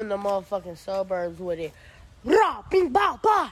in 0.00 0.08
the 0.08 0.16
motherfucking 0.16 0.78
suburbs 0.78 1.38
with 1.38 1.58
it. 1.58 1.72
Rah, 2.24 2.62
bing, 2.70 2.88
bow, 2.88 3.20
bah. 3.22 3.50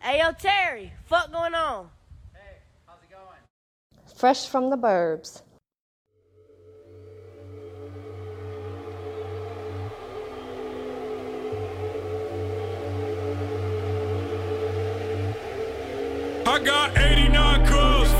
Hey, 0.00 0.18
yo, 0.20 0.32
Terry, 0.32 0.92
fuck 1.06 1.32
going 1.32 1.54
on? 1.54 1.88
Hey, 2.34 2.58
how's 2.86 2.98
it 3.02 3.10
going? 3.10 4.14
Fresh 4.14 4.48
from 4.48 4.68
the 4.68 4.76
burbs. 4.76 5.42
I 16.46 16.58
got 16.60 16.98
89 16.98 17.66
cars. 17.66 18.12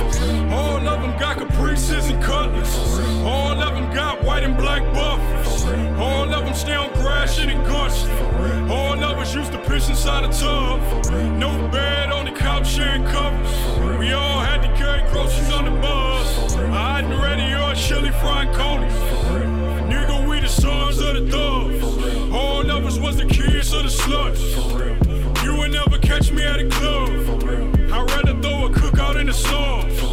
All 0.53 0.89
of 0.89 1.03
them 1.03 1.19
got 1.19 1.37
caprices 1.37 2.09
and 2.09 2.23
cutlass. 2.23 2.99
All 3.25 3.61
of 3.61 3.75
them 3.75 3.95
got 3.95 4.23
white 4.23 4.43
and 4.43 4.57
black 4.57 4.83
buffers. 4.95 5.48
All 5.99 6.33
of 6.33 6.45
them 6.45 6.55
stay 6.55 6.75
on 6.75 6.93
grass 6.95 7.35
shit 7.35 7.49
and 7.49 7.65
guts. 7.67 8.07
All 8.71 9.03
of 9.03 9.19
us 9.19 9.35
used 9.35 9.53
to 9.53 9.59
piss 9.59 9.89
inside 9.89 10.25
a 10.25 10.33
tub. 10.33 10.81
No 11.39 11.69
bed 11.69 12.11
on 12.11 12.25
the 12.25 12.33
couch 12.33 12.69
sharing 12.69 13.05
covers. 13.05 13.99
We 13.99 14.13
all 14.13 14.41
had 14.41 14.63
to 14.63 14.69
carry 14.77 15.03
groceries 15.11 15.53
on 15.53 15.65
the 15.65 15.71
bus. 15.81 16.57
I 16.57 17.01
hadn't 17.01 17.21
ready 17.21 17.55
or 17.55 17.75
chili 17.75 18.11
frying 18.21 18.53
conies. 18.55 18.93
Nigga, 19.91 20.29
we 20.29 20.41
the 20.41 20.49
sons 20.49 20.99
of 21.01 21.15
the 21.15 21.31
thugs. 21.31 22.33
All 22.33 22.71
of 22.71 22.87
us 22.87 22.99
was 22.99 23.17
the 23.17 23.27
kids 23.27 23.73
of 23.73 23.83
the 23.83 23.89
sluts. 23.89 25.45
You 25.45 25.57
would 25.59 25.73
never 25.73 25.99
catch 25.99 26.31
me 26.33 26.45
at 26.45 26.61
a 26.61 26.69
club. 26.69 27.11
I'd 27.93 28.11
rather 28.11 28.41
throw 28.41 28.67
a 28.67 28.71
cookout 28.71 29.21
in 29.21 29.27
the 29.27 29.33
slum. 29.33 30.08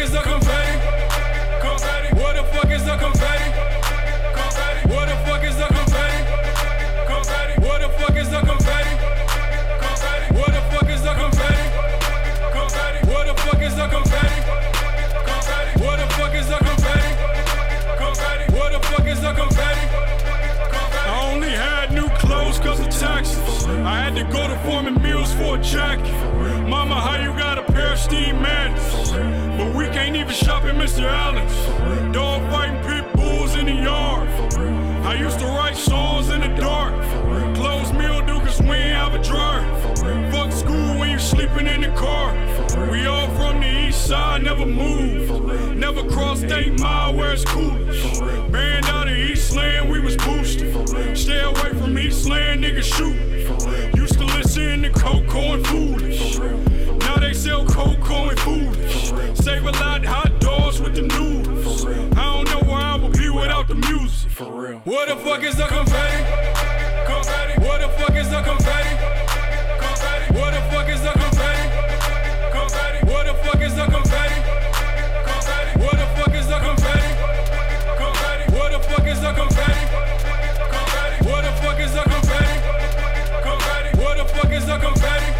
Is 0.00 0.12
the 0.12 0.18
confetti? 0.20 0.78
Confetti. 1.60 2.14
What 2.14 2.36
the 2.36 2.44
fuck 2.44 2.70
is 2.70 2.84
the 2.84 2.96
confetti? 2.96 3.50
Confetti. 4.32 4.88
What 4.88 5.08
the 5.08 5.16
fuck 5.26 5.44
is 5.44 5.56
the 5.56 5.66
confetti? 5.66 6.20
Confetti. 7.06 7.60
What 7.60 7.80
the 7.82 7.88
fuck 7.98 8.16
is 8.16 8.30
the 8.30 8.40
confetti? 8.40 8.94
Confetti. 9.84 10.34
What 10.38 10.52
the 10.56 10.62
fuck 10.72 10.88
is 10.88 11.02
the 11.02 11.14
confetti? 11.14 11.66
Confetti. 12.56 13.06
What 13.12 13.26
the 13.26 13.34
fuck 13.42 13.62
is 13.62 13.76
the? 13.76 13.88
Confetti. 13.88 14.29
I 23.90 23.98
had 24.04 24.14
to 24.14 24.22
go 24.32 24.46
to 24.46 24.56
Forman 24.60 25.02
Mills 25.02 25.34
for 25.34 25.56
a 25.56 25.60
jacket. 25.60 26.14
Mama, 26.68 26.94
how 26.94 27.16
you 27.20 27.36
got 27.36 27.58
a 27.58 27.64
pair 27.72 27.94
of 27.94 27.98
steam 27.98 28.40
mats? 28.40 29.10
But 29.10 29.74
we 29.74 29.86
can't 29.86 30.14
even 30.14 30.32
shop 30.32 30.62
at 30.62 30.76
Mr. 30.76 31.10
Alan's. 31.10 32.14
Dog 32.14 32.40
fighting 32.52 32.80
pit 32.84 33.12
bulls 33.16 33.56
in 33.56 33.66
the 33.66 33.74
yard. 33.74 34.28
I 35.04 35.14
used 35.14 35.40
to 35.40 35.46
write 35.46 35.76
songs 35.76 36.28
in 36.28 36.40
the 36.40 36.54
dark. 36.60 36.94
Close 37.56 37.92
meal 37.92 38.24
do 38.24 38.38
cause 38.38 38.62
we 38.62 38.76
ain't 38.76 38.94
have 38.94 39.14
a 39.14 39.22
dryer. 39.24 39.66
Fuck 40.30 40.52
school 40.52 40.89
sleeping 41.50 41.72
in 41.72 41.80
the 41.80 41.96
car. 41.96 42.32
We 42.90 43.06
all 43.06 43.28
from 43.30 43.60
the 43.60 43.88
east 43.88 44.06
side, 44.06 44.42
never 44.42 44.66
move. 44.66 45.76
Never 45.76 46.02
mile 46.78 47.14
where 47.14 47.32
it's. 47.32 47.44
Band 48.50 48.86
out 48.86 49.08
of 49.08 49.16
Eastland, 49.16 49.90
we 49.90 50.00
was 50.00 50.16
boosted. 50.16 51.16
Stay 51.16 51.40
away 51.40 51.70
from 51.78 51.98
Eastland, 51.98 52.64
niggas 52.64 52.84
shoot. 52.84 53.96
Used 53.96 54.14
to 54.14 54.24
listen 54.24 54.82
to 54.82 54.90
Coco 54.90 55.54
and 55.54 55.66
Foolish. 55.66 56.38
Now 56.38 57.16
they 57.16 57.32
sell 57.32 57.64
Coco 57.66 58.30
and 58.30 58.40
Foolish. 58.40 59.12
Save 59.34 59.64
a 59.64 59.72
lot 59.72 60.04
hot 60.04 60.40
dogs 60.40 60.80
with 60.80 60.94
the 60.94 61.02
noodles. 61.02 61.86
I 61.86 62.44
don't 62.44 62.50
know 62.50 62.70
where 62.70 62.80
I 62.80 62.96
would 62.96 63.12
be 63.12 63.28
without 63.30 63.68
the 63.68 63.74
music. 63.74 64.30
What 64.84 65.08
the 65.08 65.16
fuck 65.16 65.42
is 65.42 65.56
the 65.56 65.66
confetti? 65.66 66.24
Confetti. 67.06 67.60
What 67.60 67.80
the 67.80 67.88
fuck 67.98 68.14
is 68.16 68.30
the? 68.30 68.42
Confetti. 68.42 68.89
The 73.80 73.86
confetti? 73.86 74.40
What 75.80 75.96
the 75.96 76.06
fuck 76.16 76.34
is 76.34 76.46
the 76.48 76.58
confetti? 76.58 77.12
What 78.52 78.72
the 78.72 78.78
fuck 78.80 79.06
is 79.06 79.20
the 79.20 79.32
confetti? 79.32 79.84
What 81.24 81.42
the 81.44 81.52
fuck 81.62 81.80
is 81.80 81.92
the 81.92 82.02
confetti? 82.02 82.56
What 83.96 84.16
the 84.18 84.24
fuck 84.34 84.52
is 84.52 84.66
the 84.66 84.76
confetti? 84.78 85.30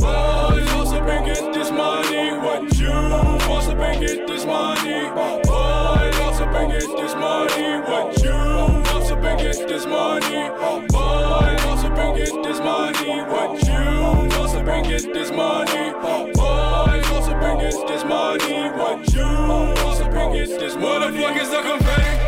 Boys, 0.00 0.72
also 0.72 1.00
been 1.04 1.24
get 1.26 1.52
this 1.54 1.70
money. 1.70 2.32
What 2.38 2.76
you 2.76 2.90
also 2.90 3.74
been 3.76 4.00
get 4.00 4.26
this 4.26 4.44
money. 4.44 5.10
Boys, 5.44 6.18
also 6.18 6.46
been 6.46 6.70
this 6.70 7.14
money. 7.14 7.80
What 7.88 8.22
you 8.24 8.79
also 9.20 9.36
been 9.36 9.52
get 9.52 9.68
this 9.68 9.86
money. 9.86 10.50
Boys, 10.88 11.64
also 11.66 11.90
been 11.90 12.16
get 12.16 12.42
this 12.42 12.58
money. 12.60 13.20
What 13.22 13.62
you 13.66 14.38
also 14.38 14.64
been 14.64 14.84
get 14.84 15.12
this 15.12 15.30
money. 15.30 15.92
Boys, 15.92 17.10
also 17.12 17.32
been 17.38 17.58
get 17.58 17.88
this 17.88 18.04
money. 18.04 18.70
What 18.70 19.12
you 19.12 19.22
also 19.22 20.04
been 20.10 20.32
get 20.32 20.48
this 20.58 20.74
money. 20.74 21.16
The 21.16 21.22
confetti? 21.22 21.68
Confetti. 21.68 22.19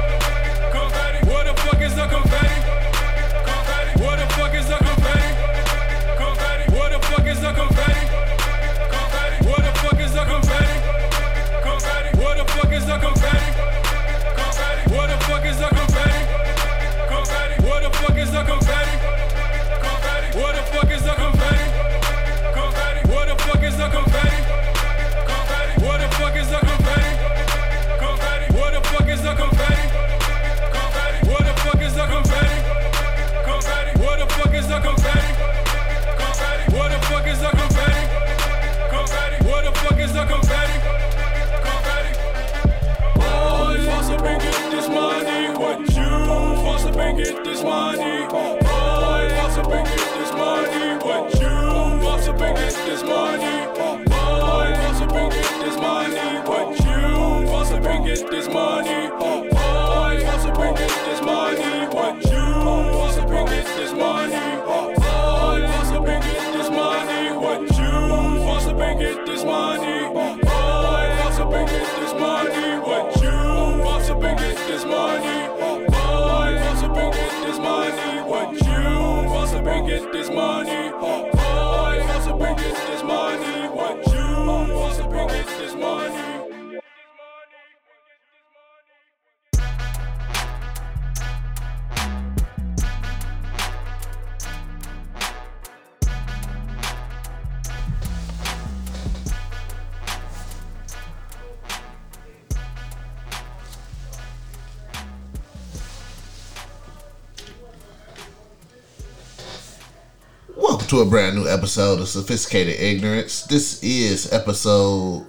To 110.93 111.00
a 111.00 111.06
brand 111.06 111.35
new 111.35 111.49
episode 111.49 112.00
of 112.00 112.06
Sophisticated 112.06 112.79
Ignorance. 112.79 113.44
This 113.44 113.83
is 113.83 114.31
episode, 114.31 115.25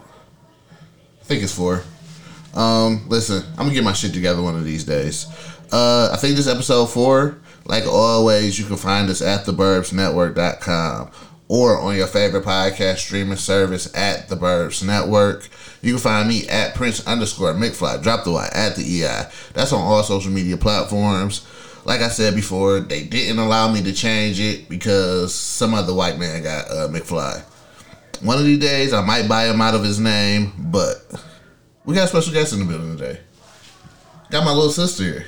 I 1.21 1.23
think 1.23 1.41
it's 1.41 1.55
four. 1.55 1.85
Um, 2.53 3.05
listen, 3.07 3.45
I'm 3.51 3.67
gonna 3.67 3.73
get 3.73 3.85
my 3.85 3.93
shit 3.93 4.13
together 4.13 4.41
one 4.41 4.57
of 4.57 4.65
these 4.65 4.83
days. 4.83 5.25
Uh, 5.71 6.09
I 6.11 6.17
think 6.17 6.35
this 6.35 6.47
is 6.47 6.53
episode 6.53 6.87
four, 6.87 7.39
Like 7.63 7.85
always, 7.87 8.59
you 8.59 8.65
can 8.65 8.75
find 8.75 9.09
us 9.09 9.21
at 9.21 9.45
theburbsnetwork.com 9.45 11.11
or 11.47 11.79
on 11.79 11.95
your 11.95 12.07
favorite 12.07 12.43
podcast 12.43 12.97
streaming 12.97 13.37
service 13.37 13.89
at 13.95 14.27
the 14.27 14.35
Burbs 14.35 14.85
Network. 14.85 15.47
You 15.81 15.93
can 15.93 16.01
find 16.01 16.27
me 16.27 16.45
at 16.49 16.75
Prince 16.75 17.07
underscore 17.07 17.53
McFly, 17.53 18.03
drop 18.03 18.25
the 18.25 18.31
Y 18.31 18.49
at 18.53 18.75
the 18.75 18.83
EI. 18.83 19.29
That's 19.53 19.71
on 19.71 19.79
all 19.79 20.03
social 20.03 20.29
media 20.29 20.57
platforms. 20.57 21.45
Like 21.85 22.01
I 22.01 22.07
said 22.07 22.35
before, 22.35 22.79
they 22.79 23.03
didn't 23.03 23.39
allow 23.39 23.69
me 23.71 23.83
to 23.83 23.93
change 23.93 24.39
it 24.39 24.69
because 24.69 25.35
some 25.35 25.73
other 25.73 25.93
white 25.93 26.17
man 26.17 26.41
got 26.43 26.69
uh, 26.69 26.87
McFly. 26.87 27.41
One 28.21 28.37
of 28.37 28.45
these 28.45 28.59
days, 28.59 28.93
I 28.93 29.01
might 29.01 29.27
buy 29.27 29.47
him 29.47 29.59
out 29.59 29.75
of 29.75 29.83
his 29.83 29.99
name, 29.99 30.53
but 30.57 30.95
we 31.83 31.93
got 31.93 32.05
a 32.05 32.07
special 32.07 32.31
guest 32.31 32.53
in 32.53 32.59
the 32.59 32.65
building 32.65 32.97
today. 32.97 33.19
Got 34.31 34.45
my 34.45 34.53
little 34.53 34.71
sister 34.71 35.03
here. 35.03 35.25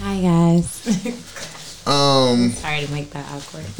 Hi 0.00 0.20
guys. 0.20 1.26
Um, 1.86 2.50
Sorry 2.50 2.84
to 2.84 2.90
make 2.90 3.10
that 3.10 3.24
awkward. 3.30 3.64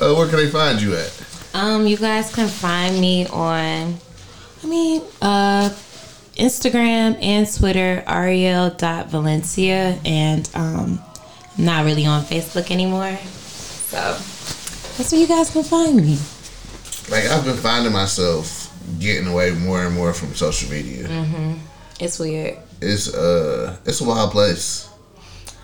uh, 0.00 0.14
where 0.16 0.26
can 0.26 0.36
they 0.36 0.50
find 0.50 0.82
you 0.82 0.96
at? 0.96 1.12
Um, 1.54 1.86
you 1.86 1.96
guys 1.96 2.34
can 2.34 2.48
find 2.48 3.00
me 3.00 3.24
on, 3.28 3.98
I 4.64 4.66
mean, 4.66 5.00
uh, 5.22 5.68
Instagram 6.38 7.18
and 7.22 7.52
Twitter, 7.52 8.02
ariel.valencia, 8.06 9.98
and 10.04 10.48
um, 10.54 11.00
I'm 11.56 11.64
not 11.64 11.84
really 11.84 12.06
on 12.06 12.22
Facebook 12.22 12.70
anymore. 12.70 13.16
So 13.16 13.96
that's 14.96 15.12
where 15.12 15.20
you 15.20 15.26
guys 15.26 15.50
can 15.50 15.64
find 15.64 15.96
me. 15.96 16.18
Like 17.10 17.24
I've 17.30 17.44
been 17.44 17.56
finding 17.56 17.92
myself 17.92 18.72
getting 18.98 19.26
away 19.28 19.52
more 19.52 19.84
and 19.84 19.94
more 19.94 20.12
from 20.12 20.34
social 20.34 20.70
media. 20.70 21.08
It's 22.00 22.18
weird. 22.18 22.58
It's 22.80 23.12
uh, 23.12 23.76
it's 23.84 24.00
a 24.00 24.04
wild 24.04 24.30
place. 24.30 24.88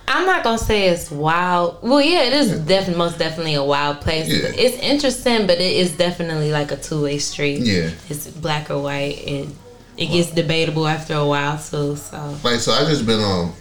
I'm 0.06 0.26
not 0.26 0.44
gonna 0.44 0.58
say 0.58 0.88
it's 0.88 1.10
wild. 1.10 1.78
Well, 1.82 2.00
yeah, 2.00 2.22
it 2.22 2.32
is 2.32 2.58
definitely 2.60 2.98
most 2.98 3.18
definitely 3.18 3.54
a 3.54 3.64
wild 3.64 4.00
place. 4.00 4.28
Yeah. 4.28 4.50
It's 4.54 4.76
interesting, 4.78 5.46
but 5.46 5.58
it 5.58 5.76
is 5.76 5.96
definitely 5.96 6.50
like 6.50 6.72
a 6.72 6.76
two 6.76 7.02
way 7.02 7.18
street. 7.18 7.60
Yeah. 7.60 7.90
it's 8.08 8.28
black 8.28 8.70
or 8.70 8.82
white. 8.82 9.18
It 9.26 9.48
it 9.96 10.06
gets 10.06 10.30
debatable 10.30 10.86
after 10.86 11.14
a 11.14 11.26
while 11.26 11.58
too. 11.58 11.96
So 11.96 12.38
Like 12.42 12.60
so, 12.60 12.72
I 12.72 12.84
just 12.84 13.06
been 13.06 13.20
on 13.20 13.52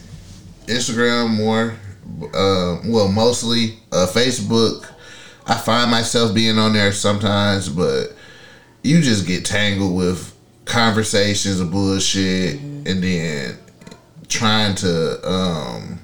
Instagram 0.67 1.35
more. 1.35 1.75
Uh, 2.33 2.79
well, 2.85 3.07
mostly 3.07 3.79
uh, 3.91 4.07
Facebook. 4.09 4.89
I 5.45 5.55
find 5.55 5.91
myself 5.91 6.33
being 6.33 6.57
on 6.57 6.73
there 6.73 6.91
sometimes, 6.91 7.67
but 7.69 8.13
you 8.81 9.01
just 9.01 9.27
get 9.27 9.45
tangled 9.45 9.95
with 9.95 10.33
conversations 10.65 11.59
of 11.59 11.71
bullshit, 11.71 12.59
and 12.59 13.03
then 13.03 13.57
trying 14.29 14.75
to 14.75 15.29
um, 15.29 15.99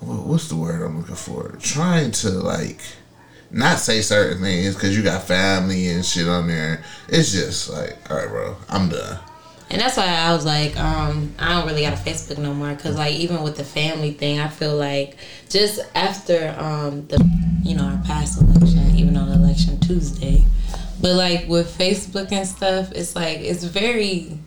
what's 0.00 0.48
the 0.48 0.56
word 0.56 0.82
I'm 0.82 1.00
looking 1.00 1.14
for? 1.14 1.56
Trying 1.60 2.12
to 2.12 2.30
like 2.30 2.80
not 3.52 3.78
say 3.78 4.00
certain 4.00 4.42
things 4.42 4.74
because 4.74 4.96
you 4.96 5.02
got 5.02 5.22
family 5.24 5.88
and 5.88 6.04
shit 6.04 6.26
on 6.28 6.48
there. 6.48 6.82
It's 7.08 7.32
just 7.32 7.68
like, 7.70 7.98
all 8.10 8.16
right, 8.16 8.28
bro, 8.28 8.56
I'm 8.68 8.88
done. 8.88 9.18
and 9.70 9.80
that's 9.80 9.96
why 9.96 10.06
I 10.06 10.34
was 10.34 10.44
like, 10.44 10.78
um, 10.78 11.34
I 11.38 11.50
don't 11.54 11.66
really 11.66 11.82
got 11.82 11.94
a 11.94 11.96
Facebook 11.96 12.38
no 12.38 12.52
more 12.54 12.74
because 12.74 12.96
like 12.96 13.14
even 13.14 13.42
with 13.42 13.56
the 13.56 13.64
family 13.64 14.12
thing, 14.12 14.38
I 14.40 14.48
feel 14.48 14.76
like 14.76 15.16
just 15.48 15.80
after 15.94 16.54
um 16.58 17.06
the 17.08 17.18
you 17.62 17.74
know 17.76 17.84
our 17.84 18.02
past 18.04 18.40
election, 18.40 18.94
even 18.96 19.14
though 19.14 19.26
the 19.26 19.34
election 19.34 19.78
Tuesday, 19.80 20.44
but 21.00 21.14
like 21.14 21.46
with 21.48 21.76
Facebook 21.76 22.32
and 22.32 22.46
stuff, 22.46 22.92
it's 22.92 23.14
like 23.14 23.38
it's 23.40 23.64
very 23.64 24.38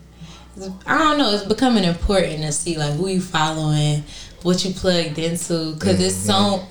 I 0.86 0.96
don't 0.98 1.18
know. 1.18 1.30
It's 1.32 1.44
becoming 1.44 1.84
important 1.84 2.42
to 2.42 2.50
see 2.52 2.78
like 2.78 2.94
who 2.94 3.08
you 3.08 3.20
following, 3.20 4.04
what 4.42 4.64
you 4.64 4.72
plugged 4.72 5.18
into, 5.18 5.74
because 5.74 6.00
it's 6.00 6.14
so 6.14 6.66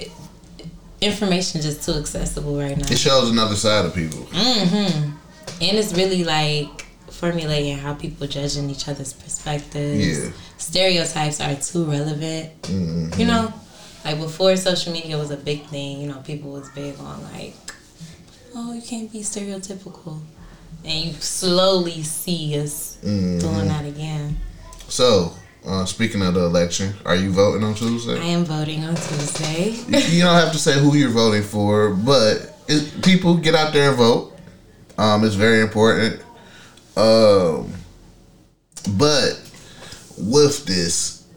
information 1.05 1.61
just 1.61 1.83
too 1.83 1.93
accessible 1.93 2.57
right 2.57 2.77
now, 2.77 2.87
It 2.89 2.97
shows 2.97 3.29
another 3.29 3.55
side 3.55 3.85
of 3.85 3.93
people. 3.93 4.25
Mhm, 4.31 5.13
and 5.61 5.77
it's 5.77 5.93
really 5.93 6.23
like 6.23 6.85
formulating 7.09 7.77
how 7.77 7.93
people 7.93 8.27
judging 8.27 8.69
each 8.69 8.87
other's 8.87 9.13
perspectives. 9.13 10.19
Yeah. 10.19 10.31
Stereotypes 10.57 11.39
are 11.39 11.55
too 11.55 11.85
relevant. 11.85 12.51
You 13.19 13.25
know, 13.25 13.53
like 14.03 14.19
before 14.19 14.55
social 14.57 14.91
media 14.93 15.17
was 15.17 15.31
a 15.31 15.37
big 15.37 15.65
thing. 15.67 16.01
You 16.01 16.07
know, 16.09 16.19
people 16.25 16.51
was 16.51 16.67
big 16.75 16.99
on 16.99 17.23
like, 17.33 17.55
oh, 18.55 18.73
you 18.73 18.81
can't 18.81 19.11
be 19.11 19.19
stereotypical, 19.19 20.19
and 20.83 21.05
you 21.05 21.13
slowly 21.19 22.03
see 22.03 22.59
us 22.59 22.97
doing 23.01 23.67
that 23.67 23.85
again. 23.85 24.37
So, 24.87 25.33
uh, 25.67 25.85
speaking 25.85 26.21
of 26.21 26.33
the 26.33 26.43
election, 26.45 26.93
are 27.05 27.15
you 27.15 27.31
voting 27.31 27.63
on 27.63 27.73
Tuesday? 27.75 28.19
I 28.19 28.25
am 28.25 28.45
voting 28.45 28.83
on 28.83 28.95
Tuesday. 28.95 29.71
you 29.87 30.21
don't 30.23 30.35
have 30.35 30.51
to 30.51 30.59
say 30.59 30.79
who 30.79 30.95
you're 30.95 31.09
voting 31.09 31.43
for, 31.43 31.91
but 31.91 32.57
it, 32.67 33.03
people 33.03 33.35
get 33.37 33.55
out 33.55 33.73
there 33.73 33.89
and 33.89 33.97
vote. 33.97 34.33
Um, 34.97 35.23
it's 35.23 35.35
very 35.35 35.61
important. 35.61 36.21
Um, 36.95 37.73
but 38.97 39.41
with 40.17 40.65
this, 40.65 41.27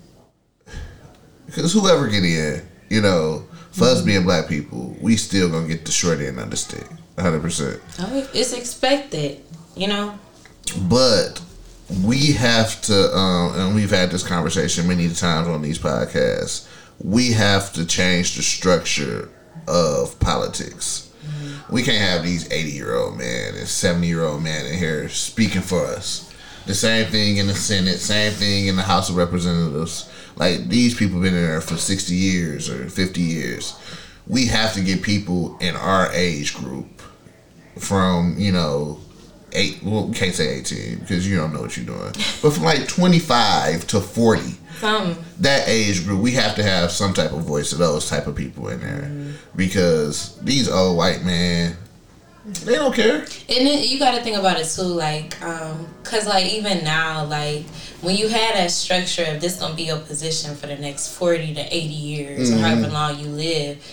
because 1.47 1.73
whoever 1.73 2.07
get 2.09 2.25
in, 2.25 2.67
you 2.89 3.01
know, 3.01 3.45
for 3.73 3.85
us 3.85 4.03
being 4.03 4.25
black 4.25 4.49
people, 4.49 4.97
we 5.01 5.17
still 5.17 5.49
gonna 5.51 5.67
get 5.67 5.85
the 5.85 5.93
short 5.93 6.21
end 6.21 6.39
of 6.39 6.51
the 6.51 6.57
stick, 6.57 6.87
hundred 7.19 7.41
percent. 7.41 7.81
Oh, 7.99 8.29
it's 8.35 8.53
expected, 8.53 9.43
you 9.77 9.89
know. 9.89 10.19
But 10.83 11.41
we 12.05 12.33
have 12.33 12.81
to, 12.83 13.17
um, 13.17 13.55
and 13.59 13.75
we've 13.75 13.91
had 13.91 14.11
this 14.11 14.27
conversation 14.27 14.87
many 14.87 15.09
times 15.09 15.49
on 15.49 15.63
these 15.63 15.79
podcasts. 15.79 16.69
We 17.03 17.33
have 17.33 17.73
to 17.75 17.87
change 17.87 18.37
the 18.37 18.43
structure 18.43 19.31
of 19.67 20.19
politics. 20.21 21.11
We 21.71 21.83
can't 21.83 21.99
have 21.99 22.23
these 22.23 22.51
eighty-year-old 22.51 23.19
man 23.19 23.55
and 23.55 23.69
seventy-year-old 23.69 24.43
man 24.43 24.67
in 24.67 24.79
here 24.79 25.09
speaking 25.09 25.61
for 25.61 25.85
us. 25.85 26.33
The 26.67 26.75
same 26.75 27.07
thing 27.11 27.37
in 27.37 27.47
the 27.47 27.55
Senate, 27.55 27.99
same 27.99 28.33
thing 28.33 28.67
in 28.67 28.77
the 28.77 28.83
House 28.83 29.11
of 29.11 29.17
Representatives. 29.17 30.11
Like 30.37 30.69
these 30.69 30.95
people 30.95 31.21
been 31.21 31.35
in 31.35 31.43
there 31.43 31.61
for 31.61 31.77
sixty 31.77 32.15
years 32.15 32.71
or 32.71 32.89
fifty 32.89 33.21
years. 33.21 33.79
We 34.27 34.47
have 34.47 34.73
to 34.75 34.81
get 34.83 35.03
people 35.03 35.57
in 35.61 35.77
our 35.77 36.11
age 36.13 36.55
group 36.55 37.03
from 37.79 38.37
you 38.39 38.53
know 38.53 39.01
eight. 39.53 39.81
Well, 39.83 40.11
can't 40.15 40.35
say 40.35 40.59
eighteen 40.59 40.99
because 40.99 41.29
you 41.29 41.37
don't 41.37 41.53
know 41.53 41.61
what 41.61 41.77
you're 41.77 41.87
doing. 41.87 42.13
But 42.43 42.51
from 42.53 42.65
like 42.65 42.87
twenty 42.89 43.19
five 43.19 43.87
to 43.89 44.01
forty, 44.01 44.55
Something. 44.81 45.23
that 45.41 45.69
age 45.69 46.05
group, 46.05 46.21
we 46.21 46.33
have 46.33 46.55
to 46.57 46.63
have 46.63 46.91
some 46.91 47.15
type 47.15 47.33
of 47.33 47.43
voice 47.43 47.73
of 47.73 47.79
those 47.79 48.09
type 48.09 48.27
of 48.27 48.37
people 48.37 48.69
in 48.69 48.81
there 48.81 49.11
because 49.57 50.39
these 50.41 50.71
old 50.71 50.97
white 50.97 51.25
men, 51.25 51.77
they 52.65 52.75
don't 52.77 52.95
care. 52.95 53.17
And 53.17 53.27
then 53.67 53.83
you 53.85 53.99
got 53.99 54.15
to 54.17 54.23
think 54.23 54.37
about 54.37 54.59
it 54.59 54.67
too, 54.67 54.83
like, 54.83 55.41
um, 55.43 55.87
cause 56.05 56.27
like 56.27 56.47
even 56.47 56.85
now, 56.85 57.25
like 57.25 57.67
when 58.01 58.17
you 58.17 58.29
had 58.29 58.55
that 58.55 58.71
structure 58.71 59.25
of 59.27 59.41
this 59.41 59.59
gonna 59.59 59.75
be 59.75 59.85
your 59.85 59.99
position 59.99 60.55
for 60.55 60.67
the 60.67 60.77
next 60.77 61.15
forty 61.17 61.53
to 61.55 61.61
eighty 61.75 61.95
years, 61.95 62.51
or 62.53 62.59
however 62.59 62.89
long 62.89 63.19
you 63.19 63.29
live. 63.29 63.85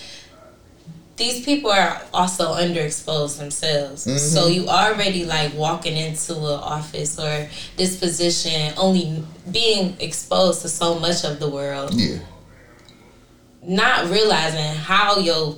These 1.17 1.45
people 1.45 1.71
are 1.71 2.01
also 2.13 2.53
underexposed 2.53 3.39
themselves, 3.39 4.03
so 4.03 4.09
mm-hmm. 4.41 4.53
you 4.53 4.67
already 4.67 5.23
like 5.23 5.53
walking 5.53 5.95
into 5.95 6.35
an 6.35 6.59
office 6.59 7.17
or 7.17 7.47
this 7.77 7.97
position, 7.97 8.73
only 8.75 9.23
being 9.49 9.95
exposed 10.01 10.61
to 10.63 10.67
so 10.67 10.99
much 10.99 11.23
of 11.23 11.39
the 11.39 11.49
world, 11.49 11.93
Yeah, 11.93 12.19
not 13.63 14.09
realizing 14.09 14.75
how 14.75 15.19
your 15.19 15.55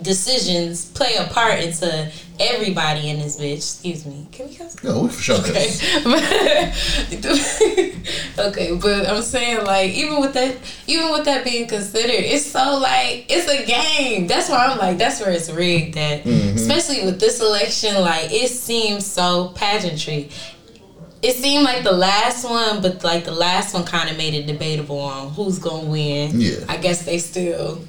decisions 0.00 0.84
play 0.84 1.16
a 1.16 1.24
part 1.24 1.58
into 1.58 2.10
everybody 2.40 3.10
in 3.10 3.18
this 3.18 3.38
bitch. 3.38 3.56
Excuse 3.56 4.06
me. 4.06 4.26
Can 4.32 4.48
we 4.48 4.54
cuss? 4.54 4.82
no, 4.82 5.02
we 5.02 5.08
for 5.10 5.22
sure. 5.22 5.38
Okay. 5.40 5.68
okay, 8.38 8.76
but 8.76 9.08
I'm 9.08 9.22
saying 9.22 9.64
like 9.64 9.92
even 9.92 10.20
with 10.20 10.32
that 10.34 10.56
even 10.86 11.12
with 11.12 11.26
that 11.26 11.44
being 11.44 11.68
considered, 11.68 12.10
it's 12.10 12.46
so 12.46 12.78
like 12.78 13.26
it's 13.28 13.48
a 13.48 13.64
game. 13.64 14.26
That's 14.26 14.48
why 14.48 14.66
I'm 14.66 14.78
like 14.78 14.98
that's 14.98 15.20
where 15.20 15.30
it's 15.30 15.50
rigged 15.50 15.96
at. 15.96 16.24
Mm-hmm. 16.24 16.56
Especially 16.56 17.04
with 17.04 17.20
this 17.20 17.40
election, 17.40 18.00
like 18.00 18.32
it 18.32 18.48
seems 18.48 19.06
so 19.06 19.48
pageantry. 19.54 20.30
It 21.22 21.36
seemed 21.36 21.64
like 21.64 21.84
the 21.84 21.92
last 21.92 22.44
one, 22.48 22.80
but 22.80 23.04
like 23.04 23.24
the 23.24 23.32
last 23.32 23.74
one 23.74 23.84
kind 23.84 24.08
of 24.08 24.16
made 24.16 24.32
it 24.32 24.46
debatable 24.46 24.98
on 24.98 25.30
who's 25.32 25.58
gonna 25.58 25.86
win. 25.86 26.40
Yeah. 26.40 26.64
I 26.66 26.78
guess 26.78 27.04
they 27.04 27.18
still 27.18 27.84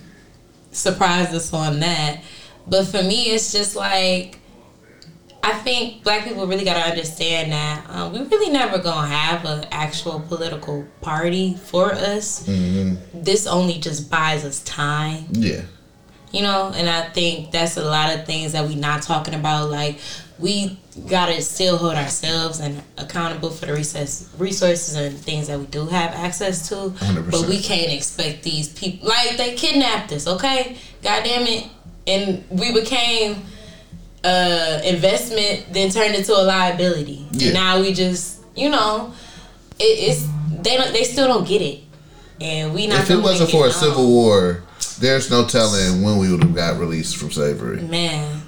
surprised 0.72 1.34
us 1.34 1.54
on 1.54 1.80
that. 1.80 2.22
But 2.68 2.86
for 2.88 3.02
me, 3.02 3.32
it's 3.32 3.52
just 3.52 3.76
like 3.76 4.41
I 5.44 5.54
think 5.54 6.04
black 6.04 6.24
people 6.24 6.46
really 6.46 6.64
got 6.64 6.76
to 6.76 6.90
understand 6.90 7.52
that 7.52 7.86
um, 7.90 8.14
we 8.14 8.20
really 8.22 8.52
never 8.52 8.78
gonna 8.78 9.08
have 9.08 9.44
an 9.46 9.66
actual 9.72 10.20
political 10.20 10.86
party 11.02 11.56
for 11.56 11.92
us. 11.94 12.46
This 13.14 13.48
only 13.48 13.80
just 13.80 14.10
buys 14.10 14.46
us 14.46 14.60
time. 14.64 15.26
Yeah, 15.32 15.64
You 16.32 16.44
know, 16.44 16.72
and 16.76 16.88
I 16.88 17.10
think 17.10 17.52
that's 17.52 17.76
a 17.78 17.84
lot 17.84 18.14
of 18.14 18.26
things 18.26 18.52
that 18.52 18.68
we 18.68 18.76
not 18.76 19.02
talking 19.02 19.34
about. 19.34 19.72
Like 19.72 19.98
we 20.38 20.78
gotta 21.08 21.42
still 21.42 21.78
hold 21.78 21.96
ourselves 21.96 22.60
and 22.60 22.82
accountable 23.00 23.50
for 23.50 23.66
the 23.66 23.74
recess 23.74 24.30
resources 24.38 24.96
and 24.96 25.18
things 25.18 25.48
that 25.48 25.58
we 25.60 25.66
do 25.68 25.88
have 25.88 26.12
access 26.12 26.70
to. 26.70 26.76
100%. 26.76 27.32
But 27.32 27.48
we 27.48 27.60
can't 27.60 27.92
expect 27.92 28.44
these 28.44 28.70
people 28.70 29.10
like 29.10 29.38
they 29.38 29.56
kidnapped 29.56 30.12
us, 30.12 30.28
okay? 30.28 30.78
God 31.02 31.24
damn 31.24 31.48
it. 31.48 31.68
And 32.08 32.44
we 32.50 32.74
became 32.74 33.38
uh 34.24 34.82
investment 34.84 35.66
then 35.72 35.90
turned 35.90 36.16
into 36.16 36.34
a 36.34 36.44
liability. 36.44 37.26
Yeah. 37.32 37.54
Now 37.54 37.82
we 37.82 37.94
just 37.94 38.44
you 38.56 38.70
know, 38.70 39.14
it, 39.80 39.84
it's 39.84 40.28
they 40.62 40.78
don't 40.78 40.94
they 40.94 41.04
still 41.04 41.28
don't 41.28 41.48
get 41.48 41.62
it. 41.62 41.80
And 42.40 42.74
we 42.74 42.88
not 42.88 43.02
If 43.02 43.12
it 43.12 43.18
wasn't 43.18 43.52
for 43.52 43.68
a 43.68 43.72
civil 43.72 44.08
war, 44.08 44.64
there's 45.00 45.30
no 45.30 45.46
telling 45.46 46.02
when 46.02 46.18
we 46.18 46.32
would 46.32 46.44
have 46.44 46.56
got 46.56 46.80
released 46.80 47.18
from 47.18 47.32
slavery. 47.32 47.82
man. 47.82 48.42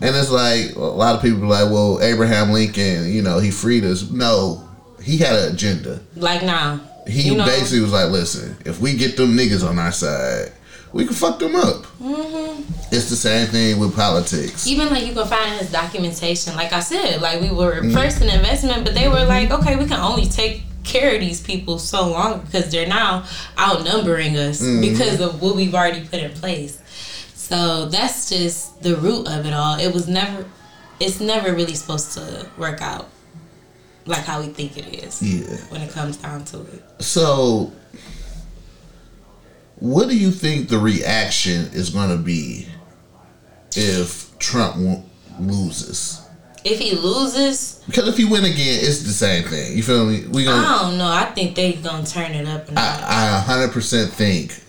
And 0.00 0.14
it's 0.14 0.30
like 0.30 0.76
a 0.76 0.80
lot 0.80 1.16
of 1.16 1.22
people 1.22 1.40
be 1.40 1.46
like, 1.46 1.72
well, 1.72 2.00
Abraham 2.00 2.52
Lincoln, 2.52 3.10
you 3.10 3.20
know, 3.20 3.40
he 3.40 3.50
freed 3.50 3.84
us. 3.84 4.08
No, 4.08 4.68
he 5.02 5.16
had 5.18 5.34
an 5.34 5.52
agenda. 5.54 6.00
Like 6.14 6.42
now. 6.42 6.80
He 7.08 7.22
you 7.22 7.36
know, 7.36 7.44
basically 7.44 7.80
was 7.80 7.92
like, 7.92 8.10
listen, 8.10 8.56
if 8.64 8.80
we 8.80 8.94
get 8.94 9.16
them 9.16 9.36
niggas 9.36 9.66
on 9.68 9.78
our 9.78 9.90
side, 9.90 10.52
we 10.92 11.04
can 11.04 11.14
fuck 11.14 11.38
them 11.38 11.54
up. 11.56 11.84
Mm-hmm. 12.00 12.62
It's 12.94 13.10
the 13.10 13.16
same 13.16 13.46
thing 13.48 13.78
with 13.78 13.94
politics. 13.94 14.66
even 14.66 14.88
like 14.88 15.06
you 15.06 15.12
can 15.12 15.26
find 15.26 15.52
in 15.52 15.58
his 15.58 15.70
documentation, 15.70 16.54
like 16.56 16.72
I 16.72 16.80
said, 16.80 17.20
like 17.20 17.40
we 17.40 17.50
were 17.50 17.80
Mm-hmm. 17.80 17.94
first 17.94 18.20
an 18.22 18.30
investment, 18.30 18.84
but 18.84 18.94
they 18.94 19.08
were 19.08 19.24
like, 19.24 19.50
okay, 19.50 19.76
we 19.76 19.84
can 19.86 20.00
only 20.00 20.26
take 20.26 20.62
care 20.84 21.14
of 21.14 21.20
these 21.20 21.40
people 21.42 21.78
so 21.78 22.08
long 22.08 22.40
because 22.40 22.70
they're 22.70 22.88
now 22.88 23.24
outnumbering 23.58 24.36
us 24.36 24.60
Mm-hmm. 24.62 24.80
because 24.80 25.20
of 25.20 25.42
what 25.42 25.54
we've 25.56 25.74
already 25.74 26.00
put 26.06 26.20
in 26.20 26.30
place. 26.32 26.80
So 27.34 27.86
that's 27.86 28.28
just 28.30 28.82
the 28.82 28.96
root 28.96 29.26
of 29.28 29.44
it 29.46 29.52
all. 29.52 29.78
It 29.78 29.92
was 29.92 30.08
never, 30.08 30.44
it's 31.00 31.20
never 31.20 31.52
really 31.54 31.74
supposed 31.74 32.12
to 32.12 32.48
work 32.58 32.80
out 32.82 33.08
like 34.06 34.24
how 34.24 34.40
we 34.40 34.46
think 34.48 34.78
it 34.78 34.86
is 35.04 35.20
Yeah. 35.22 35.56
when 35.68 35.82
it 35.82 35.90
comes 35.90 36.16
down 36.16 36.44
to 36.46 36.60
it. 36.62 36.82
So, 37.02 37.70
what 39.80 40.08
do 40.08 40.16
you 40.16 40.30
think 40.30 40.68
the 40.68 40.78
reaction 40.78 41.70
is 41.72 41.90
going 41.90 42.10
to 42.10 42.16
be 42.16 42.66
if 43.76 44.36
Trump 44.38 45.04
loses? 45.38 46.22
If 46.64 46.80
he 46.80 46.96
loses, 46.96 47.82
Because 47.86 48.08
if 48.08 48.16
he 48.16 48.24
win 48.24 48.44
again, 48.44 48.80
it's 48.82 49.02
the 49.02 49.12
same 49.12 49.44
thing. 49.44 49.76
You 49.76 49.82
feel 49.82 50.04
me? 50.04 50.26
We 50.26 50.44
gonna. 50.44 50.66
I 50.66 50.82
don't 50.82 50.98
know. 50.98 51.08
I 51.08 51.24
think 51.26 51.54
they 51.54 51.74
gonna 51.74 52.04
turn 52.04 52.32
it 52.32 52.46
up. 52.46 52.68
I, 52.76 53.44
I 53.46 53.68
100% 53.68 54.08
think 54.10 54.60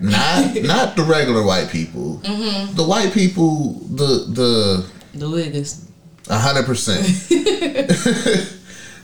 not 0.00 0.54
not 0.62 0.96
the 0.96 1.02
regular 1.02 1.44
white 1.44 1.68
people. 1.70 2.18
Mm-hmm. 2.24 2.74
The 2.74 2.84
white 2.84 3.12
people, 3.12 3.74
the 3.90 4.26
the 4.28 4.90
the 5.14 5.26
Wiggers. 5.26 5.84
A 6.28 6.38
hundred 6.38 6.64
percent. 6.64 7.06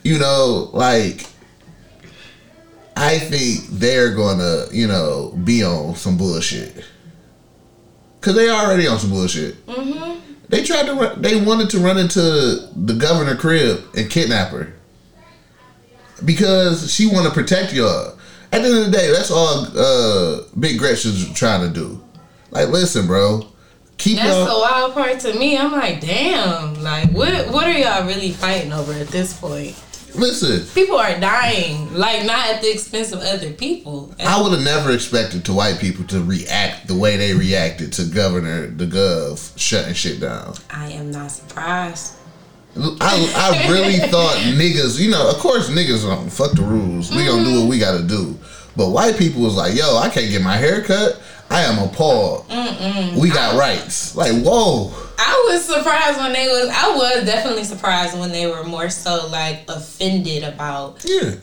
You 0.06 0.20
know, 0.20 0.70
like 0.72 1.26
I 2.96 3.18
think 3.18 3.66
they're 3.78 4.14
gonna, 4.14 4.64
you 4.72 4.86
know, 4.86 5.38
be 5.44 5.62
on 5.62 5.94
some 5.96 6.16
bullshit. 6.16 6.84
Cause 8.22 8.34
they 8.34 8.48
already 8.48 8.88
on 8.88 8.98
some 8.98 9.10
bullshit. 9.10 9.64
Mm-hmm. 9.66 10.20
They 10.48 10.64
tried 10.64 10.86
to. 10.86 10.94
Run, 10.94 11.22
they 11.22 11.40
wanted 11.40 11.70
to 11.70 11.78
run 11.78 11.98
into 11.98 12.20
the 12.20 12.94
governor 12.98 13.36
crib 13.36 13.84
and 13.96 14.10
kidnap 14.10 14.50
her 14.50 14.72
because 16.24 16.92
she 16.92 17.06
want 17.06 17.26
to 17.26 17.32
protect 17.32 17.72
y'all. 17.72 18.18
At 18.52 18.62
the 18.62 18.68
end 18.68 18.78
of 18.78 18.84
the 18.86 18.90
day, 18.90 19.12
that's 19.12 19.30
all 19.30 19.66
uh, 19.76 20.42
Big 20.58 20.78
Gretchen's 20.78 21.32
trying 21.34 21.66
to 21.66 21.72
do. 21.72 22.02
Like, 22.50 22.68
listen, 22.68 23.06
bro, 23.06 23.46
keep 23.98 24.16
That's 24.16 24.28
y'all. 24.30 24.46
the 24.46 24.60
wild 24.60 24.94
part 24.94 25.20
to 25.20 25.38
me. 25.38 25.58
I'm 25.58 25.72
like, 25.72 26.00
damn, 26.00 26.82
like 26.82 27.10
what 27.10 27.48
what 27.48 27.66
are 27.66 27.78
y'all 27.78 28.06
really 28.06 28.32
fighting 28.32 28.72
over 28.72 28.92
at 28.92 29.08
this 29.08 29.38
point? 29.38 29.76
Listen, 30.16 30.66
People 30.74 30.96
are 30.96 31.18
dying, 31.18 31.92
like 31.94 32.24
not 32.24 32.48
at 32.48 32.62
the 32.62 32.72
expense 32.72 33.12
of 33.12 33.20
other 33.20 33.52
people. 33.52 34.14
I 34.20 34.40
would 34.40 34.52
have 34.52 34.62
never 34.62 34.92
expected 34.92 35.44
to 35.46 35.52
white 35.52 35.78
people 35.78 36.04
to 36.06 36.22
react 36.22 36.88
the 36.88 36.94
way 36.94 37.16
they 37.16 37.34
reacted 37.34 37.92
to 37.94 38.04
Governor 38.04 38.66
the 38.68 38.86
Gov 38.86 39.56
shutting 39.58 39.94
shit 39.94 40.20
down. 40.20 40.54
I 40.70 40.90
am 40.90 41.10
not 41.10 41.30
surprised. 41.30 42.14
I, 42.76 43.64
I 43.64 43.70
really 43.70 43.98
thought 44.10 44.36
niggas, 44.36 45.00
you 45.00 45.10
know, 45.10 45.30
of 45.30 45.36
course 45.36 45.70
niggas 45.70 46.02
don't 46.02 46.30
fuck 46.30 46.52
the 46.52 46.62
rules. 46.62 47.10
We 47.10 47.24
gonna 47.24 47.44
do 47.44 47.50
what 47.50 47.60
mm-hmm. 47.60 47.68
we 47.68 47.78
gotta 47.78 48.02
do. 48.02 48.38
But 48.76 48.90
white 48.90 49.16
people 49.16 49.42
was 49.42 49.56
like, 49.56 49.74
yo, 49.74 49.96
I 49.96 50.10
can't 50.10 50.30
get 50.30 50.42
my 50.42 50.56
hair 50.56 50.82
cut. 50.82 51.20
I 51.50 51.62
am 51.62 51.82
appalled. 51.88 52.46
We 53.18 53.30
got 53.30 53.56
rights. 53.56 54.14
Like, 54.14 54.32
whoa. 54.42 54.92
I 55.18 55.48
was 55.48 55.64
surprised 55.64 56.18
when 56.18 56.32
they 56.32 56.46
was. 56.46 56.68
I 56.68 56.94
was 56.94 57.24
definitely 57.24 57.64
surprised 57.64 58.18
when 58.18 58.32
they 58.32 58.46
were 58.46 58.64
more 58.64 58.90
so 58.90 59.28
like 59.28 59.64
offended 59.68 60.44
about 60.44 61.04
Yeah. 61.04 61.34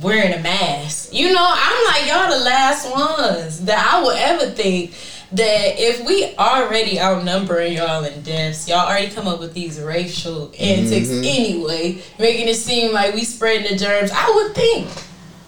wearing 0.00 0.32
a 0.32 0.40
mask. 0.40 1.12
You 1.12 1.32
know, 1.32 1.46
I'm 1.46 1.84
like 1.86 2.08
y'all 2.08 2.38
the 2.38 2.44
last 2.44 2.90
ones 2.90 3.64
that 3.64 3.92
I 3.92 4.02
would 4.02 4.16
ever 4.16 4.50
think 4.50 4.94
that 5.32 5.80
if 5.80 6.06
we 6.06 6.34
already 6.36 7.00
outnumbering 7.00 7.72
y'all 7.74 8.04
in 8.04 8.22
deaths, 8.22 8.68
y'all 8.68 8.86
already 8.86 9.08
come 9.08 9.26
up 9.26 9.40
with 9.40 9.54
these 9.54 9.80
racial 9.80 10.52
antics 10.58 11.08
mm-hmm. 11.08 11.24
anyway, 11.24 12.02
making 12.18 12.48
it 12.48 12.56
seem 12.56 12.92
like 12.92 13.14
we 13.14 13.24
spreading 13.24 13.72
the 13.72 13.78
germs. 13.78 14.10
I 14.12 14.30
would 14.30 14.54
think, 14.54 14.88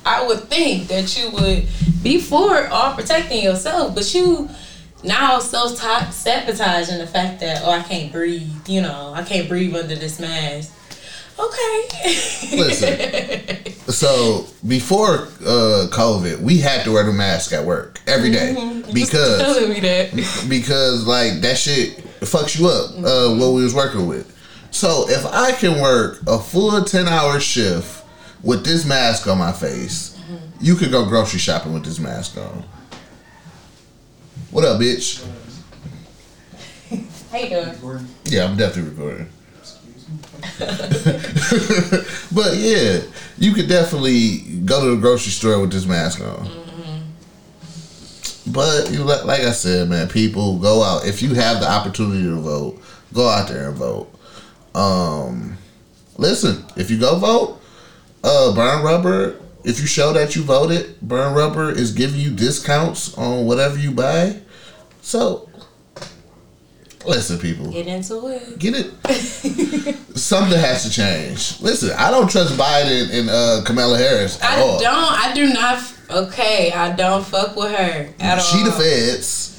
I 0.07 0.27
would 0.27 0.45
think 0.45 0.89
that 0.89 1.19
you 1.19 1.31
would 1.31 1.67
be 2.03 2.19
for 2.19 2.67
all 2.69 2.95
protecting 2.95 3.45
yourself, 3.45 3.95
but 3.95 4.15
you 4.15 4.49
now 5.05 5.39
self 5.39 5.77
top 5.77 6.13
sabotaging 6.13 6.99
the 6.99 7.07
fact 7.07 7.41
that 7.41 7.63
oh 7.65 7.71
I 7.71 7.83
can't 7.83 8.11
breathe. 8.13 8.69
You 8.69 8.83
know, 8.83 9.13
I 9.15 9.23
can't 9.23 9.49
breathe 9.49 9.77
under 9.77 9.95
this 9.95 10.19
mask. 10.19 10.73
Okay. 11.39 11.89
Listen. 12.57 13.73
So 13.85 14.47
before 14.67 15.29
uh, 15.45 15.89
COVID, 15.93 16.41
we 16.41 16.59
had 16.59 16.85
to 16.85 16.93
wear 16.93 17.05
the 17.05 17.13
mask 17.13 17.53
at 17.53 17.65
work 17.65 18.01
every 18.07 18.31
day 18.31 18.83
because 18.93 19.41
telling 19.41 19.69
me 19.69 19.79
that. 19.81 20.13
because 20.49 21.07
like 21.07 21.43
that 21.43 21.59
shit 21.59 21.99
fucks 22.21 22.59
you 22.59 22.67
up. 22.67 22.91
Uh, 22.97 23.37
what 23.37 23.53
we 23.53 23.63
was 23.63 23.75
working 23.75 24.09
with. 24.09 24.35
So 24.71 25.09
if 25.09 25.25
I 25.27 25.53
can 25.53 25.81
work 25.83 26.23
a 26.27 26.39
full 26.39 26.83
ten 26.83 27.07
hour 27.07 27.39
shift 27.41 28.05
with 28.43 28.65
this 28.65 28.87
mask 28.87 29.27
on 29.29 29.37
my 29.39 29.53
face, 29.53 30.19
you 30.61 30.77
could 30.77 30.91
go 30.91 31.05
grocery 31.07 31.39
shopping 31.39 31.75
with 31.75 31.85
this 31.85 31.99
mask 31.99 32.39
on. 32.39 32.65
What 34.55 34.65
up, 34.65 34.81
bitch? 34.81 35.21
How 37.33 37.39
you 37.39 37.49
doing? 37.49 38.07
Yeah, 38.27 38.45
I'm 38.45 38.57
definitely 38.57 38.93
recording. 38.93 39.29
but 42.33 42.55
yeah, 42.55 43.01
you 43.37 43.53
could 43.53 43.69
definitely 43.69 44.61
go 44.65 44.85
to 44.85 44.95
the 44.95 45.01
grocery 45.01 45.33
store 45.33 45.61
with 45.61 45.73
this 45.73 45.87
mask 45.87 46.21
on. 46.21 46.49
But 48.47 48.93
you 48.93 49.03
like 49.03 49.25
like 49.25 49.41
I 49.41 49.51
said, 49.51 49.89
man, 49.89 50.07
people 50.09 50.61
go 50.61 50.85
out. 50.85 51.05
If 51.05 51.21
you 51.21 51.35
have 51.35 51.59
the 51.59 51.69
opportunity 51.69 52.23
to 52.23 52.37
vote, 52.37 52.81
go 53.13 53.29
out 53.29 53.49
there 53.49 53.71
and 53.71 53.77
vote. 53.77 54.09
Um, 54.73 55.59
listen, 56.17 56.65
if 56.77 56.93
you 56.93 57.01
go 57.01 57.19
vote, 57.19 57.61
uh, 58.23 58.55
Burn 58.55 58.85
Rubber. 58.85 59.41
If 59.65 59.81
you 59.81 59.87
show 59.87 60.13
that 60.13 60.37
you 60.37 60.43
voted, 60.43 61.01
Burn 61.01 61.35
Rubber 61.35 61.73
is 61.73 61.91
giving 61.91 62.21
you 62.21 62.31
discounts 62.31 63.17
on 63.17 63.47
whatever 63.47 63.79
you 63.79 63.91
buy. 63.91 64.43
So, 65.05 65.49
listen, 67.05 67.39
people 67.39 67.71
Get 67.71 67.87
into 67.87 68.27
it. 68.29 68.59
get 68.59 68.75
it. 68.75 69.97
Something 70.17 70.59
has 70.59 70.85
to 70.85 70.91
change. 70.91 71.61
Listen, 71.61 71.91
I 71.99 72.11
don't 72.11 72.31
trust 72.31 72.55
Biden 72.57 73.11
and 73.13 73.29
uh, 73.29 73.63
Kamala 73.67 73.99
Harris 73.99 74.41
at 74.43 74.59
I 74.59 74.61
all. 74.63 74.81
don't. 74.81 75.13
I 75.13 75.33
do 75.35 75.53
not. 75.53 75.93
Okay, 76.11 76.73
I 76.73 76.93
don't 76.97 77.25
fuck 77.25 77.55
with 77.57 77.71
her 77.73 78.09
at 78.19 78.39
She 78.41 78.59
all. 78.59 78.65
the 78.65 78.73
feds, 78.73 79.54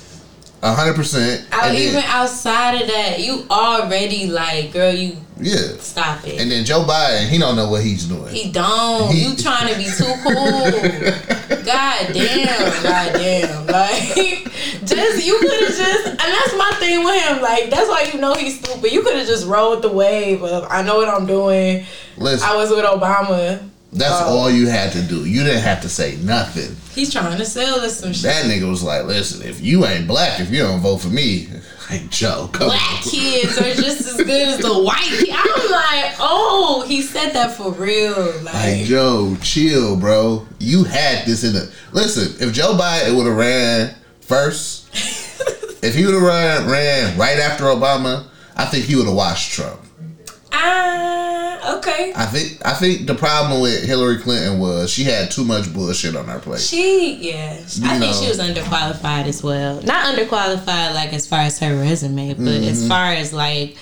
hundred 0.74 0.96
percent. 0.96 1.46
Even 1.74 2.04
outside 2.04 2.82
of 2.82 2.88
that, 2.88 3.20
you 3.20 3.46
already 3.50 4.28
like, 4.28 4.72
girl, 4.72 4.94
you 4.94 5.18
yeah. 5.40 5.78
stop 5.80 6.26
it. 6.26 6.40
And 6.40 6.50
then 6.50 6.66
Joe 6.66 6.84
Biden, 6.84 7.28
he 7.28 7.38
don't 7.38 7.56
know 7.56 7.70
what 7.70 7.84
he's 7.84 8.06
doing. 8.06 8.34
he 8.34 8.52
don't. 8.52 9.12
He- 9.12 9.26
you 9.26 9.36
trying 9.36 9.72
to 9.72 9.78
be 9.78 9.86
too 9.86 10.14
cool. 10.24 11.56
God 11.66 12.14
damn. 12.14 12.84
God 12.84 13.14
damn. 13.14 13.68
Like, 13.68 14.16
just 14.86 15.26
you 15.26 15.38
could 15.40 15.60
have 15.62 15.76
just, 15.76 16.08
and 16.08 16.20
that's 16.20 16.58
my 16.58 16.72
thing 16.80 17.04
with 17.04 17.24
him. 17.26 17.42
Like, 17.42 17.70
that's 17.70 17.90
why 17.90 18.10
you 18.14 18.20
know 18.20 18.34
he's 18.34 18.60
stupid. 18.60 18.92
You 18.92 19.02
could 19.04 19.16
have 19.16 19.28
just 19.28 19.46
rolled 19.46 19.82
the 19.82 19.90
wave 19.90 20.44
of 20.44 20.68
I 20.70 20.82
know 20.82 20.98
what 20.98 21.10
I'm 21.10 21.26
doing. 21.26 21.86
Listen, 22.18 22.50
I 22.50 22.56
was 22.56 22.70
with 22.70 22.86
Obama. 22.86 23.70
That's 23.96 24.22
Oh. 24.22 24.38
all 24.38 24.52
you 24.52 24.68
had 24.68 24.92
to 24.94 25.02
do. 25.02 25.26
You 25.26 25.44
didn't 25.44 25.64
have 25.64 25.82
to 25.82 25.90
say 25.90 26.18
nothing. 26.22 26.76
He's 26.94 27.12
trying 27.12 27.38
to 27.38 27.46
sell 27.46 27.80
us 27.82 28.00
some 28.00 28.14
shit. 28.14 28.24
That 28.24 28.46
nigga 28.46 28.70
was 28.70 28.84
like, 28.84 29.06
"Listen, 29.06 29.42
if 29.48 29.62
you 29.62 29.86
ain't 29.86 30.08
black, 30.08 30.40
if 30.40 30.52
you 30.52 30.60
don't 30.60 30.80
vote 30.82 30.98
for 30.98 31.08
me, 31.10 31.50
like 31.90 32.10
Joe, 32.10 32.50
come 32.54 32.68
black 32.68 32.92
on." 32.98 33.04
kids 33.04 33.58
are 33.58 33.74
just 33.74 34.02
as 34.02 34.18
good 34.18 34.30
as 34.48 34.60
the 34.60 34.74
white 34.84 35.04
kids. 35.04 35.32
I'm 35.34 35.72
like, 35.72 36.14
oh, 36.20 36.86
he 36.88 37.02
said 37.02 37.32
that 37.34 37.56
for 37.58 37.72
real. 37.72 38.16
Like 38.44 38.54
Like, 38.54 38.86
Joe, 38.86 39.36
chill, 39.42 39.98
bro. 39.98 40.46
You 40.60 40.84
had 40.86 41.26
this 41.26 41.44
in 41.44 41.54
the. 41.54 41.72
Listen, 41.92 42.36
if 42.46 42.54
Joe 42.54 42.74
Biden 42.74 43.16
would 43.18 43.26
have 43.28 43.36
ran 43.38 43.96
first, 44.22 44.84
If 45.84 45.94
he 45.94 46.04
would 46.04 46.16
have 46.16 46.24
ran, 46.24 46.68
ran 46.68 47.16
right 47.16 47.38
after 47.38 47.66
Obama, 47.66 48.26
I 48.58 48.66
think 48.66 48.86
he 48.86 48.96
would 48.96 49.06
have 49.06 49.14
watched 49.14 49.52
Trump. 49.52 49.80
Ah, 50.52 51.35
okay. 51.78 52.14
I 52.16 52.26
think 52.26 52.66
I 52.66 52.74
think 52.74 53.08
the 53.08 53.16
problem 53.16 53.62
with 53.62 53.84
Hillary 53.84 54.18
Clinton 54.20 54.60
was 54.60 54.90
she 54.92 55.04
had 55.04 55.32
too 55.32 55.44
much 55.44 55.74
bullshit 55.74 56.16
on 56.16 56.26
her 56.28 56.40
plate. 56.40 56.62
She, 56.62 57.16
yeah, 57.32 57.54
You 57.60 57.90
I 57.90 58.00
think 58.00 58.16
she 58.16 58.28
was 58.28 58.40
underqualified 58.40 59.26
as 59.26 59.42
well. 59.44 59.82
Not 59.82 60.16
underqualified 60.16 60.94
like 60.94 61.14
as 61.14 61.28
far 61.28 61.40
as 61.40 61.60
her 61.60 61.76
resume, 61.76 62.34
but 62.34 62.40
Mm-hmm. 62.44 62.64
as 62.70 62.88
far 62.88 63.12
as 63.14 63.34
like, 63.34 63.78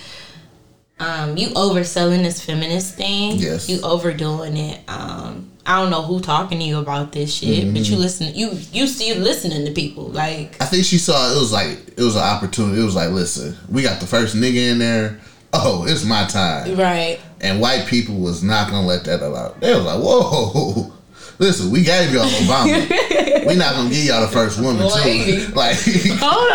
um, 0.99 1.37
you 1.37 1.49
overselling 1.49 2.23
this 2.23 2.43
feminist 2.43 2.95
thing. 2.95 3.37
Yes. 3.37 3.67
you 3.69 3.81
overdoing 3.81 4.55
it. 4.57 4.79
Um, 4.87 5.49
I 5.65 5.79
don't 5.81 5.89
know 5.91 6.01
who 6.01 6.19
talking 6.19 6.59
to 6.59 6.65
you 6.65 6.77
about 6.79 7.11
this 7.13 7.33
shit, 7.33 7.73
but 7.73 7.81
Mm-hmm. 7.81 7.93
you 7.93 7.97
listen. 7.99 8.35
You 8.35 8.51
you 8.71 8.85
see 8.87 9.13
listening 9.13 9.65
to 9.65 9.71
people 9.71 10.05
like. 10.09 10.61
I 10.61 10.65
think 10.65 10.85
she 10.85 10.97
saw 10.97 11.31
it 11.31 11.39
was 11.39 11.51
like 11.53 11.77
it 11.97 12.03
was 12.03 12.15
an 12.15 12.21
opportunity. 12.23 12.81
It 12.81 12.85
was 12.85 12.95
like, 12.95 13.11
listen, 13.11 13.55
we 13.69 13.81
got 13.81 13.99
the 14.01 14.07
first 14.07 14.35
nigga 14.35 14.71
in 14.71 14.79
there. 14.79 15.19
Oh, 15.53 15.85
it's 15.87 16.03
my 16.03 16.25
time. 16.25 16.75
Right. 16.75 17.19
And 17.43 17.59
white 17.59 17.85
people 17.87 18.15
was 18.15 18.41
not 18.41 18.69
gonna 18.71 18.87
let 18.87 19.03
that 19.03 19.21
allow. 19.21 19.49
They 19.59 19.75
was 19.75 19.83
like, 19.83 19.99
whoa, 20.01 20.93
listen, 21.39 21.69
we 21.71 21.83
gave 21.83 22.13
y'all 22.13 22.23
Obama. 22.25 23.45
we 23.47 23.55
not 23.55 23.75
gonna 23.75 23.89
give 23.89 24.05
y'all 24.05 24.21
the 24.21 24.27
first 24.29 24.59
woman 24.59 24.77
too. 24.89 25.51
Like, 25.53 25.75
Hold 25.77 26.51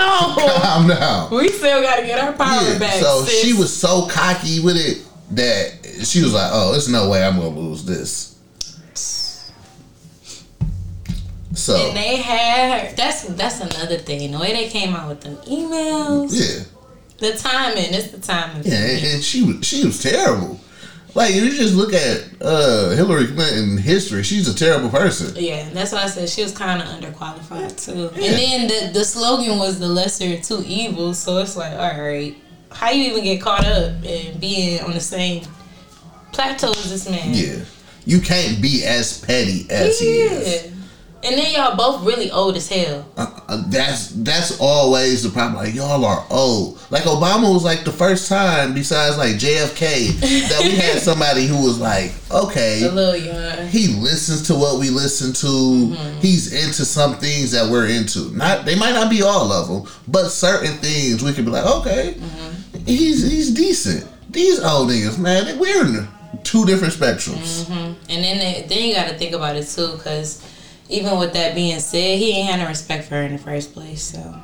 on. 0.49 0.61
calm 0.63 0.89
down. 0.89 1.31
we 1.31 1.49
still 1.51 1.83
gotta 1.83 2.03
get 2.07 2.19
our 2.19 2.33
power 2.33 2.63
Yeah, 2.73 2.79
back. 2.79 2.95
so 2.95 3.23
sis. 3.25 3.41
she 3.43 3.53
was 3.53 3.75
so 3.77 4.09
cocky 4.11 4.61
with 4.61 4.77
it 4.79 5.05
that 5.33 6.07
she 6.07 6.23
was 6.23 6.33
like, 6.33 6.51
"Oh, 6.55 6.73
there's 6.73 6.89
no 6.89 7.11
way 7.11 7.23
I'm 7.23 7.37
gonna 7.37 7.49
lose 7.51 7.85
this." 7.85 8.35
So 11.55 11.77
And 11.77 11.97
they 11.97 12.17
had 12.17 12.89
her. 12.91 12.95
That's 12.97 13.25
that's 13.25 13.61
another 13.61 13.99
thing. 13.99 14.31
The 14.33 14.39
way 14.39 14.53
they 14.53 14.69
came 14.69 14.95
out 14.95 15.09
with 15.09 15.21
them 15.23 15.37
emails. 15.39 16.31
yeah, 16.33 16.65
The 17.19 17.37
timing. 17.37 17.93
It's 17.95 18.09
the 18.09 18.19
timing. 18.21 18.63
yeah, 18.65 18.75
and, 18.77 19.05
and 19.07 19.25
she 19.25 19.43
was 19.43 19.67
she 19.67 19.85
was 19.85 20.01
terrible. 20.03 20.61
Like 21.15 21.35
you 21.35 21.51
just 21.51 21.75
look 21.75 21.93
at 21.93 22.29
uh, 22.41 22.91
Hillary 22.91 23.27
Clinton 23.27 23.77
history, 23.79 24.23
she's 24.23 24.49
a 24.49 24.55
terrible 24.55 24.91
person. 24.91 25.35
Yeah, 25.37 25.69
that's 25.71 25.93
why 25.93 26.03
I 26.03 26.07
said 26.07 26.29
she 26.29 26.43
was 26.43 26.53
kind 26.53 26.81
of 26.81 26.89
underqualified 26.89 27.83
too. 27.83 28.11
Yeah. 28.15 28.31
And 28.31 28.39
then 28.39 28.69
the 28.69 28.99
the 28.99 29.05
slogan 29.05 29.59
was 29.59 29.81
the 29.81 29.89
lesser 29.89 30.35
of 30.35 30.43
two 30.43 30.63
evils. 30.67 31.19
So 31.19 31.39
it's 31.39 31.57
like, 31.57 31.73
all 31.73 32.01
right, 32.01 32.37
how 32.71 32.91
you 32.91 33.11
even 33.11 33.25
get 33.25 33.41
caught 33.41 33.65
up 33.65 34.05
and 34.05 34.41
being 34.41 34.81
on 34.83 34.93
the 34.93 35.01
same 35.01 35.45
plateau 36.33 36.71
as 36.71 36.91
this 36.91 37.09
man? 37.09 37.33
Yeah, 37.33 37.65
you 38.05 38.21
can't 38.21 38.61
be 38.61 38.85
as 38.85 39.21
petty 39.21 39.67
as 39.71 39.99
he 39.99 40.07
is. 40.07 40.78
And 41.21 41.37
then 41.37 41.53
y'all 41.53 41.77
both 41.77 42.05
really 42.07 42.31
old 42.31 42.57
as 42.57 42.69
hell. 42.69 43.05
Uh, 43.17 43.27
uh, 43.49 43.63
that's 43.67 44.11
that's 44.11 44.61
always 44.61 45.25
the 45.25 45.31
problem. 45.31 45.65
Like 45.65 45.75
y'all 45.75 46.05
are 46.05 46.25
old. 46.31 46.81
Like 46.91 47.03
Obama 47.05 47.53
was 47.53 47.65
like 47.65 47.83
the 47.83 47.91
first 47.91 48.29
time, 48.29 48.73
besides 48.73 49.19
like 49.19 49.35
JFK, 49.35 50.21
that 50.49 50.61
we 50.63 50.77
had 50.77 51.01
somebody 51.01 51.47
who 51.47 51.61
was 51.65 51.81
like, 51.81 52.13
okay, 52.31 52.85
A 52.85 52.91
little 52.93 53.17
young. 53.17 53.67
he 53.67 53.89
listens 54.01 54.47
to 54.47 54.55
what 54.55 54.79
we 54.79 54.91
listen 54.91 55.33
to. 55.35 55.93
He's 56.21 56.53
into 56.53 56.85
some 56.85 57.17
things 57.17 57.51
that 57.51 57.69
we're 57.69 57.89
into. 57.89 58.31
Not 58.37 58.65
they 58.65 58.77
might 58.77 58.93
not 58.93 59.11
be 59.11 59.23
all 59.23 59.51
of 59.51 59.67
them, 59.69 59.93
but 60.07 60.29
certain 60.29 60.75
things 60.79 61.25
we 61.25 61.33
can 61.33 61.45
be 61.45 61.51
like, 61.51 61.67
okay, 61.67 62.15
he's 62.87 63.29
he's 63.29 63.53
decent. 63.53 64.07
These 64.31 64.61
old 64.63 64.91
niggas, 64.91 65.19
man, 65.19 65.59
we're 65.59 65.85
in 65.85 66.07
two 66.45 66.65
different 66.65 66.93
spectrums. 66.95 67.69
And 67.69 68.23
then 68.23 68.39
they, 68.39 68.67
then 68.69 68.89
you 68.89 68.95
got 68.95 69.09
to 69.09 69.19
think 69.19 69.35
about 69.35 69.57
it 69.57 69.67
too, 69.67 69.93
because 69.97 70.45
even 70.89 71.19
with 71.19 71.33
that 71.35 71.55
being 71.55 71.79
said, 71.81 72.19
he 72.19 72.33
ain't 72.33 72.51
had 72.51 72.61
no 72.61 72.69
respect 72.69 73.09
for 73.09 73.17
her 73.17 73.23
in 73.23 73.33
the 73.33 73.39
first 73.39 73.75
place. 73.75 74.03
So 74.03 74.41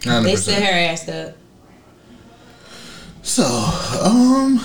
100%. 0.00 0.22
they 0.24 0.36
set 0.36 0.62
her 0.62 0.78
ass 0.78 1.08
up. 1.08 1.36
So, 3.22 3.44
um, 3.44 4.60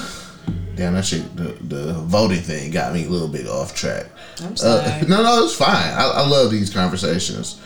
damn 0.75 0.93
that 0.93 1.05
shit. 1.05 1.36
The, 1.36 1.55
the 1.62 1.93
voting 1.93 2.41
thing 2.41 2.72
got 2.72 2.93
me 2.93 3.05
a 3.05 3.10
little 3.10 3.27
bit 3.27 3.48
off 3.48 3.74
track. 3.74 4.05
I'm 4.43 4.55
sorry. 4.55 4.86
Uh, 4.86 5.01
no, 5.08 5.24
no, 5.24 5.43
it's 5.43 5.55
fine. 5.55 5.93
I, 5.93 6.12
I 6.15 6.27
love 6.27 6.51
these 6.51 6.72
conversations. 6.72 7.60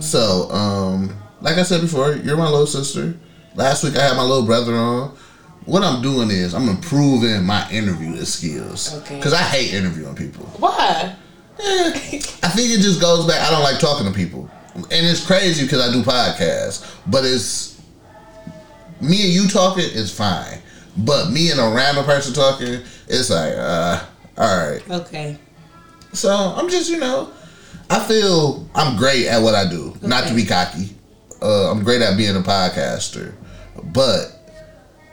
So, 0.00 0.50
um, 0.50 1.16
like 1.40 1.56
I 1.56 1.62
said 1.62 1.80
before, 1.80 2.14
you're 2.14 2.36
my 2.36 2.48
little 2.48 2.66
sister. 2.66 3.14
Last 3.54 3.84
week 3.84 3.96
I 3.96 4.02
had 4.02 4.16
my 4.16 4.22
little 4.22 4.44
brother 4.44 4.74
on. 4.74 5.16
What 5.66 5.82
I'm 5.84 6.02
doing 6.02 6.30
is 6.30 6.54
I'm 6.54 6.68
improving 6.68 7.44
my 7.44 7.70
interview 7.70 8.16
skills. 8.24 8.96
Okay. 9.02 9.16
Because 9.16 9.32
I 9.32 9.42
hate 9.42 9.72
interviewing 9.74 10.16
people. 10.16 10.46
Why? 10.58 11.14
I 11.62 12.48
think 12.54 12.70
it 12.70 12.80
just 12.80 13.00
goes 13.00 13.26
back. 13.26 13.40
I 13.46 13.50
don't 13.50 13.62
like 13.62 13.78
talking 13.78 14.06
to 14.06 14.12
people, 14.16 14.50
and 14.74 14.86
it's 14.90 15.26
crazy 15.26 15.64
because 15.64 15.80
I 15.80 15.92
do 15.92 16.02
podcasts. 16.02 16.98
But 17.06 17.24
it's 17.24 17.80
me 19.00 19.24
and 19.24 19.32
you 19.32 19.48
talking 19.48 19.84
is 19.84 20.12
fine, 20.12 20.58
but 20.96 21.30
me 21.30 21.50
and 21.50 21.60
a 21.60 21.68
random 21.68 22.04
person 22.04 22.32
talking, 22.34 22.80
it's 23.08 23.30
like, 23.30 23.54
uh, 23.56 24.04
all 24.38 24.70
right. 24.70 24.90
Okay. 24.90 25.38
So 26.12 26.30
I'm 26.30 26.68
just, 26.68 26.90
you 26.90 26.98
know, 26.98 27.32
I 27.88 28.00
feel 28.00 28.68
I'm 28.74 28.96
great 28.96 29.26
at 29.26 29.42
what 29.42 29.54
I 29.54 29.68
do. 29.68 29.94
Not 30.02 30.26
to 30.28 30.34
be 30.34 30.44
cocky, 30.44 30.90
uh, 31.42 31.70
I'm 31.70 31.82
great 31.82 32.02
at 32.02 32.16
being 32.16 32.36
a 32.36 32.40
podcaster, 32.40 33.34
but 33.92 34.36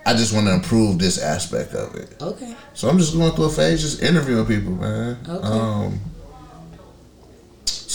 I 0.05 0.13
just 0.13 0.33
want 0.33 0.47
to 0.47 0.53
improve 0.53 0.99
this 0.99 1.21
aspect 1.21 1.73
of 1.73 1.95
it. 1.95 2.15
Okay. 2.21 2.55
So 2.73 2.87
I'm 2.89 2.97
just 2.97 3.13
going 3.13 3.31
through 3.33 3.45
a 3.45 3.49
phase, 3.49 3.81
just 3.81 4.01
interviewing 4.01 4.45
people, 4.45 4.71
man. 4.71 5.17
Okay. 5.27 5.47
Um, 5.47 5.99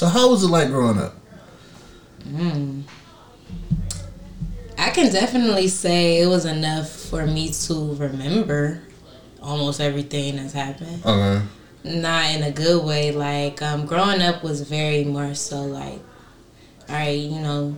so 0.03 0.09
how 0.09 0.29
was 0.29 0.43
it 0.43 0.49
like 0.49 0.67
growing 0.67 0.99
up? 0.99 1.15
I 4.77 4.91
can 4.91 5.12
definitely 5.12 5.69
say 5.69 6.21
it 6.21 6.27
was 6.27 6.45
enough 6.45 6.91
for 6.91 7.25
me 7.25 7.53
to 7.53 7.95
remember 7.95 8.83
almost 9.41 9.81
everything 9.81 10.35
that's 10.35 10.55
happened. 10.55 11.07
Okay. 11.07 11.47
Not 11.85 12.35
in 12.35 12.43
a 12.43 12.51
good 12.51 12.85
way. 12.85 13.12
Like 13.12 13.62
um, 13.62 13.87
growing 13.87 14.21
up 14.21 14.43
was 14.43 14.62
very 14.62 15.05
more 15.05 15.37
so 15.37 15.62
like, 15.62 16.01
all 16.88 16.97
right, 16.97 17.17
you 17.17 17.38
know, 17.38 17.77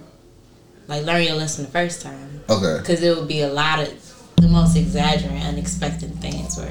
like 0.88 1.04
learn 1.04 1.24
your 1.24 1.34
lesson 1.34 1.66
the 1.66 1.70
first 1.70 2.00
time 2.00 2.40
Okay. 2.48 2.78
because 2.78 3.02
it 3.02 3.14
would 3.14 3.28
be 3.28 3.42
a 3.42 3.52
lot 3.52 3.80
of 3.80 4.34
the 4.36 4.48
most 4.48 4.78
exaggerated, 4.78 5.42
unexpected 5.42 6.14
things 6.22 6.56
were 6.56 6.64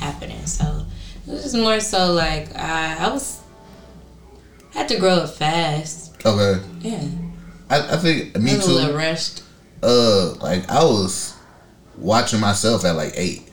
happening. 0.00 0.44
So 0.44 0.84
it 1.26 1.30
was 1.30 1.44
just 1.44 1.56
more 1.56 1.80
so 1.80 2.12
like 2.12 2.54
I, 2.54 3.06
I 3.06 3.08
was 3.08 3.37
had 4.78 4.88
to 4.88 4.98
grow 4.98 5.10
up 5.10 5.30
fast. 5.30 6.14
Okay. 6.24 6.60
Yeah, 6.80 7.02
I, 7.70 7.94
I 7.94 7.96
think 7.98 8.36
me 8.38 8.56
was 8.56 8.68
a 8.68 8.86
too. 8.88 8.96
rushed. 8.96 9.42
Uh, 9.82 10.34
like 10.40 10.68
I 10.70 10.82
was 10.82 11.36
watching 11.96 12.40
myself 12.40 12.84
at 12.84 12.92
like 12.96 13.12
eight. 13.16 13.44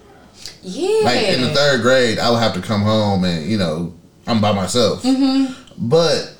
Yeah, 0.63 1.01
Like 1.05 1.23
in 1.27 1.41
the 1.41 1.49
third 1.53 1.81
grade, 1.81 2.17
I 2.19 2.31
would 2.31 2.39
have 2.39 2.53
to 2.55 2.61
come 2.61 2.81
home 2.81 3.23
and 3.23 3.45
you 3.49 3.57
know 3.57 3.93
I'm 4.25 4.41
by 4.41 4.51
myself. 4.51 5.03
Mm-hmm. 5.03 5.53
But 5.89 6.33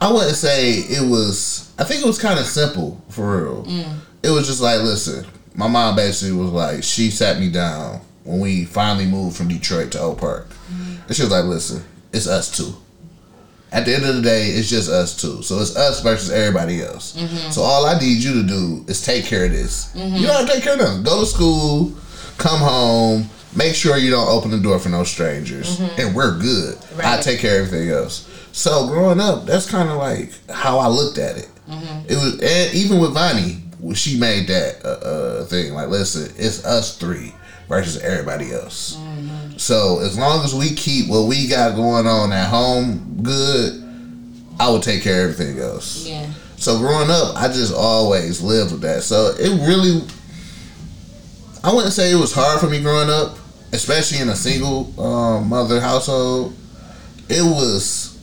I 0.00 0.12
wouldn't 0.12 0.36
say 0.36 0.72
it 0.74 1.08
was. 1.08 1.72
I 1.78 1.84
think 1.84 2.02
it 2.02 2.06
was 2.06 2.18
kind 2.20 2.38
of 2.38 2.46
simple 2.46 3.02
for 3.08 3.42
real. 3.42 3.64
Mm. 3.64 3.98
It 4.22 4.30
was 4.30 4.46
just 4.46 4.60
like, 4.60 4.80
listen, 4.82 5.26
my 5.54 5.66
mom 5.68 5.96
basically 5.96 6.36
was 6.36 6.50
like, 6.50 6.82
she 6.84 7.10
sat 7.10 7.38
me 7.38 7.48
down 7.50 8.00
when 8.24 8.40
we 8.40 8.64
finally 8.64 9.06
moved 9.06 9.36
from 9.36 9.48
Detroit 9.48 9.92
to 9.92 10.00
Oak 10.00 10.18
Park, 10.18 10.48
Mm. 10.70 11.06
and 11.06 11.16
she 11.16 11.22
was 11.22 11.30
like, 11.30 11.44
listen, 11.44 11.82
it's 12.12 12.26
us 12.26 12.50
two. 12.56 12.74
At 13.72 13.84
the 13.84 13.94
end 13.94 14.04
of 14.06 14.16
the 14.16 14.22
day, 14.22 14.46
it's 14.46 14.70
just 14.70 14.88
us 14.88 15.20
two. 15.20 15.42
So 15.42 15.58
it's 15.60 15.76
us 15.76 16.00
versus 16.02 16.30
everybody 16.30 16.82
else. 16.82 17.16
Mm-hmm. 17.16 17.50
So 17.50 17.62
all 17.62 17.84
I 17.84 17.98
need 17.98 18.22
you 18.22 18.32
to 18.34 18.42
do 18.46 18.84
is 18.88 19.04
take 19.04 19.24
care 19.24 19.46
of 19.46 19.52
this. 19.52 19.90
You 19.94 20.26
don't 20.26 20.36
have 20.36 20.46
to 20.46 20.52
take 20.52 20.62
care 20.62 20.74
of 20.74 20.78
them. 20.78 21.02
Go 21.02 21.20
to 21.20 21.26
school, 21.26 21.92
come 22.38 22.60
home, 22.60 23.28
make 23.56 23.74
sure 23.74 23.96
you 23.96 24.10
don't 24.10 24.28
open 24.28 24.50
the 24.50 24.60
door 24.60 24.78
for 24.78 24.88
no 24.88 25.02
strangers, 25.04 25.80
and 25.98 26.14
we're 26.14 26.38
good. 26.38 26.76
I 26.76 26.78
Mm-hmm. 26.78 27.20
Take 27.22 27.40
care 27.40 27.60
of 27.60 27.66
everything 27.66 27.90
else. 27.90 28.28
So 28.52 28.86
growing 28.86 29.20
up, 29.20 29.44
that's 29.46 29.68
kind 29.68 29.88
of 29.90 29.96
like 29.98 30.32
how 30.48 30.78
I 30.78 30.86
looked 30.88 31.18
at 31.18 31.36
it. 31.36 31.48
Mm-hmm. 31.68 32.08
It 32.08 32.14
was, 32.14 32.40
and 32.40 32.74
even 32.74 33.00
with 33.00 33.12
Vonnie, 33.12 33.62
she 33.94 34.18
made 34.18 34.46
that 34.48 34.82
uh, 34.84 34.88
uh, 34.88 35.44
thing. 35.44 35.74
Like, 35.74 35.88
listen, 35.88 36.32
it's 36.38 36.64
us 36.64 36.96
three 36.96 37.34
versus 37.68 37.98
everybody 37.98 38.52
else. 38.52 38.96
Mm-hmm. 39.68 39.98
So 39.98 40.00
as 40.00 40.18
long 40.18 40.44
as 40.44 40.54
we 40.54 40.74
keep 40.74 41.08
what 41.08 41.26
we 41.26 41.48
got 41.48 41.76
going 41.76 42.06
on 42.06 42.32
at 42.32 42.48
home 42.48 43.20
good, 43.22 43.82
I 44.58 44.68
will 44.70 44.80
take 44.80 45.02
care 45.02 45.26
of 45.26 45.32
everything 45.32 45.60
else. 45.62 46.06
Yeah. 46.06 46.30
So 46.56 46.78
growing 46.78 47.10
up, 47.10 47.36
I 47.36 47.48
just 47.48 47.74
always 47.74 48.40
lived 48.40 48.72
with 48.72 48.80
that. 48.82 49.02
So 49.02 49.34
it 49.38 49.50
really, 49.66 50.02
I 51.62 51.74
wouldn't 51.74 51.92
say 51.92 52.10
it 52.10 52.16
was 52.16 52.32
hard 52.32 52.60
for 52.60 52.68
me 52.68 52.80
growing 52.80 53.10
up, 53.10 53.36
especially 53.72 54.20
in 54.20 54.28
a 54.30 54.36
single 54.36 54.98
um, 55.00 55.48
mother 55.48 55.80
household. 55.80 56.54
It 57.28 57.42
was 57.42 58.18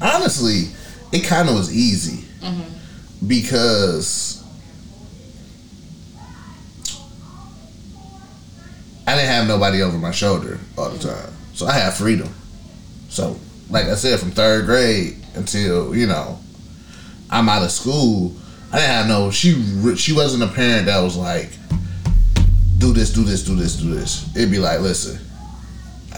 honestly, 0.00 0.70
it 1.12 1.24
kind 1.24 1.48
of 1.48 1.54
was 1.54 1.74
easy 1.74 2.24
because 3.26 4.41
I 9.06 9.16
didn't 9.16 9.30
have 9.30 9.48
nobody 9.48 9.82
over 9.82 9.98
my 9.98 10.12
shoulder 10.12 10.58
all 10.78 10.90
the 10.90 10.98
time, 10.98 11.32
so 11.54 11.66
I 11.66 11.72
had 11.72 11.92
freedom. 11.94 12.32
So, 13.08 13.38
like 13.68 13.86
I 13.86 13.94
said, 13.94 14.20
from 14.20 14.30
third 14.30 14.66
grade 14.66 15.16
until 15.34 15.94
you 15.94 16.06
know 16.06 16.38
I'm 17.30 17.48
out 17.48 17.62
of 17.62 17.70
school, 17.70 18.34
I 18.72 18.76
didn't 18.76 18.90
have 18.90 19.08
no. 19.08 19.30
She 19.30 19.96
she 19.96 20.12
wasn't 20.12 20.44
a 20.44 20.48
parent 20.48 20.86
that 20.86 21.00
was 21.00 21.16
like, 21.16 21.50
do 22.78 22.92
this, 22.92 23.12
do 23.12 23.22
this, 23.24 23.44
do 23.44 23.54
this, 23.56 23.76
do 23.76 23.92
this. 23.94 24.34
It'd 24.36 24.50
be 24.50 24.58
like, 24.58 24.80
listen, 24.80 25.18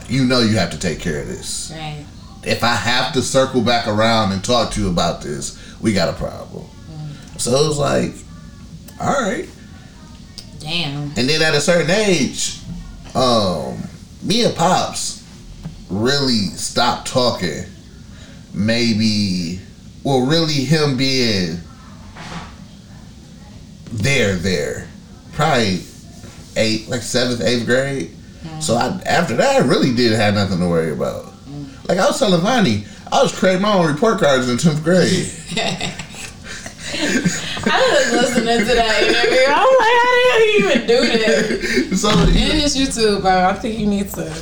you 0.09 0.25
know 0.25 0.41
you 0.41 0.57
have 0.57 0.71
to 0.71 0.79
take 0.79 1.01
care 1.01 1.21
of 1.21 1.27
this. 1.27 1.73
Right. 1.75 2.05
If 2.43 2.63
I 2.63 2.75
have 2.75 3.15
to 3.15 3.23
circle 3.23 3.63
back 3.63 3.87
around 3.87 4.33
and 4.33 4.45
talk 4.45 4.73
to 4.73 4.81
you 4.81 4.91
about 4.91 5.23
this, 5.23 5.59
we 5.81 5.93
got 5.93 6.11
a 6.11 6.13
problem. 6.13 6.65
Mm-hmm. 6.65 7.39
So 7.39 7.51
it 7.53 7.69
was 7.69 7.79
like, 7.79 8.13
all 9.01 9.21
right. 9.23 9.49
Damn. 10.61 11.13
And 11.17 11.29
then 11.29 11.43
at 11.43 11.55
a 11.55 11.61
certain 11.61 11.91
age, 11.91 12.61
um, 13.15 13.79
me 14.23 14.45
and 14.45 14.55
Pops 14.55 15.23
really 15.91 16.47
stopped 16.57 17.09
talking. 17.09 17.65
Maybe, 18.53 19.61
well, 20.03 20.27
really 20.27 20.65
him 20.65 20.97
being 20.97 21.59
there, 23.93 24.35
there, 24.37 24.89
probably 25.33 25.81
eight, 26.57 26.89
like 26.89 27.03
seventh, 27.03 27.41
eighth 27.41 27.67
grade. 27.67 28.11
So 28.61 28.77
I, 28.77 29.01
after 29.07 29.35
that, 29.37 29.63
I 29.63 29.67
really 29.67 29.95
didn't 29.95 30.19
have 30.19 30.35
nothing 30.35 30.59
to 30.61 30.69
worry 30.69 30.93
about. 30.93 31.33
Like 31.89 31.99
I 31.99 32.07
was 32.07 32.19
telling 32.19 32.41
Vonnie, 32.41 32.85
I 33.13 33.23
was 33.23 33.37
creating 33.37 33.63
my 33.63 33.75
own 33.75 33.87
report 33.93 34.19
cards 34.21 34.49
in 34.49 34.59
tenth 34.59 34.83
grade. 34.83 35.31
I 37.67 38.13
was 38.13 38.13
listening 38.13 38.59
to 38.59 38.75
that 38.75 39.03
interview. 39.03 39.45
I'm 39.49 39.73
like, 39.81 39.97
how 40.01 40.11
the 40.15 40.23
hell 40.31 40.47
you 40.47 40.59
even 40.59 40.87
do 40.87 41.01
that? 41.19 41.97
so 41.97 42.09
And 42.11 42.63
it's 42.63 42.77
YouTube, 42.77 43.23
bro. 43.23 43.45
I 43.45 43.55
think 43.55 43.79
you 43.79 43.87
need 43.87 44.09
to 44.11 44.33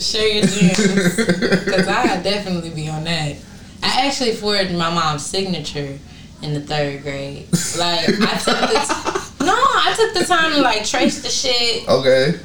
share 0.00 0.28
your 0.28 0.46
gems. 0.46 1.16
Because 1.64 1.88
I 1.88 2.20
definitely 2.22 2.70
be 2.70 2.88
on 2.88 3.04
that. 3.04 3.36
I 3.82 4.06
actually 4.06 4.32
forged 4.32 4.72
my 4.72 4.92
mom's 4.92 5.24
signature 5.24 5.98
in 6.42 6.54
the 6.54 6.60
third 6.60 7.02
grade. 7.02 7.46
Like, 7.78 8.08
I 8.08 8.38
took 8.38 8.60
the 8.60 8.78
t- 8.88 9.44
no, 9.44 9.54
I 9.54 9.94
took 9.96 10.14
the 10.14 10.24
time 10.26 10.52
to 10.52 10.60
like 10.60 10.84
trace 10.84 11.22
the 11.22 11.28
shit, 11.28 11.88
okay, 11.88 12.38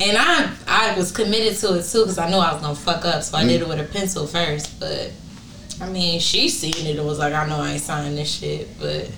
and 0.00 0.16
I 0.18 0.50
I 0.66 0.96
was 0.96 1.12
committed 1.12 1.58
to 1.58 1.78
it 1.78 1.84
too 1.84 2.00
because 2.00 2.18
I 2.18 2.30
knew 2.30 2.36
I 2.36 2.52
was 2.52 2.62
gonna 2.62 2.74
fuck 2.74 3.04
up, 3.04 3.22
so 3.22 3.36
I 3.36 3.44
mm. 3.44 3.48
did 3.48 3.62
it 3.62 3.68
with 3.68 3.80
a 3.80 3.84
pencil 3.84 4.26
first. 4.26 4.78
But 4.80 5.12
I 5.80 5.88
mean, 5.88 6.20
she 6.20 6.48
seen 6.48 6.86
it 6.86 6.98
and 6.98 7.06
was 7.06 7.18
like, 7.18 7.32
I 7.32 7.46
know 7.48 7.56
I 7.56 7.72
ain't 7.72 7.82
signed 7.82 8.16
this 8.16 8.30
shit, 8.30 8.68
but 8.78 9.10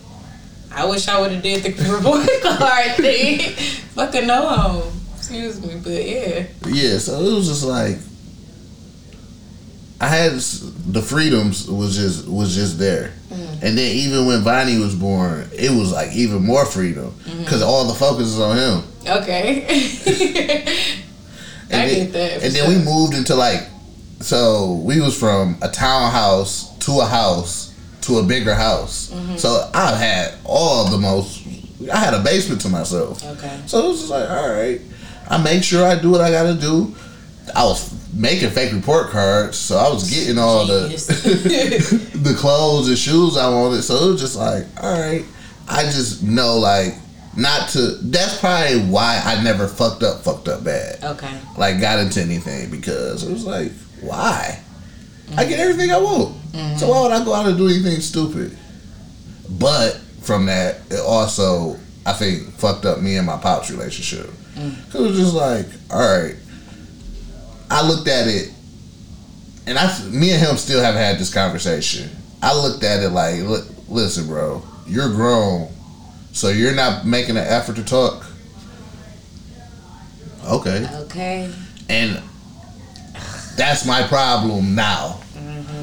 I 0.73 0.87
wish 0.87 1.09
I 1.09 1.21
would 1.21 1.33
have 1.33 1.43
did 1.43 1.65
the 1.65 1.93
report 1.93 2.29
card 2.59 2.97
thing. 2.97 3.41
Fucking 3.95 4.27
no, 4.27 4.49
home. 4.49 5.01
excuse 5.17 5.61
me, 5.61 5.81
but 5.83 5.93
yeah. 5.93 6.47
yeah. 6.67 6.99
So 6.99 7.21
it 7.21 7.35
was 7.35 7.49
just 7.49 7.65
like 7.65 7.97
I 10.01 10.07
had 10.07 10.33
the 10.33 11.03
freedoms 11.03 11.69
was 11.69 11.95
just 11.95 12.27
was 12.27 12.55
just 12.55 12.79
there, 12.79 13.13
mm. 13.29 13.53
and 13.63 13.77
then 13.77 13.97
even 13.97 14.27
when 14.27 14.41
Vonnie 14.41 14.79
was 14.79 14.95
born, 14.95 15.51
it 15.53 15.71
was 15.71 15.93
like 15.93 16.13
even 16.13 16.43
more 16.43 16.65
freedom 16.65 17.11
mm-hmm. 17.11 17.41
because 17.41 17.61
all 17.61 17.87
the 17.87 17.95
focus 17.95 18.29
is 18.29 18.41
on 18.41 18.57
him. 18.57 18.83
Okay. 19.07 19.67
I 21.73 21.77
And 21.77 21.91
get 21.91 22.13
then, 22.13 22.13
that. 22.13 22.41
for 22.41 22.47
and 22.47 22.55
then 22.55 22.69
we 22.69 22.85
moved 22.85 23.15
into 23.15 23.35
like, 23.35 23.61
so 24.21 24.73
we 24.85 25.01
was 25.01 25.19
from 25.19 25.59
a 25.63 25.69
townhouse 25.69 26.77
to 26.79 27.01
a 27.01 27.07
house 27.07 27.60
to 28.03 28.19
a 28.19 28.23
bigger 28.23 28.55
house. 28.55 29.11
Mm-hmm. 29.11 29.37
So 29.37 29.71
I've 29.75 29.99
had 29.99 30.35
all 30.45 30.89
the 30.91 30.99
most. 30.99 31.47
I 31.93 31.97
had 31.99 32.15
a 32.15 32.21
basement 32.23 32.61
to 32.63 32.69
myself. 32.69 33.25
Okay. 33.25 33.61
So 33.67 33.85
it 33.85 33.89
was 33.89 33.99
just 34.01 34.11
like, 34.11 34.29
all 34.29 34.49
right, 34.51 34.81
I 35.29 35.43
make 35.43 35.63
sure 35.65 35.87
I 35.87 35.99
do 36.01 36.11
what 36.11 36.21
I 36.21 36.31
got 36.31 36.43
to 36.45 36.55
do. 36.55 36.95
I 37.55 37.65
was 37.65 37.91
making 38.15 38.51
fake 38.51 38.73
report 38.73 39.11
cards, 39.11 39.57
so 39.59 39.77
I 39.77 39.89
was 39.89 40.09
getting 40.11 40.39
all 40.39 40.67
Genius. 40.67 41.07
the 41.07 42.11
the 42.19 42.35
clothes 42.35 42.89
and 42.89 42.99
shoes 42.99 43.37
I 43.37 43.49
wanted. 43.49 43.83
So 43.83 43.95
it 44.09 44.13
was 44.13 44.21
just 44.21 44.37
like, 44.37 44.67
all 44.83 44.93
right, 45.01 45.25
I 45.69 45.83
just 45.85 46.23
know 46.23 46.59
like 46.59 46.95
not 47.37 47.71
to. 47.71 47.81
That's 48.03 48.39
probably 48.39 48.81
why 48.91 49.21
I 49.25 49.43
never 49.43 49.67
fucked 49.67 50.03
up, 50.03 50.21
fucked 50.23 50.49
up 50.49 50.63
bad 50.65 51.03
Okay. 51.03 51.31
like 51.57 51.81
got 51.81 51.99
into 51.99 52.21
anything 52.21 52.71
because 52.71 53.25
it 53.25 53.33
was 53.33 53.45
like, 53.47 53.73
why? 54.01 54.61
I 55.37 55.45
get 55.45 55.61
everything 55.61 55.91
I 55.93 55.99
want. 55.99 56.37
So 56.79 56.89
why 56.89 57.03
would 57.03 57.13
I 57.13 57.25
go 57.25 57.33
out 57.35 57.47
and 57.47 57.57
do 57.57 57.69
anything 57.69 58.01
stupid? 58.01 58.57
But 59.59 59.95
from 60.23 60.47
that, 60.47 60.81
it 60.91 61.01
also 61.01 61.79
I 62.07 62.13
think 62.13 62.49
fucked 62.55 62.85
up 62.87 63.01
me 63.01 63.17
and 63.17 63.27
my 63.27 63.37
pops 63.37 63.71
relationship. 63.71 64.27
Mm. 64.55 64.91
Cause 64.91 64.95
it 65.01 65.09
was 65.11 65.19
just 65.19 65.35
like, 65.35 65.67
all 65.91 65.99
right. 66.01 66.35
I 67.71 67.87
looked 67.87 68.09
at 68.09 68.27
it, 68.27 68.51
and 69.67 69.79
I, 69.79 69.87
me 70.09 70.33
and 70.33 70.41
him 70.41 70.57
still 70.57 70.83
haven't 70.83 71.01
had 71.03 71.19
this 71.19 71.33
conversation. 71.33 72.11
I 72.43 72.53
looked 72.61 72.83
at 72.83 73.01
it 73.03 73.11
like, 73.11 73.43
look, 73.43 73.65
listen, 73.89 74.27
bro, 74.27 74.63
you're 74.89 75.11
grown, 75.11 75.71
so 76.33 76.49
you're 76.49 76.75
not 76.75 77.07
making 77.07 77.37
an 77.37 77.45
effort 77.47 77.77
to 77.77 77.85
talk. 77.85 78.27
Okay 80.45 80.89
Okay. 81.03 81.53
and 81.89 82.21
that's 83.57 83.85
my 83.87 84.03
problem 84.05 84.75
now. 84.75 85.20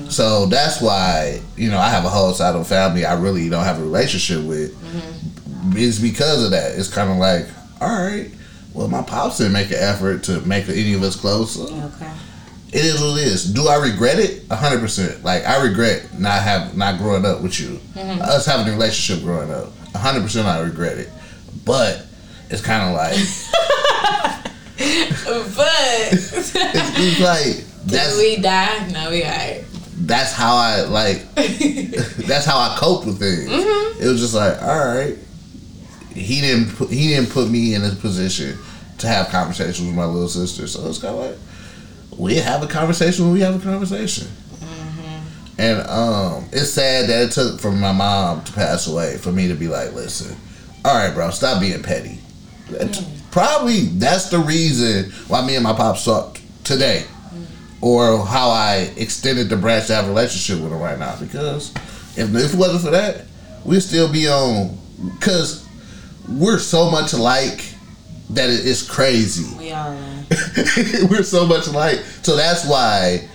So 0.10 0.46
that's 0.46 0.82
why 0.82 1.42
you 1.56 1.70
know 1.70 1.78
I 1.78 1.90
have 1.90 2.06
a 2.06 2.10
whole 2.10 2.34
side 2.34 2.56
of 2.56 2.68
family 2.68 3.06
I 3.06 3.20
really 3.20 3.50
don't 3.50 3.64
have 3.64 3.80
a 3.80 3.84
relationship 3.84 4.44
with. 4.44 4.74
Mm-hmm. 4.76 5.78
It's 5.78 6.00
because 6.00 6.44
of 6.44 6.52
that. 6.52 6.78
It's 6.78 6.94
kind 6.94 7.10
of 7.10 7.18
like, 7.18 7.46
all 7.82 7.90
right, 7.90 8.32
well, 8.74 8.88
my 8.88 9.02
pops 9.02 9.38
didn't 9.40 9.54
make 9.54 9.70
an 9.70 9.78
effort 9.80 10.24
to 10.24 10.40
make 10.42 10.70
any 10.70 10.94
of 10.94 11.04
us 11.04 11.16
close. 11.16 11.60
Okay. 11.60 12.12
It 12.70 12.84
is 12.84 13.02
what 13.02 13.20
it 13.20 13.28
is. 13.28 13.54
Do 13.54 13.68
I 13.68 13.76
regret 13.76 14.20
it? 14.20 14.46
hundred 14.52 14.82
percent. 14.82 15.24
Like 15.24 15.46
I 15.46 15.64
regret 15.64 16.20
not 16.20 16.42
have 16.42 16.76
not 16.78 16.98
growing 16.98 17.26
up 17.26 17.42
with 17.42 17.60
you, 17.60 17.80
mm-hmm. 17.94 18.22
us 18.22 18.46
having 18.46 18.68
a 18.68 18.72
relationship 18.72 19.24
growing 19.24 19.52
up. 19.52 19.76
hundred 19.96 20.22
percent, 20.22 20.48
I 20.48 20.60
regret 20.60 20.98
it. 20.98 21.10
But 21.66 22.06
it's 22.50 22.62
kind 22.62 22.90
of 22.90 22.96
like 22.96 23.18
But 25.28 26.14
it's, 26.14 26.54
it's 26.56 27.20
like 27.20 27.68
did 27.88 28.18
we 28.18 28.42
die? 28.42 28.88
No, 28.90 29.10
we 29.10 29.24
alright. 29.24 29.64
That's 29.98 30.34
how 30.34 30.56
I 30.56 30.82
like. 30.82 31.34
that's 31.36 32.46
how 32.46 32.58
I 32.58 32.76
coped 32.78 33.06
with 33.06 33.20
things. 33.20 33.50
Mm-hmm. 33.50 34.04
It 34.04 34.08
was 34.08 34.22
just 34.22 34.34
like, 34.34 34.62
all 34.62 34.78
right, 34.78 35.18
he 36.14 36.42
didn't 36.42 36.76
put, 36.76 36.90
he 36.90 37.10
didn't 37.10 37.32
put 37.32 37.50
me 37.50 37.74
in 37.74 37.84
a 37.84 37.90
position 37.92 38.58
to 39.00 39.08
have 39.08 39.30
conversations 39.30 39.88
with 39.88 39.96
my 39.96 40.06
little 40.06 40.28
sister. 40.28 40.68
So 40.68 40.88
it's 40.88 41.00
kind 41.00 41.16
of 41.16 41.26
like 41.26 42.20
we 42.20 42.36
have 42.36 42.64
a 42.64 42.68
conversation 42.68 43.26
when 43.26 43.34
we 43.34 43.42
have 43.42 43.56
a 43.56 43.64
conversation. 43.64 44.28
Mm-hmm. 44.28 45.62
And 45.62 45.88
um, 45.88 46.50
it's 46.52 46.72
sad 46.72 47.10
that 47.10 47.28
it 47.28 47.32
took 47.32 47.60
for 47.60 47.72
my 47.72 47.92
mom 47.92 48.44
to 48.44 48.54
pass 48.54 48.88
away 48.88 49.18
for 49.18 49.32
me 49.32 49.48
to 49.48 49.56
be 49.56 49.68
like, 49.68 49.94
listen, 49.94 50.36
all 50.86 50.96
right, 50.96 51.14
bro, 51.14 51.32
stop 51.32 51.60
being 51.60 51.82
petty. 51.82 52.20
Mm. 52.68 53.32
Probably 53.32 53.82
that's 53.82 54.30
the 54.30 54.40
reason 54.40 55.12
why 55.28 55.46
me 55.46 55.56
and 55.56 55.64
my 55.64 55.74
pops 55.74 56.06
talk 56.06 56.40
today 56.64 57.06
or 57.88 58.26
how 58.26 58.50
I 58.50 58.92
extended 58.98 59.50
the 59.50 59.56
branch 59.56 59.88
to 59.88 59.96
have 59.96 60.06
a 60.06 60.10
relationship 60.10 60.62
with 60.62 60.72
him 60.74 60.80
right 60.80 61.00
now. 61.00 61.16
Because 61.20 61.72
if, 62.18 62.34
if 62.36 62.54
it 62.54 62.58
wasn't 62.58 62.82
for 62.84 62.92
that, 62.92 63.26
we'd 63.64 63.80
still 63.82 64.12
be 64.12 64.28
on. 64.28 64.78
Because 65.16 65.66
we're 66.28 66.60
so 66.60 66.90
much 66.92 67.14
alike 67.14 67.64
that 68.32 68.50
it- 68.50 68.66
it's 68.66 68.82
crazy. 68.82 69.56
We 69.58 69.72
are. 69.72 69.96
we're 71.10 71.24
so 71.24 71.46
much 71.46 71.68
alike. 71.68 72.04
So 72.24 72.36
that's 72.36 72.66
why 72.68 73.28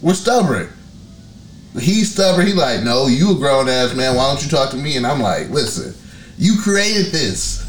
we're 0.00 0.14
stubborn. 0.14 0.70
He's 1.78 2.12
stubborn. 2.12 2.46
He 2.46 2.52
like, 2.52 2.82
no, 2.84 3.06
you 3.08 3.32
a 3.32 3.34
grown 3.34 3.68
ass 3.68 3.94
man. 3.94 4.14
Why 4.16 4.32
don't 4.32 4.42
you 4.42 4.48
talk 4.48 4.70
to 4.70 4.76
me? 4.76 4.96
And 4.96 5.06
I'm 5.06 5.20
like, 5.20 5.50
listen, 5.50 5.92
you 6.38 6.56
created 6.62 7.06
this. 7.06 7.60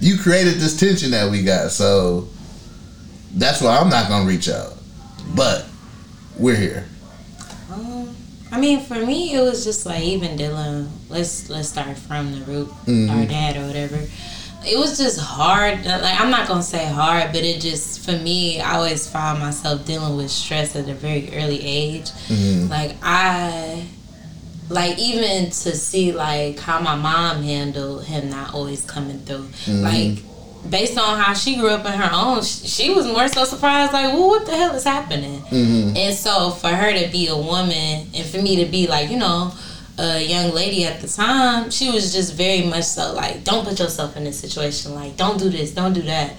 You 0.00 0.16
created 0.16 0.54
this 0.54 0.78
tension 0.80 1.10
that 1.10 1.30
we 1.30 1.42
got. 1.42 1.70
So 1.72 2.28
that's 3.34 3.60
why 3.60 3.76
I'm 3.76 3.90
not 3.90 4.08
gonna 4.08 4.26
reach 4.26 4.48
out. 4.48 4.74
But 5.34 5.66
we're 6.38 6.56
here. 6.56 6.84
Um, 7.72 8.14
I 8.52 8.58
mean, 8.60 8.80
for 8.80 8.94
me, 8.96 9.34
it 9.34 9.40
was 9.40 9.64
just 9.64 9.86
like 9.86 10.02
even 10.02 10.36
Dylan. 10.36 10.88
Let's 11.08 11.48
let's 11.48 11.68
start 11.68 11.96
from 11.96 12.32
the 12.32 12.40
root, 12.44 12.68
Mm-hmm. 12.86 13.10
our 13.10 13.26
dad 13.26 13.56
or 13.56 13.66
whatever. 13.66 14.00
It 14.66 14.76
was 14.78 14.98
just 14.98 15.18
hard. 15.20 15.84
Like 15.86 16.20
I'm 16.20 16.30
not 16.30 16.46
gonna 16.48 16.62
say 16.62 16.84
hard, 16.86 17.32
but 17.32 17.42
it 17.44 17.60
just 17.60 18.04
for 18.04 18.12
me, 18.12 18.60
I 18.60 18.74
always 18.76 19.06
found 19.08 19.38
myself 19.40 19.86
dealing 19.86 20.16
with 20.16 20.30
stress 20.30 20.74
at 20.76 20.88
a 20.88 20.94
very 20.94 21.30
early 21.34 21.60
age. 21.62 22.10
Mm-hmm. 22.28 22.68
Like 22.68 22.96
I, 23.02 23.86
like 24.68 24.98
even 24.98 25.46
to 25.46 25.52
see 25.76 26.12
like 26.12 26.58
how 26.58 26.80
my 26.80 26.94
mom 26.96 27.42
handled 27.42 28.04
him 28.04 28.28
not 28.30 28.52
always 28.52 28.84
coming 28.84 29.20
through, 29.20 29.46
Mm-hmm. 29.64 29.82
like. 29.82 30.24
Based 30.68 30.98
on 30.98 31.18
how 31.18 31.32
she 31.32 31.56
grew 31.56 31.70
up 31.70 31.86
in 31.86 31.92
her 31.92 32.10
own, 32.12 32.42
she 32.42 32.92
was 32.92 33.06
more 33.06 33.28
so 33.28 33.44
surprised, 33.44 33.92
like, 33.92 34.12
well, 34.12 34.28
what 34.28 34.46
the 34.46 34.56
hell 34.56 34.74
is 34.74 34.84
happening? 34.84 35.40
Mm-hmm. 35.40 35.96
And 35.96 36.14
so 36.14 36.50
for 36.50 36.68
her 36.68 36.92
to 36.92 37.10
be 37.10 37.28
a 37.28 37.36
woman 37.36 38.06
and 38.14 38.26
for 38.26 38.40
me 38.40 38.62
to 38.64 38.70
be 38.70 38.86
like, 38.86 39.10
you 39.10 39.16
know, 39.16 39.52
a 39.98 40.22
young 40.22 40.52
lady 40.52 40.84
at 40.84 41.00
the 41.00 41.08
time, 41.08 41.70
she 41.70 41.90
was 41.90 42.12
just 42.12 42.34
very 42.34 42.62
much 42.62 42.84
so 42.84 43.14
like, 43.14 43.42
don't 43.44 43.66
put 43.66 43.78
yourself 43.78 44.16
in 44.16 44.24
this 44.24 44.38
situation. 44.38 44.94
Like, 44.94 45.16
don't 45.16 45.38
do 45.38 45.48
this, 45.48 45.72
don't 45.72 45.92
do 45.92 46.02
that. 46.02 46.34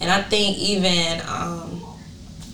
And 0.00 0.10
I 0.10 0.22
think 0.22 0.58
even 0.58 1.20
um, 1.28 1.82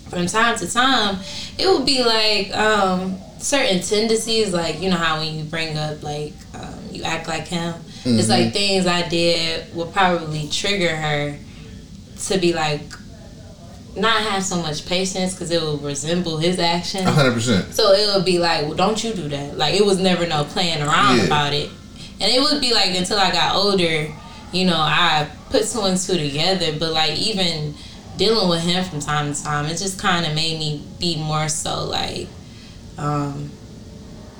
from 0.09 0.27
time 0.27 0.57
to 0.59 0.73
time, 0.73 1.19
it 1.59 1.67
would 1.67 1.87
be 1.87 2.03
like, 2.03 2.55
um, 2.57 3.19
certain 3.41 3.81
tendencies, 3.81 4.53
like 4.53 4.81
you 4.81 4.91
know 4.91 4.97
how 4.97 5.19
when 5.19 5.35
you 5.35 5.45
bring 5.45 5.77
up 5.77 6.03
like 6.03 6.33
um, 6.55 6.79
you 6.91 7.03
act 7.03 7.27
like 7.27 7.47
him, 7.47 7.75
it's 8.05 8.29
Mm-hmm. 8.29 8.31
like 8.31 8.53
things 8.53 8.87
I 8.87 9.09
did 9.09 9.75
will 9.75 9.87
probably 9.87 10.49
trigger 10.49 10.95
her 10.97 11.37
to 12.27 12.39
be 12.39 12.53
like 12.55 12.81
not 13.97 14.23
have 14.23 14.43
so 14.45 14.57
much 14.63 14.87
patience 14.87 15.35
because 15.35 15.51
it 15.51 15.61
will 15.61 15.77
resemble 15.79 16.39
his 16.39 16.59
actions. 16.59 17.05
hundred 17.09 17.33
percent. 17.35 17.75
So 17.75 17.93
it 17.93 18.15
would 18.15 18.25
be 18.25 18.39
like, 18.39 18.63
well, 18.67 18.75
don't 18.75 19.03
you 19.03 19.13
do 19.13 19.29
that? 19.29 19.59
Like 19.59 19.75
it 19.75 19.85
was 19.85 19.99
never 19.99 20.27
no 20.27 20.45
playing 20.45 20.81
around 20.83 21.19
Yeah. 21.19 21.25
about 21.25 21.53
it, 21.53 21.69
and 22.21 22.31
it 22.33 22.41
would 22.41 22.61
be 22.61 22.73
like 22.73 22.95
until 22.97 23.19
I 23.19 23.33
got 23.33 23.55
older, 23.57 24.09
you 24.53 24.65
know, 24.65 24.77
I 24.79 25.29
put 25.51 25.67
two 25.69 25.81
and 25.83 25.99
two 25.99 26.17
together. 26.17 26.73
But 26.79 26.93
like 26.93 27.19
even 27.19 27.75
dealing 28.17 28.49
with 28.49 28.61
him 28.63 28.85
from 28.85 29.01
time 29.01 29.35
to 29.35 29.43
time, 29.43 29.67
it 29.67 29.77
just 29.77 29.99
kind 29.99 30.25
of 30.25 30.35
made 30.35 30.59
me 30.59 30.83
be 31.01 31.17
more 31.17 31.49
so 31.49 31.85
like, 31.85 32.29
um, 32.97 33.51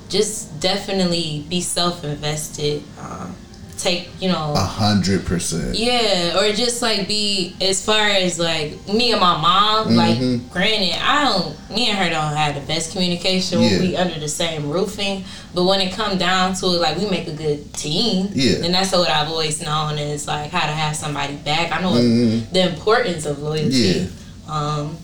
just 0.09 0.59
definitely 0.61 1.45
be 1.49 1.61
self 1.61 2.03
invested. 2.03 2.83
Um, 2.99 3.35
take 3.81 4.09
you 4.21 4.29
know 4.29 4.53
A 4.55 4.59
hundred 4.59 5.25
percent. 5.25 5.75
yeah, 5.77 6.37
or 6.39 6.51
just 6.53 6.81
like 6.81 7.07
be 7.07 7.55
as 7.61 7.83
far 7.83 8.07
as 8.07 8.37
like 8.39 8.73
me 8.87 9.11
and 9.11 9.19
my 9.21 9.39
mom. 9.41 9.87
Mhm. 9.89 9.95
Like, 9.95 10.51
granted, 10.51 10.95
I 11.01 11.23
don't. 11.25 11.55
Me 11.71 11.89
and 11.89 11.97
her 11.97 12.09
don't 12.09 12.35
have 12.35 12.55
the 12.55 12.61
best 12.61 12.91
communication. 12.91 13.61
Yeah. 13.61 13.79
We 13.79 13.95
under 13.95 14.19
the 14.19 14.27
same 14.27 14.69
roofing, 14.69 15.23
but 15.55 15.63
when 15.63 15.79
it 15.81 15.93
come 15.93 16.17
down 16.17 16.53
to 16.55 16.65
it, 16.67 16.81
like 16.81 16.97
we 16.97 17.09
make 17.09 17.27
a 17.27 17.33
good 17.33 17.73
team. 17.73 18.29
Yeah. 18.33 18.63
and 18.65 18.73
that's 18.73 18.91
what 18.91 19.09
I've 19.09 19.29
always 19.29 19.61
known 19.61 19.97
is 19.97 20.27
like 20.27 20.51
how 20.51 20.65
to 20.67 20.73
have 20.73 20.95
somebody 20.95 21.35
back. 21.35 21.71
I 21.71 21.81
know 21.81 21.93
Mhm. 21.93 22.51
the 22.51 22.69
importance 22.69 23.25
of 23.25 23.39
loyalty. 23.39 23.75
Yeah. 23.77 24.53
Um, 24.53 24.97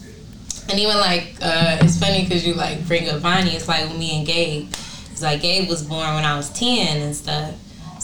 and 0.70 0.78
even 0.80 0.98
like 0.98 1.36
uh, 1.42 1.78
it's 1.82 1.98
funny 1.98 2.24
because 2.24 2.46
you 2.46 2.54
like 2.54 2.86
bring 2.88 3.08
up 3.10 3.20
Vonnie. 3.22 3.52
It's 3.56 3.68
like 3.68 3.88
with 3.88 3.98
me 3.98 4.18
and 4.18 4.26
Gabe. 4.28 4.68
It's 5.12 5.22
like 5.22 5.42
Gabe 5.42 5.70
was 5.70 5.82
born 5.84 6.14
when 6.16 6.26
I 6.26 6.36
was 6.36 6.50
ten 6.50 6.98
and 7.02 7.16
stuff. 7.16 7.52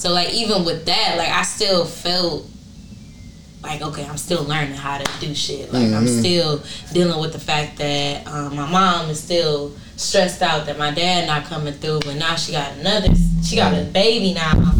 So 0.04 0.12
like 0.12 0.34
even 0.34 0.66
with 0.66 0.84
that, 0.88 1.16
like 1.18 1.30
I 1.30 1.44
still 1.44 1.86
felt 1.86 2.46
like 3.64 3.82
okay, 3.82 4.06
I'm 4.06 4.18
still 4.18 4.44
learning 4.44 4.74
how 4.74 4.98
to 4.98 5.10
do 5.26 5.34
shit. 5.34 5.72
Like 5.72 5.94
I'm 5.94 6.06
Mhm. 6.06 6.20
still 6.20 6.62
dealing 6.92 7.22
with 7.22 7.32
the 7.32 7.40
fact 7.40 7.78
that 7.78 8.28
um, 8.28 8.54
my 8.54 8.70
mom 8.70 9.10
is 9.10 9.18
still 9.24 9.72
stressed 9.96 10.42
out 10.42 10.66
that 10.66 10.78
my 10.78 10.92
dad 10.92 11.26
not 11.26 11.46
coming 11.46 11.74
through, 11.76 12.02
but 12.02 12.16
now 12.18 12.36
she 12.36 12.52
got 12.52 12.74
another, 12.80 13.08
she 13.46 13.56
got 13.56 13.74
a 13.74 13.84
baby 13.84 14.34
now, 14.34 14.74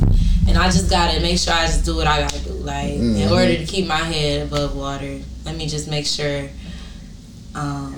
and 0.46 0.58
I 0.58 0.66
just 0.70 0.90
gotta 0.90 1.22
make 1.22 1.40
sure 1.40 1.54
I 1.54 1.68
just 1.68 1.86
do 1.86 1.96
what 1.96 2.06
I 2.06 2.20
gotta 2.20 2.40
do. 2.40 2.52
Like 2.56 2.92
in 2.96 3.14
Mhm. 3.16 3.32
order 3.32 3.56
to 3.56 3.66
keep 3.66 3.88
my 3.88 4.04
head 4.04 4.42
above 4.48 4.76
water, 4.76 5.20
let 5.46 5.56
me 5.56 5.68
just 5.68 5.88
make 5.88 6.06
sure. 6.06 6.50
Um, 7.56 7.96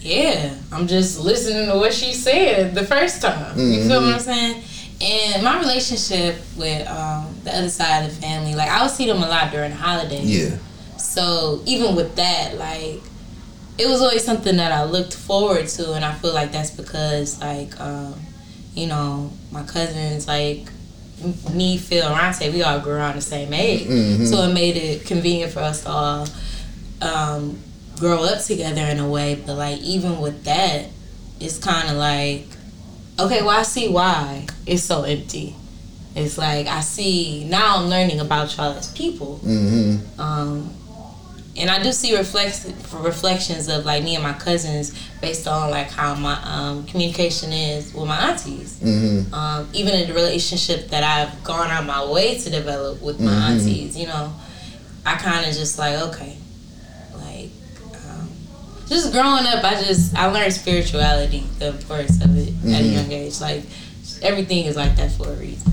yeah, 0.00 0.50
I'm 0.70 0.86
just 0.86 1.18
listening 1.18 1.66
to 1.66 1.74
what 1.76 1.92
she 1.92 2.12
said 2.12 2.72
the 2.76 2.84
first 2.84 3.20
time. 3.20 3.58
You 3.58 3.88
feel 3.88 4.00
what 4.00 4.14
I'm 4.14 4.20
saying? 4.20 4.62
And 5.02 5.42
my 5.42 5.58
relationship 5.58 6.36
with 6.56 6.86
um, 6.88 7.34
the 7.42 7.50
other 7.56 7.68
side 7.68 8.04
of 8.04 8.14
the 8.14 8.20
family, 8.20 8.54
like 8.54 8.68
I 8.70 8.82
would 8.82 8.90
see 8.92 9.06
them 9.06 9.22
a 9.22 9.28
lot 9.28 9.50
during 9.50 9.70
the 9.70 9.76
holidays. 9.76 10.24
Yeah. 10.52 10.58
So 10.96 11.60
even 11.66 11.96
with 11.96 12.14
that, 12.16 12.56
like 12.56 13.00
it 13.78 13.88
was 13.88 14.00
always 14.00 14.22
something 14.24 14.56
that 14.58 14.70
I 14.70 14.84
looked 14.84 15.14
forward 15.14 15.66
to, 15.68 15.94
and 15.94 16.04
I 16.04 16.12
feel 16.14 16.32
like 16.32 16.52
that's 16.52 16.70
because 16.70 17.40
like 17.40 17.78
um, 17.80 18.14
you 18.74 18.86
know 18.86 19.32
my 19.50 19.64
cousins 19.64 20.28
like 20.28 20.66
me, 21.52 21.78
Phil, 21.78 22.06
and 22.06 22.16
Ronte, 22.16 22.50
we 22.52 22.62
all 22.62 22.78
grew 22.80 22.94
around 22.94 23.16
the 23.16 23.20
same 23.22 23.52
age, 23.52 23.86
Mhm. 23.88 24.28
so 24.28 24.42
it 24.42 24.52
made 24.54 24.76
it 24.76 25.04
convenient 25.06 25.52
for 25.52 25.60
us 25.60 25.82
to 25.82 25.88
all 25.90 26.28
um, 27.00 27.58
grow 27.98 28.22
up 28.24 28.40
together 28.42 28.82
in 28.82 28.98
a 29.00 29.08
way. 29.08 29.34
But 29.44 29.56
like 29.56 29.80
even 29.80 30.20
with 30.20 30.44
that, 30.44 30.86
it's 31.40 31.58
kind 31.58 31.90
of 31.90 31.96
like 31.96 32.46
okay, 33.18 33.42
well 33.42 33.50
I 33.58 33.62
see 33.62 33.88
why 33.88 34.46
it's 34.66 34.82
so 34.82 35.02
empty. 35.02 35.54
It's 36.14 36.36
like 36.36 36.66
I 36.66 36.80
see 36.80 37.44
now 37.48 37.76
I'm 37.78 37.88
learning 37.88 38.20
about 38.20 38.54
y'all 38.56 38.72
as 38.72 38.92
people. 38.92 39.40
Mm-hmm. 39.44 40.20
Um, 40.20 40.70
and 41.54 41.68
I 41.68 41.82
do 41.82 41.92
see 41.92 42.16
reflects 42.16 42.64
reflections 42.94 43.68
of 43.68 43.84
like 43.84 44.02
me 44.02 44.14
and 44.14 44.22
my 44.24 44.32
cousins 44.32 44.98
based 45.20 45.46
on 45.46 45.70
like 45.70 45.90
how 45.90 46.14
my 46.14 46.38
um, 46.44 46.84
communication 46.86 47.52
is 47.52 47.92
with 47.94 48.08
my 48.08 48.16
aunties. 48.30 48.78
Mm-hmm. 48.80 49.32
Um, 49.34 49.68
even 49.74 49.94
in 49.94 50.08
the 50.08 50.14
relationship 50.14 50.88
that 50.88 51.02
I've 51.04 51.44
gone 51.44 51.70
out 51.70 51.84
my 51.84 52.04
way 52.10 52.38
to 52.38 52.50
develop 52.50 53.02
with 53.02 53.20
my 53.20 53.30
Mhm. 53.30 53.50
aunties, 53.50 53.96
you 53.98 54.06
know, 54.06 54.32
I 55.04 55.16
kind 55.16 55.46
of 55.46 55.54
just 55.54 55.78
like 55.78 55.94
okay, 56.08 56.36
just 58.92 59.12
growing 59.12 59.46
up, 59.46 59.64
I 59.64 59.82
just 59.82 60.14
I 60.16 60.26
learned 60.26 60.52
spirituality, 60.52 61.44
the 61.58 61.68
importance 61.68 62.22
of 62.24 62.36
it 62.36 62.48
at 62.72 62.80
a 62.80 62.84
Mhm. 62.84 62.92
young 62.92 63.12
age. 63.12 63.40
Like 63.40 63.64
everything 64.22 64.66
is 64.66 64.76
like 64.76 64.96
that 64.96 65.12
for 65.12 65.28
a 65.30 65.34
reason. 65.36 65.72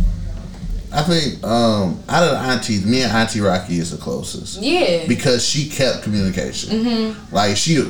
I 0.91 1.03
think 1.03 1.43
um, 1.43 1.99
out 2.09 2.23
of 2.23 2.31
the 2.31 2.37
aunties, 2.37 2.83
me 2.83 3.01
and 3.03 3.11
Auntie 3.11 3.41
Rocky 3.41 3.77
is 3.77 3.91
the 3.91 3.97
closest 3.97 4.59
Yeah. 4.61 5.05
because 5.07 5.45
she 5.47 5.69
kept 5.69 6.01
communication. 6.03 6.71
Mm-hmm. 6.83 7.35
Like 7.35 7.57
she 7.57 7.83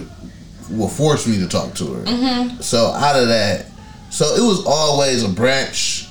will 0.69 0.89
force 0.89 1.25
me 1.25 1.37
to 1.39 1.47
talk 1.47 1.73
to 1.75 1.93
her. 1.93 2.03
Mm-hmm. 2.03 2.61
So 2.61 2.87
out 2.87 3.15
of 3.15 3.29
that, 3.29 3.67
so 4.09 4.25
it 4.35 4.41
was 4.41 4.65
always 4.65 5.23
a 5.23 5.29
branch 5.29 6.07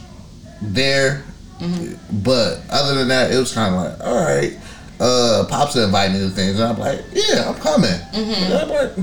there. 0.63 1.25
Mm-hmm. 1.61 2.21
But 2.23 2.61
other 2.71 2.95
than 2.95 3.09
that, 3.09 3.33
it 3.33 3.37
was 3.37 3.53
kind 3.53 3.75
of 3.75 3.83
like, 3.83 4.07
all 4.07 4.15
right. 4.25 4.57
Uh, 5.01 5.47
Pops 5.49 5.77
invited 5.77 6.15
me 6.15 6.21
to 6.21 6.31
things, 6.31 6.59
and 6.59 6.73
I'm 6.73 6.79
like, 6.79 7.05
yeah, 7.13 7.49
I'm 7.49 7.55
coming. 7.61 7.91
Mm-hmm. 7.91 8.53
Like, 8.53 8.97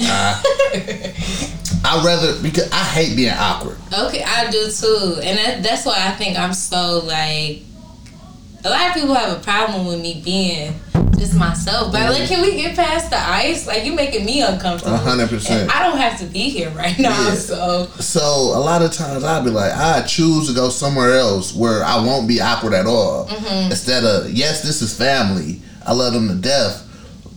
nah. 0.00 0.40
I 1.84 2.02
rather 2.04 2.40
because 2.42 2.70
I 2.72 2.82
hate 2.82 3.16
being 3.16 3.32
awkward. 3.32 3.78
Okay, 3.92 4.24
I 4.24 4.50
do 4.50 4.68
too, 4.70 5.20
and 5.22 5.38
that, 5.38 5.62
that's 5.62 5.86
why 5.86 5.94
I 5.96 6.10
think 6.12 6.38
I'm 6.38 6.52
so 6.52 7.00
like. 7.04 7.62
A 8.64 8.70
lot 8.70 8.88
of 8.88 8.94
people 8.94 9.14
have 9.14 9.38
a 9.38 9.40
problem 9.40 9.86
with 9.86 10.00
me 10.00 10.20
being 10.24 10.74
just 11.18 11.34
myself, 11.34 11.92
but 11.92 12.10
like, 12.10 12.28
can 12.28 12.42
we 12.42 12.56
get 12.56 12.76
past 12.76 13.10
the 13.10 13.18
ice? 13.18 13.66
Like, 13.66 13.84
you're 13.84 13.94
making 13.94 14.24
me 14.26 14.42
uncomfortable. 14.42 14.96
Hundred 14.96 15.28
percent. 15.28 15.74
I 15.74 15.82
don't 15.82 15.98
have 15.98 16.18
to 16.20 16.26
be 16.26 16.48
here 16.50 16.70
right 16.70 16.98
now, 16.98 17.10
Yeah. 17.28 17.34
so 17.34 17.86
So 18.00 18.20
a 18.20 18.60
lot 18.60 18.82
of 18.82 18.92
times 18.92 19.24
I'd 19.24 19.44
be 19.44 19.50
like, 19.50 19.72
I 19.72 20.02
choose 20.02 20.48
to 20.48 20.54
go 20.54 20.68
somewhere 20.68 21.12
else 21.16 21.54
where 21.54 21.82
I 21.84 21.96
won't 22.04 22.28
be 22.28 22.40
awkward 22.40 22.74
at 22.74 22.86
all. 22.86 23.26
Mm-hmm. 23.26 23.70
Instead 23.70 24.04
of 24.04 24.30
yes, 24.30 24.62
this 24.62 24.82
is 24.82 24.96
family. 24.96 25.60
I 25.86 25.92
love 25.92 26.12
them 26.12 26.28
to 26.28 26.34
death, 26.34 26.82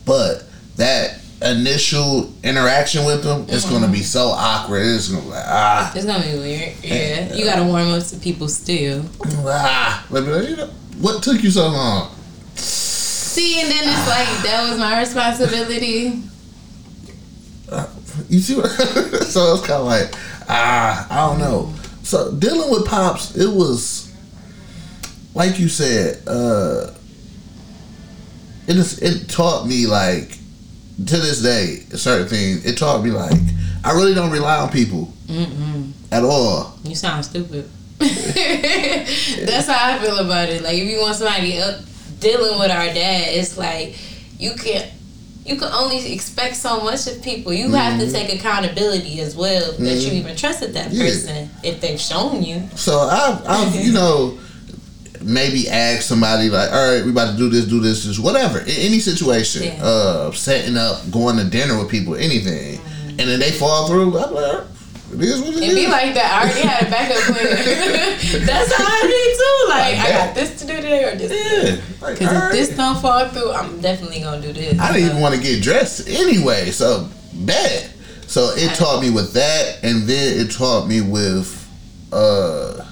but 0.04 0.44
that 0.76 1.18
initial 1.42 2.32
interaction 2.44 3.04
with 3.06 3.22
them, 3.22 3.46
it's 3.48 3.64
gonna 3.64 3.86
Mm-hmm. 3.86 3.92
be 3.94 4.02
so 4.02 4.28
awkward. 4.28 4.82
It's 4.84 5.08
gonna 5.08 5.22
be 5.22 5.28
like 5.30 5.44
ah 5.46 5.92
it's 5.94 6.04
gonna 6.04 6.22
be 6.24 6.34
weird. 6.38 6.74
Yeah, 6.82 7.34
you 7.34 7.44
gotta 7.44 7.64
warm 7.64 7.88
up 7.92 8.02
to 8.08 8.16
people 8.16 8.48
still. 8.48 9.04
ah. 9.46 10.04
Let 10.10 10.24
me, 10.24 10.50
you 10.50 10.56
know, 10.56 10.66
what 10.98 11.22
took 11.22 11.42
you 11.42 11.50
so 11.50 11.68
long? 11.68 12.10
See, 13.30 13.60
and 13.60 13.70
then 13.70 13.84
it's 13.84 14.08
like 14.08 14.26
that 14.42 14.68
was 14.68 14.76
my 14.78 14.98
responsibility. 14.98 16.20
You 18.28 18.40
see 18.40 18.56
what? 18.56 18.68
so 19.26 19.54
it's 19.54 19.64
kind 19.64 19.80
of 19.80 19.86
like 19.86 20.12
ah, 20.48 21.06
I 21.08 21.28
don't 21.28 21.38
know. 21.38 21.72
So 22.02 22.32
dealing 22.34 22.70
with 22.72 22.86
pops, 22.86 23.36
it 23.36 23.46
was 23.48 24.12
like 25.32 25.60
you 25.60 25.68
said. 25.68 26.26
uh 26.26 26.90
It 28.66 28.76
is. 28.76 28.98
It 28.98 29.28
taught 29.28 29.64
me 29.66 29.86
like 29.86 30.36
to 31.06 31.16
this 31.16 31.40
day 31.40 31.84
certain 31.96 32.26
things. 32.26 32.66
It 32.66 32.76
taught 32.78 33.04
me 33.04 33.12
like 33.12 33.38
I 33.84 33.92
really 33.92 34.12
don't 34.12 34.32
rely 34.32 34.56
on 34.58 34.70
people 34.70 35.12
Mm-mm. 35.28 35.92
at 36.10 36.24
all. 36.24 36.74
You 36.82 36.96
sound 36.96 37.24
stupid. 37.24 37.70
That's 38.00 39.68
how 39.68 39.94
I 39.94 39.98
feel 39.98 40.18
about 40.18 40.48
it. 40.48 40.62
Like 40.64 40.74
if 40.78 40.88
you 40.90 41.00
want 41.00 41.14
somebody 41.14 41.58
else 41.58 41.86
dealing 42.20 42.58
with 42.58 42.70
our 42.70 42.86
dad, 42.86 43.28
it's 43.32 43.56
like 43.58 43.96
you 44.38 44.52
can't 44.54 44.90
you 45.44 45.56
can 45.56 45.68
only 45.72 46.12
expect 46.12 46.54
so 46.54 46.80
much 46.82 47.06
of 47.06 47.22
people. 47.22 47.52
You 47.52 47.70
have 47.72 47.98
to 47.98 48.12
take 48.12 48.32
accountability 48.32 49.20
as 49.20 49.34
well 49.34 49.72
that 49.72 49.96
you 49.96 50.12
even 50.12 50.36
trusted 50.36 50.74
that 50.74 50.92
Yeah. 50.92 51.04
person 51.04 51.50
if 51.64 51.80
they've 51.80 51.98
shown 52.00 52.42
you. 52.42 52.62
So 52.76 52.98
I've, 53.00 53.44
I've 53.48 53.74
you 53.84 53.92
know, 53.92 54.38
maybe 55.22 55.68
ask 55.68 56.02
somebody 56.02 56.50
like, 56.50 56.70
all 56.70 56.94
right, 56.94 57.04
we 57.04 57.10
about 57.10 57.32
to 57.32 57.36
do 57.38 57.48
this, 57.48 57.64
do 57.64 57.80
this, 57.80 58.04
just 58.04 58.20
whatever. 58.20 58.60
In 58.60 58.68
any 58.68 59.00
situation, 59.00 59.62
Yeah. 59.64 59.82
uh, 59.82 60.30
setting 60.32 60.76
up, 60.76 61.10
going 61.10 61.36
to 61.38 61.44
dinner 61.44 61.78
with 61.78 61.88
people, 61.90 62.14
anything, 62.14 62.78
and 63.08 63.18
then 63.28 63.40
they 63.40 63.50
fall 63.50 63.88
through. 63.88 64.18
I'm 64.18 64.32
like, 64.34 64.62
it 65.12 65.20
is 65.22 65.40
what 65.40 65.56
it 65.56 65.62
It 65.64 65.74
be 65.74 65.86
like 65.88 66.14
that. 66.14 66.30
I 66.32 66.44
already 66.44 66.68
had 66.68 66.86
a 66.86 66.90
backup 66.90 67.18
plan. 67.24 68.46
That's 68.46 68.72
how 68.72 68.84
I 68.86 69.00
be 69.70 69.90
too. 69.90 69.96
Like 69.96 69.98
I 69.98 70.10
got 70.26 70.34
this 70.34 70.58
to 70.60 70.66
do 70.66 70.76
today 70.76 71.04
or 71.04 71.16
this. 71.16 71.30
yeah, 71.32 72.06
like, 72.06 72.18
Because 72.18 72.36
all 72.36 72.46
if 72.48 72.52
this 72.52 72.76
don't 72.76 73.00
fall 73.00 73.28
through, 73.28 73.52
I'm 73.52 73.80
definitely 73.80 74.20
gonna 74.20 74.40
do 74.42 74.52
this. 74.52 74.78
I 74.78 74.92
didn't 74.92 75.10
even 75.10 75.20
want 75.20 75.34
to 75.34 75.40
get 75.40 75.62
dressed 75.62 76.08
anyway, 76.08 76.70
so 76.70 77.08
bad. 77.32 77.90
So 78.26 78.50
it 78.54 78.74
taught 78.76 79.02
me 79.02 79.10
with 79.10 79.32
that, 79.32 79.80
and 79.82 80.02
then 80.08 80.40
it 80.40 80.52
taught 80.52 80.86
me 80.86 81.00
with, 81.00 81.68
uh, 82.12 82.84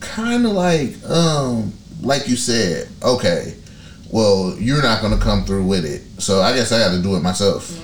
kind 0.00 0.46
of 0.46 0.52
like, 0.52 0.94
um, 1.08 1.72
like 2.00 2.28
you 2.28 2.36
said, 2.36 2.88
okay, 3.02 3.54
well, 4.10 4.54
you're 4.58 4.82
not 4.82 5.02
gonna 5.02 5.18
come 5.18 5.44
through 5.44 5.64
with 5.64 5.84
it, 5.84 6.02
so 6.22 6.40
I 6.40 6.54
guess 6.54 6.72
I 6.72 6.78
got 6.78 6.92
to 6.92 7.02
do 7.02 7.16
it 7.16 7.20
myself. 7.20 7.78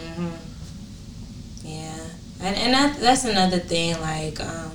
Yeah. 1.64 1.96
And 2.40 2.72
that 2.72 2.98
that's 3.00 3.24
another 3.24 3.58
thing. 3.58 4.00
Like, 4.00 4.40
um, 4.40 4.70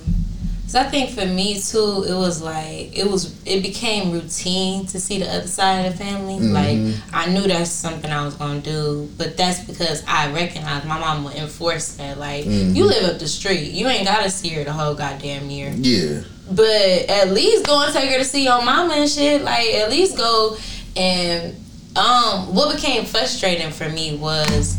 so 0.66 0.80
I 0.80 0.84
think 0.84 1.10
for 1.10 1.24
me 1.24 1.60
too, 1.60 2.04
it 2.08 2.14
was 2.14 2.42
like 2.42 2.96
it 2.96 3.08
was 3.08 3.34
it 3.46 3.62
became 3.62 4.10
routine 4.12 4.84
to 4.86 4.98
see 5.00 5.18
the 5.20 5.28
other 5.32 5.46
side 5.46 5.86
of 5.86 5.92
the 5.92 6.04
family. 6.04 6.40
Like 6.40 6.78
I 7.12 7.30
knew 7.30 7.42
that's 7.42 7.70
something 7.70 8.10
I 8.10 8.24
was 8.24 8.34
gonna 8.34 8.60
do, 8.60 9.08
but 9.16 9.36
that's 9.36 9.60
because 9.64 10.02
I 10.08 10.32
recognized 10.32 10.86
my 10.86 10.98
mom 10.98 11.24
would 11.24 11.36
enforce 11.36 11.94
that. 11.96 12.18
Like 12.18 12.46
you 12.46 12.84
live 12.84 13.04
up 13.04 13.18
the 13.20 13.28
street, 13.28 13.72
you 13.72 13.86
ain't 13.86 14.06
gotta 14.06 14.28
see 14.28 14.48
her 14.50 14.64
the 14.64 14.72
whole 14.72 14.94
goddamn 14.94 15.50
year. 15.50 15.70
Yeah. 15.70 16.22
But 16.50 17.08
at 17.08 17.30
least 17.30 17.66
go 17.66 17.82
and 17.82 17.92
take 17.92 18.10
her 18.10 18.18
to 18.18 18.24
see 18.24 18.44
your 18.44 18.62
mama 18.64 18.94
and 18.94 19.08
shit. 19.10 19.42
Like 19.42 19.68
at 19.74 19.88
least 19.90 20.16
go 20.16 20.56
and 20.96 21.54
um 21.96 22.54
what 22.54 22.74
became 22.74 23.04
frustrating 23.04 23.70
for 23.70 23.88
me 23.88 24.16
was 24.16 24.76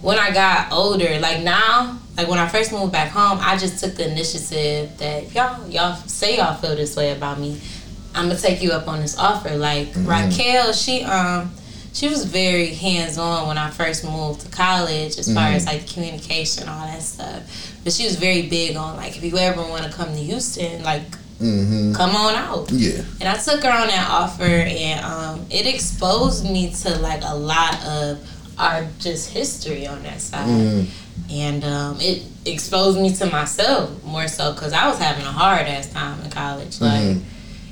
when 0.00 0.18
I 0.18 0.32
got 0.32 0.72
older, 0.72 1.18
like 1.20 1.42
now, 1.42 1.98
like 2.16 2.28
when 2.28 2.38
I 2.38 2.48
first 2.48 2.72
moved 2.72 2.92
back 2.92 3.10
home, 3.10 3.38
I 3.40 3.56
just 3.56 3.82
took 3.82 3.94
the 3.94 4.10
initiative 4.10 4.96
that 4.98 5.24
if 5.24 5.34
y'all 5.34 5.68
y'all 5.68 5.96
say 6.06 6.36
y'all 6.36 6.54
feel 6.54 6.76
this 6.76 6.96
way 6.96 7.12
about 7.12 7.38
me, 7.38 7.60
I'm 8.14 8.28
gonna 8.28 8.38
take 8.38 8.62
you 8.62 8.72
up 8.72 8.88
on 8.88 9.00
this 9.00 9.18
offer. 9.18 9.56
Like 9.56 9.88
Raquel, 9.96 10.72
she 10.72 11.02
um 11.04 11.50
she 11.94 12.08
was 12.08 12.24
very 12.24 12.68
hands 12.68 13.18
on 13.18 13.48
when 13.48 13.58
I 13.58 13.68
first 13.70 14.04
moved 14.04 14.40
to 14.42 14.48
college 14.50 15.18
as 15.18 15.32
far 15.32 15.48
as 15.48 15.66
like 15.66 15.86
communication, 15.88 16.68
all 16.68 16.86
that 16.86 17.02
stuff. 17.02 17.42
But 17.84 17.92
she 17.92 18.04
was 18.04 18.16
very 18.16 18.42
big 18.48 18.76
on 18.76 18.96
like 18.96 19.16
if 19.16 19.22
you 19.24 19.36
ever 19.38 19.60
want 19.62 19.84
to 19.84 19.90
come 19.90 20.08
to 20.08 20.20
Houston, 20.20 20.82
like 20.82 21.02
Mm-hmm. 21.40 21.92
come 21.94 22.14
on 22.14 22.36
out. 22.36 22.70
Yeah. 22.70 23.02
And 23.20 23.28
I 23.28 23.34
took 23.36 23.64
her 23.64 23.68
on 23.68 23.88
that 23.88 24.06
offer, 24.08 24.44
and 24.44 25.04
um, 25.04 25.46
it 25.50 25.66
exposed 25.66 26.44
me 26.44 26.70
to 26.82 26.96
like 27.00 27.22
a 27.24 27.34
lot 27.34 27.84
of 27.84 28.24
our 28.58 28.86
just 29.00 29.30
history 29.30 29.84
on 29.88 30.04
that 30.04 30.20
side, 30.20 30.86
and 31.30 31.64
um, 31.64 31.96
it 32.00 32.22
exposed 32.44 32.98
me 33.00 33.12
to 33.14 33.26
myself 33.26 34.02
more 34.04 34.28
so 34.28 34.52
because 34.52 34.72
I 34.72 34.88
was 34.88 34.98
having 34.98 35.24
a 35.24 35.30
hard 35.32 35.66
ass 35.66 35.90
time 35.92 36.20
in 36.22 36.30
college. 36.30 36.80
Like 36.80 37.16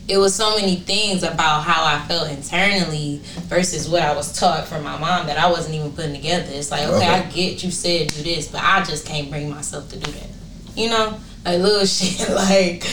it 0.09 0.18
was 0.18 0.35
so 0.35 0.57
many 0.57 0.76
things 0.76 1.22
about 1.22 1.62
how 1.62 1.85
I 1.85 2.00
felt 2.09 2.31
internally 2.31 3.20
versus 3.48 3.88
what 3.88 4.03
I 4.03 4.14
was 4.14 4.37
taught 4.38 4.66
from 4.66 4.83
my 4.85 4.98
mom 4.98 5.26
that 5.26 5.38
I 5.38 5.50
wasn't 5.50 5.74
even 5.76 5.92
putting 5.92 6.14
together. 6.14 6.46
It's 6.50 6.70
like 6.70 6.88
okay, 6.88 7.07
I 7.07 7.22
get 7.31 7.62
you 7.62 7.70
said 7.70 8.09
do 8.09 8.22
this, 8.22 8.48
but 8.48 8.62
I 8.62 8.83
just 8.85 9.07
can't 9.07 9.31
bring 9.31 9.50
myself 9.50 9.88
to 9.90 9.98
do 9.98 10.11
that. 10.12 10.29
You 10.76 10.88
know, 10.90 11.18
like 11.44 11.59
little 11.61 11.87
shit 11.87 12.29
like 12.31 12.85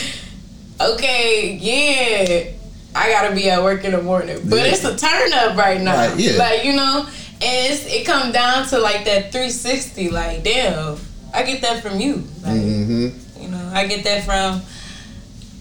okay, 0.80 1.54
yeah, 1.60 2.50
I 2.94 3.10
gotta 3.10 3.34
be 3.34 3.50
at 3.50 3.62
work 3.62 3.84
in 3.84 3.92
the 3.92 4.02
morning, 4.02 4.40
but 4.44 4.56
Yeah. 4.56 4.64
it's 4.66 4.84
a 4.84 4.96
turn 4.96 5.32
up 5.32 5.56
right 5.56 5.80
now. 5.80 6.08
Right, 6.10 6.18
yeah. 6.18 6.36
Like 6.38 6.64
you 6.64 6.74
know, 6.74 7.06
and 7.40 7.72
it's, 7.72 7.86
it 7.86 8.04
come 8.06 8.32
down 8.32 8.66
to 8.68 8.78
like 8.78 9.04
that 9.04 9.30
360. 9.32 10.10
Like 10.10 10.42
damn, 10.44 10.96
I 11.34 11.42
get 11.42 11.62
that 11.62 11.82
from 11.82 12.00
you. 12.00 12.24
Like 12.42 12.52
Mm-hmm. 12.60 13.42
you 13.42 13.48
know, 13.48 13.70
I 13.72 13.86
get 13.86 14.04
that 14.04 14.24
from 14.24 14.60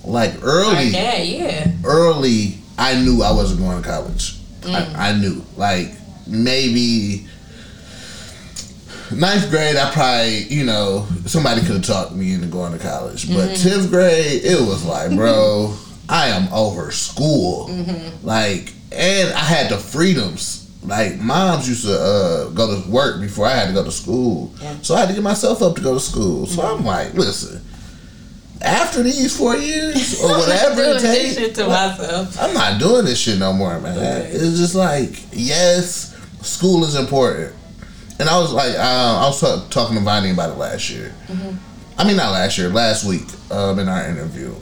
Like 0.04 0.34
early, 0.44 0.92
dad. 0.92 1.28
Yeah. 1.28 1.72
early, 1.84 2.58
I 2.78 2.96
knew 3.02 3.22
I 3.24 3.32
wasn't 3.32 3.60
going 3.62 3.82
to 3.82 3.88
college. 3.88 4.34
Mm. 4.62 4.96
I, 4.96 5.10
I 5.10 5.16
knew. 5.20 5.44
Like 5.56 5.92
maybe 6.26 7.28
ninth 9.12 9.50
grade, 9.50 9.76
I 9.76 9.92
probably 9.92 10.44
you 10.54 10.66
know 10.66 11.08
somebody 11.26 11.62
could 11.62 11.76
have 11.76 11.86
talked 11.86 12.14
me 12.14 12.34
into 12.34 12.48
going 12.48 12.74
to 12.74 12.80
college. 12.80 13.28
But 13.28 13.50
Mm-hmm. 13.52 13.68
10th 13.82 13.90
grade, 13.90 14.42
it 14.44 14.60
was 14.60 14.84
like, 14.86 15.16
bro, 15.16 15.76
I 16.10 16.28
am 16.30 16.52
over 16.54 16.92
school. 16.92 17.68
Mm-hmm. 17.70 18.26
Like, 18.26 18.74
and 18.92 19.34
I 19.34 19.40
had 19.40 19.70
the 19.70 19.78
freedoms. 19.78 20.67
Like 20.88 21.20
moms 21.20 21.68
used 21.68 21.86
to 21.86 21.94
uh, 22.00 22.50
go 22.50 22.82
to 22.82 22.90
work 22.90 23.20
before 23.22 23.46
I 23.46 23.52
had 23.56 23.68
to 23.68 23.74
go 23.74 23.84
to 23.84 23.92
school, 23.92 24.54
Yeah. 24.62 24.72
Mm-hmm. 24.74 24.84
so 24.84 24.96
I 24.96 25.02
had 25.02 25.10
to 25.10 25.14
get 25.14 25.24
myself 25.24 25.62
up 25.62 25.76
to 25.76 25.82
go 25.82 25.94
to 25.94 26.00
school. 26.00 26.46
So 26.48 26.62
I'm 26.62 26.86
like, 26.86 27.14
listen, 27.14 27.62
after 28.62 29.04
these 29.04 29.36
four 29.38 29.56
years 29.58 30.22
or 30.24 30.30
whatever 30.38 30.76
Doing 30.76 30.90
it 30.98 31.02
this 31.02 31.18
takes, 31.24 31.36
shit 31.38 31.56
to 31.56 31.68
myself. 31.68 32.42
I'm 32.42 32.54
not 32.54 32.80
doing 32.80 33.06
this 33.06 33.20
shit 33.20 33.38
no 33.38 33.52
more, 33.54 33.80
man. 33.80 33.98
Okay. 33.98 34.30
It's 34.32 34.58
just 34.58 34.76
like, 34.76 35.20
yes, 35.34 36.16
school 36.42 36.84
is 36.86 36.96
important. 36.96 37.54
And 38.20 38.28
I 38.30 38.40
was 38.40 38.52
like, 38.54 38.74
uh, 38.74 38.80
I 39.24 39.28
was 39.28 39.40
ta- 39.42 39.68
talking 39.70 39.96
to 39.96 40.02
Vonnie 40.02 40.32
about 40.32 40.50
it 40.52 40.58
last 40.58 40.90
year. 40.90 41.14
I 42.00 42.08
mean, 42.08 42.16
not 42.18 42.32
last 42.32 42.58
year, 42.58 42.70
last 42.70 43.04
week 43.04 43.26
um, 43.52 43.78
in 43.78 43.88
our 43.90 44.08
interview. 44.08 44.56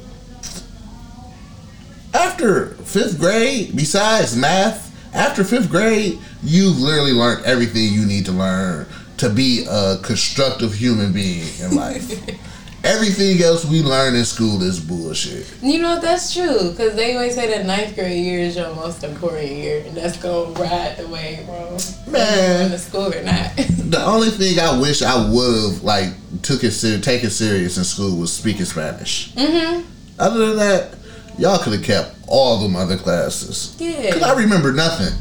After 2.14 2.70
fifth 2.84 3.20
grade, 3.20 3.76
besides 3.76 4.36
math, 4.36 4.85
after 5.16 5.44
fifth 5.44 5.70
grade, 5.70 6.20
you've 6.44 6.80
literally 6.80 7.14
learned 7.14 7.46
everything 7.46 7.94
you 7.94 8.06
need 8.06 8.26
to 8.26 8.32
learn 8.32 8.86
to 9.18 9.30
be 9.30 9.66
a 9.70 9.98
constructive 10.04 10.74
human 10.74 11.14
being 11.14 11.48
in 11.62 11.76
life. 11.76 12.12
Everything 12.84 13.42
else 13.42 13.66
we 13.66 13.82
learn 13.82 14.14
in 14.14 14.24
school 14.26 14.62
is 14.62 14.80
bullshit. 14.80 15.52
You 15.60 15.82
know 15.82 16.00
that's 16.00 16.32
true 16.36 16.70
because 16.70 16.94
they 16.96 17.16
always 17.16 17.34
say 17.34 17.48
that 17.48 17.66
ninth 17.66 17.96
grade 17.96 18.24
year 18.24 18.40
is 18.42 18.56
your 18.56 18.76
most 18.76 19.04
important 19.04 19.50
year, 19.50 19.84
and 19.88 19.98
that's 19.98 20.18
gonna 20.18 20.52
ride 20.52 20.96
the 20.98 21.08
way, 21.08 21.42
bro. 21.48 21.78
Man. 22.08 22.60
going 22.60 22.72
to 22.72 22.78
school 22.78 23.12
or 23.12 23.24
not. 23.24 23.52
The 23.86 24.04
only 24.04 24.30
thing 24.30 24.60
I 24.60 24.80
wish 24.80 25.02
I 25.02 25.30
would 25.32 25.74
have 25.74 25.84
like 25.84 26.10
took 26.44 26.64
it 26.64 26.72
ser- 26.72 27.00
take 27.00 27.24
it 27.24 27.30
serious 27.32 27.78
in 27.78 27.84
school 27.84 28.18
was 28.20 28.32
speaking 28.34 28.66
Spanish. 28.66 29.32
mm-hmm. 29.34 29.82
Other 30.20 30.48
than 30.48 30.58
that, 30.58 30.96
y'all 31.38 31.60
could 31.60 31.74
have 31.74 31.84
kept 31.84 32.16
all 32.28 32.60
them 32.60 32.76
other 32.76 32.98
classes. 32.98 33.76
Yeah. 33.80 34.12
Cause 34.14 34.22
I 34.24 34.36
remember 34.36 34.74
nothing. 34.74 35.14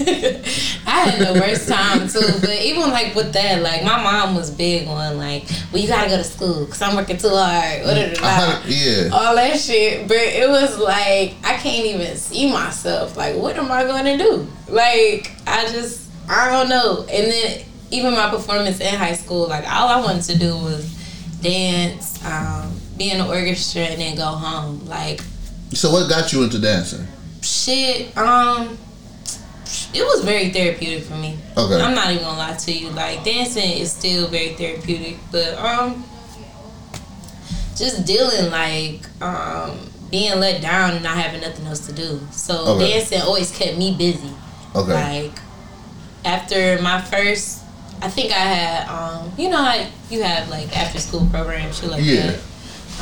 I 0.86 0.98
had 1.08 1.20
the 1.34 1.38
worst 1.40 1.68
time 1.68 2.08
too, 2.08 2.40
but 2.40 2.50
even 2.62 2.90
like 2.90 3.14
with 3.14 3.32
that, 3.34 3.62
like 3.62 3.84
my 3.84 4.02
mom 4.02 4.34
was 4.34 4.50
big 4.50 4.88
on 4.88 5.16
like, 5.18 5.44
well, 5.72 5.80
you 5.80 5.86
gotta 5.88 6.08
go 6.08 6.16
to 6.16 6.24
school 6.24 6.64
because 6.64 6.82
I'm 6.82 6.96
working 6.96 7.18
too 7.18 7.28
hard. 7.28 7.82
da, 7.82 7.94
da, 7.94 8.02
A 8.10 8.14
da, 8.14 8.28
hundred- 8.28 8.72
yeah. 8.74 9.08
All 9.12 9.34
that 9.36 9.58
shit, 9.58 10.08
but 10.08 10.16
it 10.16 10.48
was 10.48 10.78
like 10.78 11.34
I 11.44 11.54
can't 11.58 11.86
even 11.86 12.16
see 12.16 12.50
myself. 12.52 13.16
Like, 13.16 13.36
what 13.36 13.56
am 13.56 13.70
I 13.70 13.84
going 13.84 14.04
to 14.04 14.16
do? 14.16 14.46
Like, 14.68 15.30
I 15.46 15.68
just 15.70 16.10
I 16.28 16.50
don't 16.50 16.68
know. 16.68 17.02
And 17.10 17.30
then 17.30 17.60
even 17.92 18.14
my 18.14 18.30
performance 18.30 18.80
in 18.80 18.94
high 18.94 19.14
school, 19.14 19.46
like 19.48 19.64
all 19.70 19.88
I 19.88 20.00
wanted 20.00 20.22
to 20.24 20.38
do 20.38 20.54
was 20.56 20.84
dance, 21.42 22.24
um, 22.24 22.72
be 22.96 23.10
in 23.10 23.18
the 23.18 23.26
orchestra, 23.28 23.82
and 23.82 24.00
then 24.00 24.16
go 24.16 24.24
home. 24.24 24.84
Like 24.86 25.20
So 25.72 25.90
what 25.92 26.08
got 26.08 26.32
you 26.32 26.42
into 26.42 26.58
dancing? 26.58 27.06
shit 27.42 28.14
um 28.18 28.76
it 29.94 30.02
was 30.04 30.22
very 30.24 30.50
therapeutic 30.50 31.04
for 31.04 31.14
me 31.14 31.38
Okay. 31.56 31.80
i'm 31.80 31.94
not 31.94 32.10
even 32.10 32.22
gonna 32.22 32.36
lie 32.36 32.54
to 32.54 32.70
you 32.70 32.90
like 32.90 33.24
dancing 33.24 33.78
is 33.78 33.90
still 33.90 34.28
very 34.28 34.50
therapeutic 34.54 35.16
but 35.32 35.54
um 35.58 36.04
just 37.76 38.04
dealing 38.04 38.50
like 38.50 39.00
um 39.22 39.78
being 40.10 40.38
let 40.38 40.60
down 40.60 40.90
and 40.96 41.02
not 41.02 41.16
having 41.16 41.40
nothing 41.40 41.64
else 41.66 41.86
to 41.86 41.92
do 41.92 42.20
so 42.30 42.74
Okay. 42.76 42.92
dancing 42.92 43.22
always 43.22 43.50
kept 43.56 43.78
me 43.78 43.94
busy 43.96 44.30
Okay. 44.74 44.92
like 44.92 45.32
after 46.26 46.78
my 46.82 47.00
first 47.00 47.60
i 48.02 48.08
think 48.08 48.32
i 48.32 48.34
had 48.38 48.88
um 48.88 49.32
you 49.38 49.48
know 49.48 49.56
how 49.64 49.86
you 50.10 50.22
have 50.22 50.48
like 50.50 50.76
after 50.76 50.98
school 51.00 51.26
programs 51.30 51.78
shit 51.80 51.88
like 51.90 52.04
Yeah. 52.04 52.26
that 52.32 52.40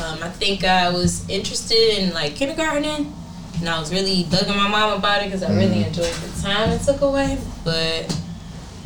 um, 0.03 0.23
I 0.23 0.29
think 0.29 0.63
I 0.63 0.89
was 0.89 1.27
interested 1.29 1.99
in 1.99 2.13
like 2.13 2.35
kindergarten, 2.35 3.13
and 3.59 3.69
I 3.69 3.79
was 3.79 3.91
really 3.91 4.23
bugging 4.25 4.55
my 4.55 4.67
mom 4.67 4.97
about 4.97 5.21
it 5.21 5.25
because 5.25 5.43
I 5.43 5.53
really 5.55 5.83
enjoyed 5.83 6.13
the 6.13 6.41
time 6.41 6.69
it 6.69 6.81
took 6.81 7.01
away. 7.01 7.37
But 7.63 8.15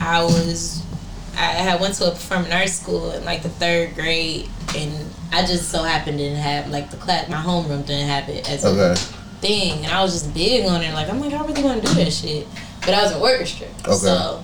I 0.02 0.23
was, 0.23 0.84
I 1.36 1.41
had 1.43 1.80
went 1.80 1.93
to 1.95 2.08
a 2.08 2.12
performing 2.12 2.52
arts 2.52 2.73
school 2.73 3.12
in 3.12 3.23
like 3.26 3.43
the 3.43 3.49
third 3.49 3.95
grade, 3.95 4.49
and 4.76 4.91
I 5.32 5.45
just 5.45 5.69
so 5.69 5.84
happened 5.84 6.17
didn't 6.17 6.39
have 6.39 6.69
like 6.69 6.89
the 6.91 6.97
class, 6.97 7.30
my 7.30 7.38
homeroom 7.38 7.86
didn't 7.86 8.08
have 8.08 8.28
it 8.30 8.49
as 8.49 8.63
a 8.65 8.95
thing, 9.41 9.84
and 9.86 9.93
I 9.93 10.02
was 10.02 10.13
just 10.13 10.34
big 10.34 10.65
on 10.65 10.82
it. 10.82 10.93
Like 10.93 11.10
I'm 11.10 11.19
like, 11.19 11.34
I 11.34 11.45
really 11.45 11.63
want 11.63 11.82
to 11.84 11.88
do 11.93 12.04
that 12.04 12.12
shit, 12.12 12.47
but 12.82 12.93
I 12.93 13.04
was 13.04 13.12
an 13.12 13.21
orchestra, 13.21 13.67
Okay. 13.86 13.93
so 13.93 14.43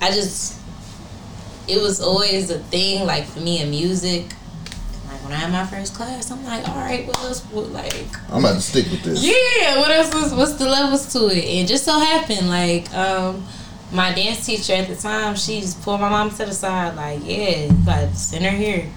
I 0.00 0.10
just 0.12 0.58
it 1.68 1.80
was 1.80 2.00
always 2.00 2.50
a 2.50 2.58
thing 2.58 3.06
like 3.06 3.24
for 3.24 3.40
me 3.40 3.60
in 3.62 3.70
music. 3.70 4.32
Like 5.30 5.38
when 5.38 5.52
I 5.52 5.58
had 5.58 5.70
my 5.70 5.78
first 5.78 5.94
class, 5.94 6.30
I'm 6.30 6.44
like, 6.44 6.68
all 6.68 6.76
right, 6.76 7.06
what 7.06 7.16
else? 7.20 7.42
What, 7.44 7.70
like, 7.70 7.92
I'm 8.30 8.44
about 8.44 8.54
to 8.54 8.60
stick 8.60 8.86
with 8.90 9.02
this. 9.04 9.22
yeah, 9.24 9.78
what 9.78 9.90
else 9.90 10.12
was? 10.12 10.34
What's 10.34 10.54
the 10.54 10.68
levels 10.68 11.12
to 11.12 11.28
it? 11.28 11.44
And 11.44 11.68
just 11.68 11.84
so 11.84 11.98
happened, 11.98 12.48
like, 12.48 12.92
um, 12.94 13.44
my 13.92 14.12
dance 14.12 14.44
teacher 14.44 14.72
at 14.72 14.88
the 14.88 14.96
time, 14.96 15.36
she 15.36 15.60
just 15.60 15.82
pulled 15.82 16.00
my 16.00 16.08
mom 16.08 16.30
to 16.30 16.36
the 16.46 16.52
side, 16.52 16.96
like, 16.96 17.20
yeah, 17.22 17.66
you 17.66 17.72
gotta 17.84 18.12
send 18.14 18.44
her 18.44 18.50
here. 18.50 18.88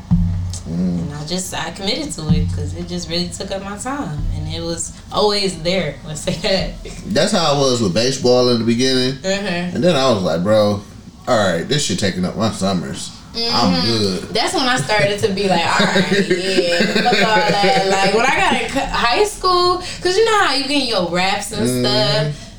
And 0.65 1.13
I 1.13 1.25
just 1.25 1.53
I 1.53 1.71
committed 1.71 2.11
to 2.13 2.27
it 2.29 2.47
because 2.47 2.75
it 2.75 2.87
just 2.87 3.09
really 3.09 3.27
took 3.29 3.51
up 3.51 3.61
my 3.61 3.77
time, 3.77 4.17
and 4.33 4.47
it 4.47 4.61
was 4.61 4.99
always 5.11 5.61
there. 5.61 5.99
Let's 6.05 6.21
say 6.21 6.33
that. 6.33 6.83
That's 7.13 7.33
how 7.33 7.53
I 7.53 7.59
was 7.59 7.81
with 7.81 7.93
baseball 7.93 8.49
in 8.49 8.59
the 8.59 8.65
beginning. 8.65 9.17
uh-huh. 9.17 9.75
And 9.75 9.83
then 9.83 9.95
I 9.95 10.09
was 10.11 10.23
like, 10.23 10.41
bro, 10.41 10.81
all 11.27 11.53
right, 11.53 11.63
this 11.63 11.85
shit 11.85 11.99
taking 11.99 12.25
up 12.25 12.37
my 12.37 12.49
summers. 12.49 13.11
I'm 13.35 13.73
mm-hmm. 13.73 13.87
good. 13.87 14.21
That's 14.29 14.53
when 14.53 14.63
I 14.63 14.77
started 14.77 15.19
to 15.19 15.33
be 15.33 15.47
like, 15.47 15.65
all 15.65 15.85
right, 15.87 16.29
yeah, 16.29 16.85
fuck 16.93 17.05
all 17.05 17.51
that. 17.51 17.87
Like 17.89 18.13
when 18.13 18.25
I 18.25 18.35
got 18.35 18.61
in 18.61 18.69
high 18.69 19.23
school, 19.23 19.77
cause 19.77 20.15
you 20.15 20.23
know 20.25 20.43
how 20.43 20.53
you 20.53 20.67
get 20.67 20.87
your 20.87 21.09
raps 21.09 21.51
and 21.51 21.67
mm-hmm. 21.67 22.31
stuff. 22.31 22.49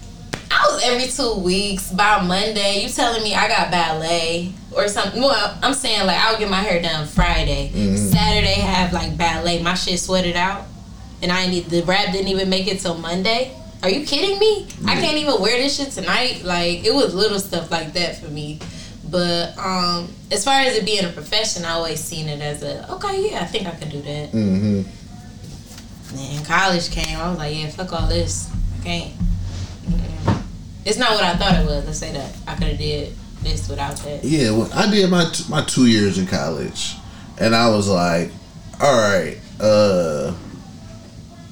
I 0.50 0.72
was 0.72 0.82
every 0.84 1.06
two 1.06 1.40
weeks. 1.40 1.92
By 1.92 2.22
Monday, 2.22 2.82
you 2.82 2.88
telling 2.88 3.22
me 3.22 3.34
I 3.34 3.46
got 3.46 3.70
ballet 3.70 4.52
or 4.72 4.88
something. 4.88 5.22
Well, 5.22 5.58
I'm 5.62 5.74
saying 5.74 6.06
like 6.06 6.18
I'll 6.18 6.38
get 6.38 6.50
my 6.50 6.60
hair 6.60 6.82
done 6.82 7.06
Friday. 7.06 7.70
Mm-hmm. 7.72 7.96
Saturday 7.96 8.60
have 8.60 8.92
like 8.92 9.16
ballet. 9.16 9.62
My 9.62 9.74
shit 9.74 10.00
sweated 10.00 10.34
out, 10.34 10.66
and 11.22 11.30
I 11.30 11.46
need 11.46 11.66
the 11.66 11.82
wrap 11.82 12.12
didn't 12.12 12.28
even 12.28 12.48
make 12.48 12.66
it 12.66 12.80
till 12.80 12.98
Monday. 12.98 13.56
Are 13.84 13.90
you 13.90 14.04
kidding 14.06 14.38
me? 14.38 14.66
I 14.86 14.94
can't 14.94 15.18
even 15.18 15.40
wear 15.40 15.60
this 15.60 15.76
shit 15.76 15.92
tonight. 15.92 16.42
Like 16.42 16.84
it 16.84 16.94
was 16.94 17.14
little 17.14 17.38
stuff 17.38 17.70
like 17.70 17.92
that 17.92 18.18
for 18.18 18.28
me. 18.28 18.58
But 19.10 19.56
um, 19.58 20.12
as 20.32 20.44
far 20.44 20.60
as 20.60 20.76
it 20.76 20.84
being 20.84 21.04
a 21.04 21.10
profession, 21.10 21.64
I 21.64 21.72
always 21.72 22.00
seen 22.00 22.28
it 22.28 22.40
as 22.40 22.62
a 22.62 22.90
okay, 22.94 23.30
yeah, 23.30 23.40
I 23.40 23.44
think 23.46 23.66
I 23.66 23.72
could 23.72 23.90
do 23.90 24.02
that. 24.02 24.32
Mm-hmm. 24.32 24.82
And 26.16 26.46
college 26.46 26.90
came, 26.90 27.18
I 27.18 27.28
was 27.28 27.38
like, 27.38 27.56
yeah, 27.56 27.70
fuck 27.70 27.92
all 27.92 28.08
this. 28.08 28.50
I 28.80 28.84
can't. 28.84 29.12
Mm-mm. 29.82 30.42
It's 30.84 30.98
not 30.98 31.12
what 31.12 31.24
I 31.24 31.36
thought 31.36 31.54
it 31.60 31.66
was. 31.66 31.84
Let's 31.86 31.98
say 31.98 32.12
that 32.12 32.36
I 32.46 32.54
could 32.54 32.68
have 32.68 32.78
did 32.78 33.14
this 33.42 33.68
without 33.68 33.96
that. 33.96 34.24
Yeah, 34.24 34.50
well, 34.52 34.70
I 34.74 34.90
did 34.90 35.10
my 35.10 35.30
t- 35.30 35.44
my 35.48 35.62
two 35.62 35.86
years 35.86 36.18
in 36.18 36.26
college, 36.26 36.94
and 37.38 37.54
I 37.54 37.68
was 37.68 37.88
like, 37.88 38.30
all 38.80 38.94
right, 38.94 39.38
uh, 39.60 40.32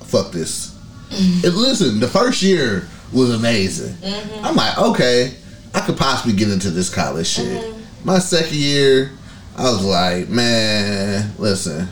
fuck 0.05 0.33
this. 0.33 0.77
and 1.11 1.55
listen, 1.55 2.01
the 2.01 2.09
first 2.09 2.43
year 2.43 2.89
was 3.13 3.35
amazing. 3.35 3.97
I'm 4.43 4.57
like, 4.57 4.79
okay, 4.79 5.35
I 5.75 5.81
could 5.81 5.97
possibly 5.97 6.35
get 6.35 6.51
into 6.51 6.71
this 6.71 6.93
college 6.93 7.27
shit. 7.27 7.63
Mm-hmm. 7.63 8.07
My 8.07 8.19
second 8.19 8.57
year, 8.57 9.13
I 9.57 9.65
was 9.65 9.85
like, 9.85 10.29
man, 10.29 11.33
listen, 11.39 11.89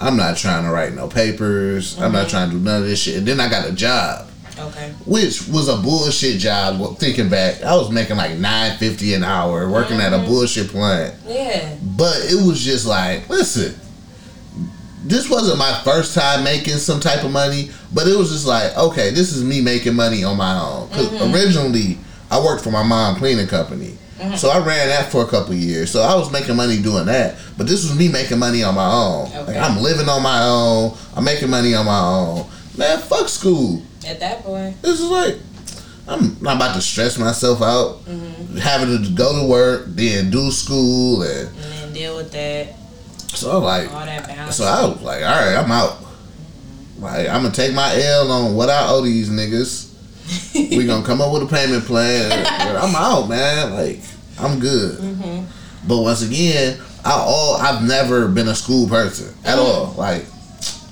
I'm 0.00 0.16
not 0.16 0.36
trying 0.36 0.64
to 0.64 0.70
write 0.70 0.94
no 0.94 1.08
papers. 1.08 2.00
I'm 2.00 2.12
not 2.12 2.26
mm-hmm. 2.26 2.30
trying 2.30 2.50
to 2.50 2.56
do 2.56 2.62
none 2.62 2.82
of 2.82 2.88
this 2.88 3.02
shit. 3.02 3.18
And 3.18 3.26
then 3.26 3.40
I 3.40 3.48
got 3.48 3.68
a 3.68 3.72
job 3.72 4.28
Okay. 4.58 4.92
which 5.04 5.48
was 5.48 5.68
a 5.68 5.76
bullshit 5.76 6.38
job. 6.38 6.98
Thinking 6.98 7.28
back, 7.28 7.62
I 7.62 7.74
was 7.74 7.90
making 7.90 8.16
like 8.16 8.38
nine 8.38 8.76
fifty 8.78 9.14
an 9.14 9.24
hour 9.24 9.68
working 9.68 10.00
at 10.00 10.12
a 10.12 10.16
mm-hmm. 10.16 10.26
bullshit 10.26 10.68
plant. 10.68 11.14
Yeah. 11.26 11.76
But 11.82 12.16
it 12.24 12.46
was 12.46 12.64
just 12.64 12.86
like, 12.86 13.28
listen, 13.28 13.74
this 15.04 15.28
wasn't 15.28 15.58
my 15.58 15.80
first 15.84 16.14
time 16.14 16.44
making 16.44 16.74
some 16.74 17.00
type 17.00 17.24
of 17.24 17.32
money, 17.32 17.70
but 17.92 18.06
it 18.06 18.16
was 18.16 18.30
just 18.30 18.46
like, 18.46 18.76
okay, 18.76 19.10
this 19.10 19.32
is 19.32 19.42
me 19.42 19.60
making 19.60 19.94
money 19.94 20.22
on 20.24 20.36
my 20.36 20.58
own. 20.58 20.88
Because 20.88 21.34
originally, 21.34 21.98
I 22.30 22.40
worked 22.40 22.62
for 22.64 22.70
my 22.70 22.82
mom 22.82 23.16
cleaning 23.16 23.46
company. 23.46 23.96
Mm-hmm. 24.18 24.36
So 24.36 24.48
I 24.48 24.58
ran 24.58 24.88
that 24.88 25.10
for 25.10 25.24
a 25.24 25.26
couple 25.26 25.54
years. 25.54 25.90
So 25.90 26.00
I 26.00 26.14
was 26.14 26.30
making 26.32 26.56
money 26.56 26.80
doing 26.80 27.06
that. 27.06 27.36
But 27.58 27.66
this 27.66 27.82
was 27.84 27.98
me 27.98 28.08
making 28.08 28.38
money 28.38 28.62
on 28.62 28.74
my 28.74 28.90
own. 28.90 29.30
Like 29.46 29.56
I'm 29.56 29.82
living 29.82 30.08
on 30.08 30.22
my 30.22 30.42
own. 30.44 30.96
I'm 31.16 31.24
making 31.24 31.50
money 31.50 31.74
on 31.74 31.86
my 31.86 31.98
own. 32.00 32.46
Man, 32.78 32.98
fuck 32.98 33.28
school. 33.28 33.82
At 34.06 34.20
that 34.20 34.42
point. 34.42 34.80
This 34.82 35.00
is 35.00 35.10
like 35.10 35.36
I'm 36.06 36.36
not 36.40 36.56
about 36.56 36.74
to 36.74 36.82
stress 36.82 37.18
myself 37.18 37.62
out, 37.62 38.04
mm-hmm. 38.04 38.56
having 38.58 39.02
to 39.02 39.10
go 39.14 39.40
to 39.40 39.48
work, 39.48 39.84
then 39.88 40.30
do 40.30 40.50
school, 40.50 41.22
and 41.22 41.48
And 41.48 41.56
then 41.56 41.92
deal 41.94 42.16
with 42.16 42.30
that. 42.32 42.74
so 43.28 43.56
I'm 43.56 43.62
like, 43.62 43.90
All 43.90 44.04
that 44.04 44.26
balance. 44.26 44.56
so 44.56 44.64
I 44.64 44.84
was 44.86 45.00
like, 45.00 45.22
all 45.22 45.30
right, 45.30 45.56
I'm 45.56 45.72
out. 45.72 45.98
Like 46.98 47.28
I'm 47.28 47.42
gonna 47.42 47.54
take 47.54 47.74
my 47.74 47.94
L 48.02 48.30
on 48.30 48.54
what 48.54 48.68
I 48.68 48.86
owe 48.88 49.00
these 49.00 49.30
niggas. 49.30 49.93
We 50.54 50.86
gonna 50.86 51.04
come 51.04 51.20
up 51.20 51.32
with 51.32 51.42
a 51.42 51.46
payment 51.46 51.84
plan. 51.84 52.46
I'm 52.76 52.94
out, 52.94 53.28
man. 53.28 53.72
Like 53.72 54.00
I'm 54.38 54.58
good. 54.58 54.98
But 55.86 55.98
once 56.00 56.22
again, 56.22 56.78
I 57.04 57.12
all 57.12 57.56
I've 57.56 57.82
never 57.86 58.28
been 58.28 58.48
a 58.48 58.54
school 58.54 58.88
person 58.88 59.34
at 59.44 59.58
all. 59.58 59.92
Like 59.96 60.24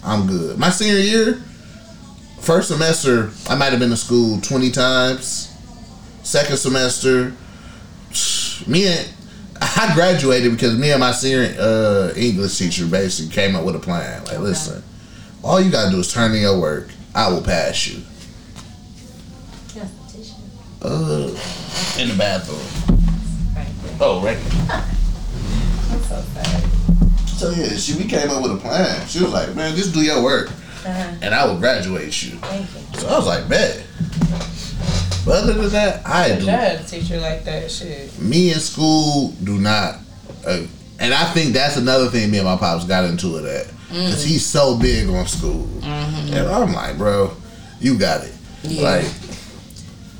I'm 0.04 0.26
good. 0.26 0.58
My 0.58 0.70
senior 0.70 0.98
year, 1.00 1.34
first 2.40 2.68
semester, 2.68 3.30
I 3.48 3.54
might 3.54 3.70
have 3.70 3.78
been 3.78 3.90
to 3.90 3.96
school 3.96 4.40
20 4.40 4.70
times. 4.70 5.48
Second 6.24 6.56
semester, 6.56 7.32
me 8.66 8.86
and 8.86 9.08
I 9.60 9.92
graduated 9.94 10.52
because 10.52 10.76
me 10.76 10.90
and 10.90 11.00
my 11.00 11.12
senior 11.12 11.54
uh, 11.58 12.12
English 12.16 12.58
teacher 12.58 12.86
basically 12.86 13.32
came 13.32 13.56
up 13.56 13.64
with 13.64 13.76
a 13.76 13.78
plan. 13.78 14.24
Like, 14.24 14.38
listen, 14.40 14.82
all 15.42 15.60
you 15.60 15.70
gotta 15.70 15.90
do 15.90 15.98
is 16.00 16.12
turn 16.12 16.34
in 16.34 16.42
your 16.42 16.60
work. 16.60 16.88
I 17.14 17.28
will 17.30 17.42
pass 17.42 17.86
you. 17.88 18.02
Uh, 20.82 21.28
in 21.98 22.08
the 22.08 22.14
bathroom. 22.18 22.58
Oh, 24.00 24.20
right. 24.24 24.38
So 27.36 27.50
yeah, 27.50 27.76
she 27.76 27.94
we 27.96 28.04
came 28.04 28.30
up 28.30 28.42
with 28.42 28.52
a 28.52 28.56
plan. 28.56 29.06
She 29.06 29.20
was 29.20 29.32
like, 29.32 29.54
"Man, 29.54 29.74
just 29.76 29.92
do 29.94 30.02
your 30.02 30.22
work, 30.22 30.50
and 30.84 31.34
I 31.34 31.44
will 31.46 31.58
graduate 31.58 32.22
you." 32.22 32.36
Thank 32.38 32.68
you. 32.74 32.98
So 33.00 33.08
I 33.08 33.16
was 33.18 33.26
like, 33.26 33.48
"Bet." 33.48 33.82
But 35.24 35.44
other 35.44 35.52
than 35.54 35.70
that, 35.70 36.06
I 36.06 36.38
do. 36.38 36.46
had 36.46 36.80
a 36.80 36.84
teacher 36.84 37.18
like 37.20 37.44
that 37.44 37.70
shit. 37.70 38.16
Me 38.20 38.52
in 38.52 38.58
school 38.58 39.30
do 39.44 39.58
not, 39.58 39.96
uh, 40.46 40.62
and 40.98 41.14
I 41.14 41.24
think 41.32 41.52
that's 41.52 41.76
another 41.76 42.08
thing 42.08 42.30
me 42.30 42.38
and 42.38 42.46
my 42.46 42.56
pops 42.56 42.84
got 42.84 43.04
into 43.04 43.36
it 43.38 43.44
at, 43.44 43.66
because 43.88 44.24
he's 44.24 44.44
so 44.44 44.76
big 44.78 45.08
on 45.08 45.26
school, 45.26 45.68
and 45.82 46.34
I'm 46.48 46.72
like, 46.72 46.98
bro, 46.98 47.32
you 47.80 47.98
got 47.98 48.24
it. 48.24 48.34
Yeah. 48.64 48.82
Like, 48.82 49.04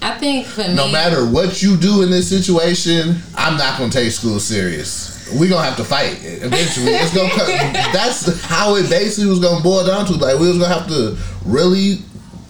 I 0.03 0.19
think 0.19 0.47
for 0.47 0.63
me, 0.63 0.75
no 0.75 0.89
matter 0.89 1.25
what 1.27 1.63
you 1.63 1.77
do 1.77 2.03
in 2.03 2.11
this 2.11 2.29
situation, 2.29 3.17
I'm 3.37 3.57
not 3.57 3.79
gonna 3.79 3.91
take 3.91 4.11
school 4.13 4.41
serious. 4.41 5.11
We 5.39 5.49
gonna 5.49 5.65
have 5.65 5.77
to 5.77 5.85
fight 5.85 6.19
eventually. 6.23 6.93
It's 6.93 7.15
gonna 7.15 7.31
come, 7.31 7.47
that's 7.93 8.43
how 8.45 8.75
it 8.77 8.91
basically 8.91 9.31
was 9.31 9.39
gonna 9.39 9.63
boil 9.63 9.87
down 9.87 10.05
to. 10.07 10.13
Like 10.15 10.39
we 10.39 10.49
was 10.49 10.59
gonna 10.59 10.75
have 10.75 10.89
to 10.89 11.17
really 11.47 11.97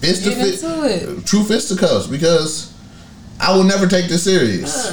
fist 0.01 0.25
to 0.25 0.31
Get 0.31 0.39
fist, 0.39 0.65
into 0.65 1.19
it. 1.21 1.27
true 1.27 1.45
fisticuffs 1.45 2.07
because 2.07 2.73
I 3.39 3.55
will 3.55 3.65
never 3.65 3.87
take 3.87 4.09
this 4.09 4.25
serious. 4.25 4.91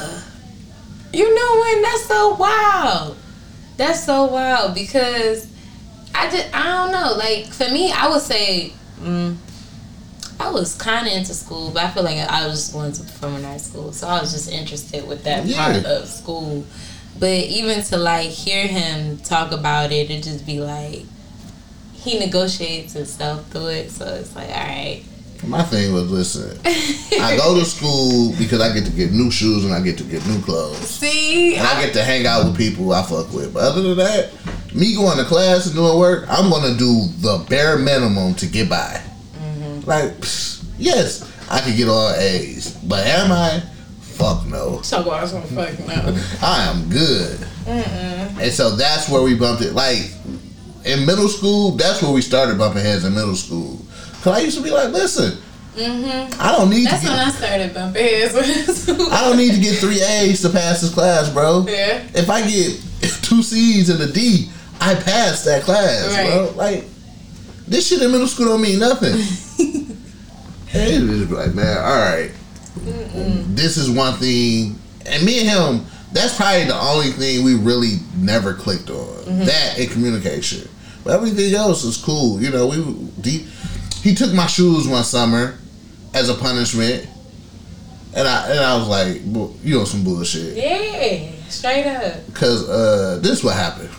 You 1.14 1.34
know 1.34 1.62
when 1.62 1.82
that's 1.82 2.06
so 2.06 2.36
wild. 2.36 3.18
That's 3.78 4.04
so 4.04 4.26
wild 4.26 4.76
because 4.76 5.48
I 6.14 6.30
just 6.30 6.54
I 6.54 6.64
don't 6.64 6.92
know. 6.92 7.16
Like 7.18 7.46
for 7.48 7.70
me, 7.72 7.92
I 7.92 8.10
would 8.10 8.22
say 8.22 8.74
mm, 9.00 9.36
I 10.50 10.52
was 10.52 10.76
kind 10.76 11.06
of 11.06 11.14
into 11.14 11.34
school, 11.36 11.70
but 11.70 11.84
I 11.84 11.92
feel 11.92 12.02
like 12.04 12.18
I 12.18 12.48
was 12.48 12.56
just 12.56 12.74
going 12.74 12.92
to 12.92 13.04
performing 13.04 13.46
arts 13.46 13.66
school, 13.66 13.92
so 13.92 14.08
I 14.08 14.20
was 14.20 14.32
just 14.32 14.52
interested 14.52 15.08
with 15.08 15.24
that 15.26 15.48
part 15.54 15.86
of 15.86 16.08
school. 16.08 16.66
But 17.20 17.30
even 17.30 17.84
to 17.84 17.98
like 17.98 18.30
hear 18.30 18.66
him 18.66 19.18
talk 19.20 19.52
about 19.52 19.92
it, 19.92 20.10
it 20.10 20.24
just 20.24 20.48
be 20.48 20.60
like 20.60 21.04
he 21.94 22.18
negotiates 22.18 22.94
himself 22.94 23.48
through 23.52 23.68
it. 23.68 23.92
So 23.92 24.06
it's 24.08 24.36
like, 24.36 24.50
all 24.50 24.56
right, 24.56 25.04
My 25.44 25.62
thing 25.62 25.94
was, 25.94 26.10
listen, 26.10 26.60
I 26.66 27.38
go 27.38 27.60
to 27.60 27.66
school 27.66 28.34
because 28.40 28.60
I 28.60 28.74
get 28.74 28.86
to 28.86 28.92
get 28.92 29.12
new 29.12 29.30
shoes 29.30 29.66
and 29.66 29.74
I 29.74 29.82
get 29.82 30.00
to 30.00 30.04
get 30.04 30.26
new 30.26 30.42
clothes. 30.42 30.78
see, 30.78 31.58
And 31.58 31.68
I 31.68 31.80
get 31.86 31.94
to 31.94 32.04
hang 32.04 32.26
out 32.26 32.46
with 32.46 32.58
people 32.58 32.92
I 32.92 33.04
fuck 33.04 33.32
with. 33.34 33.54
But 33.54 33.66
other 33.66 33.84
than 33.84 33.98
that, 33.98 34.32
me 34.74 34.96
going 34.96 35.20
to 35.20 35.26
class 35.26 35.68
and 35.68 35.76
doing 35.76 36.00
work, 36.00 36.26
I'm 36.28 36.50
gonna 36.50 36.76
do 36.76 37.06
the 37.20 37.46
bare 37.48 37.78
minimum 37.78 38.34
to 38.36 38.48
get 38.48 38.68
by. 38.68 39.04
Like, 39.86 40.12
psh, 40.18 40.64
yes, 40.78 41.30
I 41.50 41.62
could 41.62 41.76
get 41.76 41.88
all 41.88 42.12
A's, 42.12 42.76
but 42.84 43.06
am 43.06 43.32
I? 43.32 43.64
Fuck 44.02 44.46
no. 44.48 44.82
talk 44.82 45.06
about 45.06 45.30
some 45.30 45.42
fuck 45.44 45.80
no. 45.80 46.22
I 46.42 46.66
am 46.70 46.90
good. 46.90 47.40
Mm-mm. 47.64 48.42
And 48.42 48.52
so 48.52 48.76
that's 48.76 49.10
where 49.10 49.22
we 49.22 49.34
bumped 49.34 49.64
it. 49.64 49.74
Like 49.74 50.12
in 50.86 51.06
middle 51.06 51.30
school, 51.30 51.72
that's 51.72 52.02
where 52.02 52.12
we 52.12 52.22
started 52.22 52.58
bumping 52.58 52.84
heads 52.84 53.06
in 53.06 53.14
middle 53.14 53.36
school. 53.36 53.80
Cause 54.22 54.38
I 54.38 54.40
used 54.40 54.58
to 54.58 54.64
be 54.64 54.72
like, 54.72 54.92
listen, 54.92 55.42
mm-hmm. 55.76 56.42
I 56.42 56.52
don't 56.52 56.70
need 56.70 56.88
That's 56.88 57.04
to 57.04 57.10
when 57.10 57.18
get, 57.18 57.28
I 57.28 57.32
started 57.32 57.74
bumping 57.74 58.04
heads 58.04 58.90
I 58.90 59.22
don't 59.22 59.38
need 59.38 59.54
to 59.54 59.62
get 59.62 59.78
three 59.78 60.02
A's 60.02 60.42
to 60.42 60.50
pass 60.50 60.82
this 60.82 60.94
class, 60.94 61.32
bro. 61.32 61.66
Yeah. 61.68 62.06
If 62.14 62.30
I 62.30 62.42
get 62.42 62.82
two 63.24 63.42
C's 63.42 63.90
and 63.90 64.02
a 64.02 64.12
D, 64.12 64.50
I 64.82 64.96
pass 64.96 65.46
that 65.46 65.64
class, 65.64 66.14
bro. 66.14 66.54
Like 66.58 66.86
this 67.70 67.88
shit 67.88 68.02
in 68.02 68.12
middle 68.12 68.28
school 68.28 68.48
don't 68.48 68.62
mean 68.62 68.80
nothing. 68.80 69.14
and 70.74 70.94
it 70.94 71.02
was 71.10 71.32
like, 71.32 71.54
man, 71.54 71.78
all 71.78 71.98
right. 71.98 72.32
This 73.56 73.78
is 73.78 73.90
one 73.90 74.14
thing, 74.16 74.78
and 75.06 75.24
me 75.26 75.40
and 75.42 75.50
him. 75.50 75.86
That's 76.12 76.36
probably 76.36 76.64
the 76.66 76.76
only 76.80 77.12
thing 77.12 77.44
we 77.46 77.54
really 77.56 77.98
never 78.18 78.56
clicked 78.56 78.90
on. 78.90 79.40
That 79.46 79.76
and 79.78 79.92
communication. 79.92 80.68
But 81.04 81.14
everything 81.14 81.54
else 81.54 81.84
is 81.84 81.98
cool. 81.98 82.42
You 82.42 82.50
know, 82.50 82.68
we 82.68 83.30
he, 83.30 83.38
he 84.02 84.16
took 84.16 84.34
my 84.34 84.48
shoes 84.48 84.88
one 84.88 85.04
summer 85.04 85.58
as 86.16 86.30
a 86.30 86.34
punishment, 86.34 87.08
and 88.16 88.28
I 88.28 88.50
and 88.50 88.60
I 88.60 88.76
was 88.78 88.88
like, 88.88 89.24
"Bu- 89.32 89.54
you 89.64 89.78
know, 89.78 89.84
some 89.86 90.04
bullshit. 90.04 90.58
Yeah, 90.58 91.32
straight 91.48 91.86
up. 91.86 92.34
Cause 92.34 92.68
uh, 92.68 93.20
this 93.22 93.44
what 93.44 93.56
happened. 93.56 93.90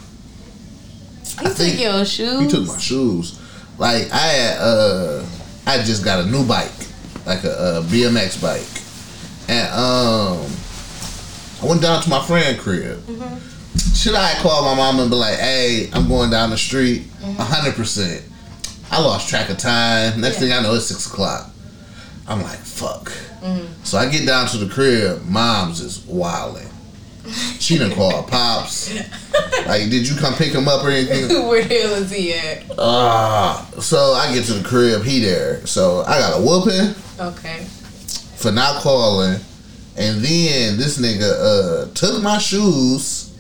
He 1.22 1.46
took 1.46 1.56
think 1.56 1.80
your 1.80 2.04
shoes. 2.04 2.40
He 2.40 2.48
took 2.48 2.66
my 2.66 2.78
shoes. 2.78 3.39
Like 3.81 4.12
I 4.12 4.18
had, 4.18 4.59
uh, 4.61 5.24
I 5.66 5.78
just 5.83 6.05
got 6.05 6.22
a 6.22 6.28
new 6.28 6.47
bike, 6.47 6.70
like 7.24 7.45
a, 7.45 7.78
a 7.78 7.83
BMX 7.85 8.41
bike, 8.41 8.68
and 9.49 9.66
um, 9.72 10.47
I 11.62 11.66
went 11.66 11.81
down 11.81 12.03
to 12.03 12.11
my 12.11 12.22
friend 12.22 12.59
crib. 12.61 13.03
Should 13.95 14.14
I 14.14 14.35
call 14.43 14.64
my 14.66 14.74
mom 14.74 15.01
and 15.01 15.09
be 15.11 15.16
like, 15.16 15.39
"Hey, 15.39 15.89
I'm 15.95 16.09
going 16.09 16.31
down 16.31 16.51
the 16.51 16.59
street, 16.59 17.07
hundred 17.39 17.74
percent." 17.74 18.22
I 18.91 19.01
lost 19.01 19.31
track 19.31 19.49
of 19.49 19.57
time. 19.57 20.20
Next 20.20 20.39
thing 20.41 20.53
I 20.53 20.61
know, 20.61 20.74
it's 20.74 20.87
six 20.87 21.07
o'clock. 21.07 21.51
I'm 22.28 22.43
like, 22.43 22.59
fuck. 22.59 23.11
So 23.85 23.97
I 23.97 24.11
get 24.11 24.26
down 24.26 24.47
to 24.49 24.59
the 24.59 24.68
crib. 24.72 25.24
Mom's 25.24 25.81
is 25.81 26.05
wilding. 26.07 26.68
She 27.61 27.78
done 27.78 27.93
call 27.93 28.22
pops. 28.24 28.93
Like, 29.66 29.91
did 29.91 30.09
you 30.09 30.16
come 30.16 30.35
pick 30.35 30.53
him 30.53 30.66
up 30.66 30.83
or 30.85 30.91
anything? 30.91 31.28
Where 31.49 31.62
the 31.62 31.74
hell 31.74 31.95
is 31.95 32.11
he 32.11 32.33
at? 32.35 32.64
Ah, 32.78 33.68
so 33.78 34.12
I 34.14 34.35
get 34.35 34.45
to 34.47 34.55
the 34.55 34.66
crib. 34.68 35.03
He 35.05 35.20
there. 35.20 35.64
So 35.66 36.01
I 36.07 36.18
got 36.18 36.41
a 36.41 36.43
whooping 36.43 36.95
Okay. 37.20 37.64
for 38.37 38.51
not 38.51 38.83
calling, 38.83 39.39
and 39.97 40.20
then 40.20 40.76
this 40.78 40.99
nigga 40.99 41.31
uh 41.89 41.95
took 41.95 42.22
my 42.22 42.39
shoes 42.39 43.33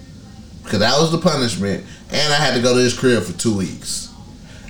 because 0.62 0.78
that 0.80 0.98
was 1.00 1.10
the 1.10 1.18
punishment, 1.18 1.84
and 2.12 2.32
I 2.32 2.36
had 2.36 2.54
to 2.54 2.60
go 2.62 2.74
to 2.74 2.80
his 2.80 2.96
crib 2.96 3.22
for 3.24 3.32
two 3.36 3.56
weeks. 3.56 4.08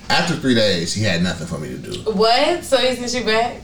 After 0.09 0.35
three 0.35 0.55
days, 0.55 0.93
he 0.93 1.03
had 1.03 1.21
nothing 1.21 1.47
for 1.47 1.59
me 1.59 1.69
to 1.69 1.77
do. 1.77 2.11
What? 2.11 2.63
So 2.63 2.77
he 2.77 2.95
sent 2.95 3.13
you 3.13 3.23
back? 3.29 3.61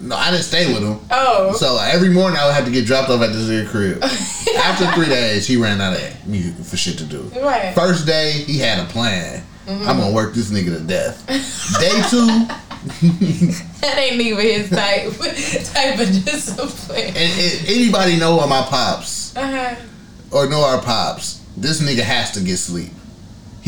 No, 0.00 0.16
I 0.16 0.30
didn't 0.30 0.44
stay 0.44 0.72
with 0.72 0.82
him. 0.82 0.98
Oh. 1.10 1.52
So 1.56 1.78
every 1.78 2.08
morning 2.08 2.38
I 2.38 2.46
would 2.46 2.54
have 2.54 2.64
to 2.64 2.70
get 2.70 2.86
dropped 2.86 3.10
off 3.10 3.20
at 3.22 3.32
this 3.32 3.48
nigga 3.48 3.68
crib. 3.68 4.02
After 4.64 4.86
three 4.92 5.06
days, 5.06 5.46
he 5.46 5.56
ran 5.56 5.80
out 5.80 5.94
of 5.96 6.26
me 6.26 6.50
for 6.52 6.76
shit 6.76 6.96
to 6.98 7.04
do. 7.04 7.22
Right. 7.42 7.74
First 7.74 8.06
day, 8.06 8.32
he 8.32 8.58
had 8.58 8.78
a 8.80 8.86
plan. 8.88 9.42
I'm 9.68 9.98
gonna 9.98 10.12
work 10.12 10.34
this 10.34 10.50
nigga 10.50 10.76
to 10.78 10.80
death. 10.80 11.24
Day 11.78 12.02
two, 12.10 12.26
That 13.80 13.94
ain't 13.98 14.20
even 14.20 14.40
his 14.44 14.70
type 14.70 15.12
type 15.74 16.00
of 16.00 16.24
discipline. 16.24 17.04
and, 17.04 17.16
and 17.16 17.68
anybody 17.68 18.16
know 18.18 18.44
my 18.48 18.62
pops 18.62 19.36
Uh-huh. 19.36 19.76
or 20.32 20.48
know 20.48 20.64
our 20.64 20.80
pops, 20.82 21.40
this 21.56 21.80
nigga 21.82 22.00
has 22.02 22.32
to 22.32 22.40
get 22.40 22.56
sleep. 22.56 22.90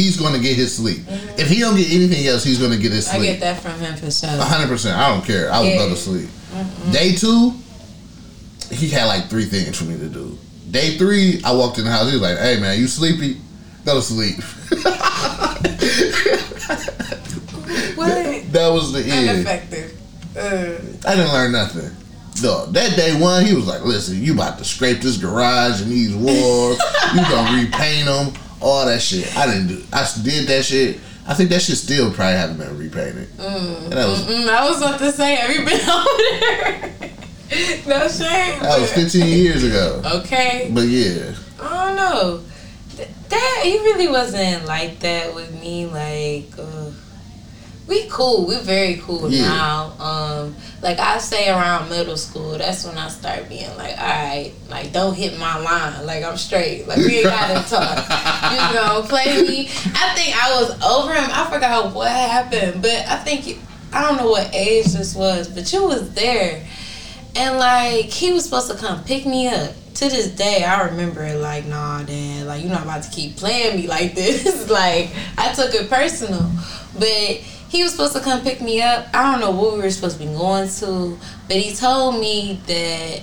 He's 0.03 0.17
gonna 0.17 0.41
get 0.41 0.57
his 0.57 0.75
sleep. 0.77 0.99
If 1.39 1.49
he 1.49 1.61
don't 1.61 1.77
get 1.77 1.89
anything 1.93 2.27
else, 2.27 2.43
he's 2.43 2.59
gonna 2.59 2.77
get 2.77 2.91
his 2.91 3.07
sleep. 3.07 3.23
I 3.23 3.27
get 3.27 3.41
that 3.41 3.61
from 3.61 3.79
him 3.79 3.95
for 3.97 4.11
sure. 4.11 4.29
hundred 4.31 4.67
percent. 4.69 4.99
I 4.99 5.09
don't 5.11 5.25
care. 5.25 5.51
I 5.53 5.61
would 5.61 5.77
go 5.79 5.85
Yeah. 5.85 5.91
to 5.91 5.97
sleep. 5.97 6.29
Day 6.91 7.15
two, 7.15 7.55
he 8.71 8.89
had 8.89 9.05
like 9.07 9.31
three 9.31 9.45
things 9.45 9.77
for 9.79 9.85
me 9.85 9.97
to 9.99 10.09
do. 10.09 10.37
Day 10.73 10.97
three, 10.99 11.41
I 11.45 11.53
walked 11.53 11.79
in 11.79 11.85
the 11.85 11.91
house. 11.93 12.09
He 12.09 12.15
was 12.15 12.23
like, 12.23 12.39
"Hey 12.39 12.59
man, 12.59 12.81
you 12.81 12.89
sleepy? 12.89 13.37
Go 13.85 13.95
to 13.95 14.03
sleep." 14.03 14.39
What? 17.95 18.53
that 18.53 18.69
was 18.73 18.93
the 18.93 19.01
end. 19.05 19.31
Ineffective. 19.31 19.93
Uh, 20.37 21.09
I 21.09 21.15
didn't 21.15 21.33
learn 21.33 21.53
nothing. 21.53 21.91
No, 22.43 22.67
that 22.67 22.97
day 22.97 23.19
one, 23.21 23.45
he 23.45 23.55
was 23.55 23.67
like, 23.67 23.85
"Listen, 23.85 24.23
you 24.23 24.33
about 24.35 24.59
to 24.59 24.65
scrape 24.65 25.01
this 25.01 25.17
garage 25.19 25.83
and 25.83 25.91
these 25.91 26.15
walls. 26.15 26.81
you 27.15 27.21
gonna 27.21 27.63
repaint 27.63 28.07
them, 28.07 28.33
all 28.63 28.87
that 28.87 29.03
shit." 29.03 29.37
I 29.37 29.47
didn't 29.47 29.69
do. 29.69 29.83
I 29.93 30.09
did 30.23 30.47
that 30.49 30.65
shit. 30.65 30.99
I 31.27 31.35
think 31.35 31.51
that 31.51 31.63
shit 31.63 31.77
still 31.77 32.11
probably 32.13 32.35
haven't 32.35 32.59
been 32.59 32.77
repainted. 32.79 33.29
And 33.39 33.93
that 33.93 34.07
was 34.09 34.23
mm, 34.27 34.49
I 34.49 34.69
was 34.69 34.79
about 34.83 34.99
to 34.99 35.13
say, 35.13 35.37
have 35.37 35.51
you 35.51 35.65
been 35.65 35.81
over 35.89 36.09
there? 36.41 37.11
no 37.87 38.09
shame. 38.09 38.61
that 38.63 38.81
was 38.81 38.91
15 38.93 39.27
years 39.29 39.63
ago. 39.63 40.03
Okay. 40.17 40.71
But 40.73 40.83
yeah, 40.89 41.35
I 41.61 41.87
don't 41.87 41.97
know. 41.97 42.41
Th- 42.97 43.09
That 43.29 43.61
he 43.63 43.79
really 43.79 44.09
wasn't 44.09 44.65
like 44.67 44.99
that 45.01 45.33
with 45.35 45.53
me. 45.61 45.87
Like, 45.87 46.51
uh, 46.59 46.82
we 47.93 48.09
cool. 48.09 48.47
We're 48.47 48.61
very 48.63 48.97
cool 48.97 49.31
Yeah. 49.31 49.49
now. 49.49 49.93
Um, 50.01 50.57
like 50.83 50.99
I 50.99 51.19
say 51.19 51.49
around 51.51 51.91
middle 51.91 52.17
school, 52.17 52.53
that's 52.59 52.85
when 52.87 52.97
I 52.97 53.09
start 53.09 53.49
being 53.49 53.69
like, 53.77 53.97
all 53.99 54.07
right, 54.07 54.53
like 54.71 54.93
don't 54.93 55.15
hit 55.15 55.39
my 55.39 55.59
line. 55.59 56.07
Like 56.07 56.25
I'm 56.25 56.37
straight. 56.37 56.89
Like 56.89 56.99
we 56.99 57.17
ain't 57.19 57.25
gotta 57.25 57.69
talk. 57.75 58.53
You 58.53 58.75
know, 58.75 59.03
play 59.09 59.43
me. 59.43 59.69
I 59.95 60.15
think 60.15 60.35
I 60.37 60.61
was 60.61 60.71
over 60.83 61.13
him. 61.13 61.29
I 61.31 61.51
forgot 61.53 61.95
what 61.95 62.11
happened, 62.11 62.81
but 62.83 63.07
I 63.09 63.17
think 63.19 63.47
you- 63.47 63.59
I 63.93 64.01
don't 64.01 64.17
know 64.17 64.31
what 64.31 64.49
age 64.55 64.87
this 64.87 65.15
was, 65.15 65.49
but 65.49 65.71
you 65.71 65.85
was 65.85 66.15
there. 66.15 66.65
And 67.37 67.59
like 67.59 68.07
he 68.07 68.33
was 68.33 68.45
supposed 68.45 68.71
to 68.71 68.77
come 68.77 69.05
pick 69.05 69.27
me 69.27 69.49
up. 69.49 69.73
To 69.97 70.09
this 70.09 70.29
day, 70.29 70.65
I 70.65 70.85
remember 70.89 71.23
it 71.23 71.37
like, 71.37 71.67
nah, 71.67 72.03
dad, 72.03 72.47
like 72.47 72.63
you're 72.63 72.73
not 72.73 72.83
about 72.83 73.03
to 73.05 73.11
keep 73.11 73.37
playing 73.37 73.77
me 73.77 73.87
like 73.87 74.15
this. 74.23 74.69
like 74.71 75.11
I 75.37 75.53
took 75.53 75.75
it 75.75 75.89
personal, 75.91 76.51
but 76.99 77.41
he 77.73 77.83
was 77.83 77.93
supposed 77.93 78.13
to 78.15 78.21
come 78.21 78.43
pick 78.43 78.61
me 78.61 78.83
up. 78.83 79.07
I 79.15 79.33
don't 79.33 79.41
know 79.41 79.51
what 79.51 79.73
we 79.75 79.81
were 79.81 79.91
supposed 79.91 80.19
to 80.21 80.25
be 80.27 80.31
going 80.33 80.69
to, 80.69 81.19
but 81.49 81.57
he 81.57 81.75
told 81.75 82.21
me 82.21 82.61
that 82.67 83.23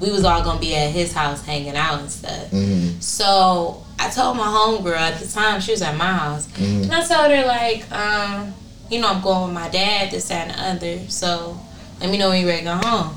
we 0.00 0.10
was 0.10 0.24
all 0.24 0.42
gonna 0.42 0.58
be 0.58 0.74
at 0.74 0.90
his 0.90 1.12
house 1.12 1.44
hanging 1.44 1.76
out 1.76 2.00
and 2.00 2.10
stuff. 2.10 2.50
So 3.00 3.84
I 3.98 4.08
told 4.08 4.36
my 4.38 4.44
homegirl 4.44 4.96
at 4.96 5.18
the 5.20 5.26
time 5.28 5.60
she 5.60 5.72
was 5.72 5.82
at 5.82 5.96
my 5.96 6.06
house, 6.12 6.48
and 6.58 6.90
I 6.92 7.04
told 7.06 7.30
her 7.30 7.44
like, 7.46 7.90
um, 7.92 8.54
you 8.90 9.00
know, 9.00 9.08
I'm 9.08 9.20
going 9.20 9.44
with 9.46 9.54
my 9.54 9.68
dad, 9.68 10.10
this 10.12 10.28
that, 10.28 10.48
and 10.56 10.80
the 10.80 10.94
other. 10.96 11.08
So 11.10 11.60
let 12.00 12.08
me 12.10 12.16
know 12.16 12.30
when 12.30 12.40
you're 12.40 12.48
ready 12.48 12.64
to 12.64 12.80
go 12.80 12.88
home. 12.88 13.16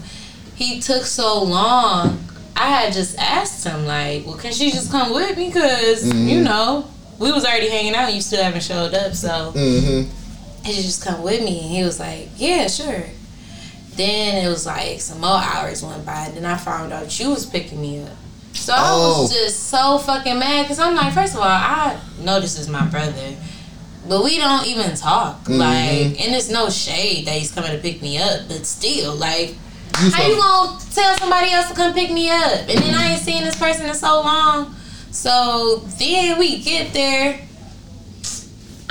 He 0.56 0.82
took 0.82 1.04
so 1.04 1.42
long. 1.44 2.20
I 2.58 2.68
had 2.68 2.94
just 2.94 3.18
asked 3.18 3.66
him 3.66 3.86
like, 3.86 4.26
well, 4.26 4.38
can 4.38 4.52
she 4.52 4.70
just 4.70 4.92
come 4.92 5.14
with 5.14 5.38
me? 5.38 5.48
because 5.48 6.06
you 6.14 6.44
know 6.44 6.86
we 7.20 7.32
was 7.32 7.46
already 7.46 7.70
hanging 7.70 7.96
out. 7.96 8.08
and 8.08 8.16
You 8.16 8.22
still 8.22 8.44
haven't 8.44 8.64
showed 8.64 8.94
up, 8.94 9.14
so 9.14 9.54
mm-hmm. 9.56 10.21
And 10.64 10.74
she 10.74 10.82
just 10.82 11.04
come 11.04 11.22
with 11.24 11.44
me 11.44 11.60
and 11.60 11.70
he 11.70 11.84
was 11.84 12.00
like 12.00 12.30
yeah 12.38 12.68
sure. 12.68 13.04
Then 13.96 14.46
it 14.46 14.50
was 14.50 14.66
like 14.66 15.02
some 15.02 15.20
more 15.20 15.38
hours 15.38 15.84
went 15.84 16.06
by 16.06 16.26
and 16.28 16.36
then 16.38 16.46
i 16.46 16.56
found 16.58 16.94
out 16.94 17.20
you 17.20 17.30
was 17.30 17.46
picking 17.46 17.82
me 17.82 18.02
up. 18.04 18.10
So 18.54 18.74
i 18.74 18.78
Oh. 18.82 19.22
was 19.24 19.34
just 19.34 19.70
so 19.70 19.98
fucking 19.98 20.40
mad 20.40 20.64
because 20.64 20.80
i'm 20.80 20.96
like 20.96 21.14
first 21.14 21.34
of 21.34 21.40
all 21.40 21.46
i 21.48 22.00
know 22.22 22.40
this 22.40 22.58
is 22.58 22.68
my 22.70 22.86
brother 22.88 23.36
but 24.08 24.24
we 24.24 24.38
don't 24.38 24.66
even 24.66 24.96
talk. 24.96 25.42
Mm-hmm. 25.44 25.54
Like 25.60 26.22
and 26.26 26.34
it's 26.36 26.50
no 26.50 26.70
shade 26.70 27.28
that 27.28 27.36
he's 27.36 27.52
coming 27.52 27.72
to 27.72 27.78
pick 27.78 28.02
me 28.02 28.18
up 28.18 28.48
but 28.48 28.66
still 28.66 29.16
like 29.16 29.56
You 30.02 30.10
how 30.12 30.26
you 30.28 30.36
gonna 30.38 30.80
tell 30.92 31.18
somebody 31.18 31.52
else 31.52 31.68
to 31.70 31.76
come 31.76 31.94
pick 31.94 32.12
me 32.12 32.30
up? 32.30 32.62
And 32.70 32.80
then 32.80 32.96
i 32.96 33.12
ain't 33.14 33.22
seen 33.22 33.44
this 33.44 33.56
person 33.58 33.86
in 33.88 33.94
so 33.94 34.22
long. 34.22 34.74
So 35.12 35.84
then 36.00 36.40
we 36.40 36.60
get 36.64 36.94
there 36.94 37.40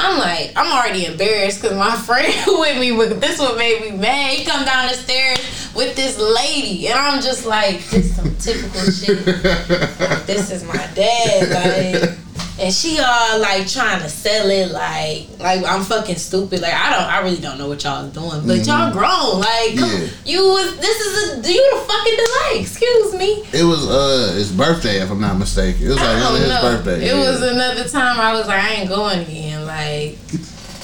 I'm 0.00 0.18
like, 0.18 0.52
I'm 0.56 0.72
already 0.72 1.04
embarrassed 1.04 1.60
because 1.60 1.76
my 1.76 1.94
friend 2.06 2.32
with 2.46 2.78
me, 2.78 2.92
with 2.92 3.20
this 3.20 3.38
what 3.38 3.56
made 3.56 3.82
me 3.82 3.90
mad. 3.90 4.34
He 4.34 4.44
come 4.44 4.64
down 4.64 4.88
the 4.88 4.94
stairs 4.94 5.38
with 5.74 5.96
this 5.96 6.18
lady, 6.18 6.88
and 6.88 6.98
I'm 6.98 7.22
just 7.22 7.46
like, 7.46 7.84
this 7.90 8.14
some 8.16 8.34
typical 8.36 8.80
shit. 8.90 9.26
Like, 9.26 10.26
this 10.26 10.50
is 10.50 10.64
my 10.64 10.88
dad, 10.94 12.00
like, 12.00 12.18
and 12.60 12.74
she 12.74 12.98
all 13.00 13.38
like 13.40 13.66
trying 13.66 14.02
to 14.02 14.08
sell 14.08 14.50
it, 14.50 14.70
like, 14.70 15.28
like 15.38 15.64
I'm 15.66 15.82
fucking 15.82 16.16
stupid. 16.16 16.60
Like 16.60 16.74
I 16.74 16.90
don't, 16.90 17.08
I 17.08 17.20
really 17.20 17.38
don't 17.40 17.56
know 17.56 17.68
what 17.68 17.82
y'all 17.84 18.06
doing, 18.10 18.46
but 18.46 18.66
y'all 18.66 18.92
grown. 18.92 19.40
Like, 19.40 19.74
Yeah. 19.76 20.06
you 20.26 20.42
was, 20.42 20.76
this 20.78 21.00
is 21.00 21.38
a, 21.46 21.52
you 21.52 21.70
the 21.74 21.80
fucking 21.86 22.16
delay. 22.16 22.60
Excuse 22.60 23.14
me. 23.14 23.44
It 23.58 23.64
was 23.64 23.88
uh 23.88 24.34
his 24.34 24.52
birthday, 24.52 25.00
if 25.00 25.10
I'm 25.10 25.20
not 25.22 25.38
mistaken. 25.38 25.86
It 25.86 25.88
was 25.88 25.96
like 25.96 26.06
I 26.06 26.12
one 26.12 26.22
of 26.22 26.30
don't 26.32 26.40
his 26.40 26.48
know. 26.50 26.60
birthday. 26.60 27.04
It 27.08 27.14
yeah. 27.14 27.30
was 27.30 27.42
another 27.42 27.88
time 27.88 28.20
I 28.20 28.32
was 28.34 28.46
like, 28.46 28.62
I 28.62 28.74
ain't 28.74 28.88
going 28.90 29.20
again. 29.20 29.64
Like 29.66 30.18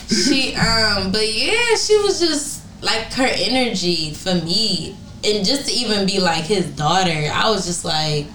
she 0.08 0.54
um 0.54 1.12
but 1.12 1.28
yeah, 1.30 1.74
she 1.76 1.96
was 1.98 2.20
just 2.20 2.62
like 2.82 3.12
her 3.14 3.26
energy 3.30 4.12
for 4.12 4.34
me. 4.34 4.96
And 5.24 5.44
just 5.44 5.66
to 5.68 5.72
even 5.72 6.06
be 6.06 6.20
like 6.20 6.44
his 6.44 6.66
daughter, 6.66 7.30
I 7.32 7.50
was 7.50 7.66
just 7.66 7.84
like 7.84 8.26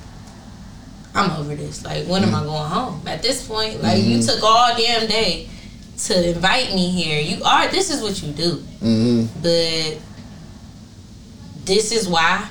I'm 1.14 1.32
over 1.32 1.56
this. 1.56 1.84
Like, 1.84 2.06
when 2.08 2.24
am 2.24 2.34
I 2.34 2.44
going 2.44 2.70
home? 2.70 3.02
At 3.06 3.22
this 3.22 3.46
point, 3.48 3.82
like 3.82 4.02
you 4.04 4.22
took 4.22 4.42
all 4.44 4.76
damn 4.78 5.08
day 5.08 5.50
to 6.06 6.30
invite 6.34 6.74
me 6.74 6.90
here. 6.90 7.20
You 7.22 7.44
are 7.44 7.68
this 7.70 7.90
is 7.92 8.02
what 8.02 8.22
you 8.24 8.32
do. 8.34 8.56
hmm 8.80 9.26
But 9.42 9.98
this 11.66 11.92
is 11.92 12.08
why. 12.08 12.48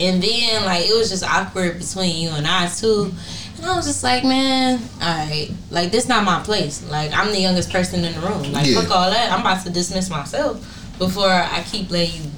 And 0.00 0.22
then 0.22 0.64
like 0.64 0.86
it 0.86 0.96
was 0.96 1.10
just 1.10 1.24
awkward 1.24 1.78
between 1.78 2.16
you 2.16 2.30
and 2.30 2.46
I 2.46 2.68
too. 2.68 3.12
And 3.56 3.66
I 3.66 3.74
was 3.74 3.86
just 3.86 4.04
like, 4.04 4.22
man, 4.22 4.80
alright. 5.02 5.50
Like 5.70 5.90
this 5.90 6.06
not 6.08 6.22
my 6.24 6.40
place. 6.44 6.88
Like 6.88 7.12
I'm 7.12 7.32
the 7.32 7.40
youngest 7.40 7.70
person 7.72 8.04
in 8.04 8.14
the 8.14 8.20
room. 8.20 8.52
Like 8.52 8.66
Yeah. 8.66 8.80
fuck 8.82 8.90
all 8.90 9.10
that. 9.10 9.32
I'm 9.32 9.40
about 9.40 9.64
to 9.64 9.70
dismiss 9.70 10.10
myself 10.10 10.77
before 10.98 11.28
I 11.30 11.62
keep 11.70 11.90
letting 11.90 12.22
you 12.24 12.30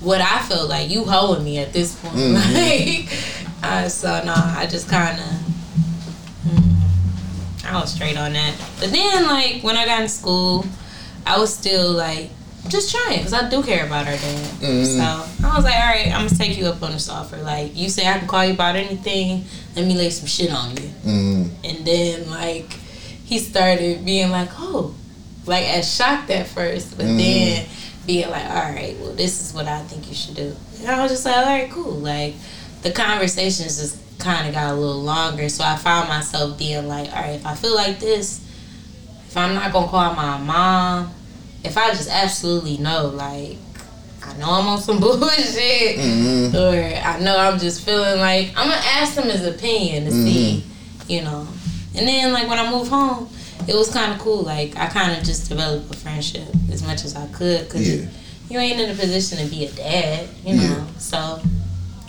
what 0.00 0.20
I 0.20 0.40
feel 0.42 0.66
like 0.66 0.90
you 0.90 1.04
holding 1.04 1.44
me 1.44 1.58
at 1.58 1.72
this 1.72 1.94
point. 1.94 2.14
Like 2.52 3.08
uh, 3.62 3.88
so 3.88 4.22
no, 4.24 4.34
I 4.34 4.66
just 4.66 4.88
kinda 4.90 5.22
mm, 6.46 7.64
I 7.66 7.80
was 7.80 7.92
straight 7.94 8.16
on 8.16 8.32
that. 8.32 8.54
But 8.80 8.90
then 8.90 9.26
like 9.28 9.62
when 9.62 9.76
I 9.76 9.86
got 9.86 10.02
in 10.02 10.08
school, 10.08 10.64
I 11.26 11.38
was 11.38 11.54
still 11.54 11.92
like 11.92 12.30
just 12.68 12.90
trying 12.94 13.18
because 13.18 13.32
I 13.32 13.48
do 13.48 13.62
care 13.62 13.86
about 13.86 14.06
her 14.06 14.12
dad. 14.16 14.46
So 14.86 15.46
I 15.46 15.56
was 15.56 15.64
like, 15.64 15.74
all 15.74 15.80
right, 15.86 16.06
I'm 16.12 16.26
gonna 16.26 16.36
take 16.38 16.56
you 16.58 16.66
up 16.66 16.82
on 16.82 16.92
this 16.92 17.08
offer. 17.08 17.36
Like 17.38 17.76
you 17.76 17.88
say 17.88 18.06
I 18.08 18.18
can 18.18 18.26
call 18.28 18.44
you 18.44 18.54
about 18.54 18.76
anything. 18.76 19.44
Let 19.76 19.86
me 19.86 19.94
lay 19.96 20.10
some 20.10 20.26
shit 20.26 20.52
on 20.52 20.76
you. 20.76 20.88
hmm 20.88 21.42
And 21.64 21.84
then 21.86 22.28
like 22.30 22.72
he 23.24 23.38
started 23.38 24.04
being 24.04 24.30
like, 24.30 24.48
oh, 24.58 24.94
like 25.46 25.64
as 25.66 25.92
shocked 25.94 26.30
at 26.30 26.46
first, 26.48 26.96
but 26.96 27.06
then 27.06 27.64
being 28.06 28.28
like, 28.30 28.44
all 28.50 28.54
right, 28.72 28.96
well 29.00 29.12
this 29.12 29.40
is 29.40 29.54
what 29.54 29.66
I 29.66 29.80
think 29.82 30.08
you 30.08 30.14
should 30.14 30.34
do. 30.34 30.54
And 30.80 30.88
I 30.90 31.02
was 31.02 31.12
just 31.12 31.24
like, 31.24 31.36
all 31.36 31.44
right, 31.44 31.70
cool. 31.70 31.92
Like 31.92 32.34
the 32.82 32.90
conversations 32.92 33.78
just 33.78 33.98
kind 34.18 34.48
of 34.48 34.54
got 34.54 34.72
a 34.72 34.74
little 34.74 35.00
longer, 35.02 35.48
so 35.48 35.64
I 35.64 35.76
found 35.76 36.08
myself 36.08 36.58
being 36.58 36.86
like, 36.88 37.08
all 37.10 37.22
right, 37.22 37.34
if 37.36 37.46
I 37.46 37.54
feel 37.54 37.74
like 37.74 37.98
this, 38.00 38.40
if 39.28 39.36
I'm 39.36 39.54
not 39.54 39.72
gonna 39.72 39.88
call 39.88 40.14
my 40.14 40.38
mom, 40.38 41.12
if 41.64 41.76
I 41.78 41.90
just 41.90 42.10
absolutely 42.10 42.78
know, 42.78 43.06
like 43.08 43.56
I 44.24 44.36
know 44.38 44.50
I'm 44.50 44.66
on 44.68 44.78
some 44.80 45.00
bullshit, 45.00 45.96
Mm-hmm. 45.98 46.56
or 46.56 47.08
I 47.08 47.18
know 47.20 47.36
I'm 47.36 47.58
just 47.58 47.84
feeling 47.84 48.18
like 48.20 48.48
I'm 48.56 48.68
gonna 48.68 48.80
ask 48.84 49.14
him 49.16 49.24
his 49.28 49.44
opinion 49.46 50.04
to 50.04 50.10
see, 50.12 50.64
Mm-hmm. 50.64 51.10
you 51.12 51.22
know. 51.22 51.46
And 51.94 52.08
then 52.08 52.32
like 52.32 52.48
when 52.48 52.58
I 52.58 52.70
moved 52.70 52.90
home, 52.90 53.28
it 53.68 53.74
was 53.74 53.90
kind 53.92 54.12
of 54.12 54.18
cool. 54.18 54.42
Like 54.42 54.76
I 54.76 54.86
kind 54.86 55.16
of 55.18 55.24
just 55.24 55.48
developed 55.48 55.94
a 55.94 55.96
friendship 55.98 56.48
as 56.70 56.82
much 56.82 57.04
as 57.04 57.14
I 57.16 57.26
could, 57.28 57.68
cause 57.68 57.86
Yeah. 57.88 58.06
you 58.48 58.58
ain't 58.58 58.80
in 58.80 58.90
a 58.90 58.94
position 58.94 59.38
to 59.38 59.46
be 59.46 59.64
a 59.66 59.70
dad, 59.72 60.28
you 60.44 60.54
know. 60.56 60.62
Yeah. 60.62 60.86
So 60.98 61.40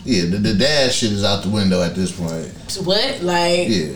Yeah, 0.04 0.24
the, 0.26 0.38
the 0.38 0.54
dad 0.54 0.92
shit 0.92 1.12
is 1.12 1.24
out 1.24 1.42
the 1.42 1.50
window 1.50 1.82
at 1.82 1.94
this 1.94 2.12
point. 2.12 2.50
what 2.84 3.22
like 3.22 3.68
Yeah. 3.68 3.92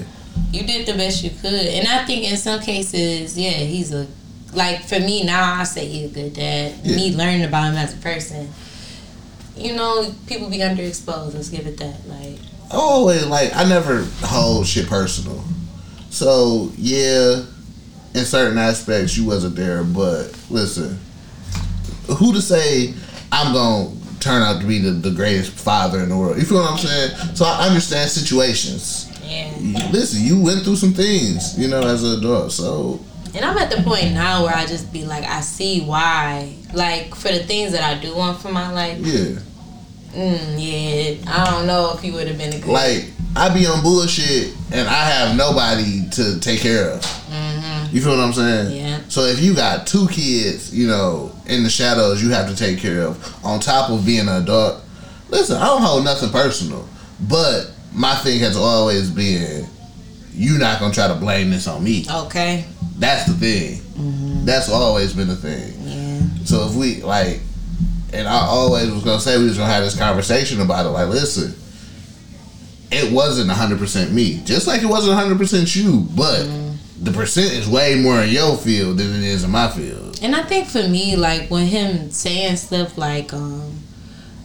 you 0.52 0.62
did 0.66 0.86
the 0.86 0.94
best 0.94 1.22
you 1.24 1.30
could 1.30 1.52
and 1.52 1.86
i 1.88 2.04
think 2.06 2.30
in 2.30 2.36
some 2.38 2.61
cases 2.61 3.36
yeah 3.36 3.50
he's 3.50 3.92
a 3.92 4.06
like 4.54 4.82
for 4.84 4.98
me 5.00 5.24
now 5.24 5.61
i 5.61 5.64
say 5.64 5.84
he's 5.86 6.11
a 6.11 6.14
good 6.14 6.32
dad 6.32 6.72
Yeah. 6.82 6.96
me 6.96 7.14
learning 7.14 7.44
about 7.44 7.64
him 7.70 7.76
as 7.76 7.92
a 7.92 7.98
person 7.98 8.48
you 9.56 9.74
know 9.74 10.11
people 10.26 10.48
be 10.48 10.59
underexposed 10.59 11.34
let's 11.34 11.50
give 11.50 11.66
it 11.66 11.76
that 11.78 12.06
like 12.09 12.38
oh, 12.70 12.78
always 13.00 13.26
like 13.26 13.54
I 13.54 13.64
never 13.68 14.04
hold 14.22 14.66
shit 14.66 14.86
personal. 14.86 15.42
So 16.11 16.72
yeah, 16.76 17.42
in 18.14 18.24
certain 18.24 18.59
aspects 18.59 19.16
you 19.16 19.26
wasn't 19.26 19.56
there, 19.56 19.84
but 19.84 20.36
listen, 20.50 20.98
who 22.16 22.32
to 22.32 22.40
say 22.42 22.94
I'm 23.30 23.52
gonna 23.52 23.94
turn 24.20 24.42
out 24.42 24.61
to 24.61 24.66
be 24.66 24.78
the, 24.78 24.90
the 24.90 25.11
greatest 25.11 25.52
father 25.52 26.00
in 26.00 26.09
the 26.09 26.16
world? 26.16 26.38
You 26.38 26.44
feel 26.44 26.59
what 26.59 26.72
I'm 26.72 26.78
saying? 26.78 27.36
So 27.36 27.44
I 27.44 27.66
understand 27.68 28.11
situations. 28.11 29.11
yeah 29.22 29.52
Listen, 29.92 30.22
you 30.22 30.42
went 30.42 30.64
through 30.64 30.76
some 30.76 30.92
things, 30.92 31.59
you 31.59 31.68
know, 31.68 31.82
as 31.82 32.02
an 32.02 32.18
adult. 32.18 32.52
So 32.52 33.00
and 33.34 33.44
i'm 33.44 33.59
at 33.59 33.70
the 33.70 33.82
point 33.82 34.12
now 34.14 34.42
where 34.44 34.54
i 34.54 34.64
just 34.64 34.90
be 34.92 35.04
like 35.04 35.22
i 35.24 35.40
see 35.40 35.82
why 35.82 36.54
like 36.72 37.14
for 37.14 37.28
the 37.28 37.40
things 37.40 37.72
that 37.72 37.82
i 37.82 38.00
do 38.00 38.16
want 38.16 38.40
for 38.40 38.50
my 38.50 38.72
life 38.72 38.98
yeah, 39.00 39.38
mm, 40.18 40.54
yeah 40.56 41.32
i 41.32 41.50
don't 41.50 41.66
know 41.66 41.92
if 41.94 42.00
he 42.00 42.10
would 42.10 42.26
have 42.26 42.38
been 42.38 42.52
a 42.54 42.58
good 42.58 42.68
like 42.68 43.04
I 43.36 43.54
be 43.54 43.66
on 43.66 43.82
bullshit 43.82 44.52
and 44.72 44.88
I 44.88 45.04
have 45.04 45.36
nobody 45.36 46.08
to 46.10 46.40
take 46.40 46.60
care 46.60 46.90
of. 46.90 47.04
You 47.92 48.00
feel 48.00 48.16
what 48.16 48.20
I'm 48.20 48.32
saying? 48.32 48.76
Yeah. 48.76 49.00
So 49.08 49.22
if 49.22 49.40
you 49.40 49.54
got 49.54 49.86
two 49.86 50.08
kids, 50.08 50.76
you 50.76 50.88
know, 50.88 51.30
in 51.46 51.62
the 51.62 51.70
shadows 51.70 52.22
you 52.22 52.30
have 52.30 52.48
to 52.48 52.56
take 52.56 52.78
care 52.80 53.02
of, 53.02 53.44
on 53.44 53.60
top 53.60 53.90
of 53.90 54.04
being 54.04 54.28
an 54.28 54.42
adult, 54.42 54.82
listen, 55.28 55.56
I 55.56 55.66
don't 55.66 55.82
hold 55.82 56.04
nothing 56.04 56.30
personal. 56.30 56.88
But 57.28 57.70
my 57.94 58.14
thing 58.16 58.40
has 58.40 58.56
always 58.56 59.08
been, 59.10 59.66
you're 60.32 60.58
not 60.58 60.80
gonna 60.80 60.92
try 60.92 61.06
to 61.06 61.14
blame 61.14 61.50
this 61.50 61.68
on 61.68 61.84
me. 61.84 62.06
okay 62.12 62.64
That's 62.98 63.26
the 63.26 63.34
thing. 63.34 64.44
That's 64.44 64.68
always 64.68 65.12
been 65.12 65.28
the 65.28 65.36
thing. 65.36 65.74
yeah 65.82 66.44
So 66.44 66.66
if 66.68 66.74
we 66.74 67.02
like, 67.02 67.40
and 68.12 68.26
I 68.26 68.40
always 68.40 68.90
was 68.90 69.04
gonna 69.04 69.20
say 69.20 69.38
we 69.38 69.44
was 69.44 69.59
gonna 69.59 69.72
have 69.72 69.84
this 69.84 69.98
conversation 69.98 70.61
about 70.61 70.86
it. 70.86 70.90
Like, 70.90 71.09
listen, 71.09 71.54
it 72.90 73.12
wasn't 73.12 73.50
hundred 73.50 73.78
percent 73.78 74.12
me, 74.12 74.40
just 74.44 74.66
like 74.66 74.82
it 74.82 74.86
wasn't 74.86 75.14
hundred 75.14 75.38
percent 75.38 75.74
you, 75.76 76.06
but 76.16 76.48
the 77.00 77.12
percent 77.12 77.52
is 77.52 77.68
way 77.68 77.94
more 77.94 78.22
in 78.22 78.30
your 78.30 78.56
field 78.56 78.98
than 78.98 79.09
it 79.14 79.22
is 79.22 79.44
in 79.44 79.50
my 79.50 79.68
field. 79.70 80.18
And 80.22 80.34
I 80.34 80.42
think 80.42 80.68
for 80.68 80.86
me, 80.88 81.16
like 81.16 81.50
when 81.50 81.66
him 81.66 82.11
saying 82.11 82.56
stuff 82.56 82.98
like, 82.98 83.32
um, 83.32 83.78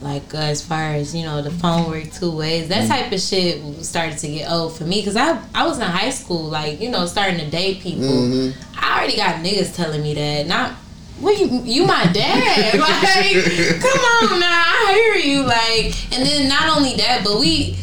like 0.00 0.34
uh, 0.34 0.38
as 0.38 0.64
far 0.64 0.94
as 0.94 1.14
you 1.14 1.24
know, 1.24 1.40
the 1.42 1.50
phone 1.50 1.90
work 1.90 2.12
two 2.12 2.30
ways. 2.30 2.68
That 2.68 2.86
type 2.86 3.10
of 3.10 3.20
shit 3.20 3.84
started 3.84 4.18
to 4.18 4.28
get 4.28 4.50
old 4.50 4.76
for 4.76 4.84
me 4.84 5.00
because 5.00 5.16
I 5.16 5.42
I 5.54 5.66
was 5.66 5.78
in 5.78 5.84
high 5.84 6.10
school, 6.10 6.44
like 6.44 6.80
you 6.80 6.90
know, 6.90 7.06
starting 7.06 7.38
to 7.38 7.50
date 7.50 7.80
people. 7.80 8.52
I 8.76 8.98
already 8.98 9.16
got 9.16 9.36
niggas 9.42 9.74
telling 9.74 10.02
me 10.02 10.14
that. 10.14 10.46
Not 10.46 10.74
what 11.20 11.38
you 11.38 11.62
you 11.64 11.86
my 11.86 12.04
dad? 12.12 12.74
like, 12.78 13.80
come 13.80 14.00
on 14.32 14.40
now, 14.40 14.64
I 14.66 14.92
hear 14.94 15.32
you. 15.32 15.42
Like, 15.44 16.12
and 16.12 16.26
then 16.26 16.48
not 16.48 16.76
only 16.76 16.94
that, 16.96 17.22
but 17.24 17.38
we 17.38 17.76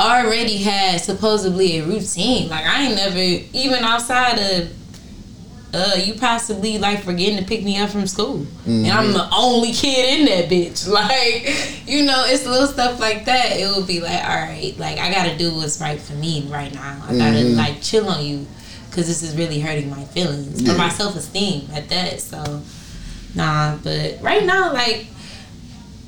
already 0.00 0.58
had 0.58 1.00
supposedly 1.00 1.78
a 1.78 1.84
routine. 1.84 2.48
Like 2.48 2.64
I 2.64 2.82
ain't 2.86 2.96
never 2.96 3.18
even 3.52 3.84
outside 3.84 4.38
of 4.38 4.72
uh, 5.74 5.96
you 6.02 6.14
possibly 6.14 6.78
like 6.78 7.02
forgetting 7.02 7.36
to 7.36 7.44
pick 7.44 7.62
me 7.62 7.78
up 7.78 7.90
from 7.90 8.06
school, 8.06 8.46
and 8.64 8.86
I'm 8.86 9.12
the 9.12 9.28
only 9.36 9.72
kid 9.72 10.18
in 10.20 10.24
that 10.26 10.48
bitch. 10.50 10.88
Like, 10.98 11.86
you 11.86 12.04
know, 12.06 12.24
it's 12.26 12.46
little 12.46 12.66
stuff 12.66 12.98
like 12.98 13.26
that. 13.26 13.52
It 13.58 13.68
would 13.76 13.86
be 13.86 14.00
like, 14.00 14.24
all 14.24 14.36
right, 14.36 14.74
like 14.78 14.96
I 14.98 15.12
gotta 15.12 15.36
do 15.36 15.54
what's 15.54 15.78
right 15.80 16.00
for 16.00 16.14
me 16.14 16.46
right 16.50 16.72
now. 16.72 17.02
I 17.06 17.16
gotta 17.18 17.40
like 17.50 17.82
chill 17.82 18.08
on 18.08 18.24
you, 18.24 18.46
cause 18.92 19.06
this 19.08 19.22
is 19.22 19.36
really 19.36 19.60
hurting 19.60 19.90
my 19.90 20.04
feelings 20.04 20.62
Yeah. 20.62 20.74
or 20.74 20.78
my 20.78 20.88
self 20.88 21.14
esteem 21.16 21.68
at 21.74 21.88
that. 21.90 22.20
So, 22.20 22.62
nah, 23.34 23.76
but 23.82 24.18
right 24.22 24.44
now, 24.44 24.72
like, 24.72 25.06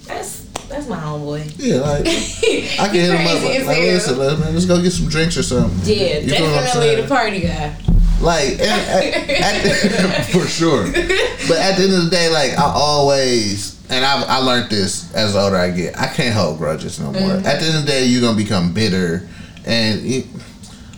that's 0.07 0.45
that's 0.69 0.87
my 0.89 0.97
homeboy. 0.97 1.53
Yeah, 1.59 1.81
like 1.81 2.07
I 2.07 2.87
can 2.87 2.95
hit 2.95 3.11
him 3.11 3.27
up. 3.27 3.43
Like, 3.43 3.67
like, 3.67 3.79
listen, 3.79 4.19
let's, 4.19 4.41
man, 4.41 4.55
let's 4.55 4.67
go 4.67 4.81
get 4.81 4.93
some 4.93 5.09
drinks 5.09 5.37
or 5.37 5.43
something. 5.43 5.79
Yeah, 5.85 6.19
You 6.19 6.31
definitely 6.31 7.03
the 7.03 7.09
party 7.09 7.41
guy. 7.41 7.77
Like, 8.21 8.61
at, 8.61 8.61
at 8.61 9.63
the, 9.63 10.33
for 10.39 10.47
sure. 10.47 10.85
But 10.85 11.57
at 11.59 11.77
the 11.77 11.85
end 11.85 11.95
of 11.95 12.05
the 12.05 12.11
day, 12.11 12.29
like 12.29 12.53
I 12.53 12.71
always, 12.75 13.81
and 13.91 14.05
I 14.05 14.23
I 14.23 14.39
learned 14.39 14.71
this 14.71 15.13
as 15.15 15.33
the 15.33 15.41
older 15.41 15.57
I 15.57 15.71
get. 15.71 15.99
I 15.99 16.07
can't 16.07 16.35
hold 16.35 16.59
grudges 16.59 17.01
no 17.01 17.13
more. 17.13 17.23
Mm-hmm. 17.23 17.47
At 17.47 17.61
the 17.61 17.67
end 17.67 17.77
of 17.79 17.87
the 17.87 17.91
day, 17.91 18.05
you're 18.05 18.21
gonna 18.21 18.37
become 18.37 18.73
bitter, 18.75 19.29
and 19.65 20.05
it, 20.05 20.27
It 20.27 20.27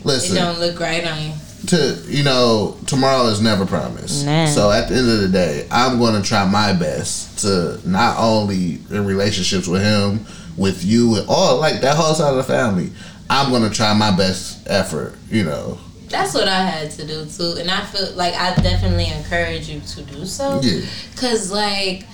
listen 0.04 0.36
don't 0.36 0.58
look 0.58 0.80
right 0.80 1.06
on 1.06 1.22
you. 1.22 1.32
To 1.68 2.02
you 2.06 2.24
know 2.24 2.76
tomorrow 2.86 3.26
is 3.26 3.40
never 3.40 3.66
promised. 3.66 4.26
Nah. 4.26 4.46
So 4.46 4.70
at 4.70 4.88
the 4.88 4.96
end 4.96 5.10
of 5.10 5.20
the 5.20 5.28
day, 5.28 5.66
I'm 5.70 5.98
gonna 5.98 6.22
try 6.22 6.48
my 6.48 6.72
best 6.72 7.40
to 7.40 7.80
not 7.88 8.18
only 8.18 8.80
in 8.90 9.06
relationships 9.06 9.66
with 9.66 9.82
him, 9.82 10.26
with 10.56 10.84
you, 10.84 11.10
with 11.10 11.26
all 11.28 11.58
like 11.60 11.80
that 11.80 11.96
whole 11.96 12.14
side 12.14 12.30
of 12.30 12.36
the 12.36 12.44
family. 12.44 12.90
I'm 13.30 13.50
gonna 13.50 13.70
try 13.70 13.94
my 13.94 14.14
best 14.14 14.66
effort. 14.68 15.14
You 15.30 15.44
know. 15.44 15.78
That's 16.08 16.34
what 16.34 16.46
I 16.46 16.62
had 16.66 16.90
to 16.92 17.06
do 17.06 17.24
too, 17.24 17.56
and 17.58 17.70
I 17.70 17.80
feel 17.86 18.12
like 18.12 18.34
I 18.34 18.54
definitely 18.56 19.06
encourage 19.06 19.68
you 19.68 19.80
to 19.80 20.02
do 20.02 20.26
so. 20.26 20.60
Yeah. 20.62 20.84
Cause 21.16 21.50
like 21.50 22.06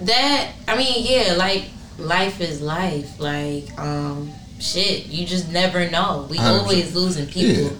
that, 0.00 0.52
I 0.66 0.76
mean, 0.76 1.06
yeah, 1.06 1.34
like 1.34 1.66
life 1.98 2.40
is 2.40 2.60
life. 2.60 3.20
Like, 3.20 3.78
um, 3.78 4.32
shit, 4.60 5.06
you 5.06 5.26
just 5.26 5.50
never 5.50 5.90
know. 5.90 6.26
We 6.30 6.38
100%. 6.38 6.60
always 6.60 6.94
losing 6.94 7.26
people, 7.26 7.76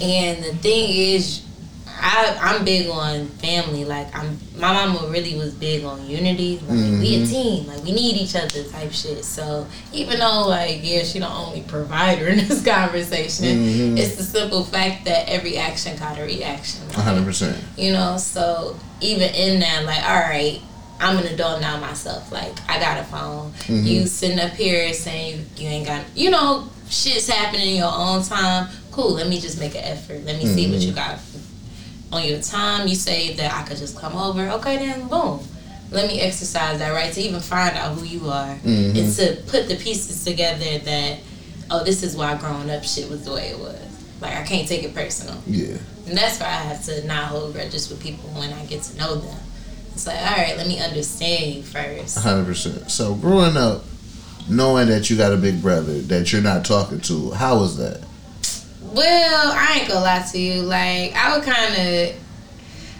and 0.00 0.42
the 0.44 0.54
thing 0.56 0.90
is, 0.90 1.46
I 1.86 2.38
I'm 2.40 2.64
big 2.64 2.88
on 2.88 3.26
family. 3.26 3.84
Like, 3.84 4.14
I'm 4.16 4.38
my 4.56 4.72
mama 4.72 5.08
really 5.08 5.36
was 5.36 5.54
big 5.54 5.84
on 5.84 6.06
unity. 6.06 6.58
Like, 6.58 6.68
we 6.68 6.76
a 6.76 7.18
mm-hmm. 7.18 7.24
team. 7.30 7.66
Like, 7.66 7.82
we 7.84 7.92
need 7.92 8.16
each 8.16 8.34
other 8.34 8.64
type 8.64 8.92
shit. 8.92 9.24
So 9.24 9.66
even 9.92 10.18
though 10.18 10.46
like 10.48 10.80
yeah, 10.82 11.02
she 11.02 11.18
the 11.18 11.28
only 11.28 11.62
provider 11.62 12.28
in 12.28 12.38
this 12.48 12.64
conversation, 12.64 13.46
mm-hmm. 13.46 13.98
it's 13.98 14.16
the 14.16 14.22
simple 14.22 14.64
fact 14.64 15.04
that 15.04 15.28
every 15.28 15.58
action 15.58 15.96
got 15.98 16.18
a 16.18 16.22
reaction. 16.22 16.88
Hundred 16.90 17.24
percent. 17.24 17.56
you 17.76 17.92
know 17.92 18.16
so 18.16 18.76
even 19.00 19.34
in 19.34 19.60
that 19.60 19.84
like 19.84 20.02
all 20.04 20.18
right 20.18 20.60
i'm 21.00 21.16
an 21.18 21.26
adult 21.32 21.60
now 21.60 21.78
myself 21.80 22.30
like 22.30 22.52
i 22.68 22.78
got 22.78 22.98
a 22.98 23.04
phone 23.04 23.50
mm-hmm. 23.52 23.84
you 23.86 24.06
sitting 24.06 24.38
up 24.38 24.52
here 24.52 24.92
saying 24.92 25.44
you 25.56 25.66
ain't 25.68 25.86
got 25.86 26.04
you 26.14 26.30
know 26.30 26.68
shit's 26.88 27.28
happening 27.28 27.70
in 27.70 27.76
your 27.76 27.92
own 27.92 28.22
time 28.22 28.68
cool 28.92 29.12
let 29.12 29.28
me 29.28 29.40
just 29.40 29.58
make 29.58 29.74
an 29.74 29.84
effort 29.84 30.24
let 30.24 30.36
me 30.36 30.46
see 30.46 30.70
what 30.70 30.80
you 30.80 30.92
mm-hmm. 30.92 30.96
got 30.96 31.18
on 32.12 32.28
your 32.28 32.40
time 32.40 32.88
you 32.88 32.94
say 32.94 33.34
that 33.34 33.52
i 33.52 33.62
could 33.66 33.76
just 33.76 33.96
come 33.98 34.16
over 34.16 34.48
okay 34.50 34.76
then 34.78 35.06
boom 35.08 35.40
let 35.90 36.08
me 36.08 36.20
exercise 36.20 36.78
that 36.78 36.90
right 36.90 37.12
to 37.12 37.20
even 37.20 37.40
find 37.40 37.76
out 37.76 37.96
who 37.96 38.04
you 38.04 38.28
are 38.28 38.54
mm-hmm. 38.56 38.96
and 38.96 39.14
to 39.14 39.42
put 39.50 39.68
the 39.68 39.76
pieces 39.76 40.24
together 40.24 40.78
that 40.78 41.18
oh 41.70 41.84
this 41.84 42.02
is 42.02 42.16
why 42.16 42.36
growing 42.36 42.70
up 42.70 42.82
shit 42.84 43.08
was 43.10 43.24
the 43.24 43.32
way 43.32 43.48
it 43.48 43.58
was 43.58 43.78
like 44.20 44.36
i 44.36 44.42
can't 44.42 44.68
take 44.68 44.82
it 44.82 44.94
personal 44.94 45.40
Yeah. 45.46 45.76
and 46.06 46.16
that's 46.16 46.40
why 46.40 46.46
I 46.46 46.50
have 46.50 46.84
to 46.86 47.06
not 47.06 47.24
hold 47.26 47.52
grudges 47.54 47.88
with 47.88 48.02
people 48.02 48.28
when 48.30 48.52
I 48.52 48.64
get 48.66 48.82
to 48.82 48.96
know 48.98 49.14
them. 49.16 49.38
It's 49.92 50.06
like, 50.06 50.18
all 50.18 50.36
right, 50.36 50.56
let 50.56 50.66
me 50.66 50.80
understand 50.80 51.54
you 51.54 51.62
first. 51.62 52.18
hundred 52.18 52.46
percent. 52.46 52.90
So 52.90 53.14
growing 53.14 53.56
up, 53.56 53.84
knowing 54.48 54.88
that 54.88 55.08
you 55.10 55.16
got 55.16 55.32
a 55.32 55.36
big 55.36 55.60
brother 55.62 56.00
that 56.02 56.32
you're 56.32 56.42
not 56.42 56.64
talking 56.64 57.00
to, 57.02 57.30
how 57.32 57.58
was 57.58 57.76
that? 57.76 58.02
Well, 58.92 59.52
I 59.52 59.78
ain't 59.78 59.88
gonna 59.88 60.00
lie 60.00 60.26
to 60.32 60.38
you. 60.38 60.62
Like, 60.62 61.14
I 61.14 61.36
would 61.36 61.44
kind 61.44 61.74
of, 61.74 62.16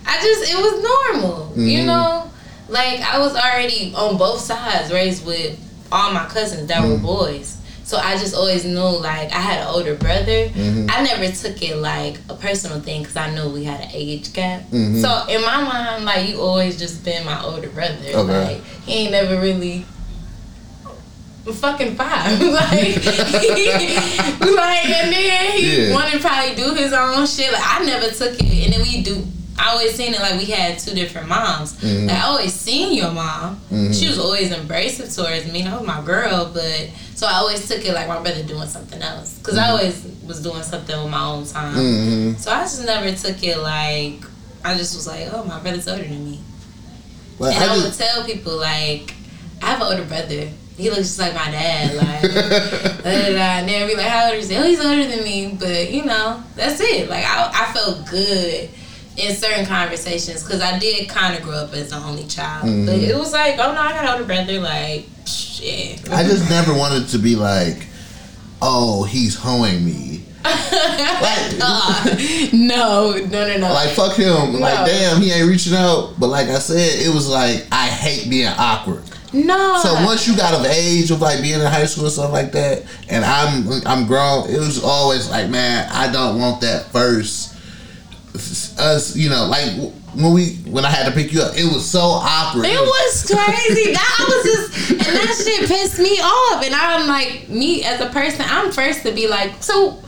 I 0.06 0.20
just, 0.20 0.52
it 0.52 0.56
was 0.56 0.82
normal, 1.12 1.52
you 1.56 1.78
mm-hmm. 1.78 1.86
know? 1.86 2.30
Like, 2.68 3.00
I 3.00 3.18
was 3.18 3.34
already 3.34 3.92
on 3.94 4.16
both 4.16 4.40
sides 4.40 4.92
raised 4.92 5.26
with 5.26 5.58
all 5.90 6.12
my 6.12 6.26
cousins 6.26 6.68
that 6.68 6.82
were 6.82 6.94
mm-hmm. 6.94 7.06
boys. 7.06 7.56
So 7.82 7.96
I 7.96 8.16
just 8.16 8.36
always 8.36 8.64
knew, 8.64 8.78
like, 8.78 9.32
I 9.32 9.40
had 9.40 9.62
an 9.62 9.66
older 9.66 9.96
brother. 9.96 10.48
Mm-hmm. 10.48 10.86
I 10.88 11.02
never 11.02 11.26
took 11.34 11.60
it 11.60 11.74
like 11.76 12.18
a 12.28 12.34
personal 12.34 12.80
thing 12.80 13.02
because 13.02 13.16
I 13.16 13.34
knew 13.34 13.48
we 13.48 13.64
had 13.64 13.80
an 13.80 13.90
age 13.92 14.32
gap. 14.32 14.62
So 14.70 15.26
in 15.28 15.42
my 15.42 15.60
mind, 15.60 16.04
like, 16.04 16.28
you 16.28 16.40
always 16.40 16.78
just 16.78 17.04
been 17.04 17.26
my 17.26 17.42
older 17.42 17.68
brother. 17.68 18.10
Okay. 18.14 18.44
Like, 18.44 18.64
he 18.84 18.92
ain't 18.92 19.10
never 19.10 19.40
really 19.40 19.84
fucking 21.52 21.94
five. 21.96 22.40
like, 22.40 23.04
like, 23.04 24.84
and 24.86 25.12
then 25.12 25.52
he 25.52 25.88
Yeah. 25.88 25.94
wanted 25.94 26.12
to 26.12 26.18
probably 26.20 26.54
do 26.54 26.74
his 26.74 26.92
own 26.92 27.26
shit. 27.26 27.52
Like, 27.52 27.62
I 27.64 27.84
never 27.84 28.10
took 28.10 28.34
it, 28.40 28.64
and 28.64 28.72
then 28.74 28.82
we 28.82 29.02
do 29.02 29.26
I 29.60 29.72
always 29.72 29.94
seen 29.94 30.14
it 30.14 30.20
like 30.20 30.38
we 30.38 30.46
had 30.46 30.78
two 30.78 30.94
different 30.94 31.28
moms. 31.28 31.74
Mm-hmm. 31.74 32.06
Like, 32.06 32.16
I 32.16 32.22
always 32.22 32.54
seen 32.54 32.94
your 32.96 33.10
mom. 33.10 33.60
She 33.92 34.08
was 34.08 34.18
always 34.18 34.50
embracive 34.50 35.14
towards 35.14 35.52
me. 35.52 35.62
That 35.62 35.78
was 35.78 35.86
my 35.86 36.00
girl, 36.02 36.50
but 36.54 36.88
so 37.14 37.26
I 37.26 37.34
always 37.34 37.68
took 37.68 37.84
it 37.84 37.92
like 37.92 38.08
my 38.08 38.22
brother 38.22 38.42
doing 38.42 38.66
something 38.66 39.02
else 39.02 39.38
because 39.38 39.58
I 39.58 39.68
always 39.68 40.02
was 40.26 40.42
doing 40.42 40.62
something 40.62 40.98
with 41.02 41.10
my 41.10 41.22
own 41.26 41.44
time. 41.44 41.74
Mm-hmm. 41.76 42.32
So 42.38 42.50
I 42.50 42.60
just 42.62 42.86
never 42.86 43.14
took 43.14 43.42
it 43.44 43.58
like 43.58 44.24
I 44.64 44.76
just 44.78 44.94
was 44.94 45.06
like, 45.06 45.28
oh, 45.30 45.44
my 45.44 45.60
brother's 45.60 45.86
older 45.88 46.04
than 46.04 46.24
me. 46.24 46.40
But 47.38 47.54
And 47.54 47.64
I, 47.64 47.74
I 47.74 47.82
would 47.82 47.92
tell 47.92 48.24
people 48.24 48.56
like, 48.56 49.12
I 49.62 49.66
have 49.66 49.82
an 49.82 49.86
older 49.88 50.04
brother. 50.04 50.48
He 50.80 50.88
looks 50.90 51.02
just 51.16 51.18
like 51.18 51.34
my 51.34 51.50
dad. 51.50 51.94
Like, 51.94 52.22
da, 52.22 53.02
da, 53.02 53.32
da. 53.32 53.72
and 53.72 53.88
be 53.88 53.94
like, 53.96 54.06
"How 54.06 54.26
old 54.30 54.36
is 54.36 54.48
he?" 54.48 54.56
Oh, 54.56 54.62
he's 54.64 54.80
older 54.84 55.06
than 55.06 55.22
me. 55.24 55.56
But 55.58 55.90
you 55.90 56.04
know, 56.04 56.42
that's 56.56 56.80
it. 56.80 57.08
Like, 57.08 57.24
I, 57.26 57.50
I 57.52 57.72
felt 57.72 58.06
good 58.08 58.70
in 59.16 59.34
certain 59.34 59.66
conversations 59.66 60.42
because 60.42 60.60
I 60.62 60.78
did 60.78 61.08
kind 61.08 61.36
of 61.36 61.42
grow 61.42 61.54
up 61.56 61.74
as 61.74 61.90
the 61.90 61.96
only 61.96 62.26
child. 62.26 62.62
But 62.86 62.96
it 62.98 63.16
was 63.16 63.32
like, 63.32 63.54
oh 63.58 63.72
no, 63.72 63.80
I 63.80 63.90
got 63.92 64.04
an 64.04 64.10
older 64.12 64.24
brother. 64.24 64.60
Like, 64.60 65.06
shit. 65.26 66.10
I 66.10 66.22
just 66.22 66.48
never 66.48 66.72
wanted 66.72 67.08
to 67.08 67.18
be 67.18 67.36
like, 67.36 67.86
oh, 68.62 69.04
he's 69.04 69.36
hoeing 69.36 69.84
me. 69.84 70.24
like, 70.44 71.52
Uh, 71.60 72.16
no, 72.54 73.12
no, 73.12 73.46
no, 73.46 73.56
no. 73.58 73.72
like 73.74 73.90
fuck 73.90 74.16
him. 74.16 74.54
Like 74.58 74.86
damn, 74.86 75.20
he 75.20 75.30
ain't 75.32 75.46
reaching 75.48 75.74
out. 75.74 76.14
But 76.18 76.28
like 76.28 76.48
I 76.48 76.58
said, 76.58 76.98
it 77.00 77.12
was 77.14 77.28
like 77.28 77.66
I 77.70 77.88
hate 77.88 78.30
being 78.30 78.48
awkward. 78.48 79.02
No. 79.32 79.80
So 79.82 79.94
once 80.04 80.26
you 80.26 80.36
got 80.36 80.54
of 80.54 80.66
age 80.66 81.10
of 81.10 81.20
like 81.20 81.40
being 81.40 81.60
in 81.60 81.66
high 81.66 81.86
school 81.86 82.06
or 82.06 82.10
something 82.10 82.32
like 82.32 82.52
that, 82.52 82.84
and 83.08 83.24
I'm 83.24 83.66
I'm 83.86 84.06
grown, 84.06 84.48
it 84.48 84.58
was 84.58 84.82
always 84.82 85.28
like, 85.30 85.48
man, 85.48 85.88
I 85.92 86.10
don't 86.10 86.38
want 86.38 86.60
that 86.62 86.86
first. 86.86 87.56
Us, 88.78 89.16
you 89.16 89.28
know, 89.28 89.46
like 89.46 89.92
when 90.14 90.32
we 90.32 90.54
when 90.70 90.84
I 90.84 90.90
had 90.90 91.06
to 91.06 91.12
pick 91.12 91.32
you 91.32 91.40
up, 91.40 91.56
it 91.56 91.64
was 91.64 91.88
so 91.88 92.00
awkward. 92.00 92.66
It 92.66 92.80
was 92.80 93.26
crazy. 93.26 93.92
that 93.92 94.16
I 94.18 94.24
was 94.24 94.44
just, 94.44 94.90
and 94.90 95.16
that 95.16 95.42
shit 95.44 95.68
pissed 95.68 95.98
me 95.98 96.18
off. 96.20 96.64
And 96.64 96.74
I'm 96.74 97.06
like, 97.06 97.48
me 97.48 97.84
as 97.84 98.00
a 98.00 98.08
person, 98.08 98.44
I'm 98.48 98.72
first 98.72 99.02
to 99.04 99.12
be 99.12 99.28
like, 99.28 99.62
so, 99.62 100.02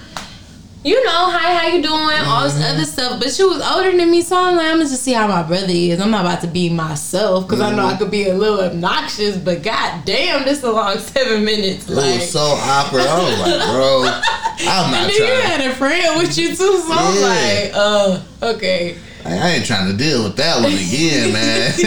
you 0.84 1.04
know, 1.04 1.30
hi, 1.30 1.54
how 1.54 1.66
you 1.68 1.82
doing? 1.82 2.16
All 2.26 2.42
this 2.44 2.60
other 2.62 2.84
stuff. 2.84 3.20
But 3.20 3.30
she 3.30 3.44
was 3.44 3.62
older 3.62 3.96
than 3.96 4.10
me, 4.10 4.20
so 4.22 4.36
I'm 4.36 4.56
like, 4.56 4.66
I'm 4.66 4.78
gonna 4.78 4.88
just 4.88 5.02
see 5.02 5.12
how 5.12 5.28
my 5.28 5.42
brother 5.42 5.66
is. 5.70 6.00
I'm 6.00 6.10
not 6.10 6.24
about 6.24 6.40
to 6.42 6.48
be 6.48 6.68
myself 6.70 7.46
because 7.46 7.60
I 7.60 7.74
know 7.74 7.86
I 7.86 7.96
could 7.96 8.10
be 8.10 8.28
a 8.28 8.34
little 8.34 8.60
obnoxious. 8.60 9.36
But 9.36 9.62
god 9.62 10.04
damn, 10.04 10.44
this 10.44 10.58
is 10.58 10.64
a 10.64 10.72
long 10.72 10.98
seven 11.14 11.44
minutes. 11.44 11.88
It 11.88 11.94
Like, 11.94 12.14
was 12.20 12.30
so 12.32 12.40
awkward. 12.40 13.02
I 13.02 13.18
was 13.22 13.38
like, 13.40 13.70
bro, 13.70 14.02
I'm 14.68 14.90
not 14.90 15.02
and 15.02 15.10
then 15.10 15.16
you 15.16 15.42
had 15.42 15.70
a 15.70 15.74
friend 15.74 16.18
with 16.18 16.36
you 16.36 16.48
too, 16.48 16.56
so 16.56 16.86
I'm 16.90 17.22
like, 17.22 17.70
uh, 17.74 18.22
okay. 18.54 18.96
I 19.24 19.50
ain't 19.50 19.66
trying 19.66 19.90
to 19.90 19.96
deal 19.96 20.24
with 20.24 20.36
that 20.36 20.62
one 20.62 20.72
again, 20.72 21.32
man. 21.34 21.72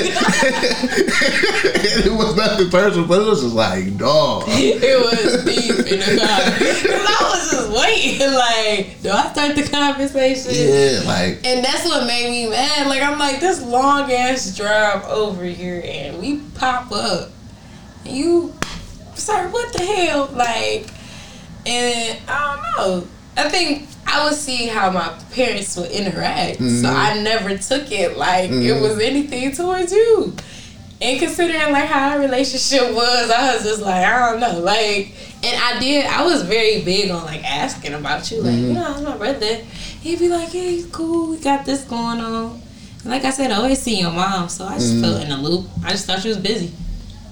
it 2.06 2.12
was 2.12 2.36
nothing 2.36 2.70
personal, 2.70 3.08
but 3.08 3.22
it 3.22 3.26
was 3.26 3.42
just 3.42 3.56
like, 3.56 3.98
dog. 3.98 4.44
It 4.50 5.00
was 5.00 5.44
deep 5.44 5.72
in 5.92 6.00
the 6.00 6.18
car. 6.22 6.42
Cause 6.42 7.06
I 7.08 7.20
was 7.32 7.52
just 7.52 7.70
waiting, 7.72 8.34
like, 8.34 9.02
do 9.02 9.10
I 9.10 9.32
start 9.32 9.56
the 9.56 9.64
conversation? 9.64 10.52
Yeah, 10.54 11.02
like 11.06 11.46
And 11.46 11.64
that's 11.64 11.86
what 11.86 12.06
made 12.08 12.30
me 12.30 12.50
mad. 12.50 12.88
Like, 12.88 13.02
I'm 13.02 13.20
like, 13.20 13.40
this 13.40 13.62
long 13.64 14.12
ass 14.12 14.56
drive 14.56 15.04
over 15.06 15.44
here, 15.44 15.82
and 15.86 16.20
we 16.20 16.40
pop 16.56 16.92
up. 16.92 17.32
You, 18.06 18.54
sir, 19.16 19.50
what 19.50 19.74
the 19.74 19.84
hell? 19.84 20.30
Like, 20.34 20.88
and 21.66 22.18
I 22.28 22.56
don't 22.78 23.02
know. 23.02 23.08
I 23.38 23.50
think 23.50 23.88
I 24.06 24.26
would 24.26 24.36
see 24.36 24.68
how 24.68 24.92
my 24.92 25.10
parents 25.32 25.76
would 25.78 25.92
interact. 25.92 26.58
So 26.58 26.64
mm-hmm. 26.64 26.86
I 26.86 27.22
never 27.22 27.58
took 27.58 27.92
it 27.92 28.18
like 28.18 28.50
it 28.50 28.54
mm-hmm. 28.54 28.82
was 28.82 29.00
anything 29.00 29.52
towards 29.52 29.92
you. 29.92 30.34
And 31.02 31.20
considering 31.20 31.74
like 31.74 31.86
how 31.86 32.12
our 32.12 32.20
relationship 32.20 32.94
was, 32.94 33.30
I 33.30 33.56
was 33.56 33.64
just 33.64 33.82
like, 33.82 34.06
I 34.06 34.32
don't 34.32 34.40
know. 34.40 34.60
Like 34.60 35.14
and 35.44 35.62
I 35.62 35.80
did 35.80 36.06
I 36.06 36.24
was 36.24 36.44
very 36.44 36.82
big 36.84 37.12
on 37.12 37.26
like 37.26 37.44
asking 37.44 37.94
about 37.94 38.32
you. 38.32 38.42
Like, 38.42 38.54
mm-hmm. 38.54 38.68
you 38.68 38.74
know, 38.74 39.02
my 39.02 39.18
brother? 39.18 39.56
He'd 40.02 40.20
be 40.20 40.30
like, 40.30 40.54
Yeah, 40.54 40.62
he's 40.62 40.86
cool, 40.88 41.32
we 41.32 41.38
got 41.38 41.66
this 41.66 41.84
going 41.84 42.20
on. 42.20 42.62
And 43.02 43.12
like 43.12 43.26
I 43.26 43.32
said, 43.32 43.52
I 43.52 43.58
always 43.58 43.82
see 43.82 44.00
your 44.00 44.12
mom, 44.12 44.50
so 44.50 44.66
I 44.66 44.76
just 44.76 45.00
felt 45.02 45.22
in 45.22 45.30
the 45.30 45.38
loop. 45.38 45.68
I 45.84 45.92
just 45.92 46.06
thought 46.06 46.22
she 46.22 46.30
was 46.30 46.38
busy. 46.38 46.72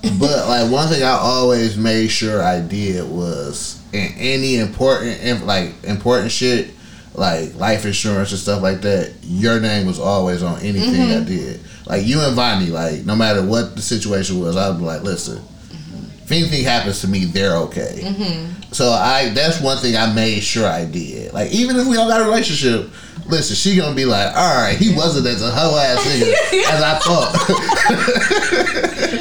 But 0.04 0.48
like 0.48 0.72
one 0.72 0.90
thing 0.90 1.02
I 1.02 1.12
always 1.12 1.78
made 1.78 2.08
sure 2.08 2.42
I 2.44 2.60
did 2.60 3.10
was 3.10 3.82
in 3.94 4.14
any 4.18 4.58
important 4.58 5.46
like 5.46 5.72
important 5.84 6.32
shit 6.32 6.72
like 7.16 7.56
life 7.56 7.86
insurance 7.86 8.32
and 8.32 8.40
stuff 8.40 8.62
like 8.62 8.82
that, 8.82 9.14
your 9.22 9.60
name 9.60 9.86
was 9.86 10.00
always 10.00 10.42
on 10.42 10.60
anything 10.60 11.02
I 11.02 11.16
mm-hmm. 11.16 11.26
did. 11.26 11.60
Like 11.86 12.06
you 12.06 12.20
and 12.22 12.36
Vonnie, 12.36 12.70
like 12.70 13.06
no 13.06 13.16
matter 13.16 13.44
what 13.46 13.76
the 13.76 13.82
situation 13.82 14.40
was, 14.40 14.58
I'd 14.58 14.78
be 14.78 14.84
like, 14.84 15.04
listen, 15.04 15.42
if 16.24 16.32
anything 16.32 16.64
happens 16.64 17.02
to 17.02 17.08
me, 17.08 17.26
they're 17.26 17.58
okay. 17.58 18.00
Mm-hmm. 18.02 18.72
So 18.72 18.90
I 18.90 19.30
that's 19.30 19.62
one 19.62 19.78
thing 19.78 19.96
I 19.96 20.12
made 20.14 20.42
sure 20.42 20.68
I 20.68 20.86
did. 20.86 21.34
Like 21.34 21.52
even 21.52 21.76
if 21.76 21.88
we 21.88 21.96
don't 21.96 22.10
got 22.10 22.22
a 22.22 22.26
relationship, 22.26 22.90
listen, 23.28 23.56
she 23.56 23.76
gonna 23.76 23.96
be 23.96 24.06
like, 24.06 24.36
all 24.36 24.56
right, 24.56 24.78
he 24.78 24.94
wasn't 24.96 25.28
as 25.28 25.42
a 25.42 25.50
hoe 25.52 25.78
ass 25.78 26.00
nigga 26.08 26.34
as 26.74 26.82
I 26.82 27.00
thought. 27.00 27.34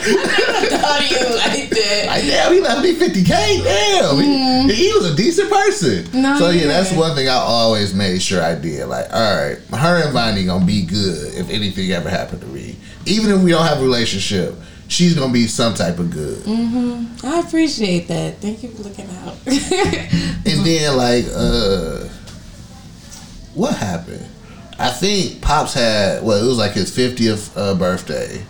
Do 0.02 1.04
you 1.08 1.36
like 1.36 1.70
that? 1.70 2.04
Like, 2.06 2.22
damn, 2.24 2.52
he 2.52 2.60
left 2.60 2.82
me 2.82 2.94
50K. 2.94 3.62
Damn. 3.64 4.68
He, 4.68 4.74
he 4.74 4.92
was 4.92 5.10
a 5.10 5.16
decent 5.16 5.50
person. 5.50 6.04
Mm-hmm. 6.04 6.22
No, 6.22 6.38
so, 6.38 6.50
yeah, 6.50 6.66
that's 6.66 6.92
one 6.92 7.14
thing 7.14 7.28
I 7.28 7.34
always 7.34 7.94
made 7.94 8.20
sure 8.22 8.42
I 8.42 8.54
did. 8.54 8.86
Like, 8.86 9.06
all 9.12 9.20
right, 9.36 9.58
her 9.78 10.02
and 10.04 10.12
Vonnie 10.12 10.44
to 10.46 10.64
be 10.64 10.84
good 10.84 11.34
if 11.34 11.50
anything 11.50 11.90
ever 11.92 12.08
happened 12.08 12.40
to 12.42 12.46
me. 12.48 12.76
Even 13.06 13.30
if 13.34 13.42
we 13.42 13.50
don't 13.50 13.66
have 13.66 13.78
a 13.78 13.82
relationship, 13.82 14.54
she's 14.88 15.14
to 15.14 15.28
be 15.32 15.46
some 15.46 15.74
type 15.74 15.98
of 15.98 16.10
good. 16.10 16.38
Mhm. 16.44 17.24
I 17.24 17.40
appreciate 17.40 18.08
that. 18.08 18.40
Thank 18.40 18.62
you 18.62 18.70
for 18.70 18.82
looking 18.82 19.08
out. 19.24 19.36
And 20.44 20.66
then, 20.66 20.96
like, 20.96 21.24
uh, 21.34 22.08
what 23.54 23.76
happened? 23.76 24.26
I 24.78 24.90
think 24.90 25.40
Pops 25.42 25.74
had, 25.74 26.22
well, 26.22 26.42
it 26.42 26.46
was 26.46 26.58
like 26.58 26.72
his 26.72 26.90
50th 26.96 27.52
uh, 27.56 27.74
birthday. 27.74 28.42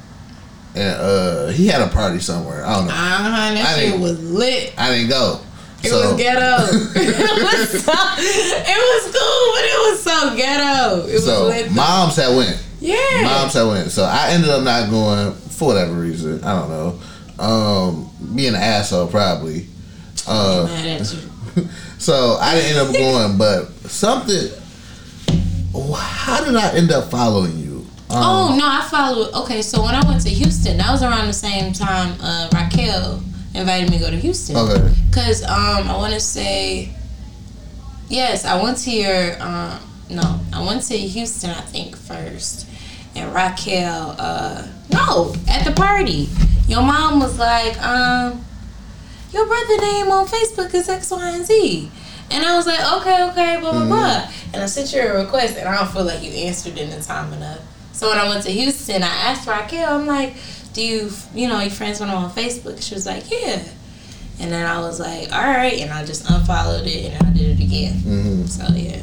And 0.75 0.97
uh, 1.01 1.47
he 1.49 1.67
had 1.67 1.83
a 1.83 1.89
party 1.89 2.19
somewhere. 2.21 2.65
I 2.65 2.77
don't 2.77 2.87
know. 2.87 2.93
Uh-huh, 2.93 3.55
that 3.55 3.67
I 3.67 3.75
shit 3.75 3.85
didn't- 3.91 4.01
was 4.01 4.23
lit. 4.23 4.73
I 4.79 4.91
didn't 4.95 5.11
go. 5.11 5.41
It 5.83 5.89
So- 5.91 6.13
was 6.13 6.23
ghetto. 6.23 6.39
it 6.95 7.43
was 7.43 7.85
so, 7.85 7.93
it 7.93 8.79
was 8.79 9.05
cool, 9.13 9.53
but 9.53 9.65
it 9.65 9.91
was 9.91 10.03
so 10.03 10.37
ghetto. 10.37 11.07
It 11.09 11.13
was 11.15 11.25
So, 11.25 11.47
lit. 11.49 11.73
moms 11.73 12.17
had 12.17 12.35
went. 12.37 12.65
yeah. 12.81 13.23
Moms 13.25 13.53
had 13.53 13.65
went. 13.65 13.91
So 13.91 14.05
I 14.05 14.31
ended 14.31 14.49
up 14.51 14.63
not 14.63 14.89
going 14.91 15.33
for 15.35 15.69
whatever 15.69 15.93
reason. 15.95 16.43
I 16.45 16.59
don't 16.59 16.71
know. 16.71 17.01
Um, 17.45 18.11
being 18.35 18.51
an 18.55 18.63
asshole 18.63 19.09
probably. 19.09 19.67
Uh, 20.27 20.65
Mad 20.69 21.01
at 21.01 21.13
you. 21.13 21.69
so 21.99 22.37
I 22.41 22.55
didn't 22.55 22.79
end 22.79 22.89
up 22.89 22.95
going, 22.95 23.37
but 23.39 23.69
something. 23.91 24.49
How 25.75 26.45
did 26.45 26.55
I 26.57 26.75
end 26.75 26.91
up 26.91 27.11
following 27.11 27.59
you? 27.59 27.87
Um, 28.11 28.19
Oh 28.23 28.57
no, 28.59 28.67
I 28.67 28.87
followed. 28.91 29.33
Okay, 29.45 29.63
so 29.63 29.83
when 29.83 29.95
I 29.95 30.07
went 30.07 30.21
to 30.23 30.29
Houston, 30.31 30.77
that 30.79 30.91
was 30.91 31.03
around 31.03 31.27
the 31.27 31.33
same 31.33 31.73
time 31.73 32.15
uh, 32.21 32.49
Raquel 32.53 33.23
invited 33.55 33.91
me 33.91 33.99
to 33.99 34.05
go 34.05 34.11
to 34.11 34.17
Houston. 34.17 34.57
Okay. 34.57 34.95
Cause 35.13 35.43
um, 35.45 35.89
I 35.89 35.97
want 35.97 36.13
to 36.15 36.21
say, 36.21 36.91
yes, 38.09 38.45
I 38.45 38.63
went 38.63 38.79
to 38.79 38.91
your 38.91 39.43
um, 39.43 39.79
no, 40.11 40.41
I 40.53 40.65
went 40.65 40.83
to 40.85 40.97
Houston, 40.97 41.51
I 41.51 41.61
think 41.63 41.97
first, 41.97 42.67
and 43.15 43.35
Raquel, 43.35 44.15
uh, 44.19 44.67
no, 44.93 45.35
at 45.49 45.65
the 45.65 45.73
party, 45.73 46.29
your 46.67 46.83
mom 46.83 47.19
was 47.21 47.39
like, 47.39 47.81
um, 47.83 48.45
your 49.33 49.47
brother 49.47 49.79
name 49.79 50.11
on 50.11 50.27
Facebook 50.27 50.75
is 50.75 50.89
X, 50.89 51.11
Y, 51.11 51.31
and 51.31 51.47
Z. 51.47 51.91
And 52.31 52.45
I 52.45 52.57
was 52.57 52.67
like, 52.67 52.81
okay, 53.01 53.25
okay, 53.31 53.57
blah, 53.61 53.73
blah, 53.73 53.87
blah. 53.87 54.31
And 54.55 54.63
I 54.63 54.67
sent 54.67 54.93
you 54.93 55.01
a 55.01 55.23
request, 55.25 55.57
and 55.57 55.69
I 55.69 55.77
don't 55.77 55.91
feel 55.91 56.05
like 56.05 56.23
you 56.23 56.31
answered 56.31 56.77
it 56.79 56.93
in 56.93 57.01
time 57.03 57.33
enough. 57.33 57.61
So 57.93 58.09
when 58.11 58.19
I 58.19 58.29
went 58.29 58.45
to 58.45 58.51
Houston, 58.51 59.03
I 59.03 59.07
asked 59.07 59.47
Raquel, 59.47 59.95
I'm 60.01 60.07
like, 60.07 60.35
do 60.75 60.83
you, 60.85 61.11
you 61.35 61.49
know, 61.49 61.61
your 61.61 61.71
friends 61.71 62.01
went 62.01 62.13
on 62.13 62.31
Facebook? 62.31 62.83
She 62.83 62.95
was 62.95 63.07
like, 63.07 63.31
yeah. 63.31 63.63
And 64.41 64.51
then 64.51 64.67
I 64.67 64.81
was 64.81 64.99
like, 65.01 65.33
all 65.33 65.43
right. 65.43 65.79
And 65.81 65.91
I 65.93 66.05
just 66.05 66.29
unfollowed 66.29 66.87
it, 66.87 67.13
and 67.13 67.27
I 67.27 67.31
did 67.33 67.59
it 67.61 67.65
again. 67.65 67.95
mhm. 68.01 68.49
So, 68.49 68.67
yeah. 68.75 69.01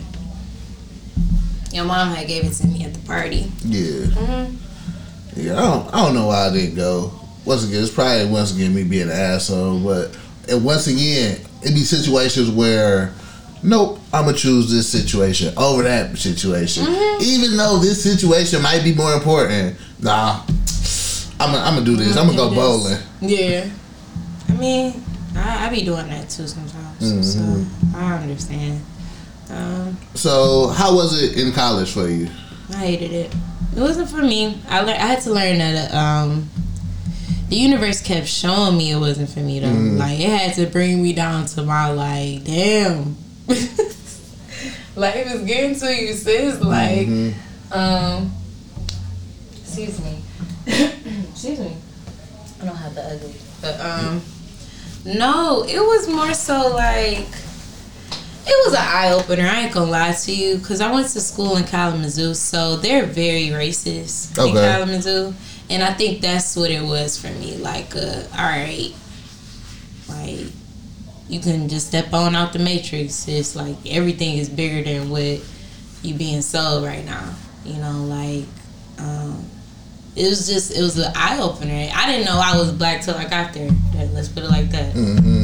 Your 1.72 1.86
mom 1.86 2.10
had 2.16 2.28
gave 2.28 2.46
it 2.46 2.54
to 2.54 2.68
me 2.68 2.84
at 2.84 2.94
the 2.94 3.00
party. 3.08 3.52
Yeah. 3.64 4.06
hmm 4.08 4.56
Yeah. 5.36 5.54
I 5.54 5.62
don't. 5.62 5.94
I 5.94 6.06
don't 6.06 6.16
know 6.16 6.28
why 6.28 6.48
I 6.48 6.54
didn't 6.54 6.76
go. 6.76 7.14
Once 7.46 7.64
again, 7.68 7.82
it's 7.84 7.92
probably 7.94 8.26
once 8.30 8.54
again 8.54 8.74
me 8.74 8.84
being 8.84 9.04
an 9.04 9.12
asshole, 9.12 9.80
but 9.80 10.16
and 10.50 10.64
once 10.66 10.88
again, 10.88 11.40
it 11.62 11.74
be 11.74 11.82
situations 11.84 12.50
where. 12.52 13.14
Nope, 13.62 14.00
I'm 14.14 14.26
gonna 14.26 14.38
choose 14.38 14.72
this 14.72 14.88
situation 14.88 15.54
over 15.58 15.84
that 15.84 16.18
situation. 16.18 16.86
Mm-hmm. 16.86 17.24
Even 17.24 17.58
though 17.58 17.78
this 17.78 18.02
situation 18.02 18.62
might 18.62 18.84
be 18.84 18.94
more 18.94 19.14
important, 19.14 19.76
nah, 20.00 20.42
I'm 21.40 21.52
gonna, 21.52 21.58
I'm 21.60 21.74
gonna 21.74 21.86
do 21.86 21.96
this. 21.96 22.16
I'm 22.18 22.26
gonna 22.28 22.38
go 22.38 22.50
Do 22.50 22.56
bowling. 22.56 22.98
Yeah. 23.22 23.70
I 24.48 24.54
mean, 24.54 25.04
I, 25.36 25.68
I 25.68 25.70
be 25.70 25.84
doing 25.84 26.08
that 26.10 26.30
too 26.30 26.48
sometimes. 26.48 27.02
Mhm. 27.02 27.24
So 27.24 27.98
I 27.98 28.14
understand. 28.18 28.82
Um, 29.52 29.98
So, 30.14 30.68
how 30.68 30.96
was 30.96 31.22
it 31.22 31.38
in 31.38 31.52
college 31.54 31.92
for 31.92 32.08
you? 32.08 32.30
I 32.72 32.78
hated 32.78 33.12
it. 33.12 33.34
It 33.76 33.80
wasn't 33.82 34.10
for 34.10 34.22
me. 34.22 34.62
I 34.70 34.80
learned. 34.82 35.00
I 35.00 35.06
had 35.08 35.22
to 35.24 35.32
learn 35.32 35.58
that. 35.60 35.94
Um, 35.94 36.50
the 37.50 37.56
universe 37.56 38.00
kept 38.02 38.28
showing 38.28 38.78
me 38.78 38.92
it 38.92 38.98
wasn't 39.00 39.30
for 39.30 39.40
me 39.40 39.60
though. 39.60 39.68
Like 39.72 40.20
it 40.20 40.30
had 40.30 40.54
to 40.56 40.68
bring 40.68 41.02
me 41.02 41.14
down 41.14 41.46
to 41.48 41.64
my 41.64 41.90
like, 41.92 42.44
damn. 42.44 43.18
like 44.96 45.16
is 45.26 45.42
getting 45.42 45.80
to 45.80 45.96
you, 45.96 46.14
sis. 46.14 46.62
Like, 46.62 47.08
um, 47.72 48.32
excuse 49.60 50.00
me, 50.04 50.22
excuse 50.68 51.60
me. 51.60 51.76
I 52.62 52.66
don't 52.66 52.76
have 52.76 52.94
the 52.94 53.02
ugly, 53.02 53.34
but 53.62 53.80
um, 53.80 54.22
no, 55.04 55.64
it 55.68 55.80
was 55.80 56.08
more 56.08 56.34
so 56.34 56.74
like. 56.76 57.28
It 58.52 58.66
was 58.66 58.74
an 58.74 58.82
eye 58.82 59.12
opener. 59.12 59.44
I 59.44 59.62
ain't 59.62 59.74
gonna 59.74 59.92
lie 59.92 60.12
to 60.12 60.36
you, 60.36 60.60
cause 60.60 60.82
I 60.82 60.92
went 60.92 61.08
to 61.10 61.22
school 61.22 61.58
in 61.58 61.66
Kalamazoo, 61.66 62.34
so 62.34 62.78
they're 62.78 63.06
very 63.06 63.48
racist 63.48 64.38
in 64.44 64.54
Kalamazoo, 64.54 65.34
and 65.70 65.84
I 65.84 65.94
think 65.94 66.22
that's 66.22 66.56
what 66.56 66.72
it 66.72 66.84
was 66.84 67.20
for 67.20 67.30
me. 67.40 67.58
Like, 67.58 67.96
uh, 67.96 68.24
all 68.36 68.46
right, 68.46 68.94
like 70.08 70.48
you 71.30 71.40
can 71.40 71.70
just 71.70 71.88
step 71.88 72.12
on 72.14 72.36
out 72.36 72.52
the 72.54 72.60
matrix. 72.60 73.28
It's 73.28 73.56
like 73.56 73.76
everything 73.88 74.38
is 74.38 74.50
bigger 74.50 74.84
than 74.84 75.10
what 75.10 75.40
you 76.02 76.14
being 76.16 76.42
sold 76.42 76.84
right 76.84 77.06
now. 77.06 77.34
You 77.66 77.76
know, 77.76 78.04
like 78.06 78.46
um, 78.98 79.46
it 80.16 80.28
was 80.28 80.48
just 80.48 80.76
it 80.76 80.82
was 80.82 80.98
an 80.98 81.12
eye 81.16 81.40
opener. 81.40 81.90
I 81.94 82.08
didn't 82.12 82.26
know 82.26 82.40
I 82.44 82.58
was 82.58 82.72
black 82.72 83.02
till 83.04 83.16
I 83.16 83.26
got 83.26 83.54
there. 83.54 83.70
Let's 84.14 84.28
put 84.30 84.44
it 84.44 84.50
like 84.50 84.70
that. 84.72 84.96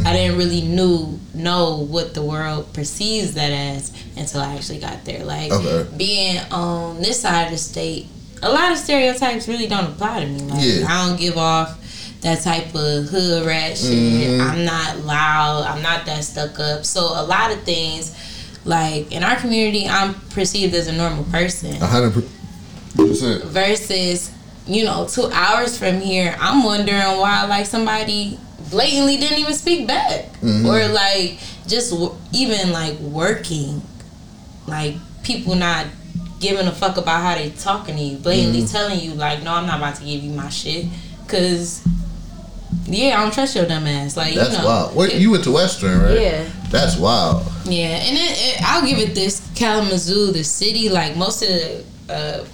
I 0.06 0.14
didn't 0.14 0.38
really 0.38 0.62
knew 0.62 1.20
know 1.34 1.78
what 1.90 2.14
the 2.14 2.22
world 2.24 2.72
perceives 2.74 3.34
that 3.36 3.52
as 3.52 3.92
until 4.18 4.42
I 4.42 4.56
actually 4.56 4.80
got 4.80 5.06
there. 5.06 5.24
Like 5.24 5.52
Okay. 5.52 5.88
being 5.98 6.40
on 6.52 7.02
this 7.02 7.22
side 7.22 7.44
of 7.46 7.52
the 7.52 7.58
state, 7.58 8.08
a 8.42 8.50
lot 8.50 8.72
of 8.72 8.78
stereotypes 8.78 9.48
really 9.48 9.68
don't 9.68 9.86
apply 9.86 10.22
to 10.22 10.26
me. 10.26 10.40
Like 10.40 10.64
Yeah. 10.64 10.86
I 10.90 11.08
don't 11.08 11.20
give 11.20 11.38
off 11.38 11.78
that 12.22 12.42
type 12.42 12.68
of 12.74 13.06
hood 13.10 13.46
rat 13.46 13.78
shit. 13.78 13.92
Mm-hmm. 13.92 14.42
I'm 14.42 14.66
not 14.66 15.00
loud. 15.06 15.66
I'm 15.68 15.82
not 15.84 16.06
that 16.08 16.24
stuck 16.24 16.60
up. 16.60 16.86
So 16.86 17.02
a 17.02 17.24
lot 17.24 17.52
of 17.52 17.62
things, 17.64 18.16
like 18.66 19.12
in 19.12 19.24
our 19.24 19.36
community, 19.36 19.88
I'm 19.88 20.14
perceived 20.32 20.74
as 20.74 20.88
a 20.88 20.94
normal 20.94 21.24
person 21.26 21.74
A 21.82 21.86
hundred 21.86 22.14
percent. 22.96 23.44
versus 23.46 24.32
you 24.68 24.84
know 24.84 25.06
two 25.08 25.30
hours 25.32 25.78
from 25.78 26.00
here 26.02 26.36
i'm 26.40 26.64
wondering 26.64 26.98
why 27.20 27.46
like 27.46 27.68
somebody 27.68 28.40
blatantly 28.72 29.16
didn't 29.18 29.38
even 29.38 29.54
speak 29.54 29.86
back 29.86 30.26
or 30.42 30.88
like 30.88 31.38
just 31.68 31.92
w- 31.92 32.12
even 32.34 32.72
like 32.72 32.98
working 33.00 33.80
like 34.66 34.96
people 35.22 35.54
not 35.54 35.86
giving 36.40 36.66
a 36.66 36.72
fuck 36.72 36.98
about 36.98 37.22
how 37.22 37.36
they 37.36 37.52
talking 37.52 37.96
to 37.96 38.02
you 38.02 38.18
blatantly 38.18 38.66
telling 38.66 39.00
you 39.00 39.14
like 39.14 39.44
no 39.44 39.54
i'm 39.54 39.68
not 39.68 39.78
about 39.78 39.94
to 39.98 40.04
give 40.04 40.24
you 40.24 40.32
my 40.32 40.50
shit 40.50 40.88
because 41.22 41.86
yeah 42.88 43.18
i 43.20 43.24
don't 43.24 43.34
trust 43.34 43.56
your 43.56 43.66
dumb 43.66 43.88
ass 43.88 44.16
like 44.16 44.36
That's 44.36 44.52
you 44.52 44.58
know 44.60 44.66
wild. 44.66 44.96
Wait, 44.96 45.14
you 45.16 45.32
went 45.32 45.44
to 45.46 45.52
Western, 45.52 46.00
right? 46.02 46.20
yeah 46.20 46.50
That's 46.70 46.98
wild. 46.98 47.44
yeah, 47.66 47.98
and 48.06 48.18
it, 48.18 48.38
it, 48.38 48.62
I'll 48.62 48.86
give 48.86 49.00
it 49.00 49.16
this 49.16 49.42
Kalamazoo, 49.56 50.32
the 50.34 50.44
city, 50.44 50.90
like 50.90 51.16
most 51.16 51.42
of 51.42 51.50
the 51.50 51.86
uh, 52.10 52.46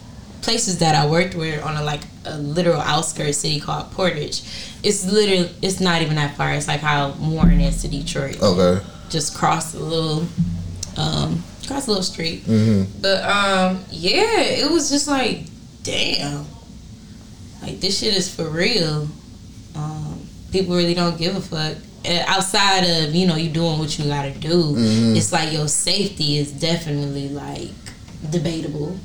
places 0.41 0.77
that 0.79 0.95
I 0.95 1.09
worked 1.09 1.35
were 1.35 1.59
on 1.63 1.75
a 1.77 1.83
like 1.83 2.01
a 2.25 2.37
literal 2.37 2.79
outskirts 2.79 3.39
city 3.39 3.59
called 3.59 3.91
Portage. 3.91 4.43
It's 4.83 5.05
literally 5.11 5.49
it's 5.61 5.79
not 5.79 6.01
even 6.01 6.15
that 6.15 6.37
far. 6.37 6.53
It's 6.53 6.67
like 6.67 6.79
how 6.81 7.11
Warren 7.19 7.59
is 7.61 7.81
to 7.81 7.87
Detroit. 7.87 8.41
Okay. 8.41 8.85
Just 9.09 9.35
cross 9.35 9.73
a 9.73 9.79
little, 9.79 10.25
um, 10.97 11.43
cross 11.67 11.87
a 11.87 11.89
little 11.91 12.03
street. 12.03 12.43
Mm-hmm. 12.45 13.01
But 13.01 13.23
um, 13.25 13.83
yeah, 13.89 14.39
it 14.63 14.71
was 14.71 14.89
just 14.89 15.07
like, 15.07 15.45
damn, 15.83 16.45
like 17.61 17.79
this 17.81 17.99
shit 17.99 18.15
is 18.15 18.33
for 18.33 18.47
real. 18.49 19.07
People 20.51 20.75
really 20.75 20.93
don't 20.93 21.17
give 21.17 21.35
a 21.35 21.41
fuck. 21.41 21.77
Outside 22.27 22.79
of 22.83 23.13
you 23.13 23.27
know 23.27 23.35
you 23.35 23.49
doing 23.49 23.77
what 23.79 23.97
you 23.97 24.05
gotta 24.05 24.31
do, 24.31 24.73
it's 24.77 25.31
like 25.31 25.53
your 25.53 25.67
safety 25.67 26.37
is 26.37 26.51
definitely 26.51 27.29
like 27.29 27.69
debatable. 28.29 28.97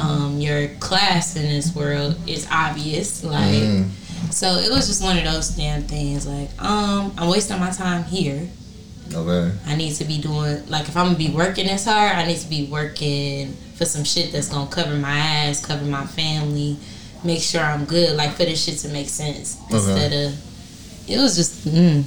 Um, 0.00 0.38
your 0.40 0.68
class 0.78 1.36
in 1.36 1.42
this 1.42 1.74
world 1.74 2.16
is 2.26 2.46
obvious. 2.50 3.24
Like, 3.24 3.84
so 4.30 4.54
it 4.56 4.70
was 4.70 4.86
just 4.86 5.02
one 5.02 5.18
of 5.18 5.24
those 5.24 5.50
damn 5.50 5.82
things. 5.82 6.26
Like, 6.26 6.50
um, 6.62 7.12
I'm 7.18 7.28
wasting 7.30 7.58
my 7.58 7.70
time 7.70 8.04
here. 8.04 8.48
Okay. 9.14 9.56
I 9.66 9.74
need 9.76 9.92
to 9.96 10.04
be 10.04 10.18
doing 10.20 10.66
like 10.68 10.88
if 10.88 10.96
I'm 10.96 11.06
gonna 11.06 11.18
be 11.18 11.30
working 11.30 11.66
this 11.66 11.84
hard, 11.86 12.12
I 12.16 12.26
need 12.26 12.38
to 12.38 12.48
be 12.48 12.66
working 12.66 13.52
for 13.76 13.84
some 13.86 14.04
shit 14.04 14.32
that's 14.32 14.48
gonna 14.48 14.70
cover 14.70 14.94
my 14.96 15.10
ass, 15.16 15.64
cover 15.64 15.84
my 15.84 16.06
family, 16.06 16.76
make 17.24 17.40
sure 17.42 17.60
I'm 17.62 17.84
good, 17.86 18.16
like 18.16 18.32
for 18.32 18.44
this 18.44 18.62
shit 18.64 18.78
to 18.78 18.88
make 18.88 19.08
sense. 19.08 19.58
Instead 19.70 20.12
of 20.12 20.34
it 21.08 21.18
was 21.18 21.36
just 21.36 21.66
mm. 21.66 22.04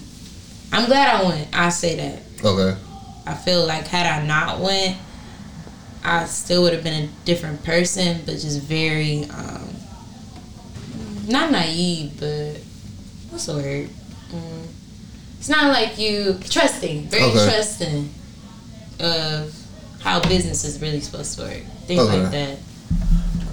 I'm 0.71 0.85
glad 0.87 1.21
I 1.21 1.23
went. 1.27 1.47
I 1.53 1.69
say 1.69 1.95
that. 1.95 2.21
Okay. 2.43 2.79
I 3.27 3.33
feel 3.33 3.65
like 3.65 3.87
had 3.87 4.05
I 4.05 4.25
not 4.25 4.59
went, 4.59 4.97
I 6.03 6.25
still 6.25 6.63
would 6.63 6.73
have 6.73 6.83
been 6.83 7.05
a 7.05 7.07
different 7.25 7.63
person, 7.63 8.21
but 8.25 8.33
just 8.33 8.61
very 8.61 9.23
um 9.25 9.69
not 11.27 11.51
naive, 11.51 12.19
but 12.19 12.57
what's 13.29 13.45
the 13.47 13.53
word? 13.53 13.89
Mm, 14.31 14.67
it's 15.39 15.49
not 15.49 15.67
like 15.71 15.97
you 15.97 16.37
trusting, 16.49 17.07
very 17.07 17.23
Okay. 17.23 17.45
trusting 17.45 18.09
of 18.99 19.55
how 20.01 20.19
business 20.21 20.63
is 20.63 20.79
really 20.81 20.99
supposed 21.01 21.35
to 21.37 21.43
work. 21.45 21.61
Things 21.87 22.01
Okay. 22.01 22.21
like 22.21 22.31
that. 22.31 22.57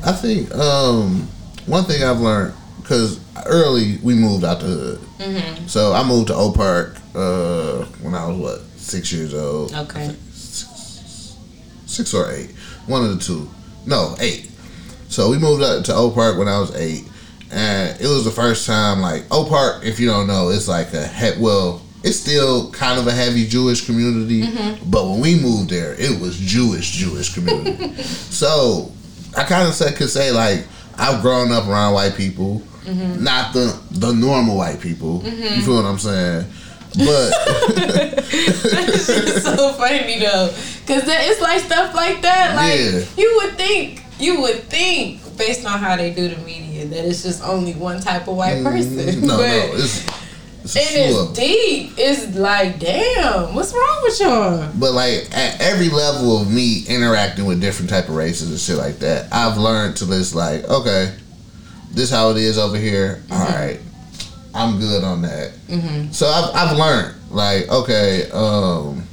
I 0.04 0.12
think 0.12 0.54
um, 0.54 1.28
one 1.66 1.84
thing 1.84 2.02
I've 2.02 2.20
learned 2.20 2.54
because 2.82 3.20
early 3.46 3.98
we 4.02 4.14
moved 4.14 4.44
out 4.44 4.60
the 4.60 4.66
hood, 4.66 4.98
Mm-hmm. 5.18 5.66
so 5.68 5.92
I 5.92 6.02
moved 6.02 6.28
to 6.28 6.34
Oak 6.34 6.56
Park 6.56 6.96
uh, 7.14 7.84
when 8.02 8.14
I 8.14 8.26
was 8.26 8.36
what 8.38 8.60
six 8.76 9.12
years 9.12 9.32
old, 9.34 9.72
Okay. 9.72 10.14
six 11.86 12.14
or 12.14 12.30
eight, 12.32 12.50
one 12.86 13.04
of 13.04 13.10
the 13.16 13.22
two. 13.22 13.48
No, 13.86 14.14
eight. 14.20 14.50
So 15.08 15.30
we 15.30 15.38
moved 15.38 15.62
out 15.62 15.84
to 15.86 15.94
Oak 15.94 16.14
Park 16.14 16.38
when 16.38 16.48
I 16.48 16.58
was 16.58 16.74
eight, 16.76 17.04
and 17.50 18.00
it 18.00 18.06
was 18.06 18.24
the 18.24 18.30
first 18.30 18.66
time 18.66 19.00
like 19.00 19.24
Oak 19.30 19.48
Park. 19.48 19.84
If 19.84 20.00
you 20.00 20.08
don't 20.08 20.26
know, 20.26 20.48
it's 20.50 20.68
like 20.68 20.92
a 20.94 21.06
he- 21.06 21.40
well, 21.40 21.82
it's 22.02 22.16
still 22.18 22.70
kind 22.72 22.98
of 22.98 23.06
a 23.06 23.12
heavy 23.12 23.46
Jewish 23.46 23.84
community, 23.86 24.42
but 24.86 25.04
when 25.08 25.20
we 25.20 25.38
moved 25.38 25.70
there, 25.70 25.94
it 25.94 26.20
was 26.20 26.36
Jewish 26.38 26.90
Jewish 26.92 27.34
community. 27.34 28.02
so 28.02 28.90
I 29.36 29.44
kind 29.44 29.68
of 29.68 29.76
could 29.96 30.10
say 30.10 30.30
like 30.32 30.66
I've 30.98 31.22
grown 31.22 31.52
up 31.52 31.66
around 31.68 31.94
white 31.94 32.14
people, 32.16 32.62
not 32.86 33.52
the 33.52 33.78
the 33.92 34.12
normal 34.12 34.56
white 34.56 34.80
people. 34.80 35.22
You 35.24 35.62
feel 35.62 35.76
what 35.76 35.84
I'm 35.84 35.98
saying? 35.98 36.46
But 36.94 37.32
it's 38.34 39.42
so 39.44 39.72
funny 39.72 40.18
though, 40.18 40.48
cause 40.86 41.04
that, 41.06 41.20
it's 41.28 41.40
like 41.40 41.60
stuff 41.60 41.94
like 41.94 42.20
that. 42.22 42.54
Like 42.56 42.78
Yeah. 42.78 43.04
you 43.16 43.40
would 43.42 43.56
think, 43.56 44.02
you 44.18 44.40
would 44.42 44.64
think, 44.64 45.20
based 45.38 45.64
on 45.66 45.78
how 45.78 45.96
they 45.96 46.12
do 46.12 46.28
the 46.28 46.36
media, 46.42 46.86
that 46.86 47.04
it's 47.06 47.22
just 47.22 47.42
only 47.42 47.72
one 47.74 48.00
type 48.00 48.28
of 48.28 48.36
white 48.36 48.62
person. 48.62 48.92
Mm, 48.98 49.22
no, 49.22 49.36
but 49.38 49.46
no, 49.46 49.74
it's 49.74 50.06
it's 50.64 50.76
a 50.76 50.80
and 50.80 51.10
it's 51.10 51.32
deep. 51.38 51.92
It's 51.96 52.36
like, 52.36 52.78
damn, 52.78 53.54
what's 53.54 53.72
wrong 53.72 54.00
with 54.02 54.20
y'all? 54.20 54.70
But 54.78 54.92
like 54.92 55.28
at 55.36 55.60
every 55.60 55.88
level 55.88 56.40
of 56.42 56.50
me 56.52 56.84
interacting 56.86 57.46
with 57.46 57.60
different 57.60 57.90
type 57.90 58.08
of 58.08 58.16
races 58.16 58.50
and 58.50 58.60
shit 58.60 58.76
like 58.76 58.98
that, 58.98 59.32
I've 59.32 59.56
learned 59.56 59.96
to 59.96 60.06
just 60.06 60.34
like, 60.34 60.64
okay, 60.64 61.14
this 61.92 62.10
how 62.10 62.30
it 62.30 62.36
is 62.36 62.58
over 62.58 62.76
here. 62.76 63.22
Mm-hmm. 63.26 63.32
All 63.32 63.48
right, 63.48 63.80
I'm 64.54 64.78
good 64.78 65.04
on 65.04 65.22
that. 65.22 65.52
Mm-hmm. 65.68 66.12
So 66.12 66.26
I've 66.26 66.54
I've 66.54 66.76
learned 66.76 67.14
like, 67.30 67.68
okay, 67.68 68.30
um, 68.32 69.06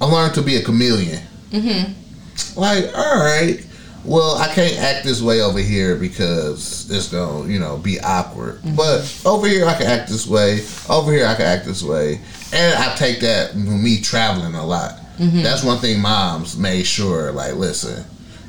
I 0.00 0.04
learned 0.04 0.34
to 0.34 0.42
be 0.42 0.56
a 0.56 0.62
chameleon. 0.62 1.22
Mm-hmm. 1.50 2.60
Like, 2.60 2.84
all 2.96 3.18
right. 3.18 3.64
Well, 4.04 4.36
I 4.36 4.46
can't 4.54 4.78
act 4.78 5.04
this 5.04 5.20
way 5.20 5.42
over 5.42 5.58
here 5.58 5.96
because 5.96 6.88
it's 6.90 7.08
gonna, 7.10 7.46
you 7.48 7.58
know, 7.58 7.76
be 7.76 8.00
awkward. 8.00 8.60
But 8.76 9.22
over 9.26 9.46
here, 9.46 9.66
I 9.66 9.74
can 9.74 9.86
act 9.86 10.08
this 10.08 10.26
way. 10.26 10.60
Over 10.88 11.12
here, 11.12 11.26
I 11.26 11.34
can 11.34 11.44
act 11.44 11.66
this 11.66 11.82
way. 11.82 12.20
And 12.52 12.74
I 12.78 12.94
take 12.94 13.20
that 13.20 13.54
me 13.56 14.00
traveling 14.00 14.54
a 14.54 14.64
lot. 14.64 14.98
That's 15.42 15.64
one 15.64 15.78
thing 15.78 16.00
moms 16.00 16.56
made 16.56 16.86
sure. 16.86 17.32
Like, 17.32 17.54
listen, 17.54 18.04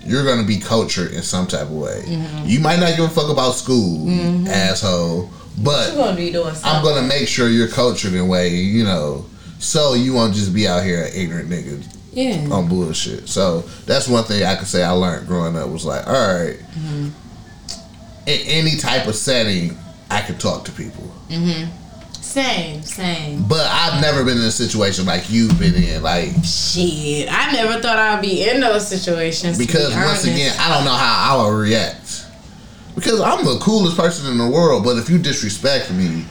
you're 0.10 0.26
gonna 0.26 0.47
be 0.47 0.57
cultured 0.57 1.12
in 1.14 1.22
some 1.22 1.47
type 1.47 1.64
of 1.64 1.72
way. 1.72 2.03
You 2.45 2.60
might 2.60 2.80
not 2.80 2.95
give 2.95 3.05
a 3.05 3.10
fuck 3.10 3.30
about 3.30 3.51
school, 3.51 4.10
asshole. 4.47 5.30
But 5.62 5.91
gonna. 6.32 6.60
I'm 6.64 6.84
gonna 6.84 7.07
make 7.07 7.28
sure 7.28 7.49
you're 7.49 7.68
cultured 7.68 8.14
in 8.14 8.20
a 8.20 8.26
way, 8.26 8.49
you 8.49 8.84
know, 8.84 9.26
so 9.60 9.93
you 9.93 10.14
won't 10.14 10.34
just 10.34 10.53
be 10.53 10.68
out 10.68 10.84
here 10.84 11.03
an 11.03 11.12
ignorant 11.14 11.49
nigga 11.49 11.84
yeah. 12.14 12.47
on 12.51 12.68
bullshit. 12.68 13.28
So 13.28 13.62
that's 13.86 14.07
one 14.07 14.24
thing 14.24 14.43
I 14.43 14.55
could 14.55 14.68
say 14.68 14.84
I 14.84 14.91
learned 14.91 15.28
growing 15.28 15.55
up 15.55 15.70
was 15.70 15.86
like, 15.86 16.07
all 16.07 16.14
right, 16.14 16.57
in 18.26 18.41
any 18.47 18.78
type 18.78 19.07
of 19.07 19.16
setting, 19.16 19.78
I 20.10 20.22
could 20.22 20.39
talk 20.39 20.66
to 20.66 20.72
people. 20.72 21.12
Same, 22.30 22.84
same. 22.84 23.43
But 23.47 23.65
I've 23.65 23.99
never 24.01 24.23
been 24.23 24.38
in 24.38 24.43
a 24.43 24.51
situation 24.51 25.05
like 25.07 25.32
you've 25.32 25.57
been 25.59 25.73
in, 25.73 26.03
like 26.03 26.30
Shit, 26.43 27.27
I 27.32 27.51
never 27.51 27.82
thought 27.82 27.97
I'd 27.97 28.21
be 28.21 28.47
in 28.47 28.59
those 28.61 28.88
situations. 28.88 29.57
because 29.57 29.89
be 29.89 29.95
once 29.95 30.23
honest. 30.23 30.25
again, 30.27 30.55
I 30.59 30.75
don't 30.75 30.86
know 30.86 30.93
how 30.93 31.39
I 31.39 31.43
would 31.49 31.55
react. 31.57 32.25
Because 32.93 33.19
I'm 33.19 33.43
the 33.45 33.57
coolest 33.59 33.97
person 33.97 34.30
in 34.32 34.38
the 34.38 34.47
world, 34.47 34.84
but 34.84 34.97
if 34.97 35.09
you 35.09 35.17
disrespect 35.17 35.91
me, 35.91 36.25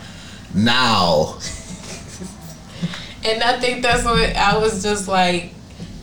now 0.55 1.37
And 3.25 3.43
I 3.43 3.59
think 3.59 3.83
that's 3.83 4.05
what 4.05 4.37
I 4.37 4.57
was 4.59 4.81
just 4.83 5.09
like, 5.09 5.53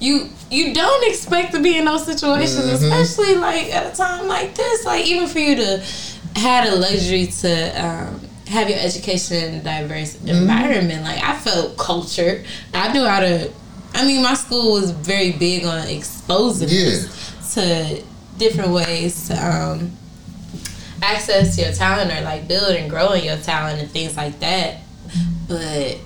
you 0.02 0.30
you 0.52 0.74
don't 0.74 1.10
expect 1.10 1.54
to 1.54 1.62
be 1.62 1.78
in 1.78 1.86
those 1.86 2.06
situations, 2.06 2.66
Mhm. 2.66 2.74
especially 2.74 3.36
like 3.36 3.74
at 3.74 3.94
a 3.94 3.96
time 3.96 4.28
like 4.28 4.54
this. 4.56 4.86
Like 4.86 5.06
even 5.06 5.28
for 5.28 5.40
you 5.40 5.56
to 5.56 5.84
have 6.36 6.72
a 6.72 6.76
luxury 6.76 7.28
to 7.28 7.86
um, 7.86 8.20
have 8.48 8.70
your 8.70 8.80
education 8.80 9.38
in 9.38 9.54
a 9.56 9.64
diverse 9.64 10.16
environment, 10.24 11.04
like 11.04 11.24
I 11.24 11.36
felt 11.36 11.78
cultured. 11.78 12.46
I 12.74 12.92
knew 12.94 13.04
how 13.06 13.20
to. 13.22 13.52
I 13.94 14.06
mean, 14.06 14.22
my 14.24 14.34
school 14.34 14.74
was 14.74 14.92
very 14.92 15.32
big 15.32 15.66
on 15.66 15.88
exposing 15.88 16.68
Yeah. 16.70 17.08
to 17.54 18.04
different 18.38 18.72
ways 18.72 19.28
to 19.30 19.34
um, 19.36 19.92
access 21.02 21.58
your 21.58 21.72
talent 21.72 22.12
or 22.12 22.22
like 22.22 22.48
build 22.48 22.76
and 22.76 22.90
growing 22.90 23.24
your 23.24 23.38
talent 23.38 23.80
and 23.82 23.90
things 23.90 24.18
like 24.18 24.40
that. 24.42 24.78
But 25.48 25.98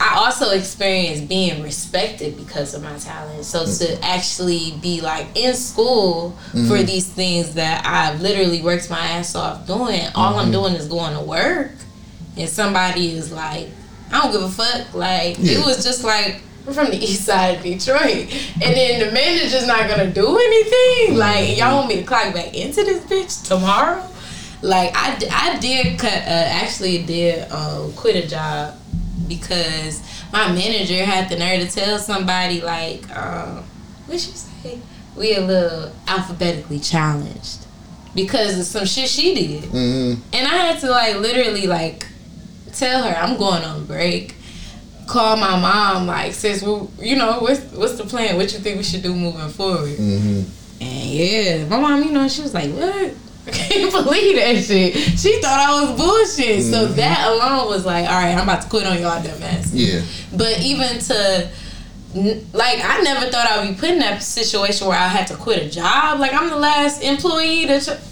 I 0.00 0.14
also 0.16 0.50
experienced 0.50 1.28
being 1.28 1.62
respected 1.62 2.36
because 2.36 2.74
of 2.74 2.82
my 2.82 2.96
talent. 2.98 3.44
So 3.44 3.64
to 3.66 4.04
actually 4.04 4.74
be 4.82 5.00
like 5.00 5.26
in 5.36 5.54
school 5.54 6.36
for 6.68 6.82
these 6.82 7.08
things 7.08 7.54
that 7.54 7.84
I've 7.84 8.20
literally 8.20 8.62
worked 8.62 8.88
my 8.90 8.98
ass 9.00 9.34
off 9.34 9.66
doing, 9.66 10.02
all 10.14 10.38
I'm 10.38 10.50
doing 10.52 10.74
is 10.74 10.86
going 10.86 11.14
to 11.14 11.20
work, 11.24 11.72
and 12.36 12.48
somebody 12.48 13.12
is 13.16 13.32
like, 13.32 13.68
I 14.12 14.22
don't 14.22 14.32
give 14.32 14.42
a 14.42 14.48
fuck. 14.48 14.94
Like 14.94 15.36
Yeah. 15.38 15.58
it 15.58 15.66
was 15.66 15.82
just 15.84 16.04
like. 16.04 16.42
We're 16.66 16.74
from 16.74 16.90
the 16.90 16.98
east 16.98 17.24
side 17.24 17.56
of 17.56 17.62
Detroit, 17.62 18.28
and 18.62 18.74
then 18.76 19.00
the 19.00 19.10
manager's 19.10 19.66
not 19.66 19.88
gonna 19.88 20.12
do 20.12 20.36
anything. 20.36 21.16
Like 21.16 21.56
y'all 21.56 21.76
want 21.76 21.88
me 21.88 21.96
to 21.96 22.02
clock 22.02 22.34
back 22.34 22.54
into 22.54 22.84
this 22.84 23.02
bitch 23.04 23.48
tomorrow? 23.48 24.06
Like 24.60 24.90
I, 24.94 25.16
I 25.32 25.58
did 25.60 25.98
cut. 25.98 26.12
Uh, 26.12 26.46
actually, 26.60 27.04
did 27.04 27.50
um, 27.50 27.90
quit 27.94 28.22
a 28.22 28.28
job 28.28 28.74
because 29.28 30.02
my 30.32 30.50
manager 30.52 31.04
had 31.04 31.28
the 31.28 31.36
nerve 31.36 31.60
to 31.68 31.74
tell 31.74 31.98
somebody 31.98 32.60
like, 32.60 33.08
um, 33.16 33.62
what 34.06 34.18
she 34.18 34.30
say? 34.32 34.78
We 35.16 35.34
a 35.34 35.40
little 35.40 35.92
alphabetically 36.06 36.78
challenged 36.80 37.66
because 38.14 38.58
of 38.58 38.64
some 38.66 38.86
shit 38.86 39.08
she 39.08 39.34
did, 39.34 39.62
mhm. 39.64 40.18
and 40.32 40.46
I 40.48 40.50
had 40.54 40.80
to 40.80 40.90
like 40.90 41.16
literally 41.16 41.66
like 41.66 42.06
tell 42.72 43.02
her 43.02 43.14
I'm 43.16 43.36
going 43.36 43.64
on 43.64 43.84
break. 43.86 44.34
Call 45.06 45.36
my 45.36 45.58
mom 45.58 46.06
like, 46.06 46.34
sis, 46.34 46.62
well, 46.62 46.90
you 47.00 47.16
know 47.16 47.38
what's 47.40 47.60
what's 47.72 47.96
the 47.96 48.04
plan? 48.04 48.36
What 48.36 48.52
you 48.52 48.58
think 48.58 48.76
we 48.76 48.82
should 48.84 49.02
do 49.02 49.14
moving 49.14 49.48
forward? 49.48 49.96
Mhm. 49.96 50.44
And 50.80 51.10
yeah, 51.10 51.64
my 51.66 51.80
mom, 51.80 52.02
you 52.04 52.12
know, 52.12 52.28
she 52.28 52.42
was 52.42 52.54
like, 52.54 52.70
"What? 52.72 53.12
Can't 53.52 53.92
believe 53.92 54.36
that 54.36 54.62
shit." 54.62 54.94
She 55.18 55.40
thought 55.40 55.58
I 55.58 55.82
was 55.82 55.98
bullshit. 55.98 56.62
So 56.64 56.86
mm-hmm. 56.86 56.96
that 56.96 57.28
alone 57.28 57.68
was 57.68 57.84
like, 57.84 58.08
"All 58.08 58.14
right, 58.14 58.34
I'm 58.34 58.44
about 58.44 58.62
to 58.62 58.68
quit 58.68 58.86
on 58.86 59.00
y'all 59.00 59.22
dumb 59.22 59.42
ass." 59.42 59.72
yeah, 59.72 60.02
But 60.32 60.60
even 60.60 60.98
to 60.98 61.50
like, 62.14 62.80
I 62.82 63.00
never 63.02 63.26
thought 63.26 63.46
I'd 63.46 63.68
be 63.68 63.74
put 63.74 63.90
in 63.90 63.98
that 63.98 64.22
situation 64.22 64.86
where 64.86 64.98
I 64.98 65.08
had 65.08 65.26
to 65.28 65.36
quit 65.36 65.62
a 65.62 65.68
job. 65.68 66.20
Like, 66.20 66.32
I'm 66.32 66.48
the 66.48 66.56
last 66.56 67.02
employee 67.02 67.66
that. 67.66 67.82
Tr- 67.82 68.04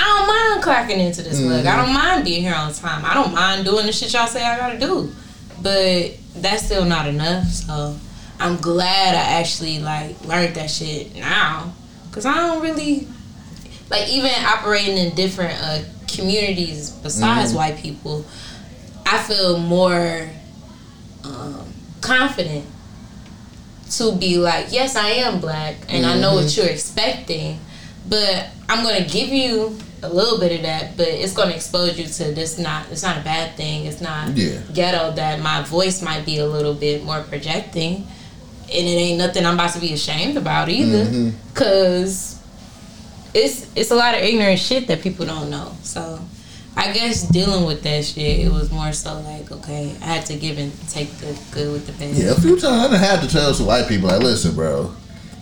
I 0.00 0.02
don't 0.02 0.28
mind 0.28 0.64
clocking 0.64 1.04
into 1.04 1.22
this 1.22 1.40
mug. 1.40 1.66
I 1.66 1.70
mm-hmm. 1.70 1.84
don't 1.84 1.94
mind 1.94 2.24
being 2.24 2.42
here 2.42 2.54
on 2.54 2.72
time. 2.72 3.04
I 3.04 3.14
don't 3.14 3.34
mind 3.34 3.64
doing 3.64 3.86
the 3.86 3.92
shit 3.92 4.12
y'all 4.12 4.28
say 4.28 4.44
I 4.44 4.56
gotta 4.56 4.78
do. 4.78 5.10
But 5.60 6.16
that's 6.36 6.66
still 6.66 6.84
not 6.84 7.08
enough. 7.08 7.46
So 7.46 7.96
I'm 8.38 8.56
glad 8.58 9.16
I 9.16 9.40
actually 9.40 9.80
like 9.80 10.24
learned 10.24 10.54
that 10.54 10.70
shit 10.70 11.16
now. 11.16 11.72
Cause 12.12 12.26
I 12.26 12.34
don't 12.34 12.62
really 12.62 13.08
like 13.90 14.08
even 14.08 14.30
operating 14.44 14.96
in 14.98 15.14
different 15.14 15.58
uh, 15.62 15.80
communities 16.06 16.90
besides 16.90 17.54
white 17.54 17.76
people. 17.78 18.24
I 19.06 19.18
feel 19.22 19.58
more 19.58 20.28
um, 21.24 21.72
confident 22.00 22.66
to 23.92 24.14
be 24.16 24.36
like, 24.38 24.66
yes, 24.70 24.96
I 24.96 25.08
am 25.08 25.40
black, 25.40 25.76
and 25.88 26.04
I 26.04 26.20
know 26.20 26.34
what 26.34 26.54
you're 26.56 26.66
expecting, 26.66 27.58
but 28.08 28.48
I'm 28.68 28.84
gonna 28.84 29.06
give 29.06 29.28
you 29.30 29.78
a 30.02 30.08
little 30.08 30.38
bit 30.38 30.52
of 30.56 30.62
that, 30.62 30.96
but 30.96 31.08
it's 31.08 31.32
gonna 31.32 31.54
expose 31.54 31.98
you 31.98 32.04
to 32.06 32.32
this. 32.34 32.58
Not 32.58 32.86
it's 32.90 33.02
not 33.02 33.16
a 33.16 33.22
bad 33.22 33.56
thing. 33.56 33.86
It's 33.86 34.00
not 34.02 34.36
Yeah. 34.36 34.58
ghetto. 34.74 35.12
That 35.16 35.40
my 35.40 35.62
voice 35.62 36.02
might 36.02 36.24
be 36.26 36.38
a 36.38 36.46
little 36.46 36.74
bit 36.74 37.02
more 37.04 37.22
projecting, 37.22 38.06
and 38.70 38.86
it 38.86 38.90
ain't 38.90 39.18
nothing 39.18 39.46
I'm 39.46 39.54
about 39.54 39.72
to 39.72 39.80
be 39.80 39.94
ashamed 39.94 40.36
about 40.36 40.68
either, 40.68 41.32
cause 41.54 42.37
it's 43.34 43.70
it's 43.76 43.90
a 43.90 43.94
lot 43.94 44.14
of 44.14 44.20
ignorant 44.20 44.58
shit 44.58 44.86
that 44.88 45.02
people 45.02 45.26
don't 45.26 45.50
know. 45.50 45.72
So. 45.82 46.20
I 46.76 46.92
guess 46.92 47.22
dealing 47.22 47.66
with 47.66 47.82
that 47.82 48.04
shit, 48.04 48.38
it 48.46 48.52
was 48.52 48.70
more 48.70 48.92
so 48.92 49.18
like, 49.22 49.50
okay, 49.50 49.96
I 50.00 50.04
had 50.04 50.26
to 50.26 50.36
give 50.36 50.58
and 50.58 50.70
take 50.88 51.10
the 51.14 51.36
good 51.50 51.72
with 51.72 51.86
the 51.88 51.92
bad. 51.94 52.14
yeah. 52.14 52.30
A 52.30 52.34
few 52.36 52.56
times 52.56 52.94
I 52.94 52.98
had 52.98 53.20
to 53.20 53.28
tell 53.28 53.52
some 53.52 53.66
white 53.66 53.88
people, 53.88 54.08
like, 54.08 54.22
listen, 54.22 54.54
bro. 54.54 54.94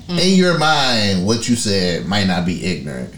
In 0.09 0.35
your 0.39 0.57
mind, 0.57 1.27
what 1.27 1.47
you 1.47 1.55
said 1.55 2.07
might 2.07 2.27
not 2.27 2.47
be 2.47 2.65
ignorant, 2.65 3.15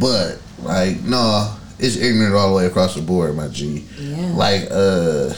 but 0.00 0.40
like, 0.62 1.00
no, 1.02 1.54
it's 1.78 1.94
ignorant 1.96 2.34
all 2.34 2.48
the 2.50 2.56
way 2.56 2.66
across 2.66 2.96
the 2.96 3.02
board, 3.02 3.36
my 3.36 3.46
G. 3.48 3.86
Yeah. 4.00 4.32
Like, 4.34 4.62
uh, 4.64 5.32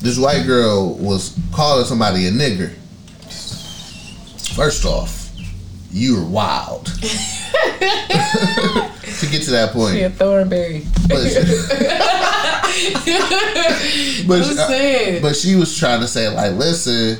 this 0.00 0.16
white 0.16 0.46
girl 0.46 0.94
was 0.94 1.36
calling 1.52 1.86
somebody 1.86 2.28
a 2.28 2.30
nigger. 2.30 2.70
First 4.54 4.84
off, 4.84 5.25
you're 5.96 6.24
wild. 6.24 6.86
to 6.96 7.00
get 9.30 9.42
to 9.44 9.50
that 9.52 9.70
point, 9.72 9.96
a 10.02 10.10
Thornberry. 10.10 10.84
but, 11.08 11.22
but, 14.26 14.38
Who 14.42 14.54
said? 14.54 15.22
but 15.22 15.36
she 15.36 15.54
was 15.54 15.76
trying 15.76 16.00
to 16.00 16.08
say 16.08 16.28
like, 16.28 16.52
listen, 16.52 17.18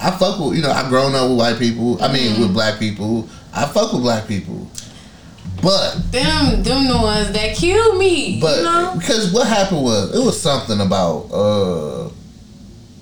I 0.00 0.10
fuck 0.12 0.38
with 0.40 0.56
you 0.56 0.62
know 0.62 0.70
I've 0.70 0.88
grown 0.88 1.14
up 1.14 1.28
with 1.30 1.38
white 1.38 1.58
people. 1.58 2.02
I 2.02 2.12
mean 2.12 2.32
Mm-hmm. 2.32 2.42
with 2.42 2.52
black 2.52 2.78
people. 2.78 3.28
I 3.54 3.66
fuck 3.66 3.92
with 3.92 4.02
black 4.02 4.28
people, 4.28 4.68
but 5.62 6.12
them, 6.12 6.62
them 6.62 6.86
the 6.86 6.98
ones 7.00 7.32
that 7.32 7.56
killed 7.56 7.98
me. 7.98 8.38
but 8.40 8.58
you 8.58 8.64
know? 8.64 8.94
because 8.98 9.32
what 9.32 9.46
happened 9.48 9.82
was 9.82 10.14
it 10.14 10.22
was 10.22 10.40
something 10.40 10.80
about 10.80 11.30
uh 11.32 12.10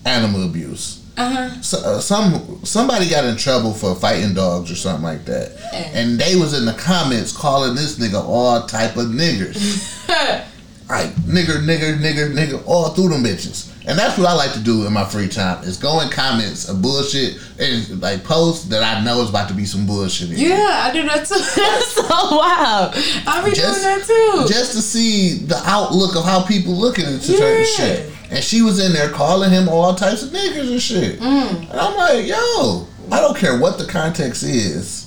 animal 0.09 0.45
abuse. 0.45 0.96
Uh 1.17 1.31
huh. 1.49 1.63
So, 1.63 1.79
uh, 1.79 2.01
some 2.01 2.61
somebody 2.65 3.09
got 3.09 3.25
in 3.25 3.37
trouble 3.37 3.73
for 3.73 3.95
fighting 3.95 4.35
dogs 4.35 4.71
or 4.71 4.75
something 4.77 5.03
like 5.05 5.25
that, 5.25 5.57
and 5.73 6.19
they 6.19 6.37
was 6.37 6.53
in 6.53 6.67
the 6.67 6.75
comments 6.75 7.35
calling 7.37 7.75
this 7.75 7.99
nigga 7.99 8.23
all 8.23 8.67
type 8.67 8.97
of 8.97 9.07
niggers. 9.07 9.93
Like 10.89 11.11
nigger, 11.17 11.65
nigger, 11.67 11.99
nigger, 11.99 12.33
nigger, 12.33 12.63
all 12.65 12.91
through 12.91 13.09
them 13.09 13.25
bitches. 13.25 13.73
And 13.89 13.99
that's 13.99 14.17
what 14.17 14.29
I 14.29 14.35
like 14.35 14.53
to 14.53 14.61
do 14.61 14.87
in 14.87 14.93
my 14.93 15.05
free 15.05 15.27
time 15.27 15.65
is 15.65 15.79
go 15.79 15.99
in 16.01 16.11
comments 16.11 16.69
of 16.69 16.81
bullshit 16.81 17.39
and 17.59 18.01
like 18.01 18.23
posts 18.23 18.67
that 18.67 18.85
I 18.85 19.03
know 19.05 19.21
is 19.23 19.31
about 19.31 19.49
to 19.49 19.55
be 19.55 19.65
some 19.65 19.85
bullshit. 19.85 20.31
in. 20.31 20.37
Yeah, 20.39 20.55
I 20.85 20.93
do 20.93 21.03
that 21.03 21.27
too. 21.27 21.35
That's 21.61 21.91
so 21.91 22.05
wild. 22.37 22.93
I 23.27 23.43
be 23.45 23.51
Just, 23.57 23.83
doing 23.83 23.99
that 23.99 24.07
too. 24.07 24.45
just 24.49 24.75
to 24.75 24.81
see 24.81 25.39
the 25.39 25.61
outlook 25.65 26.15
of 26.15 26.25
how 26.25 26.45
people 26.47 26.73
looking 26.75 27.07
into 27.07 27.33
Yeah. 27.33 27.39
certain 27.39 27.67
shit. 27.67 28.13
And 28.31 28.43
she 28.43 28.63
was 28.63 28.85
in 28.85 28.93
there 28.93 29.11
calling 29.11 29.51
him 29.51 29.69
all 29.69 29.95
types 29.95 30.23
of 30.23 30.31
niggers 30.31 30.71
and 30.71 30.83
shit. 30.83 31.21
Mm. 31.21 31.71
And 31.71 31.81
I'm 31.81 31.97
like, 31.97 32.27
yo, 32.27 32.87
I 33.11 33.21
don't 33.21 33.37
care 33.37 33.59
what 33.59 33.79
the 33.79 33.87
context 33.87 34.43
is. 34.43 35.05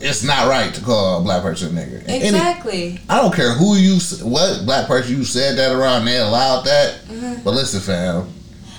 It's 0.00 0.22
not 0.22 0.48
right 0.48 0.72
to 0.74 0.80
call 0.80 1.20
a 1.20 1.22
black 1.24 1.42
person 1.42 1.76
a 1.76 1.80
nigger. 1.80 2.00
And 2.00 2.10
any- 2.10 2.28
exactly. 2.28 3.00
I 3.08 3.16
don't 3.16 3.34
care 3.34 3.52
who 3.52 3.76
you, 3.76 3.98
what 4.22 4.64
black 4.64 4.86
person 4.86 5.16
you 5.16 5.24
said 5.24 5.58
that 5.58 5.72
around, 5.72 6.04
they 6.04 6.18
allowed 6.18 6.62
that. 6.66 7.00
Mm-hmm. 7.06 7.42
But 7.42 7.54
listen, 7.54 7.80
fam, 7.80 8.28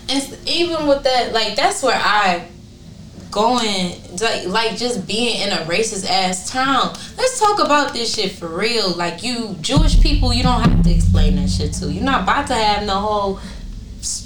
And 0.08 0.38
even 0.48 0.88
with 0.88 1.04
that, 1.04 1.34
like 1.34 1.58
that's 1.58 1.84
where 1.84 2.00
I 2.02 2.48
going 3.32 3.94
like 4.20 4.48
like 4.48 4.78
just 4.78 5.08
being 5.08 5.42
in 5.42 5.50
a 5.50 5.62
racist 5.66 6.10
ass 6.10 6.50
town. 6.50 6.94
Let's 7.18 7.40
talk 7.40 7.60
about 7.60 7.94
this 7.94 8.16
shit 8.16 8.32
for 8.34 8.48
real. 8.48 8.92
Like 8.92 9.24
you 9.24 9.56
Jewish 9.62 10.02
people, 10.02 10.34
you 10.34 10.44
don't 10.44 10.62
have 10.62 10.84
to 10.84 10.92
explain 10.92 11.36
that 11.36 11.50
shit 11.50 11.74
to. 11.74 11.92
You're 11.92 12.04
not 12.04 12.24
about 12.24 12.48
to 12.48 12.56
have 12.56 12.86
no 12.86 13.00
whole 13.00 13.40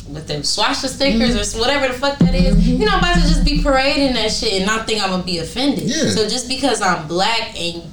with 0.08 0.28
them 0.28 0.44
swastika 0.44 0.94
stickers 0.94 1.36
or 1.36 1.40
mm-hmm. 1.40 1.60
whatever 1.60 1.88
the 1.88 1.94
fuck 2.00 2.20
that 2.20 2.36
is. 2.36 2.56
Mm-hmm. 2.56 2.82
You're 2.82 2.90
not 2.90 3.00
about 3.00 3.16
to 3.16 3.22
just 3.22 3.44
be 3.44 3.64
parading 3.64 4.14
that 4.14 4.32
shit 4.32 4.54
and 4.54 4.66
not 4.66 4.86
think 4.86 5.02
I'm 5.02 5.10
gonna 5.10 5.24
be 5.24 5.40
offended. 5.40 5.86
Yeah. 5.86 6.10
So 6.10 6.28
just 6.28 6.48
because 6.48 6.82
I'm 6.82 7.08
black 7.08 7.60
and 7.60 7.84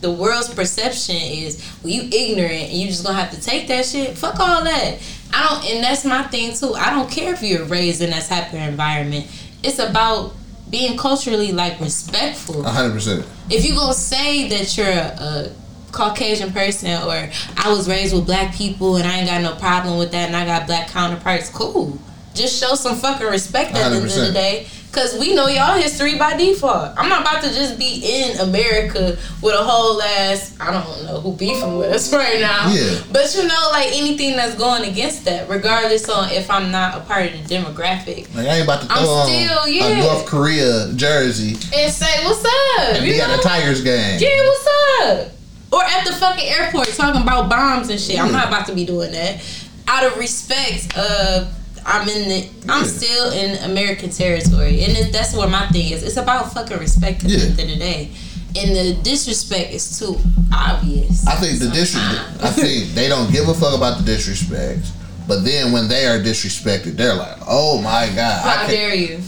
the 0.00 0.10
world's 0.10 0.52
perception 0.52 1.16
is 1.16 1.64
well 1.82 1.92
you 1.92 2.02
ignorant 2.12 2.70
and 2.70 2.72
you 2.72 2.88
just 2.88 3.04
gonna 3.04 3.18
have 3.18 3.30
to 3.30 3.40
take 3.40 3.68
that 3.68 3.86
shit. 3.86 4.18
Fuck 4.18 4.38
all 4.40 4.64
that. 4.64 4.98
I 5.32 5.48
don't 5.48 5.74
and 5.74 5.84
that's 5.84 6.04
my 6.04 6.24
thing 6.24 6.54
too. 6.54 6.74
I 6.74 6.90
don't 6.90 7.10
care 7.10 7.32
if 7.32 7.42
you're 7.42 7.64
raised 7.64 8.02
in 8.02 8.10
that 8.10 8.26
type 8.26 8.48
of 8.48 8.58
environment. 8.58 9.26
It's 9.62 9.78
about 9.78 10.34
being 10.70 10.96
culturally 10.96 11.52
like 11.52 11.80
respectful. 11.80 12.62
100%. 12.62 13.26
If 13.50 13.64
you 13.64 13.74
gonna 13.74 13.94
say 13.94 14.48
that 14.48 14.76
you're 14.76 14.86
a 14.88 15.50
Caucasian 15.92 16.52
person 16.52 16.90
or 17.02 17.30
I 17.56 17.72
was 17.72 17.88
raised 17.88 18.14
with 18.14 18.26
black 18.26 18.54
people 18.54 18.96
and 18.96 19.06
I 19.06 19.18
ain't 19.18 19.28
got 19.28 19.42
no 19.42 19.58
problem 19.58 19.98
with 19.98 20.12
that 20.12 20.26
and 20.28 20.36
I 20.36 20.44
got 20.44 20.66
black 20.66 20.88
counterparts, 20.88 21.48
cool. 21.50 21.98
Just 22.34 22.60
show 22.60 22.74
some 22.74 22.96
fucking 22.96 23.26
respect 23.26 23.74
at 23.74 23.88
the 23.88 23.96
end 23.96 24.04
of 24.04 24.14
the 24.14 24.32
day. 24.32 24.68
Cause 24.90 25.16
we 25.20 25.34
know 25.34 25.46
y'all 25.46 25.78
history 25.78 26.16
by 26.18 26.36
default. 26.36 26.92
I'm 26.96 27.08
not 27.08 27.20
about 27.20 27.42
to 27.44 27.50
just 27.52 27.78
be 27.78 28.00
in 28.04 28.38
America 28.40 29.16
with 29.42 29.54
a 29.54 29.62
whole 29.62 30.00
ass 30.02 30.56
I 30.58 30.72
don't 30.72 31.04
know 31.04 31.20
who 31.20 31.32
beefing 31.36 31.76
with 31.76 31.92
us 31.92 32.12
right 32.12 32.40
now. 32.40 32.72
Yeah. 32.72 32.98
But 33.12 33.32
you 33.36 33.46
know, 33.46 33.68
like 33.70 33.88
anything 33.92 34.34
that's 34.34 34.54
going 34.56 34.90
against 34.90 35.24
that, 35.26 35.48
regardless 35.48 36.08
on 36.08 36.30
if 36.30 36.50
I'm 36.50 36.72
not 36.72 36.96
a 36.96 37.00
part 37.00 37.26
of 37.26 37.32
the 37.32 37.54
demographic. 37.54 38.34
Like 38.34 38.46
I 38.48 38.54
ain't 38.56 38.64
about 38.64 38.80
to 38.80 38.86
throw 38.88 38.96
I'm 38.96 39.06
on 39.06 39.26
still- 39.28 39.64
a 39.64 39.70
yeah. 39.70 40.00
North 40.00 40.26
Korea 40.26 40.90
jersey 40.96 41.52
And 41.76 41.92
say, 41.92 42.24
What's 42.24 42.44
up? 42.44 42.96
and 42.96 43.06
You 43.06 43.12
be 43.12 43.20
at 43.20 43.28
know? 43.28 43.38
a 43.38 43.42
Tigers 43.42 43.82
game. 43.84 44.18
Yeah, 44.20 44.40
what's 44.42 44.66
up? 45.02 45.32
Or 45.70 45.84
at 45.84 46.04
the 46.06 46.12
fucking 46.14 46.48
airport 46.48 46.88
talking 46.88 47.20
about 47.22 47.50
bombs 47.50 47.90
and 47.90 48.00
shit. 48.00 48.18
I'm 48.18 48.32
not 48.32 48.48
about 48.48 48.66
to 48.68 48.74
be 48.74 48.86
doing 48.86 49.12
that. 49.12 49.44
Out 49.86 50.04
of 50.04 50.16
respect, 50.18 50.92
uh, 50.96 51.46
I'm 51.86 52.08
in 52.08 52.28
the, 52.28 52.48
I'm 52.68 52.84
Yeah. 52.84 52.90
still 52.90 53.30
in 53.32 53.70
American 53.70 54.10
territory, 54.10 54.84
and 54.84 54.96
it, 54.96 55.12
that's 55.12 55.34
where 55.34 55.48
my 55.48 55.66
thing 55.68 55.92
is. 55.92 56.02
It's 56.02 56.16
about 56.16 56.52
fucking 56.52 56.78
respect 56.78 57.24
at 57.24 57.30
Yeah. 57.30 57.38
the 57.38 57.44
end 57.50 57.60
of 57.60 57.68
the 57.68 57.76
day, 57.76 58.10
and 58.56 58.76
the 58.76 58.94
disrespect 59.02 59.72
is 59.72 59.98
too 59.98 60.18
obvious. 60.52 61.26
I 61.26 61.36
think 61.36 61.58
the 61.60 61.68
disrespect. 61.68 62.42
I 62.42 62.50
think 62.50 62.94
they 62.94 63.08
don't 63.08 63.30
give 63.32 63.48
a 63.48 63.54
fuck 63.54 63.74
about 63.74 63.98
the 63.98 64.04
disrespect. 64.04 64.86
But 65.26 65.44
then 65.44 65.72
when 65.72 65.88
they 65.88 66.06
are 66.06 66.18
disrespected, 66.18 66.96
they're 66.96 67.14
like, 67.14 67.36
"Oh 67.46 67.80
my 67.82 68.06
god, 68.14 68.44
I 68.44 68.48
How 68.48 68.56
can't, 68.60 68.70
dare 68.70 68.94
you? 68.94 69.20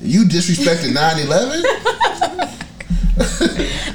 you 0.00 0.24
disrespected 0.24 0.92
9/11." 0.92 1.62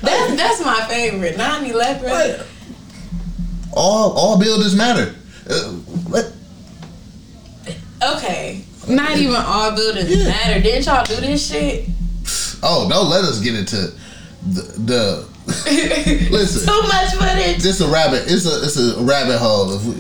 That's 0.02 0.36
that's 0.36 0.64
my 0.66 0.86
favorite. 0.90 1.38
9/11. 1.38 2.44
all 3.74 4.12
all 4.12 4.38
buildings 4.40 4.76
matter. 4.76 5.14
Uh, 5.50 5.72
what? 6.12 6.32
Okay, 8.16 8.62
not 8.88 9.18
even 9.18 9.36
all 9.36 9.76
buildings 9.76 10.10
Yeah. 10.16 10.26
matter. 10.30 10.62
Didn't 10.62 10.86
y'all 10.86 11.06
do 11.06 11.16
this 11.16 11.50
shit? 11.50 11.90
Oh, 12.64 12.88
don't 12.90 13.10
let 13.10 13.24
us 13.24 13.40
get 13.40 13.56
into 13.56 13.76
the. 14.48 14.62
the 14.86 15.28
listen, 15.48 16.68
Too 16.68 16.82
much 16.88 17.14
footage. 17.14 17.66
it's 17.66 17.80
a 17.80 17.88
rabbit. 17.88 18.24
It's 18.28 18.46
a 18.46 18.64
it's 18.64 18.78
a 18.78 19.02
rabbit 19.04 19.38
hole. 19.38 19.74
If 19.74 19.84
we, 19.86 19.94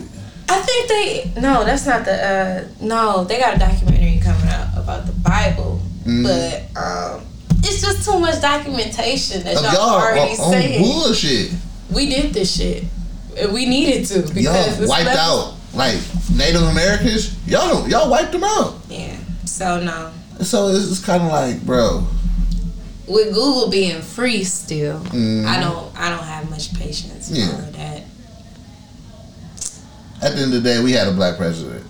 I 0.50 0.60
think 0.60 0.88
they 0.90 1.42
no, 1.42 1.64
that's 1.64 1.86
not 1.86 2.04
the 2.06 2.12
uh 2.14 2.68
no, 2.82 3.24
they 3.24 3.40
got 3.40 3.56
a 3.56 3.60
documentary 3.60 4.20
coming 4.22 4.48
out 4.50 4.68
about 4.78 5.06
the 5.06 5.14
Bible. 5.14 5.82
Mm-hmm. 6.04 6.24
But 6.24 6.82
um 6.82 7.22
it's 7.64 7.82
just 7.82 8.04
too 8.06 8.20
much 8.20 8.42
documentation 8.42 9.44
that 9.44 9.54
y'all, 9.56 9.74
y'all 9.74 10.02
already 10.02 10.32
on, 10.32 10.52
saying. 10.52 10.82
bullshit. 10.82 11.52
We 11.94 12.10
did 12.10 12.34
this 12.34 12.56
shit. 12.58 12.84
And 13.38 13.54
we 13.54 13.66
needed 13.66 14.06
to 14.08 14.34
because 14.34 14.80
Y'all 14.80 14.90
wiped 14.90 15.10
out 15.18 15.54
like 15.78 15.98
Native 16.36 16.64
Americans. 16.64 17.36
Y'all 17.48 17.68
don't 17.70 17.90
y'all 17.90 18.10
wiped 18.10 18.32
them 18.32 18.44
out. 18.44 18.76
Yeah. 18.90 19.16
So 19.46 19.82
no. 19.84 20.12
So 20.44 20.68
it's, 20.70 20.92
it's 20.92 21.04
kind 21.06 21.24
of 21.24 21.30
like, 21.32 21.62
bro. 21.66 22.06
With 23.08 23.34
Google 23.34 23.70
being 23.70 24.02
free 24.02 24.44
still, 24.44 25.00
Mhm. 25.00 25.46
I 25.46 25.60
don't 25.62 25.98
I 26.00 26.10
don't 26.10 26.24
have 26.24 26.50
much 26.50 26.74
patience 26.74 27.30
Yeah. 27.32 27.48
for 27.56 27.72
that. 27.78 28.04
At 30.22 30.36
the 30.36 30.42
end 30.42 30.54
of 30.54 30.64
the 30.64 30.70
day, 30.70 30.84
we 30.84 30.92
had 30.94 31.08
a 31.08 31.12
black 31.14 31.38
president. 31.38 31.86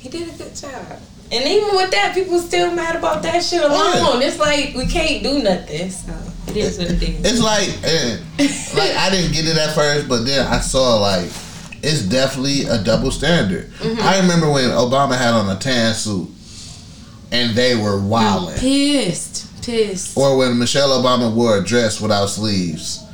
He 0.00 0.08
did 0.08 0.28
a 0.28 0.32
good 0.32 0.54
job. 0.54 0.98
And 1.30 1.44
even 1.44 1.76
with 1.76 1.90
that, 1.90 2.14
people 2.14 2.38
still 2.40 2.72
mad 2.72 2.96
about 2.96 3.22
that 3.22 3.42
shit 3.44 3.62
alone. 3.62 3.78
Oh, 3.78 4.20
It's 4.22 4.38
like 4.38 4.74
we 4.74 4.86
can't 4.86 5.22
do 5.22 5.42
nothing. 5.42 5.90
So 5.90 6.12
it 6.48 6.56
is 6.56 6.78
what 6.78 6.90
it 6.90 7.02
is. 7.02 7.24
It's 7.24 7.40
like, 7.42 7.68
eh, 7.84 8.16
like 8.76 8.96
I 8.96 9.10
didn't 9.10 9.32
get 9.32 9.46
it 9.46 9.56
at 9.58 9.74
first, 9.74 10.08
but 10.08 10.24
then 10.24 10.46
I 10.46 10.60
saw 10.60 10.96
like 10.96 11.30
it's 11.82 12.02
definitely 12.02 12.64
a 12.64 12.82
double 12.82 13.10
standard. 13.10 13.70
Mm-hmm. 13.72 14.00
I 14.00 14.20
remember 14.20 14.50
when 14.50 14.70
Obama 14.70 15.16
had 15.16 15.34
on 15.34 15.54
a 15.54 15.58
tan 15.58 15.94
suit, 15.94 16.28
and 17.32 17.56
they 17.56 17.74
were 17.74 18.00
wilding. 18.00 18.58
Pissed. 18.58 19.64
Pissed. 19.64 20.16
Or 20.16 20.36
when 20.36 20.58
Michelle 20.58 21.02
Obama 21.02 21.34
wore 21.34 21.58
a 21.58 21.64
dress 21.64 22.00
without 22.00 22.26
sleeves. 22.26 23.04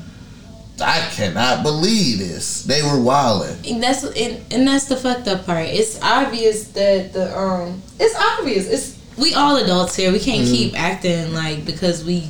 I 0.81 1.09
cannot 1.13 1.63
believe 1.63 2.19
this. 2.19 2.65
They 2.65 2.83
were 2.83 3.01
wilding. 3.01 3.57
And 3.73 3.83
that's 3.83 4.03
and, 4.03 4.41
and 4.53 4.67
that's 4.67 4.87
the 4.87 4.97
fucked 4.97 5.29
up 5.29 5.47
part. 5.47 5.69
It's 5.69 6.01
obvious 6.03 6.69
that 6.69 7.13
the 7.13 7.37
um 7.39 7.81
it's 8.01 8.17
obvious. 8.17 8.69
It's 8.69 9.17
we 9.17 9.35
all 9.35 9.57
adults 9.57 9.95
here. 9.95 10.11
We 10.11 10.19
can't 10.19 10.45
keep 10.45 10.79
acting 10.79 11.33
like 11.33 11.65
because 11.65 12.05
we 12.05 12.29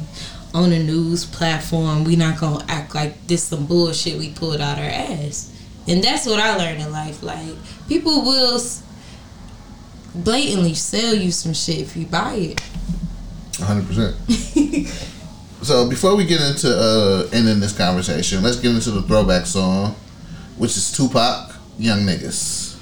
on 0.52 0.72
a 0.72 0.82
news 0.82 1.24
platform, 1.24 2.04
we 2.04 2.16
not 2.16 2.38
gonna 2.38 2.64
act 2.68 2.94
like 2.94 3.26
this 3.26 3.44
some 3.44 3.66
bullshit 3.66 4.18
we 4.18 4.30
pulled 4.30 4.60
out 4.60 4.78
our 4.78 4.84
ass. 4.84 5.50
And 5.86 6.02
that's 6.02 6.26
what 6.26 6.40
I 6.40 6.56
learned 6.56 6.80
in 6.80 6.92
life. 6.92 7.22
Like 7.22 7.54
people 7.88 8.22
will 8.22 8.60
blatantly 10.14 10.74
sell 10.74 11.14
you 11.14 11.30
some 11.30 11.52
shit 11.52 11.80
if 11.80 11.96
you 11.96 12.06
buy 12.06 12.34
it. 12.34 12.62
100%. 13.52 14.86
so 15.62 15.88
before 15.88 16.16
we 16.16 16.24
get 16.24 16.40
into 16.40 16.68
uh, 16.68 17.28
ending 17.32 17.60
this 17.60 17.76
conversation, 17.76 18.42
let's 18.42 18.56
get 18.56 18.74
into 18.74 18.90
the 18.90 19.02
throwback 19.02 19.46
song, 19.46 19.94
which 20.56 20.76
is 20.76 20.96
Tupac, 20.96 21.54
Young 21.78 22.00
Niggas. 22.00 22.76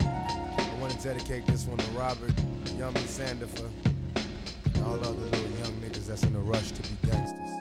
I 0.00 0.76
want 0.78 0.92
to 0.92 1.02
dedicate 1.02 1.46
this 1.46 1.64
one 1.64 1.78
to 1.78 1.90
Robert, 1.92 2.32
Yummy 2.76 3.00
Sandifer, 3.00 3.68
and 4.74 4.84
all 4.84 4.94
other 4.94 5.10
little 5.10 5.40
young 5.40 5.50
niggas 5.50 5.59
that's 6.10 6.24
in 6.24 6.34
a 6.34 6.40
rush 6.40 6.72
to 6.72 6.82
be 6.82 7.08
gangsters. 7.08 7.52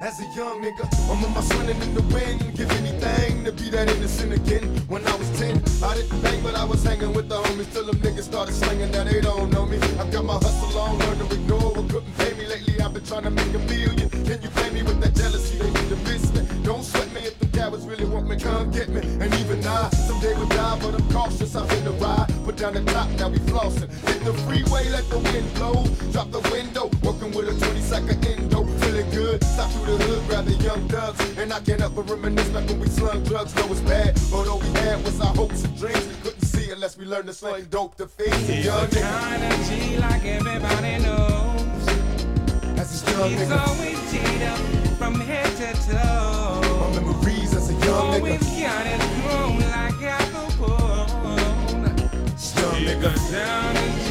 As 0.00 0.18
a 0.20 0.24
young 0.34 0.62
nigga, 0.62 0.88
I'm 1.10 1.22
on 1.22 1.34
my 1.34 1.42
swimming 1.42 1.80
in 1.82 1.94
the 1.94 2.00
wind. 2.14 2.56
Give 2.56 2.70
anything 2.72 3.44
to 3.44 3.52
be 3.52 3.68
that 3.68 3.90
innocent 3.90 4.32
again. 4.32 4.64
When 4.88 5.06
I 5.06 5.14
was 5.16 5.28
10, 5.38 5.62
I 5.84 5.94
didn't 5.94 6.22
bang, 6.22 6.42
but 6.42 6.54
I 6.54 6.64
was 6.64 6.82
hanging 6.82 7.12
with 7.12 7.28
the 7.28 7.36
homies 7.36 7.70
till 7.70 7.84
them 7.84 7.96
niggas 7.96 8.22
started 8.22 8.54
slinging. 8.54 8.90
Now 8.90 9.04
they 9.04 9.20
don't 9.20 9.52
know 9.52 9.66
me. 9.66 9.76
I 10.00 10.08
got 10.10 10.24
my 10.24 10.32
hustle 10.32 10.80
on, 10.80 10.98
learn 10.98 11.18
to 11.18 11.34
ignore 11.34 11.74
what 11.76 11.90
couldn't 11.90 12.16
pay 12.16 12.32
me. 12.38 12.41
Lately, 12.62 12.80
I've 12.80 12.94
been 12.94 13.04
trying 13.04 13.22
to 13.24 13.30
make 13.30 13.54
a 13.54 13.58
million. 13.58 14.08
Can 14.10 14.42
you 14.42 14.48
play 14.50 14.70
me 14.70 14.82
with 14.82 15.00
that 15.00 15.14
jealousy? 15.14 15.58
They 15.58 15.70
need 15.70 15.88
to 15.88 15.96
miss 15.96 16.32
me. 16.32 16.46
Don't 16.62 16.84
sweat 16.84 17.12
me 17.12 17.20
if 17.22 17.38
the 17.38 17.46
cowards 17.46 17.84
really 17.86 18.04
want 18.04 18.28
me, 18.28 18.36
come 18.36 18.70
get 18.70 18.88
me. 18.88 19.00
And 19.00 19.34
even 19.34 19.66
I, 19.66 19.88
someday 19.90 20.34
will 20.34 20.46
die, 20.46 20.78
but 20.80 20.94
I'm 20.94 21.10
cautious. 21.10 21.56
I've 21.56 21.68
been 21.68 21.84
the 21.84 21.92
ride. 21.92 22.26
Put 22.44 22.56
down 22.56 22.74
the 22.74 22.84
top, 22.84 23.08
now 23.10 23.28
we 23.30 23.38
flossing. 23.38 23.90
Hit 24.06 24.24
the 24.24 24.34
freeway, 24.44 24.88
let 24.90 25.08
the 25.10 25.18
wind 25.18 25.54
blow. 25.54 25.84
Drop 26.12 26.30
the 26.30 26.40
window, 26.52 26.90
working 27.02 27.32
with 27.32 27.48
a 27.48 27.58
20 27.64 27.80
second 27.80 28.24
endo. 28.24 28.64
Feeling 28.82 29.10
good, 29.10 29.42
stop 29.44 29.70
through 29.70 29.96
the 29.96 30.04
hood, 30.04 30.28
grab 30.28 30.44
the 30.44 30.54
young 30.62 30.88
thugs. 30.88 31.20
And 31.38 31.52
I 31.52 31.60
can't 31.60 31.80
help 31.80 31.96
but 31.96 32.08
reminisce 32.10 32.48
back 32.50 32.68
when 32.68 32.80
we 32.80 32.88
slung 32.88 33.24
drugs. 33.24 33.54
Know 33.56 33.66
it's 33.70 33.80
bad, 33.80 34.14
but 34.30 34.46
all 34.46 34.60
we 34.60 34.68
had 34.80 35.02
was 35.04 35.20
our 35.20 35.34
hopes 35.34 35.64
and 35.64 35.76
dreams. 35.78 36.06
We 36.06 36.14
couldn't 36.22 36.44
see 36.44 36.70
unless 36.70 36.96
we 36.96 37.06
learned 37.06 37.26
to 37.26 37.34
slang 37.34 37.64
dope 37.64 37.96
to 37.96 38.06
fiends. 38.06 38.64
Young 38.64 38.86
nigga, 38.86 39.02
kind 39.02 39.52
of 39.52 39.68
G 39.68 39.98
like 39.98 40.24
everybody 40.24 40.98
knows. 41.02 41.41
As 43.12 43.18
this 43.18 43.18
young 43.18 43.30
He's 43.30 43.40
nigga. 43.40 43.68
always 43.68 43.98
up 44.42 44.58
from 44.98 45.14
head 45.20 45.56
to 45.56 45.72
toe. 45.90 46.60
My 46.94 47.00
memories 47.00 47.54
as 47.54 47.70
a 47.70 47.74
young 47.74 48.14
Always 48.14 48.40
nigga. 48.40 48.62
got 48.62 48.86
it 48.86 49.00
grown 49.22 49.58
like 49.70 50.02
apple 50.02 50.50
bone. 50.58 51.82
Young 52.56 52.80
nigga. 52.86 53.12
the 53.30 54.01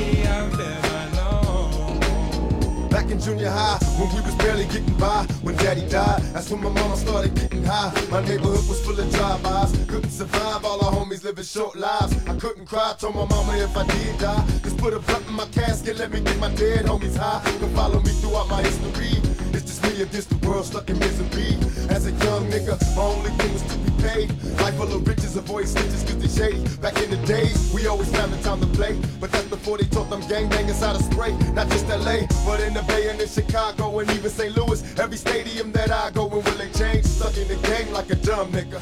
in 3.12 3.20
junior 3.20 3.50
high, 3.50 3.78
when 4.00 4.08
we 4.16 4.22
was 4.22 4.34
barely 4.36 4.66
getting 4.66 4.98
by, 4.98 5.26
when 5.44 5.56
daddy 5.58 5.88
died, 5.90 6.22
that's 6.34 6.50
when 6.50 6.64
my 6.64 6.70
mama 6.70 6.96
started 6.96 7.36
getting 7.36 7.64
high. 7.64 7.92
My 8.10 8.22
neighborhood 8.22 8.68
was 8.70 8.84
full 8.86 8.98
of 8.98 9.12
drive-bys, 9.12 9.72
couldn't 9.88 10.10
survive, 10.10 10.64
all 10.64 10.84
our 10.84 10.94
homies 10.94 11.24
living 11.24 11.44
short 11.44 11.76
lives. 11.76 12.16
I 12.28 12.36
couldn't 12.38 12.66
cry, 12.66 12.96
told 12.98 13.16
my 13.16 13.26
mama 13.26 13.58
if 13.58 13.76
I 13.76 13.86
did 13.86 14.18
die, 14.18 14.46
just 14.64 14.78
put 14.78 14.94
a 14.94 15.00
blunt 15.00 15.28
in 15.28 15.34
my 15.34 15.46
casket, 15.48 15.98
let 15.98 16.12
me 16.12 16.22
get 16.22 16.40
my 16.40 16.54
dead 16.56 16.86
homies 16.86 17.18
high. 17.18 17.42
You 17.52 17.60
can 17.60 17.76
follow 17.76 18.00
me 18.00 18.12
throughout 18.22 18.48
my 18.48 18.62
history. 18.64 19.31
Just 19.82 19.96
me 19.96 20.02
against 20.04 20.30
the 20.30 20.48
world, 20.48 20.66
stuck 20.66 20.90
in 20.90 21.00
misery. 21.00 21.56
As 21.90 22.06
a 22.06 22.12
young 22.12 22.50
nigga, 22.50 22.78
my 22.96 23.02
only 23.02 23.30
thing 23.32 23.54
was 23.54 23.64
to 23.64 23.78
be 23.80 23.92
paid. 24.04 24.30
Life 24.60 24.76
full 24.76 24.94
of 24.94 25.08
riches, 25.08 25.36
avoid 25.36 25.66
snitches 25.66 26.06
cause 26.06 26.18
they 26.18 26.28
shady. 26.28 26.64
Back 26.78 27.02
in 27.02 27.10
the 27.10 27.18
days, 27.26 27.72
we 27.74 27.88
always 27.88 28.12
found 28.12 28.34
the 28.34 28.42
time 28.44 28.60
to 28.62 28.68
play. 28.68 29.00
But 29.20 29.32
that's 29.32 29.48
before 29.48 29.78
they 29.78 29.86
taught 29.86 30.10
them 30.10 30.22
gangbangers 30.24 30.80
how 30.86 30.94
to 30.94 31.04
spray. 31.04 31.34
Not 31.54 31.70
just 31.70 31.88
LA, 31.88 32.28
but 32.46 32.60
in 32.62 32.74
the 32.74 32.84
Bay 32.88 33.10
and 33.10 33.20
in 33.20 33.28
Chicago 33.28 34.00
and 34.00 34.10
even 34.12 34.30
St. 34.30 34.56
Louis. 34.56 34.82
Every 35.00 35.18
stadium 35.18 35.72
that 35.72 35.92
I 35.92 36.12
go 36.12 36.26
in 36.26 36.44
will 36.44 36.58
they 36.58 36.70
change. 36.72 37.06
Stuck 37.06 37.38
in 37.38 37.48
the 37.48 37.56
game 37.68 37.92
like 37.92 38.10
a 38.10 38.16
dumb 38.16 38.52
nigga. 38.52 38.80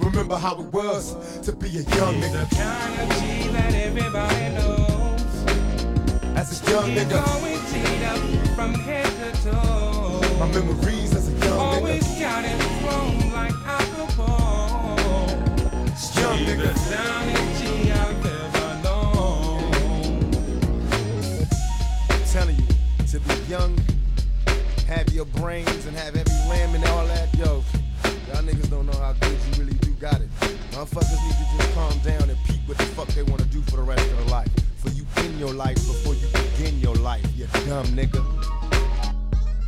Remember 0.00 0.36
how 0.36 0.60
it 0.60 0.72
was 0.72 1.14
to 1.40 1.52
be 1.52 1.68
a 1.68 1.82
young 1.96 2.14
He's 2.14 2.30
nigga. 2.30 2.48
the 2.48 2.56
kind 2.56 3.00
of 3.00 3.18
G 3.18 3.48
that 3.48 3.74
everybody 3.74 4.48
knows. 4.54 5.22
As 6.36 6.60
a 6.60 6.70
young 6.70 6.90
He's 6.90 7.04
nigga, 7.04 7.20
up 7.22 8.56
from 8.56 8.74
head. 8.74 9.11
My 10.42 10.52
memories 10.54 11.14
as 11.14 11.28
a 11.28 11.46
young 11.46 11.58
Always 11.58 12.02
nigga. 12.02 12.20
got 12.20 12.44
it 12.44 12.58
grown 12.82 13.32
like 13.32 13.54
bone. 14.16 15.38
Young 16.18 16.38
nigga. 16.48 16.70
downest 16.90 17.62
G 17.62 17.92
I've 17.92 18.26
ever 18.26 18.82
known. 18.82 19.62
young, 23.48 23.78
have 24.88 25.08
your 25.12 25.26
brains 25.26 25.86
and 25.86 25.96
have 25.96 26.16
every 26.16 26.34
limb 26.48 26.74
and 26.74 26.84
all 26.86 27.06
that, 27.06 27.28
yo, 27.36 27.62
y'all 28.28 28.42
niggas 28.42 28.70
don't 28.70 28.86
know 28.86 28.98
how 28.98 29.12
good 29.20 29.38
you 29.46 29.62
really 29.62 29.74
do 29.74 29.90
got 30.00 30.20
it. 30.20 30.30
Motherfuckers 30.72 31.22
need 31.22 31.36
to 31.36 31.46
just 31.56 31.74
calm 31.74 31.96
down 31.98 32.30
and 32.30 32.38
peep 32.46 32.66
what 32.66 32.78
the 32.78 32.84
fuck 32.96 33.08
they 33.08 33.22
wanna 33.22 33.44
do 33.44 33.60
for 33.62 33.76
the 33.76 33.82
rest 33.82 34.04
of 34.10 34.16
their 34.16 34.26
life. 34.26 34.48
For 34.78 34.88
you 34.90 35.06
in 35.18 35.38
your 35.38 35.54
life 35.54 35.76
before 35.76 36.14
you 36.14 36.26
begin 36.32 36.80
your 36.80 36.96
life, 36.96 37.26
you 37.36 37.46
dumb 37.66 37.86
nigga. 37.88 38.61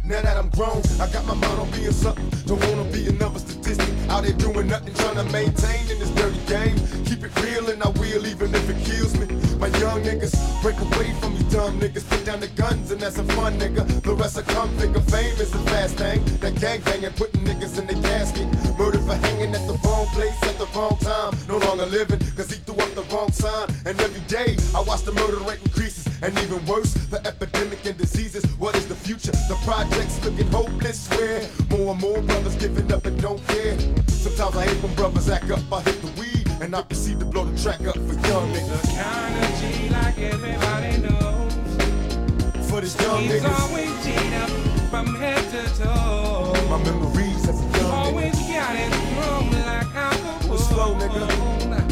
Now 0.06 0.20
that 0.20 0.36
I'm 0.36 0.50
grown, 0.50 0.82
I 1.00 1.10
got 1.10 1.24
my 1.24 1.32
mind 1.32 1.58
on 1.58 1.70
being 1.70 1.90
something. 1.90 2.28
Don't 2.44 2.60
wanna 2.66 2.84
be 2.92 3.08
another 3.08 3.38
statistic. 3.38 3.88
Out 4.10 4.24
there 4.24 4.34
doing 4.34 4.66
nothing, 4.66 4.92
trying 4.92 5.16
to 5.16 5.24
maintain 5.32 5.90
in 5.90 5.98
this 5.98 6.10
dirty 6.10 6.38
game. 6.46 6.76
Keep 7.06 7.24
it 7.24 7.40
real 7.40 7.70
and 7.70 7.82
I 7.82 7.88
will, 7.88 8.26
even 8.26 8.54
if 8.54 8.68
it 8.68 8.84
kills 8.84 9.16
me. 9.16 9.43
My 9.58 9.68
young 9.78 10.02
niggas, 10.02 10.34
break 10.62 10.78
away 10.80 11.12
from 11.20 11.36
you 11.36 11.44
dumb 11.44 11.80
niggas. 11.80 12.08
Put 12.08 12.24
down 12.24 12.40
the 12.40 12.48
guns 12.48 12.90
and 12.90 13.00
that's 13.00 13.18
a 13.18 13.24
fun 13.34 13.58
nigga. 13.58 13.84
The 14.02 14.14
rest 14.14 14.36
will 14.36 14.42
come 14.42 14.68
figure 14.76 15.00
fame 15.00 15.34
is 15.40 15.54
a 15.54 15.58
fast 15.70 15.96
thing. 15.96 16.24
That 16.40 16.54
gang 16.60 16.80
banging, 16.82 17.12
putting 17.12 17.42
niggas 17.44 17.78
in 17.78 17.86
the 17.86 17.94
casket. 18.08 18.46
Murder 18.78 18.98
for 18.98 19.14
hanging 19.14 19.54
at 19.54 19.66
the 19.66 19.78
wrong 19.84 20.06
place 20.08 20.40
at 20.42 20.58
the 20.58 20.66
wrong 20.74 20.96
time. 20.98 21.32
No 21.48 21.58
longer 21.58 21.86
living, 21.86 22.18
cause 22.36 22.50
he 22.50 22.58
threw 22.66 22.76
up 22.76 22.92
the 22.94 23.04
wrong 23.14 23.30
sign. 23.32 23.68
And 23.86 24.00
every 24.00 24.20
day, 24.22 24.56
I 24.74 24.80
watch 24.82 25.02
the 25.02 25.12
murder 25.12 25.38
rate 25.48 25.62
increases. 25.64 26.06
And 26.22 26.36
even 26.38 26.64
worse, 26.66 26.94
the 26.94 27.24
epidemic 27.26 27.84
and 27.86 27.96
diseases. 27.96 28.44
What 28.58 28.74
is 28.76 28.86
the 28.88 28.94
future? 28.94 29.32
The 29.48 29.56
projects 29.64 30.24
looking 30.24 30.48
hopeless. 30.48 31.08
Where 31.10 31.42
more 31.70 31.92
and 31.92 32.00
more 32.00 32.20
brothers 32.22 32.56
giving 32.56 32.90
up 32.92 33.06
and 33.06 33.20
don't 33.20 33.44
care. 33.48 33.78
Sometimes 34.08 34.56
I 34.56 34.66
hate 34.66 34.82
when 34.82 34.94
brothers 34.94 35.28
act 35.28 35.50
up. 35.50 35.60
I 35.72 35.82
hit 35.82 36.00
the 36.00 36.20
weed 36.20 36.33
and 36.60 36.74
I 36.74 36.82
proceed 36.82 37.18
to 37.20 37.26
blow 37.26 37.44
the 37.44 37.60
track 37.60 37.80
up 37.86 37.94
for 37.94 38.14
young 38.28 38.52
niggas. 38.52 38.82
The 38.82 38.88
kind 39.02 39.44
of 39.44 39.50
G 39.60 39.88
like 39.90 40.18
everybody 40.18 40.96
knows. 40.98 42.68
For 42.70 42.80
this 42.80 43.00
young 43.00 43.22
He's 43.22 43.32
niggas, 43.42 43.60
always 43.60 43.90
G'd 44.04 44.50
from 44.90 45.14
head 45.16 45.50
to 45.50 45.82
toe. 45.82 46.52
my 46.70 46.78
memories 46.84 47.48
as 47.48 47.60
a 47.60 47.78
young 47.78 47.90
Always 47.90 48.34
nigga. 48.34 48.52
got 48.54 48.76
it 48.76 48.92
wrong 49.16 49.50
like 49.50 49.94
alcohol. 49.94 50.50
Was 50.52 50.68
slow, 50.68 50.94
nigga. 50.94 51.24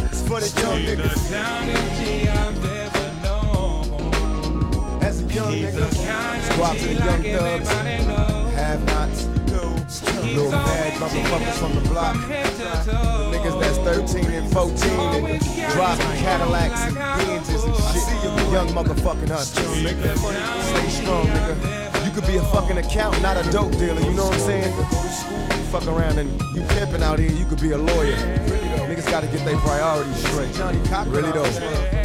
It's 0.06 0.22
for 0.22 0.40
the 0.40 0.60
young 0.60 0.78
He's 0.78 0.96
the 0.96 1.02
niggas. 1.02 1.30
downest 1.30 2.02
G 2.02 2.28
I've 2.28 2.64
ever 2.64 3.08
known. 3.24 5.02
As 5.02 5.20
a 5.20 5.24
young 5.34 5.52
He's 5.52 5.74
the 5.74 5.80
kind 6.06 6.42
of 6.60 6.78
G 6.78 6.94
like 6.94 7.24
everybody 7.24 8.06
knows. 8.06 8.54
have 8.54 8.84
nots, 8.86 9.24
little 10.00 10.50
bad 10.50 10.92
motherfuckers 10.94 11.58
from 11.58 11.74
the 11.74 11.88
block. 11.90 12.16
From 12.16 12.30
head 12.30 12.46
to 12.56 12.90
toe. 12.90 13.30
Niggas 13.32 13.60
that's 13.60 13.78
13 13.78 14.24
and 14.30 14.52
14 14.52 14.90
and 15.26 15.72
driving 15.72 16.06
Cadillacs 16.18 16.80
and 16.80 16.96
Benzes 16.96 17.64
and 17.66 17.76
shit. 17.76 18.52
Young 18.52 18.68
motherfucking 18.68 19.28
hustlers, 19.28 19.82
nigga. 19.82 20.16
Stay 20.16 20.88
strong, 21.02 21.26
nigga. 21.26 22.06
You 22.06 22.10
could 22.12 22.26
be 22.26 22.36
a 22.36 22.42
fucking 22.42 22.78
accountant, 22.78 23.22
not 23.22 23.36
a 23.36 23.50
dope 23.50 23.72
dealer, 23.72 24.00
you 24.00 24.12
know 24.12 24.24
what 24.24 24.34
I'm 24.34 24.40
saying? 24.40 24.74
Go 24.76 24.82
to 24.82 25.08
school, 25.08 25.38
you 25.38 25.64
fuck 25.70 25.86
around 25.86 26.18
and 26.18 26.30
you 26.54 26.62
pimping 26.68 27.02
out 27.02 27.18
here, 27.18 27.30
you 27.30 27.44
could 27.46 27.60
be 27.60 27.72
a 27.72 27.78
lawyer. 27.78 28.16
Niggas 28.88 29.10
gotta 29.10 29.26
get 29.26 29.44
their 29.44 29.56
priorities 29.58 30.16
straight. 30.16 30.56
Really 31.08 31.32
though. 31.32 32.01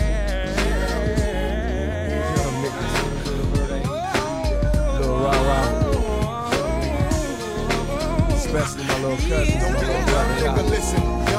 Especially 8.47 8.85
my 8.87 8.99
little 8.99 9.17
cousins, 9.17 9.61
my 9.61 9.71
little 9.71 10.05
brother. 10.05 10.35
Nigga, 10.39 10.69
listen, 10.69 11.36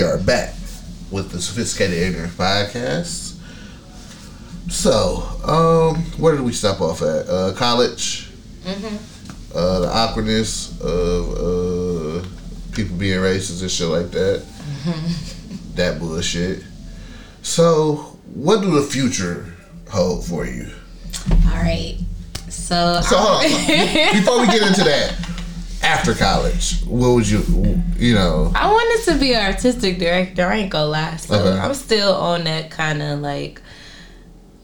We 0.00 0.06
are 0.06 0.16
back 0.16 0.54
with 1.10 1.30
the 1.30 1.42
Sophisticated 1.42 1.98
Ignorance 1.98 2.32
Podcast. 2.34 3.36
So, 4.70 5.18
um, 5.44 6.04
where 6.18 6.34
did 6.34 6.40
we 6.40 6.52
stop 6.52 6.80
off 6.80 7.02
at? 7.02 7.28
Uh, 7.28 7.52
college. 7.52 8.30
Uh, 8.66 9.80
the 9.80 9.90
awkwardness 9.92 10.80
of 10.80 11.32
uh, 11.32 12.26
people 12.72 12.96
being 12.96 13.18
racist 13.18 13.60
and 13.60 13.70
shit 13.70 13.88
like 13.88 14.10
that. 14.12 14.42
that 15.74 15.98
bullshit. 15.98 16.64
So, 17.42 18.16
what 18.32 18.62
do 18.62 18.70
the 18.70 18.86
future 18.86 19.52
hold 19.90 20.24
for 20.24 20.46
you? 20.46 20.70
All 21.30 21.60
right. 21.60 21.98
So, 22.48 23.02
So, 23.02 23.16
hold 23.18 23.44
on. 23.44 24.12
Before 24.14 24.40
we 24.40 24.46
get 24.46 24.62
into 24.66 24.82
that, 24.82 25.29
after 25.82 26.14
college, 26.14 26.80
what 26.82 27.14
would 27.14 27.28
you, 27.28 27.42
you 27.96 28.14
know? 28.14 28.52
I 28.54 28.70
wanted 28.70 29.12
to 29.12 29.18
be 29.18 29.32
an 29.34 29.44
artistic 29.52 29.98
director. 29.98 30.46
I 30.46 30.56
ain't 30.56 30.70
gonna 30.70 30.86
lie. 30.90 31.16
So 31.16 31.34
Okay. 31.38 31.58
I'm 31.58 31.74
still 31.74 32.12
on 32.14 32.44
that 32.44 32.70
kind 32.70 33.02
of 33.02 33.20
like. 33.20 33.60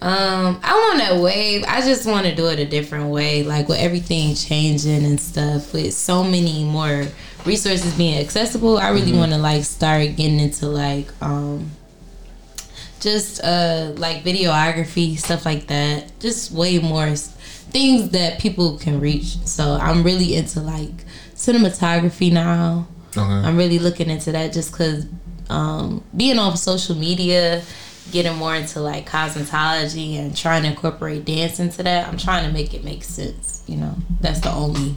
Um, 0.02 0.60
I'm 0.62 0.93
on 0.93 0.98
that 0.98 1.16
wave. 1.22 1.64
I 1.66 1.80
just 1.80 2.06
want 2.06 2.26
to 2.26 2.34
do 2.34 2.48
it 2.48 2.59
a 2.59 2.66
different 2.66 3.09
way. 3.09 3.43
Like 3.44 3.66
with 3.68 3.78
everything 3.78 4.34
changing 4.34 5.05
and 5.06 5.18
stuff, 5.18 5.72
with 5.72 5.94
so 5.94 6.22
many 6.22 6.64
more 6.64 7.06
resources 7.47 7.94
being 7.94 8.18
accessible, 8.18 8.76
I 8.76 8.90
really 8.90 9.14
want 9.14 9.32
to 9.32 9.38
like 9.38 9.64
start 9.64 10.14
getting 10.16 10.38
into 10.38 10.66
like 10.66 11.09
um, 11.22 11.70
just 13.01 13.43
uh 13.43 13.93
like 13.97 14.22
videography 14.22 15.18
stuff 15.18 15.47
like 15.47 15.66
that. 15.68 16.12
Just 16.20 16.52
way 16.52 16.78
more 16.78 17.16
things 17.16 18.10
that 18.10 18.38
people 18.38 18.76
can 18.78 19.01
reach. 19.01 19.38
So 19.47 19.78
I'm 19.80 20.02
really 20.02 20.34
into 20.36 20.60
like 20.60 21.05
cinematography 21.36 22.32
now. 22.32 22.86
Okay. 23.16 23.20
I'm 23.22 23.56
really 23.56 23.78
looking 23.78 24.10
into 24.10 24.32
that 24.32 24.52
just 24.52 24.72
because 24.72 25.06
um, 25.48 26.02
being 26.16 26.38
on 26.38 26.56
social 26.56 26.96
media, 26.96 27.62
getting 28.10 28.34
more 28.36 28.54
into 28.54 28.80
like 28.80 29.08
cosmetology 29.08 30.18
and 30.18 30.36
trying 30.36 30.62
to 30.62 30.68
incorporate 30.68 31.24
dance 31.24 31.60
into 31.60 31.82
that. 31.82 32.08
I'm 32.08 32.18
trying 32.18 32.46
to 32.46 32.52
make 32.52 32.74
it 32.74 32.84
make 32.84 33.04
sense. 33.04 33.62
You 33.66 33.76
know, 33.76 33.94
that's 34.20 34.40
the 34.40 34.50
only. 34.52 34.94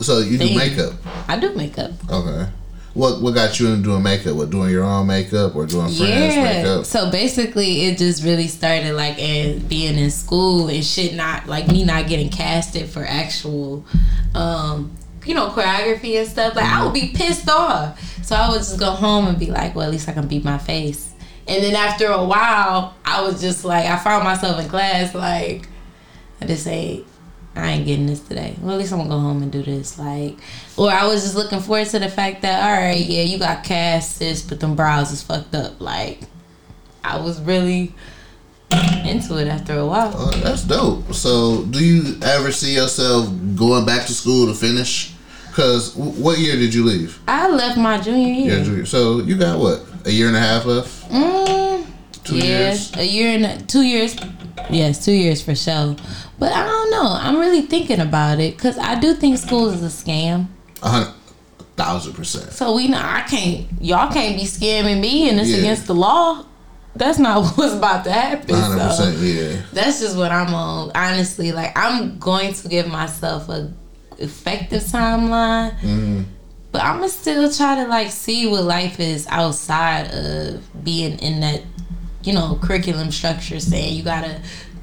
So, 0.00 0.20
you 0.20 0.38
do 0.38 0.56
makeup. 0.56 0.94
I 1.28 1.38
do 1.38 1.54
makeup. 1.54 1.90
Okay. 2.10 2.48
What 2.94 3.20
what 3.22 3.34
got 3.34 3.60
you 3.60 3.68
into 3.68 3.82
doing 3.84 4.02
makeup? 4.02 4.34
What 4.34 4.50
doing 4.50 4.70
your 4.70 4.82
own 4.84 5.06
makeup 5.06 5.54
or 5.54 5.64
doing 5.66 5.86
friends 5.86 6.00
Yeah. 6.00 6.42
makeup? 6.62 6.86
So 6.86 7.10
basically, 7.10 7.82
it 7.86 7.98
just 7.98 8.24
really 8.24 8.48
started 8.48 8.94
like 8.94 9.18
in 9.18 9.60
being 9.68 9.96
in 9.96 10.10
school 10.10 10.68
and 10.68 10.84
shit. 10.84 11.14
Not 11.14 11.46
like 11.46 11.68
me 11.68 11.84
not 11.84 12.08
getting 12.08 12.30
casted 12.30 12.88
for 12.88 13.04
actual, 13.04 13.84
um, 14.34 14.90
you 15.24 15.34
know, 15.34 15.48
choreography 15.48 16.18
and 16.18 16.28
stuff. 16.28 16.54
Like 16.54 16.64
I 16.64 16.84
would 16.84 16.94
be 16.94 17.12
pissed 17.14 17.48
off. 17.48 18.00
So 18.24 18.36
I 18.36 18.48
would 18.48 18.58
just 18.58 18.78
go 18.78 18.90
home 18.92 19.26
and 19.26 19.38
be 19.38 19.46
like, 19.46 19.74
well, 19.74 19.86
at 19.86 19.92
least 19.92 20.08
I 20.08 20.12
can 20.12 20.28
beat 20.28 20.44
my 20.44 20.58
face. 20.58 21.12
And 21.48 21.64
then 21.64 21.74
after 21.74 22.06
a 22.06 22.24
while, 22.24 22.94
I 23.04 23.22
was 23.22 23.40
just 23.40 23.64
like, 23.64 23.86
I 23.86 23.96
found 23.98 24.24
myself 24.24 24.60
in 24.62 24.68
class 24.68 25.14
like, 25.14 25.68
I 26.40 26.46
just 26.46 26.64
say, 26.64 27.04
I 27.56 27.72
ain't 27.72 27.86
getting 27.86 28.06
this 28.06 28.20
today. 28.20 28.54
Well, 28.60 28.74
at 28.74 28.78
least 28.78 28.92
I'm 28.92 28.98
gonna 28.98 29.10
go 29.10 29.18
home 29.18 29.42
and 29.42 29.50
do 29.50 29.62
this. 29.62 29.98
Like, 29.98 30.38
or 30.76 30.90
I 30.90 31.06
was 31.06 31.22
just 31.22 31.34
looking 31.34 31.60
forward 31.60 31.88
to 31.88 31.98
the 31.98 32.08
fact 32.08 32.42
that, 32.42 32.62
all 32.62 32.80
right, 32.80 33.04
yeah, 33.04 33.22
you 33.22 33.38
got 33.38 33.64
cast, 33.64 34.16
sis, 34.16 34.42
but 34.42 34.60
them 34.60 34.76
brows 34.76 35.10
is 35.10 35.22
fucked 35.22 35.54
up. 35.54 35.80
Like, 35.80 36.20
I 37.02 37.18
was 37.18 37.40
really 37.40 37.94
into 38.72 39.38
it 39.38 39.48
after 39.48 39.78
a 39.78 39.86
while. 39.86 40.12
Oh, 40.14 40.30
that's 40.42 40.62
dope. 40.62 41.12
So, 41.14 41.64
do 41.66 41.84
you 41.84 42.16
ever 42.22 42.52
see 42.52 42.74
yourself 42.74 43.28
going 43.56 43.84
back 43.84 44.06
to 44.06 44.12
school 44.14 44.46
to 44.46 44.54
finish? 44.54 45.14
Cause 45.52 45.94
w- 45.96 46.12
what 46.22 46.38
year 46.38 46.54
did 46.56 46.72
you 46.72 46.84
leave? 46.84 47.18
I 47.26 47.48
left 47.48 47.76
my 47.76 48.00
junior 48.00 48.32
year. 48.32 48.58
Yeah, 48.58 48.64
junior. 48.64 48.86
So 48.86 49.18
you 49.20 49.36
got 49.36 49.58
what? 49.58 49.84
A 50.06 50.10
year 50.10 50.28
and 50.28 50.36
a 50.36 50.40
half 50.40 50.64
left. 50.64 51.10
Mm, 51.10 51.86
Two 52.22 52.38
years. 52.38 52.96
a 52.96 53.04
year 53.04 53.34
and 53.34 53.44
a, 53.44 53.60
two 53.66 53.82
years. 53.82 54.14
Yes, 54.70 55.04
two 55.04 55.12
years 55.12 55.42
for 55.42 55.56
sure. 55.56 55.96
But 56.38 56.52
I 56.52 56.64
don't 56.64 56.90
know. 56.92 57.02
I'm 57.10 57.36
really 57.38 57.62
thinking 57.62 57.98
about 57.98 58.38
it 58.38 58.56
because 58.56 58.78
I 58.78 58.94
do 59.00 59.12
think 59.14 59.38
school 59.38 59.68
is 59.70 59.82
a 59.82 59.86
scam. 60.04 60.46
A 60.84 60.88
hundred, 60.88 61.12
thousand 61.76 62.12
percent. 62.12 62.52
So 62.52 62.76
we 62.76 62.86
know 62.86 63.00
I 63.02 63.22
can't. 63.22 63.66
Y'all 63.80 64.10
can't 64.12 64.36
be 64.36 64.44
scamming 64.44 65.00
me, 65.00 65.28
and 65.30 65.40
it's 65.40 65.50
Yeah. 65.50 65.58
against 65.58 65.88
the 65.88 65.94
law. 65.96 66.44
That's 66.96 67.18
not 67.18 67.44
what's 67.56 67.74
about 67.74 68.04
to 68.04 68.12
happen. 68.12 68.54
Hundred 68.54 68.92
So. 68.94 69.10
Yeah. 69.10 69.62
that's 69.72 70.00
just 70.00 70.16
what 70.16 70.32
I'm 70.32 70.52
on. 70.54 70.90
Honestly, 70.94 71.52
like 71.52 71.72
I'm 71.76 72.18
going 72.18 72.52
to 72.54 72.68
give 72.68 72.88
myself 72.88 73.48
a 73.48 73.72
effective 74.18 74.82
timeline, 74.82 75.72
Mm-hmm. 75.80 76.22
but 76.72 76.82
I'm 76.82 76.96
gonna 76.96 77.08
still 77.08 77.50
try 77.52 77.76
to 77.76 77.86
like 77.88 78.10
see 78.10 78.46
what 78.46 78.64
life 78.64 79.00
is 79.00 79.26
outside 79.28 80.12
of 80.12 80.84
being 80.84 81.18
in 81.20 81.40
that, 81.40 81.62
you 82.22 82.32
know, 82.34 82.58
curriculum 82.62 83.10
structure. 83.12 83.60
Saying 83.60 83.94
you 83.96 84.02
gotta 84.02 84.42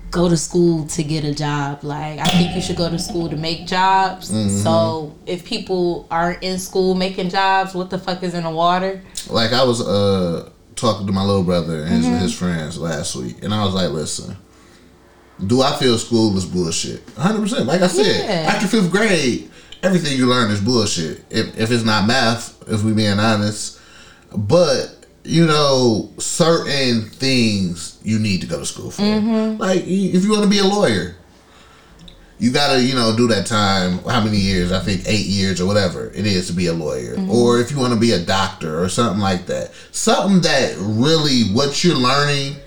go 0.10 0.30
to 0.30 0.38
school 0.38 0.88
to 0.88 1.04
get 1.04 1.26
a 1.26 1.36
job. 1.36 1.84
Like 1.84 2.20
I 2.20 2.26
think 2.26 2.56
you 2.56 2.62
should 2.62 2.78
go 2.78 2.90
to 2.90 2.98
school 2.98 3.30
to 3.30 3.36
make 3.36 3.68
jobs. 3.68 4.32
Mm-hmm. 4.32 4.58
So 4.64 5.14
if 5.26 5.46
people 5.46 6.08
aren't 6.10 6.42
in 6.42 6.58
school 6.58 6.96
making 6.96 7.30
jobs, 7.30 7.76
what 7.76 7.90
the 7.90 8.00
fuck 8.00 8.24
is 8.24 8.34
in 8.34 8.44
the 8.44 8.50
water? 8.50 9.02
Like 9.30 9.52
I 9.54 9.64
was 9.66 9.82
uh 9.82 10.50
talking 10.78 11.06
to 11.08 11.14
my 11.14 11.24
little 11.24 11.44
brother 11.44 11.82
and 11.84 11.90
his, 11.90 12.06
Mm-hmm. 12.06 12.20
his 12.20 12.34
friends 12.38 12.78
last 12.80 13.16
week, 13.16 13.44
and 13.44 13.54
I 13.54 13.66
was 13.66 13.74
like, 13.74 13.90
listen. 13.92 14.38
Do 15.46 15.62
I 15.62 15.76
feel 15.76 15.98
school 16.00 16.36
is 16.36 16.46
bullshit? 16.46 17.06
100%. 17.16 17.66
Like 17.68 17.82
I 17.82 17.88
said, 17.88 18.06
Yeah. 18.26 18.50
after 18.52 18.68
fifth 18.68 18.90
grade, 18.90 19.52
everything 19.84 20.18
you 20.18 20.26
learn 20.28 20.50
is 20.50 20.60
bullshit. 20.62 21.24
If, 21.30 21.56
if 21.60 21.70
it's 21.70 21.84
not 21.84 22.08
math, 22.08 22.56
if 22.68 22.84
we 22.84 22.94
being 22.94 23.20
honest. 23.20 23.80
But, 24.36 25.06
you 25.24 25.46
know, 25.46 26.10
certain 26.18 27.04
things 27.12 28.00
you 28.04 28.18
need 28.18 28.42
to 28.42 28.48
go 28.48 28.58
to 28.60 28.66
school 28.66 28.90
for. 28.90 29.04
Mm-hmm. 29.04 29.62
Like, 29.62 29.82
if 29.86 30.24
you 30.24 30.32
want 30.32 30.44
to 30.44 30.50
be 30.50 30.58
a 30.60 30.66
lawyer, 30.66 31.16
you 32.40 32.52
gotta, 32.52 32.82
you 32.82 32.94
know, 32.94 33.16
do 33.16 33.28
that 33.28 33.46
time. 33.46 34.00
How 34.00 34.24
many 34.24 34.38
years? 34.38 34.72
I 34.72 34.80
think 34.80 35.04
eight 35.08 35.26
years 35.26 35.60
or 35.60 35.66
whatever 35.66 36.12
it 36.14 36.26
is 36.26 36.48
to 36.48 36.54
be 36.54 36.68
a 36.68 36.74
lawyer. 36.74 37.16
Mm-hmm. 37.16 37.32
Or 37.32 37.60
if 37.60 37.72
you 37.72 37.80
want 37.80 37.94
to 37.94 38.00
be 38.00 38.12
a 38.12 38.20
doctor 38.20 38.82
or 38.82 38.90
something 38.90 39.22
like 39.22 39.48
that. 39.48 39.72
Something 39.92 40.42
that 40.42 40.76
really 40.78 41.44
what 41.54 41.84
you're 41.84 41.96
learning 41.96 42.58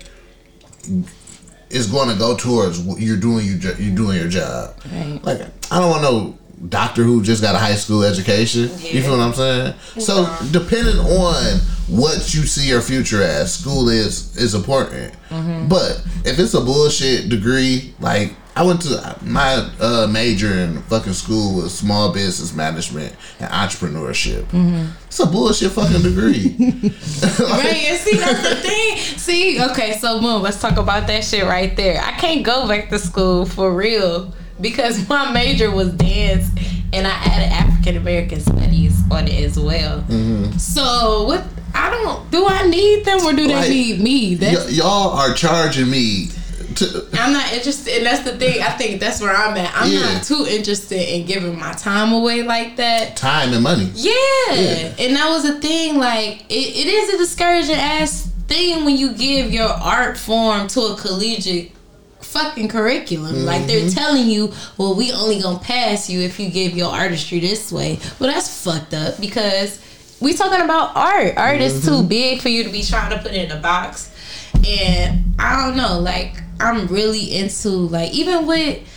is 1.69 1.87
going 1.87 2.09
to 2.09 2.15
go 2.15 2.35
towards 2.35 2.79
what 2.79 2.99
you're 2.99 3.17
doing. 3.17 3.45
You 3.45 3.59
you're 3.77 3.95
doing 3.95 4.19
your 4.19 4.29
job. 4.29 4.75
Right. 4.91 5.19
Like 5.23 5.41
I 5.71 5.79
don't 5.79 5.89
want 5.89 6.03
no 6.03 6.37
doctor 6.69 7.03
who 7.03 7.23
just 7.23 7.41
got 7.41 7.55
a 7.55 7.57
high 7.57 7.75
school 7.75 8.03
education. 8.03 8.63
You 8.79 9.01
feel 9.01 9.11
what 9.17 9.19
I'm 9.19 9.33
saying? 9.33 9.73
So 9.99 10.25
depending 10.51 10.97
on 10.97 11.59
what 11.87 12.33
you 12.33 12.43
see 12.43 12.67
your 12.69 12.81
future 12.81 13.21
as, 13.21 13.53
school 13.53 13.89
is 13.89 14.35
is 14.37 14.53
important. 14.53 15.13
But 15.69 16.03
if 16.25 16.39
it's 16.39 16.53
a 16.53 16.61
bullshit 16.61 17.29
degree, 17.29 17.93
like 17.99 18.35
I 18.55 18.63
went 18.63 18.81
to 18.81 19.15
my 19.23 19.69
uh, 19.79 20.07
major 20.11 20.51
in 20.53 20.81
fucking 20.83 21.13
school 21.13 21.55
was 21.55 21.73
small 21.73 22.11
business 22.11 22.53
management 22.53 23.15
and 23.39 23.49
entrepreneurship. 23.49 24.45
It's 25.07 25.19
a 25.19 25.25
bullshit 25.25 25.71
fucking 25.71 26.01
degree. 26.01 26.55
Right, 27.39 27.85
and 27.89 27.99
see 27.99 28.17
that's 28.17 28.49
the 28.49 28.55
thing. 28.55 28.97
See, 29.17 29.61
okay, 29.71 29.93
so 29.97 30.19
boom, 30.21 30.41
let's 30.41 30.59
talk 30.59 30.77
about 30.77 31.07
that 31.07 31.23
shit 31.23 31.43
right 31.45 31.75
there. 31.77 32.01
I 32.01 32.11
can't 32.13 32.43
go 32.43 32.67
back 32.67 32.89
to 32.89 32.99
school 32.99 33.45
for 33.45 33.73
real 33.73 34.33
because 34.61 35.07
my 35.09 35.31
major 35.31 35.71
was 35.71 35.91
dance, 35.93 36.47
and 36.93 37.07
I 37.07 37.11
added 37.11 37.51
African 37.51 37.97
American 37.97 38.39
studies 38.41 38.99
on 39.11 39.27
it 39.27 39.43
as 39.43 39.59
well. 39.59 40.01
Mm-hmm. 40.01 40.51
So 40.57 41.23
what? 41.25 41.43
I 41.73 41.89
don't. 41.89 42.29
Do 42.31 42.45
I 42.47 42.67
need 42.67 43.05
them 43.05 43.21
or 43.25 43.31
do 43.33 43.47
they 43.47 43.69
need 43.69 44.01
me? 44.01 44.35
That's, 44.35 44.65
Y- 44.65 44.71
y'all 44.71 45.11
are 45.17 45.33
charging 45.33 45.89
me 45.89 46.27
to. 46.75 47.07
I'm 47.13 47.31
not 47.31 47.51
interested, 47.53 47.95
and 47.97 48.05
that's 48.05 48.23
the 48.29 48.37
thing. 48.37 48.61
I 48.61 48.71
think 48.71 48.99
that's 48.99 49.21
where 49.21 49.33
I'm 49.33 49.55
at. 49.57 49.71
I'm 49.73 49.89
Yeah. 49.89 49.99
not 50.13 50.23
too 50.23 50.45
interested 50.49 50.99
in 51.15 51.25
giving 51.25 51.57
my 51.57 51.71
time 51.73 52.11
away 52.11 52.43
like 52.43 52.75
that. 52.75 53.15
Time 53.15 53.53
and 53.53 53.63
money. 53.63 53.89
Yeah. 53.95 54.11
Yeah. 54.51 54.93
And 54.99 55.15
that 55.15 55.29
was 55.29 55.45
a 55.45 55.59
thing, 55.61 55.97
like, 55.97 56.41
it, 56.49 56.53
it 56.53 56.87
is 56.87 57.13
a 57.13 57.17
discouraging 57.17 57.75
ass 57.75 58.29
thing 58.47 58.83
when 58.83 58.97
you 58.97 59.13
give 59.13 59.53
your 59.53 59.69
art 59.69 60.17
form 60.17 60.67
to 60.69 60.81
a 60.81 60.97
collegiate 60.97 61.71
fucking 62.31 62.69
curriculum. 62.69 63.45
Like 63.45 63.67
they're 63.67 63.81
mm-hmm. 63.81 63.95
telling 63.95 64.27
you, 64.27 64.53
well, 64.77 64.95
we 64.95 65.11
only 65.11 65.41
gonna 65.41 65.59
pass 65.59 66.09
you 66.09 66.21
if 66.21 66.39
you 66.39 66.49
give 66.49 66.75
your 66.75 66.91
artistry 66.91 67.39
this 67.39 67.71
way. 67.71 67.99
Well 68.19 68.31
that's 68.31 68.63
fucked 68.63 68.93
up 68.93 69.19
because 69.19 69.79
we 70.19 70.33
talking 70.33 70.61
about 70.61 70.95
art. 70.95 71.37
Art 71.37 71.61
is 71.61 71.83
too 71.83 71.91
mm-hmm. 71.91 72.07
big 72.07 72.41
for 72.41 72.49
you 72.49 72.63
to 72.63 72.69
be 72.69 72.83
trying 72.83 73.11
to 73.11 73.21
put 73.21 73.33
in 73.33 73.51
a 73.51 73.59
box. 73.59 74.09
And 74.67 75.33
I 75.39 75.65
don't 75.65 75.75
know, 75.75 75.99
like 75.99 76.41
I'm 76.59 76.87
really 76.87 77.35
into 77.35 77.69
like 77.69 78.11
even 78.13 78.45
with 78.45 78.87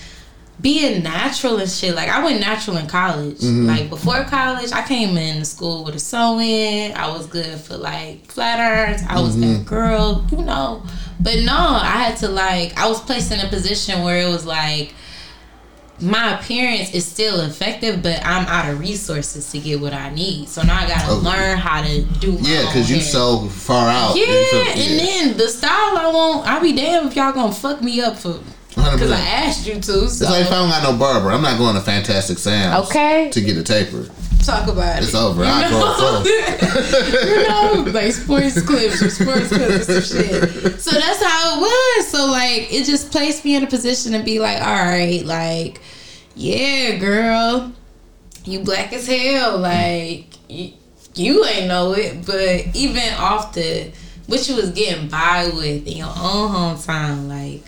being 0.65 1.03
natural 1.03 1.59
and 1.59 1.71
shit. 1.71 1.95
Like 1.95 2.09
I 2.09 2.25
went 2.25 2.41
natural 2.41 2.79
in 2.79 2.87
college. 2.87 3.37
Mm-hmm. 3.37 3.67
Like 3.67 3.91
before 3.91 4.25
college, 4.25 4.73
I 4.73 4.83
came 4.83 5.19
in 5.19 5.45
school 5.45 5.85
with 5.85 5.95
a 5.95 5.99
sew-in. 5.99 6.97
I 6.97 7.07
was 7.09 7.27
good 7.27 7.61
for 7.61 7.77
like 7.77 8.25
flat 8.33 8.59
irons. 8.59 9.03
I 9.07 9.21
was 9.21 9.39
that 9.39 9.47
mm-hmm. 9.47 9.65
girl, 9.65 10.27
you 10.33 10.39
know. 10.39 10.83
But 11.21 11.41
no, 11.41 11.55
I 11.55 12.03
had 12.05 12.17
to 12.19 12.29
like 12.29 12.77
I 12.79 12.89
was 12.89 12.99
placed 13.03 13.31
in 13.31 13.41
a 13.41 13.49
position 13.49 14.03
where 14.03 14.27
it 14.27 14.29
was 14.29 14.47
like 14.47 14.95
my 16.01 16.41
appearance 16.41 16.95
is 16.95 17.05
still 17.05 17.41
effective, 17.43 18.03
but 18.03 18.25
I'm 18.25 18.47
out 18.47 18.73
of 18.73 18.81
resources 18.81 19.51
to 19.53 19.59
get 19.61 19.81
what 19.81 19.93
I 19.93 20.13
need. 20.15 20.49
So 20.49 20.63
now 20.63 20.81
I 20.83 20.89
gotta 20.89 21.13
Okay. 21.13 21.27
learn 21.27 21.59
how 21.59 21.83
to 21.83 22.03
do 22.21 22.33
my 22.33 22.49
Yeah, 22.49 22.63
because 22.67 22.91
you 22.91 23.03
so 23.03 23.49
far 23.49 23.91
out. 23.91 24.17
Yeah, 24.17 24.25
You 24.25 24.45
feel- 24.47 24.83
and 24.83 24.99
then 24.99 25.37
the 25.37 25.49
style 25.49 25.99
I 25.99 26.11
want, 26.13 26.49
I'll 26.49 26.63
be 26.63 26.73
damned 26.73 27.09
if 27.09 27.17
y'all 27.17 27.33
gonna 27.33 27.53
fuck 27.53 27.83
me 27.83 28.01
up 28.01 28.19
for 28.19 28.39
because 28.75 29.11
I 29.13 29.21
asked 29.21 29.67
you 29.67 29.75
to. 29.81 30.05
It's 30.05 30.19
So 30.19 30.27
like 30.27 30.43
if 30.43 30.49
I 30.51 30.55
don't 30.57 30.69
got 30.71 30.83
no 30.83 30.99
barber, 30.99 31.31
I'm 31.31 31.43
not 31.43 31.59
going 31.59 31.75
to 31.75 31.81
Fantastic 31.81 32.39
Sam's 32.39 32.87
Okay. 32.89 33.31
to 33.31 33.41
get 33.41 33.57
a 33.57 33.63
taper. 33.63 34.09
talk 34.45 34.69
about 34.69 34.99
It's 34.99 35.07
it. 35.07 35.09
It's 35.09 35.15
over. 35.15 35.45
You 35.45 35.51
I 35.51 35.71
know? 35.71 36.23
go 36.25 36.25
you 37.31 37.49
know, 37.49 37.91
like 37.93 38.13
sports 38.13 38.61
clips 38.63 39.03
or 39.03 39.11
sports 39.11 39.49
clips 39.49 39.89
or 39.89 40.01
some 40.03 40.23
shit. 40.23 40.81
So 40.81 40.91
that's 40.91 41.23
how 41.23 41.57
it 41.57 41.61
was. 41.61 42.09
So 42.09 42.27
like, 42.27 42.73
it 42.73 42.85
just 42.85 43.11
placed 43.11 43.45
me 43.45 43.57
in 43.57 43.63
a 43.63 43.67
position 43.67 44.13
to 44.13 44.23
be 44.23 44.39
like, 44.41 44.59
all 44.61 44.67
right, 44.85 45.25
like, 45.25 45.81
yeah, 46.37 46.97
girl, 46.97 47.73
you 48.45 48.61
black 48.61 48.93
as 48.93 49.07
hell. 49.07 49.59
Like, 49.59 50.27
you, 50.51 50.73
you 51.15 51.45
ain't 51.45 51.69
know 51.69 51.93
it, 51.93 52.27
but 52.27 52.75
even 52.77 53.03
off 53.15 53.55
the 53.55 53.93
what 54.27 54.49
you 54.49 54.57
was 54.57 54.71
getting 54.71 55.09
by 55.09 55.45
with 55.55 55.87
in 55.87 55.97
your 55.99 56.09
own 56.09 56.51
hometown, 56.51 57.29
like. 57.29 57.63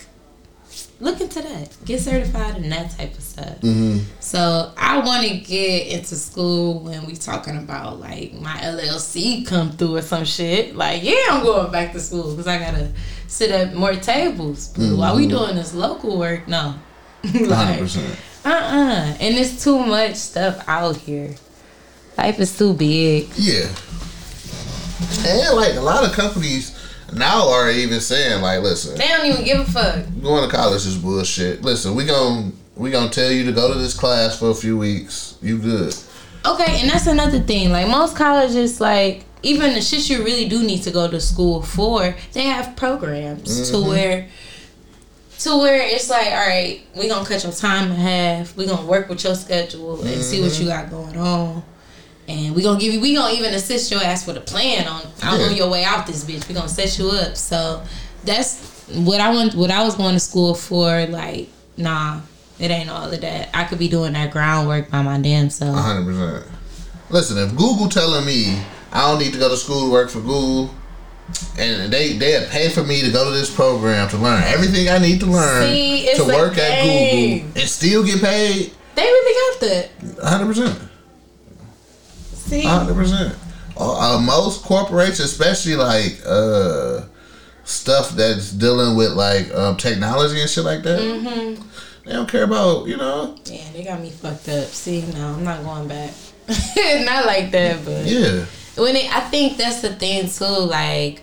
Look 0.99 1.21
into 1.21 1.43
that. 1.43 1.77
Get 1.85 2.01
certified 2.01 2.57
and 2.57 2.73
that 2.73 2.91
type 2.93 3.13
of 3.15 3.21
stuff. 3.21 3.63
So 4.21 4.73
I 4.79 4.99
want 5.01 5.27
to 5.27 5.37
get 5.37 5.89
into 5.89 6.17
school 6.17 6.81
when 6.81 7.05
we 7.05 7.15
talking 7.15 7.59
about 7.59 8.01
like 8.01 8.33
my 8.35 8.57
LLC 8.57 9.47
come 9.47 9.73
through 9.73 9.97
or 9.97 10.03
some 10.03 10.25
shit. 10.25 10.75
Like, 10.75 11.03
yeah, 11.03 11.27
I'm 11.31 11.43
going 11.45 11.71
back 11.71 11.93
to 11.93 12.01
school 12.01 12.31
because 12.31 12.47
I 12.47 12.59
gotta 12.59 12.93
sit 13.29 13.51
at 13.51 13.75
more 13.75 13.95
tables. 13.95 14.69
But 14.69 14.97
while 14.97 15.17
we 15.17 15.27
doing 15.27 15.57
this 15.57 15.75
local 15.75 16.19
work, 16.19 16.49
no, 16.49 16.75
like, 17.25 17.81
100%. 17.81 18.17
uh, 18.45 18.49
uh 18.49 19.17
and 19.21 19.35
it's 19.37 19.63
too 19.63 19.79
much 19.79 20.15
stuff 20.15 20.65
out 20.67 20.97
here. 20.97 21.35
Life 22.17 22.41
is 22.41 22.57
too 22.57 22.73
big. 22.73 23.29
Yeah. 23.37 23.69
And 25.27 25.57
like 25.57 25.75
a 25.75 25.81
lot 25.81 26.05
of 26.05 26.13
companies 26.13 26.76
now 27.13 27.49
are 27.51 27.71
even 27.71 28.01
saying 28.01 28.43
like, 28.43 28.63
listen, 28.63 28.97
They 28.99 29.09
don't 29.09 29.27
even 29.27 29.45
give 29.45 29.61
a 29.61 29.65
fuck. 29.65 30.05
going 30.23 30.49
to 30.49 30.55
college 30.55 30.87
is 30.87 30.97
bullshit. 30.97 31.63
Listen, 31.63 31.95
we 31.95 32.05
gonna 32.05 32.53
we 32.75 32.91
gonna 32.91 33.11
tell 33.11 33.31
you 33.31 33.45
to 33.45 33.53
go 33.53 33.73
to 33.73 33.79
this 33.79 33.95
class 33.95 34.39
for 34.39 34.51
a 34.51 34.55
few 34.55 34.77
weeks. 34.77 35.39
You 35.43 35.59
good? 35.59 35.95
Okay, 36.45 36.81
and 36.81 36.91
that's 36.91 37.07
another 37.07 37.41
thing. 37.41 37.71
Like 37.71 37.89
most 37.89 38.17
colleges, 38.17 38.81
like 38.81 39.25
even 39.43 39.75
the 39.75 39.81
shit 39.81 40.09
you 40.09 40.25
really 40.25 40.49
do 40.49 40.63
need 40.63 40.83
to 40.83 40.91
go 40.91 41.09
to 41.11 41.21
school 41.21 41.63
for, 41.63 42.15
they 42.33 42.45
have 42.45 42.77
programs 42.77 43.71
to 43.71 43.77
mm-hmm. 43.77 43.89
where 43.89 44.29
to 45.39 45.59
where 45.59 45.81
it's 45.83 46.09
like, 46.09 46.29
all 46.29 46.47
right, 46.47 46.81
we 46.97 47.09
gonna 47.09 47.27
cut 47.27 47.43
your 47.43 47.53
time 47.53 47.91
in 47.91 47.97
half. 47.97 48.57
We 48.57 48.67
gonna 48.67 48.87
work 48.87 49.09
with 49.09 49.23
your 49.25 49.35
schedule 49.35 50.01
and 50.05 50.23
see 50.23 50.41
what 50.41 50.53
mm-hmm. 50.53 50.63
you 50.63 50.69
got 50.69 50.91
going 50.91 51.17
on. 51.17 51.63
And 52.29 52.55
we 52.55 52.63
gonna 52.63 52.79
give 52.81 52.93
you, 52.93 53.01
we 53.01 53.15
gonna 53.15 53.35
even 53.35 53.55
assist 53.55 53.91
your 53.91 54.03
ass 54.03 54.27
with 54.27 54.37
a 54.37 54.41
plan 54.41 54.87
on 54.89 55.03
on 55.23 55.41
Yeah. 55.41 55.51
your 55.51 55.71
way 55.71 55.85
out 55.85 56.07
this 56.07 56.25
bitch. 56.25 56.47
We 56.49 56.55
gonna 56.55 56.69
set 56.69 56.99
you 56.99 57.09
up. 57.11 57.37
So 57.37 57.83
that's 58.25 58.59
what 58.95 59.21
I 59.21 59.33
want. 59.33 59.55
what 59.55 59.71
I 59.71 59.85
was 59.85 59.95
going 59.95 60.15
to 60.15 60.21
school 60.21 60.55
for. 60.55 61.07
Like, 61.07 61.49
nah, 61.77 62.21
it 62.59 62.71
ain't 62.71 62.91
all 62.91 63.11
of 63.13 63.21
that. 63.21 63.49
I 63.55 63.65
could 63.65 63.79
be 63.79 63.89
doing 63.89 64.13
that 64.15 64.33
groundwork 64.33 64.91
by 64.91 65.03
my 65.03 65.19
damn 65.21 65.51
self. 65.51 65.77
hundred 65.79 66.05
percent. 66.05 66.45
Listen, 67.11 67.39
if 67.39 67.51
Google 67.57 67.89
telling 67.89 68.25
me 68.27 68.59
I 68.93 69.09
don't 69.11 69.21
need 69.21 69.33
to 69.33 69.39
go 69.39 69.49
to 69.49 69.57
school 69.57 69.87
to 69.87 69.93
work 69.93 70.11
for 70.11 70.21
Google, 70.21 70.75
and 71.59 71.93
they 71.93 72.15
they 72.15 72.45
pay 72.51 72.69
for 72.71 72.83
me 72.83 73.03
to 73.03 73.11
go 73.13 73.25
to 73.25 73.31
this 73.31 73.55
program 73.55 74.09
to 74.09 74.17
learn 74.17 74.43
everything 74.45 74.89
I 74.89 74.99
need 74.99 75.21
to 75.21 75.27
learn 75.27 75.71
See, 75.71 76.09
to 76.17 76.25
work 76.25 76.59
at. 76.59 76.83
Google 76.83 77.49
and 77.61 77.69
still 77.69 78.05
get 78.05 78.21
paid, 78.21 78.73
They 78.97 79.03
really 79.03 79.59
got 79.59 79.69
that. 79.69 80.25
hundred 80.29 80.47
percent. 80.47 80.79
See, 82.47 82.63
hundred 82.63 82.95
percent. 82.95 83.35
Uh, 83.77 84.21
most 84.25 84.63
corporations, 84.65 85.21
especially 85.21 85.77
like 85.77 86.19
uh, 86.25 87.03
stuff 87.65 88.11
that's 88.11 88.51
dealing 88.53 88.97
with 88.97 89.13
like 89.13 89.53
um, 89.55 89.77
technology 89.77 90.41
and 90.41 90.49
shit 90.49 90.65
like 90.65 90.83
that, 90.83 90.99
Mm-hmm. 91.01 91.63
they 92.07 92.13
don't 92.13 92.29
care 92.29 92.45
about 92.45 92.87
you 92.87 92.97
know. 92.97 93.37
yeah, 93.45 93.65
they 93.73 93.85
got 93.85 94.01
me 94.01 94.11
fucked 94.11 94.49
up. 94.49 94.65
See, 94.69 95.03
no, 95.15 95.29
I'm 95.35 95.45
not 95.45 95.63
going 95.63 95.89
back. 95.89 96.13
Not 96.49 97.27
like 97.27 97.51
that, 97.51 97.85
but 97.85 98.07
Yeah. 98.07 98.45
when 98.77 98.95
it, 98.95 99.13
I 99.15 99.21
think 99.21 99.57
that's 99.59 99.81
the 99.83 99.93
thing 99.95 100.29
too. 100.31 100.45
Like, 100.45 101.21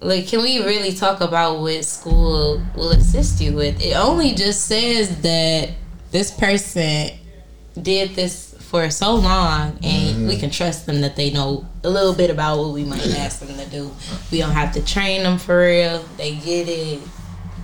like, 0.00 0.28
can 0.28 0.40
we 0.42 0.60
really 0.64 0.92
talk 0.94 1.20
about 1.20 1.58
what 1.60 1.84
school 1.84 2.62
will 2.76 2.90
assist 2.92 3.40
you 3.40 3.52
with? 3.52 3.82
It 3.82 3.94
only 3.96 4.32
just 4.34 4.66
says 4.66 5.20
that 5.22 5.70
this 6.12 6.30
person 6.30 7.10
did 7.80 8.14
this 8.14 8.49
for 8.70 8.88
so 8.88 9.16
long, 9.16 9.70
and 9.82 9.82
mm-hmm. 9.82 10.28
we 10.28 10.38
can 10.38 10.48
trust 10.48 10.86
them 10.86 11.00
that 11.00 11.16
they 11.16 11.32
know 11.32 11.66
a 11.82 11.90
little 11.90 12.14
bit 12.14 12.30
about 12.30 12.56
what 12.56 12.72
we 12.72 12.84
might 12.84 13.04
ask 13.16 13.40
them 13.40 13.56
to 13.58 13.66
do. 13.68 13.90
We 14.30 14.38
don't 14.38 14.52
have 14.52 14.72
to 14.74 14.84
train 14.84 15.24
them 15.24 15.38
for 15.38 15.58
real. 15.58 16.04
They 16.16 16.36
get 16.36 16.68
it. 16.68 17.00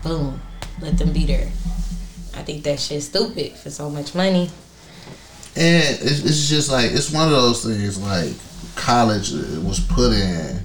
Boom. 0.03 0.41
Let 0.81 0.99
them 0.99 1.13
be 1.13 1.25
there. 1.25 1.47
I 2.35 2.43
think 2.43 2.65
that 2.65 2.81
shit's 2.81 3.07
stupid 3.07 3.53
for 3.53 3.71
so 3.71 3.89
much 3.89 4.17
money. 4.17 4.51
And 5.55 5.97
it's, 6.01 6.25
it's 6.25 6.49
just 6.49 6.73
like 6.73 6.91
it's 6.91 7.13
one 7.13 7.27
of 7.27 7.31
those 7.31 7.65
things 7.65 8.03
like 8.03 8.35
college 8.75 9.31
was 9.31 9.79
put 9.79 10.13
in 10.13 10.61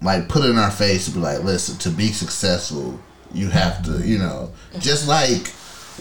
like 0.00 0.28
put 0.30 0.46
in 0.46 0.56
our 0.56 0.70
face 0.70 1.04
to 1.06 1.10
be 1.10 1.18
like, 1.18 1.42
listen, 1.42 1.76
to 1.78 1.90
be 1.90 2.08
successful, 2.08 2.98
you 3.34 3.50
have 3.50 3.82
to, 3.84 4.06
you 4.06 4.18
know, 4.18 4.50
just 4.78 5.08
like 5.08 5.52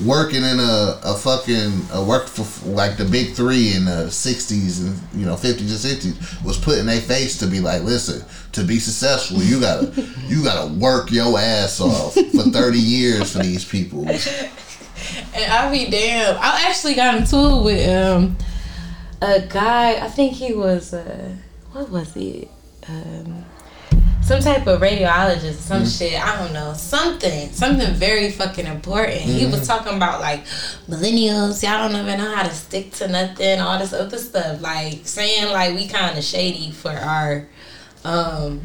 working 0.04 0.44
in 0.44 0.60
a, 0.60 1.00
a 1.04 1.16
fucking 1.16 1.82
a 1.94 2.04
work 2.04 2.28
for 2.28 2.70
like 2.70 2.98
the 2.98 3.06
big 3.06 3.34
three 3.34 3.76
in 3.76 3.86
the 3.86 4.10
sixties 4.10 4.80
and 4.80 5.00
you 5.14 5.26
know 5.26 5.36
fifties 5.36 5.72
and 5.72 5.80
sixties 5.80 6.44
was 6.44 6.58
put 6.58 6.78
in 6.80 6.86
their 6.88 7.02
face 7.02 7.38
to 7.40 7.48
be 7.48 7.60
like, 7.60 7.84
listen, 7.84 8.26
to 8.54 8.64
be 8.64 8.80
successful, 8.80 9.42
you 9.42 9.60
gotta 9.60 9.92
you 10.28 10.44
gotta 10.44 10.74
work 10.74 11.12
your 11.12 11.38
ass 11.38 11.80
off 11.80 12.14
for 12.14 12.44
thirty 12.52 12.80
years 12.80 13.32
for 13.32 13.40
these 13.40 13.66
people. 13.66 14.08
And 15.34 15.52
I'll 15.52 15.72
be 15.72 15.90
damn. 15.90 16.36
I 16.38 16.66
actually 16.68 16.94
got 16.96 17.16
into 17.16 17.36
it 17.36 17.64
with 17.64 17.90
um 17.90 18.38
a 19.22 19.42
guy. 19.42 19.96
I 20.04 20.08
think 20.08 20.34
he 20.34 20.54
was 20.54 20.94
uh 20.94 21.36
what 21.72 21.90
was 21.90 22.16
it? 22.16 22.50
Um 22.88 23.44
some 24.24 24.40
type 24.40 24.66
of 24.68 24.80
radiologist, 24.80 25.56
some 25.56 25.84
mm-hmm. 25.84 25.90
shit. 25.90 26.22
I 26.22 26.38
don't 26.38 26.54
know. 26.54 26.74
Something, 26.74 27.52
something 27.52 27.94
very 27.94 28.32
fucking 28.32 28.66
important. 28.66 29.22
He 29.22 29.46
was 29.46 29.56
mm-hmm. 29.56 29.66
talking 29.66 29.98
about 29.98 30.22
like 30.22 30.46
millennials. 30.88 31.62
Y'all 31.62 31.90
don't 31.90 32.00
even 32.00 32.20
know 32.20 32.34
how 32.34 32.44
to 32.44 32.54
stick 32.54 32.92
to 32.94 33.08
nothing. 33.08 33.60
All 33.60 33.78
this 33.80 33.94
other 33.94 34.18
stuff. 34.18 34.62
Like 34.62 35.06
saying 35.06 35.52
like 35.52 35.76
we 35.76 35.88
kind 35.88 36.18
of 36.18 36.24
shady 36.24 36.72
for 36.72 36.92
our 36.92 37.48
um 38.06 38.62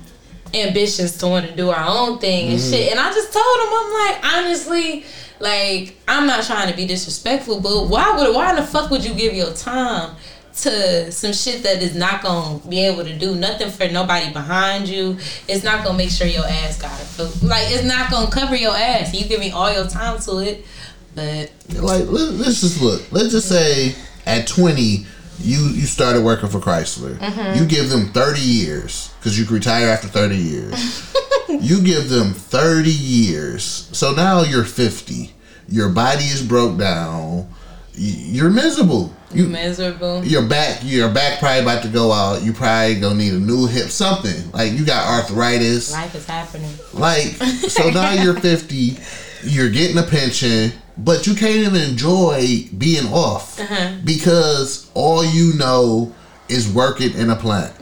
ambitions 0.55 1.19
to 1.19 1.27
want 1.27 1.47
to 1.47 1.55
do 1.55 1.71
our 1.71 1.85
own 1.87 2.19
thing 2.19 2.51
and 2.51 2.59
mm-hmm. 2.59 2.71
shit. 2.71 2.91
And 2.93 3.01
I 3.01 3.13
just 3.13 3.33
told 3.33 3.45
him, 3.45 3.69
I'm 3.71 3.93
like, 3.93 4.37
honestly, 4.37 5.05
like 5.41 5.97
I'm 6.07 6.27
not 6.27 6.45
trying 6.45 6.71
to 6.71 6.77
be 6.77 6.87
disrespectful, 6.87 7.61
but 7.61 7.89
why 7.89 8.17
would 8.17 8.35
why 8.35 8.51
in 8.51 8.57
the 8.57 8.63
fuck 8.63 8.91
would 8.91 9.05
you 9.05 9.15
give 9.15 9.35
your 9.35 9.53
time 9.53 10.15
to 10.63 11.13
some 11.13 11.33
shit 11.33 11.63
that 11.63 11.83
is 11.83 11.95
not 11.95 12.23
gonna 12.23 12.59
be 12.69 12.81
able 12.81 13.05
to 13.05 13.17
do 13.17 13.35
nothing 13.35 13.71
for 13.71 13.89
nobody 13.89 14.33
behind 14.33 14.89
you? 14.89 15.19
It's 15.47 15.65
not 15.65 15.85
gonna 15.85 15.99
make 15.99 16.11
sure 16.11 16.27
your 16.27 16.47
ass 16.47 16.81
got 16.81 17.01
it. 17.01 17.43
Like 17.43 17.71
it's 17.71 17.85
not 17.85 18.11
gonna 18.11 18.31
cover 18.31 18.57
your 18.57 18.77
ass. 18.77 19.15
You 19.15 19.27
giving 19.27 19.53
all 19.53 19.73
your 19.73 19.87
time 19.87 20.21
to 20.21 20.39
it, 20.39 20.67
but 21.15 21.51
like 21.81 22.07
let, 22.07 22.33
let's 22.35 22.61
just 22.61 22.81
look. 22.83 23.11
Let's 23.13 23.31
just 23.31 23.49
say 23.49 23.95
at 24.27 24.47
twenty, 24.47 25.07
you 25.39 25.59
you 25.69 25.87
started 25.87 26.25
working 26.25 26.49
for 26.49 26.59
Chrysler. 26.59 27.17
Mm-hmm. 27.19 27.59
You 27.59 27.67
give 27.67 27.91
them 27.91 28.09
thirty 28.09 28.41
years 28.41 29.13
because 29.19 29.39
you 29.39 29.45
can 29.45 29.55
retire 29.55 29.89
after 29.89 30.09
thirty 30.09 30.37
years. 30.37 31.15
you 31.49 31.83
give 31.83 32.09
them 32.09 32.33
thirty 32.33 32.91
years, 32.91 33.89
so 33.93 34.13
now 34.13 34.43
you're 34.43 34.65
fifty. 34.65 35.35
Your 35.69 35.91
body 35.91 36.25
is 36.25 36.43
broke 36.43 36.79
down. 36.79 37.49
You're 37.95 38.51
miserable. 38.51 39.15
You 39.31 39.47
miserable. 39.47 40.25
your 40.25 40.47
back 40.47 40.81
your 40.83 41.13
back 41.13 41.39
probably 41.39 41.61
about 41.61 41.83
to 41.83 41.89
go 41.89 42.13
out. 42.13 42.43
You 42.43 42.53
probably 42.53 42.99
gonna 42.99 43.15
need 43.17 43.35
a 43.35 43.39
new 43.39 43.67
hip, 43.67 43.91
something 43.91 44.51
like 44.53 44.73
you 44.73 44.87
got 44.87 45.07
arthritis. 45.07 45.93
Life 45.93 46.15
is 46.15 46.27
happening. 46.27 46.73
Like, 46.95 47.27
so 47.69 47.91
now 47.91 48.13
you're 48.13 48.39
50, 48.39 48.97
you're 49.45 49.71
getting 49.71 49.99
a 49.99 50.03
pension, 50.03 50.73
but 50.97 51.27
you 51.27 51.35
can't 51.35 51.57
even 51.57 51.81
enjoy 51.83 52.69
being 52.77 53.07
off 53.07 53.61
uh-huh. 53.61 53.97
because 54.05 54.91
all 54.95 55.25
you 55.25 55.53
know 55.55 56.15
is 56.49 56.73
working 56.73 57.13
in 57.15 57.31
a 57.31 57.37
plant. 57.37 57.75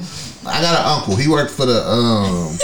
I 0.44 0.60
got 0.60 0.78
an 0.78 0.86
uncle. 0.86 1.16
He 1.16 1.28
worked 1.28 1.50
for 1.50 1.66
the 1.66 1.80
um. 1.86 2.58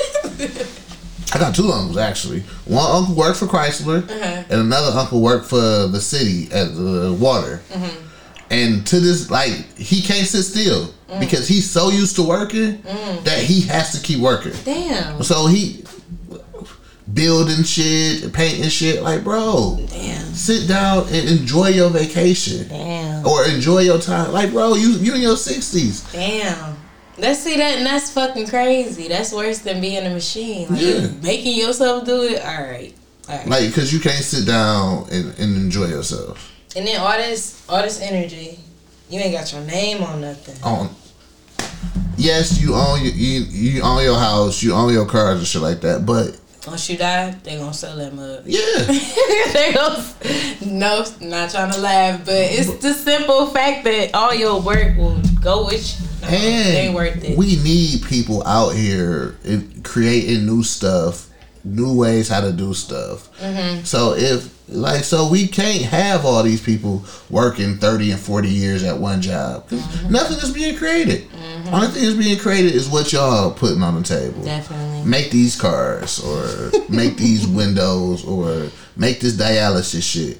I 1.34 1.38
got 1.38 1.54
two 1.54 1.70
uncles 1.70 1.96
actually. 1.96 2.40
One 2.66 2.84
uncle 2.90 3.14
worked 3.14 3.38
for 3.38 3.46
Chrysler, 3.46 4.02
uh-huh. 4.08 4.44
and 4.50 4.60
another 4.60 4.96
uncle 4.98 5.22
worked 5.22 5.46
for 5.46 5.86
the 5.86 6.00
city 6.00 6.52
at 6.52 6.74
the 6.74 7.16
water. 7.18 7.62
Mm-hmm. 7.70 8.08
And 8.52 8.86
to 8.88 9.00
this, 9.00 9.30
like, 9.30 9.76
he 9.78 10.02
can't 10.02 10.26
sit 10.26 10.42
still 10.42 10.92
mm. 11.08 11.20
because 11.20 11.48
he's 11.48 11.68
so 11.68 11.88
used 11.88 12.16
to 12.16 12.22
working 12.22 12.78
mm. 12.78 13.24
that 13.24 13.42
he 13.42 13.62
has 13.62 13.92
to 13.98 14.06
keep 14.06 14.20
working. 14.20 14.52
Damn. 14.64 15.22
So 15.22 15.46
he 15.46 15.84
building 17.12 17.64
shit, 17.64 18.32
painting 18.32 18.68
shit. 18.68 19.02
Like, 19.02 19.24
bro, 19.24 19.78
Damn. 19.88 20.34
sit 20.34 20.68
down 20.68 21.06
and 21.08 21.28
enjoy 21.28 21.68
your 21.68 21.90
vacation 21.90 22.68
Damn. 22.68 23.26
or 23.26 23.44
enjoy 23.46 23.80
your 23.80 23.98
time. 23.98 24.32
Like, 24.32 24.50
bro, 24.50 24.74
you 24.74 24.90
you 24.90 25.14
in 25.14 25.20
your 25.22 25.36
sixties. 25.36 26.02
Damn. 26.12 26.76
Let's 27.18 27.40
see 27.40 27.56
that, 27.56 27.76
and 27.76 27.86
that's 27.86 28.10
fucking 28.10 28.48
crazy. 28.48 29.08
That's 29.08 29.32
worse 29.32 29.58
than 29.58 29.80
being 29.80 30.06
a 30.06 30.10
machine. 30.10 30.68
Like 30.68 30.80
Yeah. 30.80 31.06
making 31.22 31.58
yourself 31.58 32.04
do 32.04 32.22
it. 32.22 32.42
All 32.42 32.62
right, 32.62 32.94
all 33.28 33.36
right. 33.36 33.46
Like, 33.46 33.74
cause 33.74 33.92
you 33.92 34.00
can't 34.00 34.24
sit 34.24 34.46
down 34.46 35.08
and, 35.10 35.38
and 35.38 35.56
enjoy 35.56 35.86
yourself. 35.86 36.51
And 36.76 36.86
then 36.86 37.00
all 37.00 37.16
this, 37.16 37.64
all 37.68 37.82
this 37.82 38.00
energy, 38.00 38.58
you 39.10 39.20
ain't 39.20 39.32
got 39.34 39.52
your 39.52 39.62
name 39.62 40.02
on 40.02 40.20
nothing. 40.20 40.62
On 40.62 40.88
yes, 42.16 42.60
you 42.60 42.74
own 42.74 43.02
your, 43.02 43.12
you 43.12 43.40
you 43.42 43.82
own 43.82 44.02
your 44.02 44.18
house, 44.18 44.62
you 44.62 44.72
own 44.74 44.92
your 44.92 45.06
cars 45.06 45.38
and 45.38 45.46
shit 45.46 45.62
like 45.62 45.80
that. 45.82 46.06
But 46.06 46.38
Once 46.66 46.88
you 46.88 46.96
die, 46.96 47.32
they 47.42 47.56
gonna 47.58 47.74
sell 47.74 47.96
that 47.96 48.14
mug. 48.14 48.42
yeah, 48.46 48.62
they 49.52 49.72
gonna, 49.74 50.04
no, 50.64 51.04
not 51.20 51.50
trying 51.50 51.72
to 51.72 51.80
laugh, 51.80 52.24
but 52.24 52.34
it's 52.34 52.76
the 52.78 52.94
simple 52.94 53.46
fact 53.48 53.84
that 53.84 54.14
all 54.14 54.34
your 54.34 54.60
work 54.60 54.96
will 54.96 55.20
go 55.40 55.66
with 55.66 56.00
you. 56.00 56.08
No, 56.22 56.28
ain't 56.28 56.76
and 56.86 56.94
worth 56.94 57.24
it. 57.24 57.36
we 57.36 57.56
need 57.64 58.04
people 58.04 58.46
out 58.46 58.70
here 58.70 59.34
creating 59.82 60.46
new 60.46 60.62
stuff, 60.62 61.28
new 61.64 61.98
ways 61.98 62.28
how 62.28 62.40
to 62.40 62.52
do 62.52 62.72
stuff. 62.74 63.28
Mm-hmm. 63.40 63.82
So 63.82 64.14
if 64.16 64.48
like 64.68 65.04
so, 65.04 65.28
we 65.28 65.46
can't 65.48 65.82
have 65.82 66.24
all 66.24 66.42
these 66.42 66.60
people 66.62 67.04
working 67.30 67.78
thirty 67.78 68.10
and 68.10 68.20
forty 68.20 68.48
years 68.48 68.82
at 68.84 68.96
one 68.98 69.20
job. 69.20 69.68
'Cause 69.68 69.80
Mm-hmm. 69.80 70.12
Nothing 70.12 70.38
is 70.38 70.50
being 70.50 70.76
created. 70.76 71.26
Only 71.72 71.88
thing 71.88 72.04
that's 72.04 72.16
being 72.16 72.38
created 72.38 72.74
is 72.74 72.88
what 72.88 73.12
y'all 73.12 73.50
putting 73.52 73.82
on 73.82 73.94
the 73.94 74.02
table. 74.02 74.42
Definitely. 74.44 75.08
Make 75.08 75.30
these 75.30 75.56
cars, 75.60 76.18
or 76.20 76.70
make 76.88 77.16
these 77.16 77.46
windows, 77.46 78.24
or 78.24 78.68
make 78.96 79.20
this 79.20 79.34
dialysis 79.36 80.02
shit. 80.02 80.38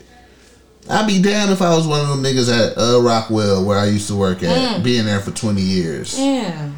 I'd 0.90 1.06
be 1.06 1.22
damned 1.22 1.52
if 1.52 1.62
I 1.62 1.74
was 1.76 1.86
one 1.86 2.00
of 2.00 2.08
them 2.08 2.22
niggas 2.22 2.50
at 2.50 2.76
uh, 2.76 3.00
Rockwell 3.00 3.64
where 3.64 3.78
I 3.78 3.86
used 3.86 4.08
to 4.08 4.16
work 4.16 4.42
at, 4.42 4.56
Mm. 4.56 4.82
being 4.82 5.04
there 5.04 5.20
for 5.20 5.30
twenty 5.30 5.62
years. 5.62 6.18
Yeah. 6.18 6.70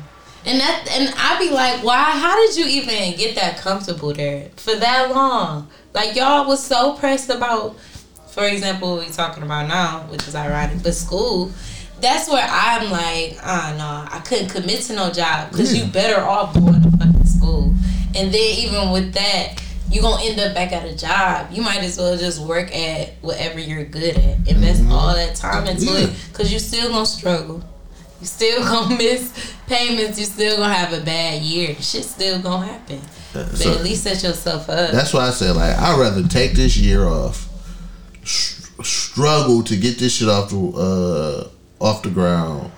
And 0.47 0.61
that 0.61 0.87
and 0.91 1.15
I'd 1.16 1.39
be 1.39 1.51
like, 1.51 1.83
why 1.83 2.03
how 2.11 2.37
did 2.37 2.57
you 2.57 2.66
even 2.66 3.16
get 3.16 3.35
that 3.37 3.57
comfortable 3.59 4.12
there 4.12 4.51
for 4.57 4.75
that 4.77 5.11
long? 5.11 5.69
Like 5.95 6.16
y'all 6.16 6.47
was 6.47 6.62
so 6.65 6.95
pressed 6.95 7.31
about 7.31 7.77
for 8.29 8.45
example, 8.49 8.97
what 8.97 9.07
we 9.07 9.12
talking 9.12 9.45
about 9.45 9.69
now, 9.69 10.01
which 10.11 10.27
is 10.27 10.35
ironic, 10.35 10.83
but 10.83 10.93
school, 10.93 11.53
that's 12.01 12.29
where 12.29 12.45
I'm 12.51 12.91
like, 12.91 13.39
ah 13.45 13.73
no, 13.79 14.16
I 14.16 14.21
couldn't 14.23 14.49
commit 14.49 14.81
to 14.87 14.97
no 14.97 15.12
job 15.12 15.51
because 15.53 15.77
you 15.77 15.87
better 15.93 16.21
off 16.21 16.53
going 16.55 16.83
to 16.83 16.91
fucking 16.99 17.25
school. 17.27 17.73
And 18.16 18.35
then 18.35 18.59
even 18.59 18.91
with 18.91 19.15
that, 19.15 19.61
you 19.89 20.03
gonna 20.03 20.21
end 20.25 20.41
up 20.41 20.53
back 20.53 20.73
at 20.73 20.85
a 20.85 20.97
job. 20.97 21.47
You 21.53 21.62
might 21.62 21.85
as 21.85 21.97
well 21.97 22.16
just 22.16 22.41
work 22.43 22.75
at 22.75 23.11
whatever 23.21 23.61
you're 23.61 23.85
good 23.85 24.16
at. 24.16 24.49
Invest 24.49 24.83
all 24.91 25.15
that 25.15 25.37
time 25.37 25.69
into 25.69 25.85
Yeah. 25.85 25.99
it 26.09 26.11
because 26.33 26.53
you 26.53 26.59
still 26.59 26.89
gonna 26.91 27.07
struggle. 27.07 27.62
You 28.21 28.27
still 28.27 28.62
gonna 28.65 28.97
miss 28.97 29.55
payments. 29.69 30.19
You 30.19 30.25
still 30.25 30.57
gonna 30.57 30.75
have 30.75 30.93
a 30.93 31.05
bad 31.05 31.41
year. 31.43 31.77
Shit 31.77 32.03
still 32.05 32.41
gonna 32.41 32.66
happen. 32.66 33.01
But 33.35 33.56
so- 33.56 33.73
at 33.74 33.82
least 33.82 34.05
set 34.05 34.23
yourself 34.23 34.70
up. 34.70 34.90
That's 34.93 35.12
why 35.12 35.27
I 35.27 35.31
said 35.31 35.56
like 35.56 35.77
I'd 35.77 35.98
rather 36.01 36.23
take 36.27 36.52
this 36.52 36.77
year 36.77 37.05
off, 37.06 37.48
s- 38.23 38.70
struggle 38.82 39.62
to 39.65 39.77
get 39.77 39.98
this 39.98 40.15
shit 40.16 40.28
off 40.28 40.48
the 40.51 40.59
uh, 40.59 41.85
off 41.85 42.02
the 42.02 42.11
ground, 42.11 42.70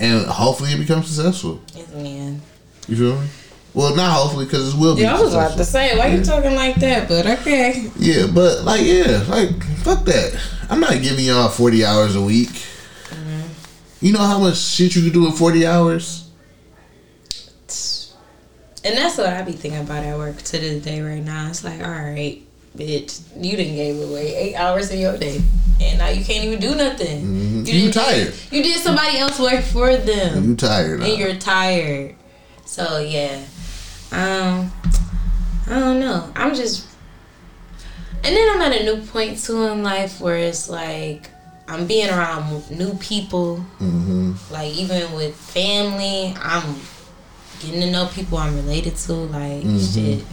and 0.00 0.24
hopefully 0.26 0.70
it 0.72 0.78
becomes 0.78 1.06
successful. 1.08 1.60
Man. 1.94 2.40
You 2.88 2.96
feel 2.96 3.20
me? 3.20 3.28
Well, 3.74 3.94
not 3.94 4.10
hopefully 4.16 4.46
because 4.46 4.74
it 4.74 4.80
will 4.80 4.96
be. 4.96 5.02
Yeah, 5.02 5.16
I 5.16 5.20
was 5.20 5.34
about 5.34 5.56
to 5.58 5.64
say, 5.64 5.96
why 5.96 6.06
you 6.08 6.24
talking 6.24 6.54
like 6.54 6.76
that? 6.76 7.06
But 7.06 7.26
okay. 7.26 7.90
Yeah, 7.98 8.26
but 8.26 8.64
like 8.64 8.80
yeah, 8.82 9.24
like 9.28 9.62
fuck 9.84 10.04
that. 10.06 10.40
I'm 10.70 10.80
not 10.80 11.00
giving 11.02 11.24
y'all 11.26 11.48
40 11.48 11.84
hours 11.84 12.16
a 12.16 12.22
week. 12.22 12.48
Mm-hmm. 12.48 13.46
You 14.00 14.12
know 14.14 14.20
how 14.20 14.38
much 14.38 14.56
shit 14.56 14.96
you 14.96 15.02
can 15.02 15.12
do 15.12 15.26
in 15.26 15.32
40 15.32 15.66
hours? 15.66 16.27
And 18.88 18.96
that's 18.96 19.18
what 19.18 19.26
I 19.26 19.42
be 19.42 19.52
thinking 19.52 19.80
about 19.80 20.02
at 20.02 20.16
work 20.16 20.38
to 20.38 20.58
this 20.58 20.82
day 20.82 21.02
right 21.02 21.22
now. 21.22 21.48
It's 21.48 21.62
like, 21.62 21.82
all 21.82 21.90
right, 21.90 22.40
bitch, 22.74 23.20
you 23.36 23.54
didn't 23.54 23.74
gave 23.74 24.00
away 24.00 24.34
eight 24.34 24.54
hours 24.54 24.90
of 24.90 24.98
your 24.98 25.16
day, 25.18 25.42
and 25.80 25.98
now 25.98 26.08
you 26.08 26.24
can't 26.24 26.42
even 26.46 26.58
do 26.58 26.74
nothing. 26.74 27.22
Mhm. 27.64 27.66
You, 27.68 27.74
You 27.80 27.92
tired. 27.92 28.32
You 28.50 28.62
did 28.62 28.80
somebody 28.80 29.18
else 29.18 29.38
work 29.38 29.62
for 29.62 29.94
them 29.94 30.42
You 30.50 30.56
tired 30.56 31.00
now. 31.00 31.06
and 31.06 31.18
you're 31.18 31.34
tired. 31.36 32.14
So 32.64 32.98
yeah, 33.00 33.42
um, 34.10 34.72
I 35.66 35.78
don't 35.80 36.00
know. 36.00 36.32
I'm 36.34 36.54
just, 36.54 36.86
and 38.24 38.34
then 38.34 38.48
I'm 38.54 38.62
at 38.72 38.80
a 38.80 38.84
new 38.84 39.02
point 39.02 39.38
too 39.38 39.64
in 39.66 39.82
life 39.82 40.18
where 40.18 40.36
it's 40.38 40.70
like 40.70 41.28
I'm 41.68 41.86
being 41.86 42.08
around 42.08 42.70
new 42.70 42.94
people. 42.94 43.56
hmm 43.78 44.32
Like 44.50 44.72
even 44.74 45.12
with 45.12 45.34
family, 45.36 46.34
I'm 46.40 46.76
getting 47.60 47.80
to 47.80 47.90
know 47.90 48.06
people 48.06 48.38
I'm 48.38 48.54
related 48.56 48.96
to. 48.96 49.12
Like 49.12 49.62
Mhm. 49.64 49.94
shit, 49.94 50.24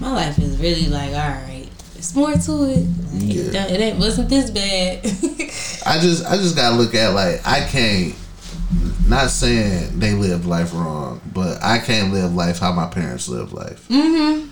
my 0.00 0.12
life 0.12 0.38
is 0.38 0.56
really 0.58 0.86
like 0.88 1.10
all 1.10 1.16
right. 1.18 1.68
It's 1.96 2.14
more 2.14 2.32
to 2.32 2.62
it. 2.64 2.86
Like, 3.12 3.34
Yeah. 3.34 3.64
it, 3.64 3.70
it 3.72 3.80
ain't- 3.80 3.98
wasn't 3.98 4.28
this 4.28 4.50
bad. 4.50 5.00
I 5.86 5.98
just 6.00 6.24
I 6.26 6.36
just 6.36 6.54
gotta 6.56 6.76
look 6.76 6.94
at 6.94 7.14
like 7.14 7.40
I 7.46 7.60
can't 7.60 8.14
not 9.06 9.30
saying 9.30 9.98
they 10.00 10.14
live 10.14 10.46
life 10.46 10.72
wrong, 10.74 11.20
but 11.32 11.62
I 11.62 11.78
can't 11.78 12.12
live 12.12 12.34
life 12.34 12.58
how 12.58 12.72
my 12.72 12.86
parents 12.86 13.28
live 13.28 13.52
life. 13.52 13.86
Mm-hmm 13.88 14.48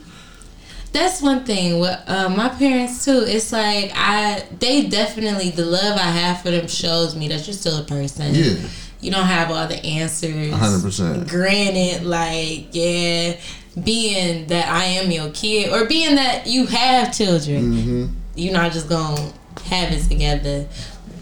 That's 0.92 1.22
one 1.22 1.44
thing. 1.44 1.78
With 1.80 1.98
uh, 2.06 2.28
my 2.28 2.50
parents 2.50 3.04
too, 3.04 3.24
it's 3.26 3.50
like 3.52 3.92
I 3.94 4.44
they 4.58 4.86
definitely 4.88 5.50
the 5.50 5.64
love 5.64 5.96
I 5.96 6.10
have 6.10 6.42
for 6.42 6.50
them 6.50 6.68
shows 6.68 7.14
me 7.16 7.28
that 7.28 7.46
you're 7.46 7.54
still 7.54 7.78
a 7.78 7.84
person. 7.84 8.34
Yeah. 8.34 8.54
You 9.02 9.10
don't 9.10 9.26
have 9.26 9.50
all 9.50 9.66
the 9.68 9.84
answers. 9.84 10.52
hundred 10.54 10.82
percent. 10.82 11.28
Granted, 11.28 12.04
like 12.04 12.68
yeah, 12.72 13.36
being 13.82 14.46
that 14.46 14.68
I 14.68 14.84
am 14.84 15.10
your 15.10 15.30
kid 15.30 15.72
or 15.72 15.86
being 15.86 16.14
that 16.14 16.46
you 16.46 16.66
have 16.66 17.12
children, 17.16 17.72
hmm 17.72 18.06
you're 18.34 18.52
not 18.54 18.72
just 18.72 18.88
gonna 18.88 19.20
have 19.66 19.92
it 19.92 20.08
together. 20.08 20.66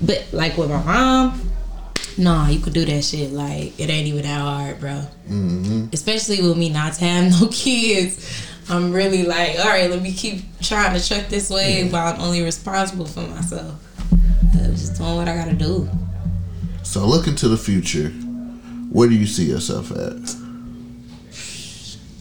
But 0.02 0.26
like 0.32 0.56
with 0.56 0.70
my 0.70 0.82
mom, 0.84 1.50
nah, 2.16 2.48
you 2.48 2.60
could 2.60 2.72
do 2.72 2.84
that 2.84 3.02
shit. 3.02 3.32
Like 3.32 3.78
it 3.80 3.90
ain't 3.90 4.06
even 4.06 4.22
that 4.22 4.40
hard, 4.40 4.78
bro 4.78 5.00
hmm 5.26 5.86
especially 5.92 6.40
with 6.42 6.56
me 6.58 6.68
not 6.68 6.92
to 6.94 7.04
have 7.04 7.30
no 7.40 7.48
kids. 7.48 8.46
I'm 8.68 8.92
really 8.92 9.24
like, 9.24 9.58
all 9.58 9.64
right, 9.66 9.90
let 9.90 10.00
me 10.00 10.12
keep 10.12 10.42
trying 10.60 10.96
to 10.98 11.04
truck 11.08 11.26
this 11.28 11.50
way 11.50 11.88
while 11.88 12.14
I'm 12.14 12.20
only 12.20 12.42
responsible 12.42 13.06
for 13.06 13.22
myself. 13.22 13.74
I'm 14.54 14.70
just 14.76 14.96
doing 14.98 15.16
what 15.16 15.28
I 15.28 15.34
gotta 15.34 15.54
do. 15.54 15.88
So 16.90 17.06
looking 17.06 17.36
to 17.36 17.46
the 17.46 17.56
future, 17.56 18.08
where 18.90 19.08
do 19.08 19.14
you 19.14 19.24
see 19.24 19.44
yourself 19.44 19.92
at? 19.92 20.34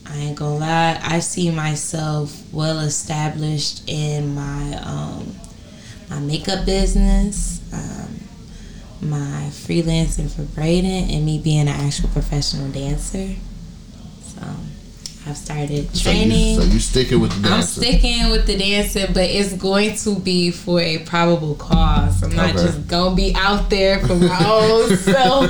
I 0.06 0.16
ain't 0.16 0.38
gonna 0.38 0.60
lie, 0.60 1.00
I 1.02 1.22
see 1.22 1.50
myself 1.50 2.40
well 2.54 2.78
established 2.82 3.82
in 3.90 4.36
my 4.36 4.80
um, 4.84 5.36
my 6.12 6.20
makeup 6.20 6.68
business, 6.68 7.62
um, 7.74 8.20
my 9.02 9.48
freelancing 9.50 10.30
for 10.30 10.44
braiding, 10.44 11.10
and 11.16 11.26
me 11.26 11.40
being 11.40 11.62
an 11.62 11.70
actual 11.70 12.10
professional 12.10 12.70
dancer. 12.70 13.34
So 14.22 14.42
I've 15.28 15.38
started 15.38 15.96
So 15.96 16.10
you, 16.12 16.16
training. 16.18 16.56
so 16.60 16.64
you 16.66 16.80
sticking 16.80 17.20
with 17.20 17.32
the 17.34 17.50
dancing? 17.50 17.54
I'm 17.54 17.62
sticking 17.92 18.30
with 18.32 18.48
the 18.48 18.58
dancing, 18.58 19.08
but 19.14 19.24
it's 19.26 19.54
going 19.54 19.96
to 19.98 20.18
be 20.20 20.50
for 20.50 20.80
a 20.80 21.00
probable 21.00 21.56
cause. 21.56 22.24
I'm 22.24 22.36
not 22.36 22.56
Okay. 22.56 22.64
just 22.66 22.88
gonna 22.88 23.16
be 23.16 23.36
out 23.36 23.70
there 23.70 24.00
for 24.00 24.16
my 24.16 24.44
own 24.46 24.96
self. 24.98 25.50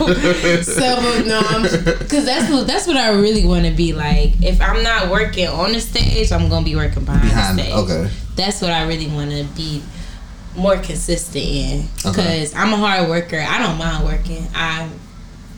self 0.65 1.25
no, 1.25 1.61
because 1.99 2.25
that's 2.25 2.51
what 2.51 2.65
that's 2.67 2.87
what 2.87 2.97
I 2.97 3.11
really 3.11 3.45
want 3.45 3.65
to 3.65 3.71
be 3.71 3.93
like. 3.93 4.41
If 4.41 4.59
I'm 4.59 4.81
not 4.83 5.09
working 5.09 5.47
on 5.47 5.71
the 5.71 5.79
stage, 5.79 6.31
I'm 6.31 6.49
gonna 6.49 6.65
be 6.65 6.75
working 6.75 7.05
behind, 7.05 7.29
Behind 7.29 7.59
the 7.59 7.63
stage. 7.63 7.73
okay. 7.75 8.09
That's 8.35 8.61
what 8.61 8.71
I 8.71 8.87
really 8.87 9.07
want 9.07 9.31
to 9.31 9.43
be 9.55 9.83
more 10.57 10.77
consistent 10.77 11.45
in. 11.45 11.87
Okay. 12.05 12.09
Because 12.11 12.55
I'm 12.55 12.73
a 12.73 12.77
hard 12.77 13.07
worker. 13.07 13.39
I 13.39 13.59
don't 13.59 13.77
mind 13.77 14.03
working. 14.03 14.47
I 14.55 14.89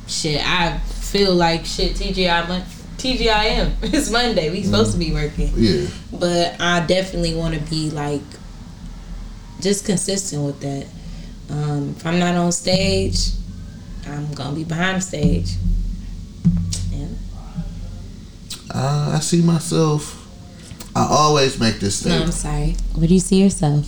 shit. 0.05 0.41
I 0.45 0.77
feel 0.79 1.33
like 1.33 1.65
shit. 1.65 1.95
TGI 1.95 2.47
Mon- 2.49 2.63
TGIM. 3.01 3.73
It's 3.93 4.09
Monday. 4.09 4.49
We 4.51 4.63
supposed 4.63 4.93
to 4.93 4.97
be 4.99 5.11
working 5.11 5.51
Yeah. 5.55 5.87
but 6.11 6.59
I 6.59 6.85
definitely 6.85 7.33
want 7.35 7.55
to 7.55 7.61
be 7.69 7.89
like 7.89 8.21
just 9.59 9.85
consistent 9.85 10.43
with 10.45 10.59
that. 10.61 10.87
Um, 11.49 11.95
if 11.97 12.05
I'm 12.05 12.19
not 12.19 12.35
on 12.35 12.51
stage, 12.51 13.29
I'm 14.07 14.31
gonna 14.33 14.55
be 14.55 14.63
behind 14.63 14.97
the 14.97 15.01
stage. 15.01 15.49
Yeah. 16.91 17.07
Uh, 18.73 19.13
I 19.15 19.19
see 19.19 19.41
myself. 19.41 20.17
I 20.95 21.05
always 21.09 21.59
make 21.59 21.79
this 21.79 21.95
statement. 21.99 22.19
No, 22.21 22.25
I'm 22.27 22.31
sorry. 22.31 22.75
Where 22.95 23.07
do 23.07 23.13
you 23.13 23.19
see 23.19 23.41
yourself? 23.41 23.87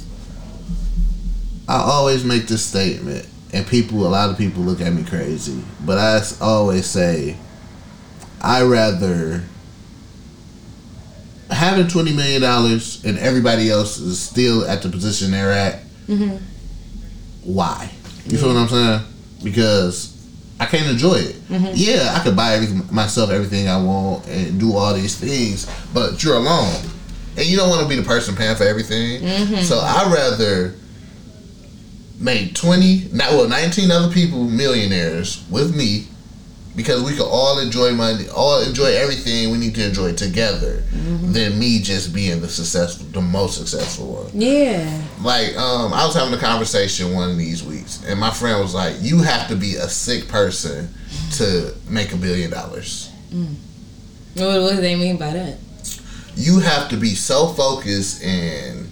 I 1.68 1.78
always 1.78 2.24
make 2.26 2.48
this 2.48 2.64
statement, 2.66 3.28
and 3.54 3.66
people, 3.66 4.06
a 4.06 4.10
lot 4.10 4.30
of 4.30 4.38
people 4.38 4.64
look 4.64 4.82
at 4.82 4.92
me 4.94 5.04
crazy, 5.04 5.62
but 5.86 5.98
I 5.98 6.22
always 6.42 6.86
say, 6.86 7.38
I 8.44 8.64
rather 8.64 9.44
having 11.50 11.88
twenty 11.88 12.14
million 12.14 12.42
dollars 12.42 13.04
and 13.06 13.18
everybody 13.18 13.70
else 13.70 13.98
is 14.00 14.20
still 14.20 14.66
at 14.66 14.82
the 14.82 14.90
position 14.90 15.32
they're 15.32 15.52
at. 15.52 15.84
Mm-hmm. 16.08 16.38
Why? 17.44 17.90
You 18.26 18.38
feel 18.38 18.50
what 18.50 18.58
I'm 18.58 18.68
saying? 18.68 19.02
Because 19.44 20.10
I 20.60 20.66
can't 20.66 20.90
enjoy 20.90 21.16
it. 21.16 21.36
Mm-hmm. 21.48 21.72
Yeah, 21.74 22.16
I 22.18 22.24
could 22.24 22.36
buy 22.36 22.54
everything 22.54 22.84
myself, 22.94 23.30
everything 23.30 23.68
I 23.68 23.82
want, 23.82 24.28
and 24.28 24.60
do 24.60 24.76
all 24.76 24.94
these 24.94 25.18
things, 25.18 25.68
but 25.94 26.24
you're 26.24 26.36
alone, 26.36 26.74
and 27.36 27.46
you 27.46 27.58
don't 27.58 27.70
want 27.70 27.82
to 27.82 27.90
be 27.90 27.96
the 27.96 28.04
person 28.04 28.36
paying 28.36 28.56
for 28.56 28.64
everything. 28.64 29.22
Mm-hmm. 29.22 29.62
So 29.62 29.80
I 29.82 30.12
rather 30.14 30.76
make 32.20 32.56
twenty, 32.56 33.10
not 33.12 33.32
well, 33.32 33.48
nineteen 33.48 33.92
other 33.92 34.14
people 34.14 34.46
millionaires 34.46 35.44
with 35.50 35.76
me, 35.76 36.08
because 36.76 37.04
we 37.04 37.12
can 37.12 37.26
all 37.30 37.60
enjoy 37.60 37.92
money, 37.92 38.28
all 38.30 38.62
enjoy 38.62 38.86
everything 38.96 39.52
we 39.52 39.58
need 39.58 39.76
to 39.76 39.86
enjoy 39.86 40.14
together, 40.14 40.84
Mm-hmm. 40.94 41.34
than 41.34 41.60
me 41.60 41.80
just 41.82 42.14
being 42.14 42.40
the 42.42 42.48
successful, 42.48 43.06
the 43.12 43.22
most 43.22 43.58
successful 43.58 44.14
one 44.24 44.32
Yeah. 44.34 45.02
like 45.22 45.56
um 45.58 45.92
I 45.94 46.06
was 46.06 46.16
having 46.16 46.34
a 46.34 46.38
conversation 46.38 47.14
one 47.14 47.30
of 47.30 47.38
these 47.38 47.62
weeks 47.64 48.04
and 48.08 48.20
my 48.20 48.30
friend 48.32 48.60
was 48.62 48.74
like, 48.74 48.96
You 49.02 49.22
have 49.22 49.48
to 49.50 49.56
be 49.56 49.76
a 49.76 49.90
sick 49.90 50.28
person 50.30 50.90
to 51.34 51.74
make 51.90 52.14
a 52.14 52.16
billion 52.18 52.52
dollars. 52.52 53.10
What, 54.36 54.62
what 54.62 54.76
do 54.76 54.82
they 54.82 54.96
mean 54.96 55.18
by 55.18 55.32
that? 55.34 55.58
You 56.36 56.60
have 56.60 56.90
to 56.90 56.98
be 56.98 57.16
so 57.16 57.48
focused 57.48 58.24
in 58.24 58.88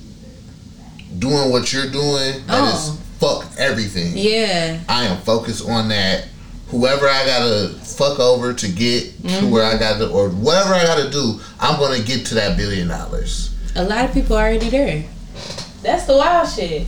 doing 1.18 1.50
what 1.52 1.72
you're 1.74 1.90
doing 1.90 2.46
that 2.48 2.74
is 2.74 2.90
Oh. 2.90 2.98
fuck 3.20 3.52
everything. 3.58 4.14
Yeah. 4.18 4.80
I 4.90 5.06
am 5.06 5.18
focused 5.22 5.68
on 5.68 5.90
that. 5.90 6.26
Whoever 6.72 7.08
I 7.08 7.26
gotta 7.26 7.70
fuck 7.80 8.20
over 8.20 8.54
to 8.54 8.68
get 8.70 9.12
to 9.28 9.48
where 9.48 9.66
I 9.66 9.78
gotta 9.78 10.10
or 10.10 10.30
whatever 10.30 10.74
I 10.74 10.84
gotta 10.84 11.10
do, 11.10 11.40
I'm 11.60 11.80
gonna 11.80 12.02
get 12.02 12.26
to 12.28 12.36
that 12.36 12.58
billion 12.58 12.88
dollars. 12.88 13.54
A 13.76 13.84
lot 13.84 14.06
of 14.06 14.14
people 14.14 14.38
are 14.38 14.48
already 14.48 14.70
there. 14.70 15.04
That's 15.82 16.06
the 16.06 16.16
wild 16.16 16.50
shit. 16.50 16.88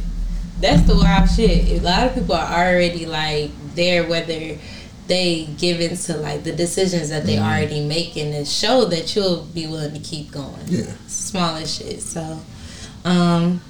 That's 0.61 0.83
the 0.83 0.95
wild 0.95 1.29
shit. 1.29 1.81
A 1.81 1.83
lot 1.83 2.07
of 2.07 2.13
people 2.13 2.35
are 2.35 2.65
already 2.65 3.05
like 3.05 3.51
there, 3.75 4.07
whether 4.07 4.57
they 5.07 5.45
give 5.57 5.81
into 5.81 6.15
like 6.17 6.43
the 6.43 6.53
decisions 6.53 7.09
that 7.09 7.25
they 7.25 7.37
already 7.37 7.85
making 7.85 8.31
to 8.31 8.45
show 8.45 8.85
that 8.85 9.15
you'll 9.15 9.43
be 9.53 9.67
willing 9.67 9.93
to 9.93 9.99
keep 9.99 10.31
going. 10.31 10.63
Yeah. 10.67 10.93
Smaller 11.07 11.65
shit. 11.65 12.01
So, 12.01 12.39
um, 13.03 13.61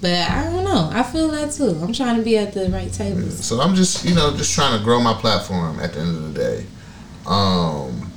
but 0.00 0.10
I 0.12 0.44
don't 0.44 0.64
know. 0.64 0.90
I 0.92 1.02
feel 1.02 1.28
that 1.28 1.52
too. 1.52 1.78
I'm 1.82 1.92
trying 1.92 2.16
to 2.16 2.22
be 2.22 2.36
at 2.38 2.52
the 2.52 2.68
right 2.70 2.92
tables. 2.92 3.44
So 3.44 3.60
I'm 3.60 3.74
just, 3.74 4.04
you 4.04 4.14
know, 4.14 4.36
just 4.36 4.54
trying 4.54 4.76
to 4.78 4.84
grow 4.84 5.00
my 5.00 5.14
platform 5.14 5.80
at 5.80 5.92
the 5.94 6.00
end 6.00 6.16
of 6.16 6.34
the 6.34 6.40
day. 6.40 6.66
Um, 7.26 8.10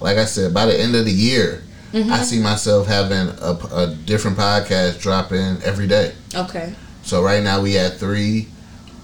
like 0.00 0.16
I 0.16 0.24
said, 0.24 0.54
by 0.54 0.66
the 0.66 0.78
end 0.78 0.94
of 0.96 1.04
the 1.04 1.12
year, 1.12 1.62
Mm-hmm. 1.92 2.12
I 2.12 2.22
see 2.22 2.38
myself 2.40 2.86
having 2.86 3.34
a, 3.40 3.58
a 3.72 3.96
different 4.06 4.36
podcast 4.38 5.00
dropping 5.00 5.60
every 5.64 5.88
day. 5.88 6.14
Okay. 6.32 6.72
So 7.02 7.20
right 7.20 7.42
now 7.42 7.62
we 7.62 7.76
at 7.78 7.94
three. 7.98 8.46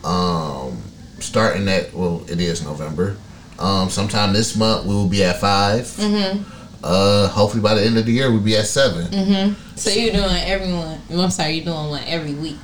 Um, 0.04 0.80
starting 1.18 1.66
at 1.66 1.92
well, 1.92 2.24
it 2.28 2.40
is 2.40 2.62
November. 2.62 3.16
Um, 3.58 3.90
sometime 3.90 4.32
this 4.32 4.54
month 4.54 4.86
we 4.86 4.94
will 4.94 5.08
be 5.08 5.24
at 5.24 5.40
5 5.40 5.82
Mm-hmm. 5.82 6.56
Uh, 6.82 7.27
hopefully 7.28 7.62
by 7.62 7.74
the 7.74 7.85
end 7.85 7.97
of 7.98 8.07
the 8.07 8.12
year 8.12 8.31
we'll 8.31 8.40
be 8.40 8.57
at 8.57 8.66
7 8.66 9.07
Mm-hmm. 9.07 9.77
So 9.77 9.90
you're 9.90 10.12
doing 10.12 10.36
everyone. 10.44 11.01
I'm 11.11 11.31
sorry. 11.31 11.53
You're 11.55 11.65
doing 11.65 11.89
one 11.90 12.03
every 12.07 12.35
week. 12.35 12.59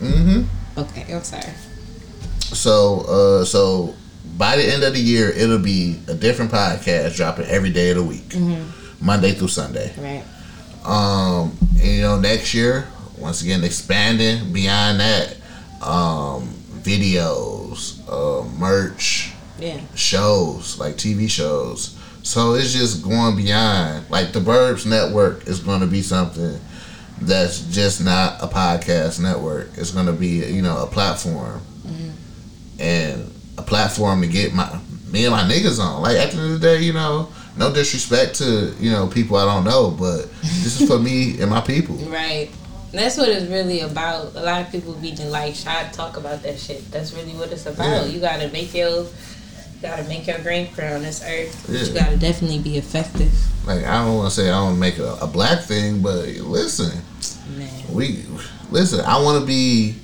Mm-hmm. 0.00 0.78
Okay. 0.80 1.12
I'm 1.14 1.22
sorry. 1.22 1.52
So, 2.40 3.00
uh, 3.40 3.44
so 3.44 3.94
by 4.36 4.56
the 4.56 4.64
end 4.64 4.82
of 4.84 4.94
the 4.94 5.00
year, 5.00 5.30
it'll 5.30 5.58
be 5.58 6.00
a 6.08 6.14
different 6.14 6.50
podcast 6.50 7.16
dropping 7.16 7.46
every 7.46 7.70
day 7.70 7.90
of 7.90 7.96
the 7.98 8.02
week, 8.04 8.34
Monday 9.00 9.32
through 9.32 9.48
Sunday. 9.48 9.92
Right. 9.98 10.24
Um, 10.84 11.56
and, 11.80 11.86
you 11.86 12.02
know, 12.02 12.18
next 12.18 12.52
year, 12.52 12.86
once 13.18 13.42
again, 13.42 13.62
expanding 13.64 14.52
beyond 14.52 15.00
that, 15.00 15.36
um, 15.82 16.48
videos, 16.82 17.98
uh, 18.08 18.44
merch, 18.58 19.32
Yeah. 19.58 19.80
shows 19.94 20.78
like 20.78 20.96
TV 20.96 21.28
shows, 21.28 21.96
So 22.24 22.54
it's 22.54 22.72
just 22.72 23.04
going 23.04 23.36
beyond. 23.36 24.10
Like 24.10 24.32
the 24.32 24.40
Burbs 24.40 24.86
Network 24.86 25.46
is 25.46 25.60
going 25.60 25.80
to 25.80 25.86
be 25.86 26.00
something 26.00 26.58
that's 27.20 27.60
just 27.66 28.02
not 28.02 28.42
a 28.42 28.46
podcast 28.46 29.20
network. 29.20 29.68
It's 29.76 29.90
going 29.90 30.06
to 30.06 30.12
be 30.12 30.44
you 30.46 30.62
know 30.62 30.82
a 30.82 30.86
platform, 30.86 31.60
mm-hmm. 31.86 32.10
and 32.80 33.30
a 33.58 33.62
platform 33.62 34.22
to 34.22 34.26
get 34.26 34.54
my 34.54 34.80
me 35.12 35.26
and 35.26 35.32
my 35.32 35.42
niggas 35.42 35.78
on. 35.78 36.02
Like 36.02 36.16
at 36.16 36.30
the 36.30 36.38
end 36.38 36.52
of 36.52 36.60
the 36.60 36.66
day, 36.66 36.82
you 36.82 36.94
know, 36.94 37.28
no 37.58 37.72
disrespect 37.72 38.36
to 38.36 38.74
you 38.80 38.90
know 38.90 39.06
people 39.06 39.36
I 39.36 39.44
don't 39.44 39.64
know, 39.64 39.90
but 39.90 40.32
this 40.40 40.80
is 40.80 40.88
for 40.88 40.98
me 40.98 41.38
and 41.40 41.50
my 41.50 41.60
people. 41.60 41.96
Right. 41.96 42.50
And 42.90 43.02
that's 43.02 43.18
what 43.18 43.28
it's 43.28 43.50
really 43.50 43.80
about. 43.80 44.34
A 44.34 44.40
lot 44.40 44.62
of 44.62 44.70
people 44.70 44.94
be 44.94 45.14
like 45.16 45.54
shy 45.56 45.84
to 45.84 45.92
talk 45.92 46.16
about 46.16 46.42
that 46.44 46.58
shit. 46.58 46.90
That's 46.90 47.12
really 47.12 47.32
what 47.32 47.52
it's 47.52 47.66
about. 47.66 48.06
Yeah. 48.06 48.12
You 48.12 48.20
gotta 48.20 48.48
make 48.48 48.72
your 48.72 48.88
you 48.98 49.08
gotta 49.84 50.04
make 50.04 50.26
your 50.26 50.38
green 50.38 50.72
crown 50.72 51.02
this 51.02 51.22
earth. 51.22 51.68
Yeah. 51.68 51.84
you 51.84 51.92
gotta 51.92 52.16
definitely 52.16 52.58
be 52.58 52.78
effective. 52.78 53.32
Like 53.66 53.84
I 53.84 54.04
don't 54.04 54.16
want 54.16 54.32
to 54.32 54.40
say 54.40 54.48
I 54.48 54.52
don't 54.52 54.78
make 54.78 54.98
a, 54.98 55.18
a 55.20 55.26
black 55.26 55.60
thing, 55.60 56.00
but 56.02 56.26
listen, 56.26 57.02
Man. 57.56 57.70
we 57.92 58.24
listen. 58.70 59.04
I 59.04 59.20
want 59.22 59.40
to 59.40 59.46
be 59.46 59.96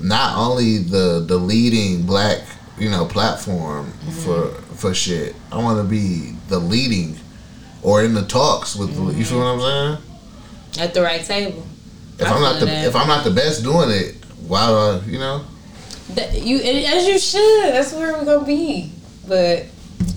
not 0.00 0.38
only 0.38 0.78
the 0.78 1.22
the 1.26 1.36
leading 1.36 2.06
black 2.06 2.40
you 2.78 2.90
know 2.90 3.04
platform 3.04 3.92
mm-hmm. 3.92 4.10
for 4.10 4.48
for 4.76 4.94
shit. 4.94 5.36
I 5.52 5.58
want 5.58 5.78
to 5.78 5.84
be 5.84 6.32
the 6.48 6.58
leading 6.58 7.16
or 7.82 8.02
in 8.02 8.14
the 8.14 8.24
talks 8.24 8.74
with 8.74 8.94
the, 8.94 9.02
you 9.02 9.08
mm-hmm. 9.08 9.22
feel 9.22 9.38
what 9.38 9.46
I'm 9.46 9.60
saying. 9.60 10.86
At 10.86 10.94
the 10.94 11.02
right 11.02 11.22
table. 11.22 11.62
If 12.18 12.26
I 12.26 12.32
I'm 12.32 12.40
not 12.40 12.58
the 12.58 12.66
that. 12.66 12.86
if 12.86 12.96
I'm 12.96 13.06
not 13.06 13.24
the 13.24 13.30
best 13.32 13.62
doing 13.62 13.90
it, 13.90 14.14
why 14.46 14.66
do 14.68 14.74
I 14.74 15.00
you 15.06 15.18
know? 15.18 15.44
That, 16.10 16.42
you 16.42 16.58
as 16.58 17.06
you 17.06 17.18
should. 17.18 17.72
That's 17.72 17.92
where 17.92 18.12
we're 18.12 18.24
gonna 18.24 18.46
be. 18.46 18.92
But 19.26 19.66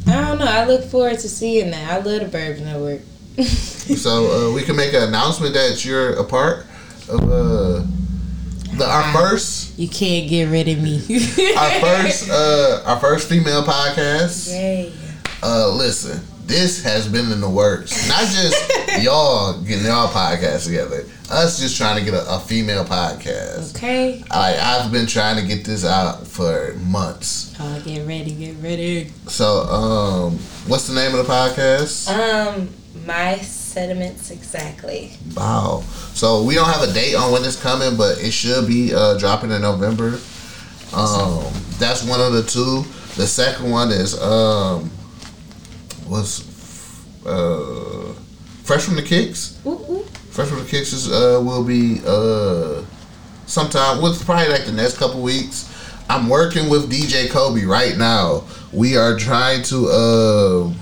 I 0.08 0.22
don't 0.28 0.40
know. 0.40 0.46
I 0.46 0.66
look 0.66 0.84
forward 0.84 1.20
to 1.20 1.30
seeing 1.30 1.72
that. 1.72 1.92
I 1.92 1.96
love 1.98 2.30
the 2.32 2.38
Burbs 2.38 2.62
Network. 2.62 3.02
So 3.88 4.50
uh, 4.50 4.54
we 4.54 4.64
can 4.64 4.76
make 4.76 4.94
an 4.94 5.04
announcement 5.04 5.54
that 5.54 5.86
you're 5.86 6.12
a 6.20 6.24
part 6.26 6.66
of 7.08 7.24
uh, 7.24 7.86
the 8.78 8.86
our 8.86 9.14
first 9.14 9.80
You 9.80 9.88
can't 9.88 10.30
get 10.30 10.50
rid 10.50 10.68
of 10.68 10.80
me. 10.82 10.98
our 11.58 11.70
first 11.80 12.30
uh, 12.30 12.82
our 12.86 13.00
first 13.00 13.30
female 13.30 13.64
podcast. 13.64 14.50
Yay. 14.52 14.92
Uh, 15.42 15.70
listen, 15.70 16.20
this 16.48 16.84
has 16.84 17.08
been 17.08 17.32
in 17.32 17.42
the 17.42 17.50
works. 17.50 18.08
Not 18.08 18.22
just 18.22 18.56
y'all 19.04 19.62
getting 19.62 19.86
y'all 19.86 20.08
podcast 20.08 20.66
together. 20.66 21.04
Us 21.30 21.60
just 21.60 21.78
trying 21.78 22.00
to 22.00 22.10
get 22.10 22.14
a, 22.14 22.36
a 22.36 22.40
female 22.40 22.86
podcast. 22.86 23.76
Okay. 23.76 24.24
I 24.32 24.56
I've 24.56 24.92
been 24.92 25.08
trying 25.08 25.40
to 25.42 25.46
get 25.46 25.66
this 25.66 25.86
out 25.86 26.26
for 26.26 26.74
months. 26.86 27.54
Oh, 27.60 27.82
get 27.84 28.08
ready, 28.08 28.32
get 28.32 28.56
ready. 28.62 29.12
So 29.28 29.64
um, 29.64 30.38
what's 30.68 30.88
the 30.88 30.96
name 30.96 31.14
of 31.14 31.26
the 31.26 31.32
podcast? 31.32 32.08
Um, 32.10 32.70
my 33.06 33.38
sentiments 33.38 34.32
exactly. 34.32 35.12
Wow. 35.36 35.84
So 36.14 36.44
we 36.44 36.56
don't 36.56 36.70
have 36.70 36.90
a 36.90 36.94
date 36.94 37.16
on 37.16 37.32
when 37.34 37.44
it's 37.44 37.62
coming, 37.62 37.98
but 37.98 38.20
it 38.20 38.32
should 38.32 38.68
be 38.68 38.94
uh, 38.96 39.18
dropping 39.18 39.52
in 39.52 39.62
November. 39.62 40.20
Um, 40.96 41.44
that's 41.78 42.04
one 42.08 42.22
of 42.22 42.32
the 42.32 42.44
two. 42.44 42.84
The 43.18 43.28
second 43.28 43.70
one 43.70 43.90
is 43.90 44.20
um, 44.22 44.90
what's 46.10 46.44
uh, 47.26 48.14
Fresh 48.64 48.84
from 48.84 48.96
the 48.96 49.02
Kicks. 49.02 49.60
Ooh, 49.66 49.80
ooh. 49.90 50.04
Fresh 50.32 50.50
from 50.50 50.60
the 50.60 50.66
Kicks 50.66 50.92
is, 50.92 51.10
uh, 51.10 51.42
will 51.42 51.64
be 51.64 52.02
uh, 52.06 52.84
sometime. 53.46 54.02
Well, 54.02 54.14
probably 54.26 54.50
like 54.50 54.66
the 54.66 54.74
next 54.74 54.98
couple 54.98 55.22
weeks. 55.22 55.74
I'm 56.10 56.30
working 56.30 56.70
with 56.70 56.92
DJ 56.92 57.30
Kobe 57.30 57.64
right 57.64 57.98
now. 57.98 58.44
We 58.74 58.98
are 58.98 59.18
trying 59.18 59.64
to 59.64 59.88
uh, 59.88 60.74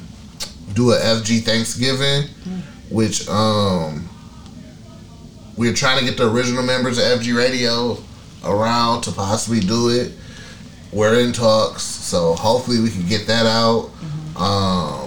do 0.74 0.92
a 0.92 0.98
FG 0.98 1.44
Thanksgiving, 1.44 2.30
which 2.90 3.28
um, 3.30 4.10
we're 5.56 5.74
trying 5.74 6.00
to 6.00 6.06
get 6.06 6.18
the 6.18 6.30
original 6.30 6.64
members 6.64 6.98
of 6.98 7.04
FG 7.04 7.36
Radio 7.36 7.98
around 8.44 9.02
to 9.04 9.12
possibly 9.12 9.60
do 9.60 9.90
it. 9.90 10.12
We're 10.92 11.20
in 11.20 11.34
talks, 11.34 11.84
so 11.84 12.34
hopefully 12.34 12.80
we 12.80 12.90
can 12.90 13.06
get 13.08 13.28
that 13.28 13.46
out. 13.46 13.92
Um, 14.36 15.05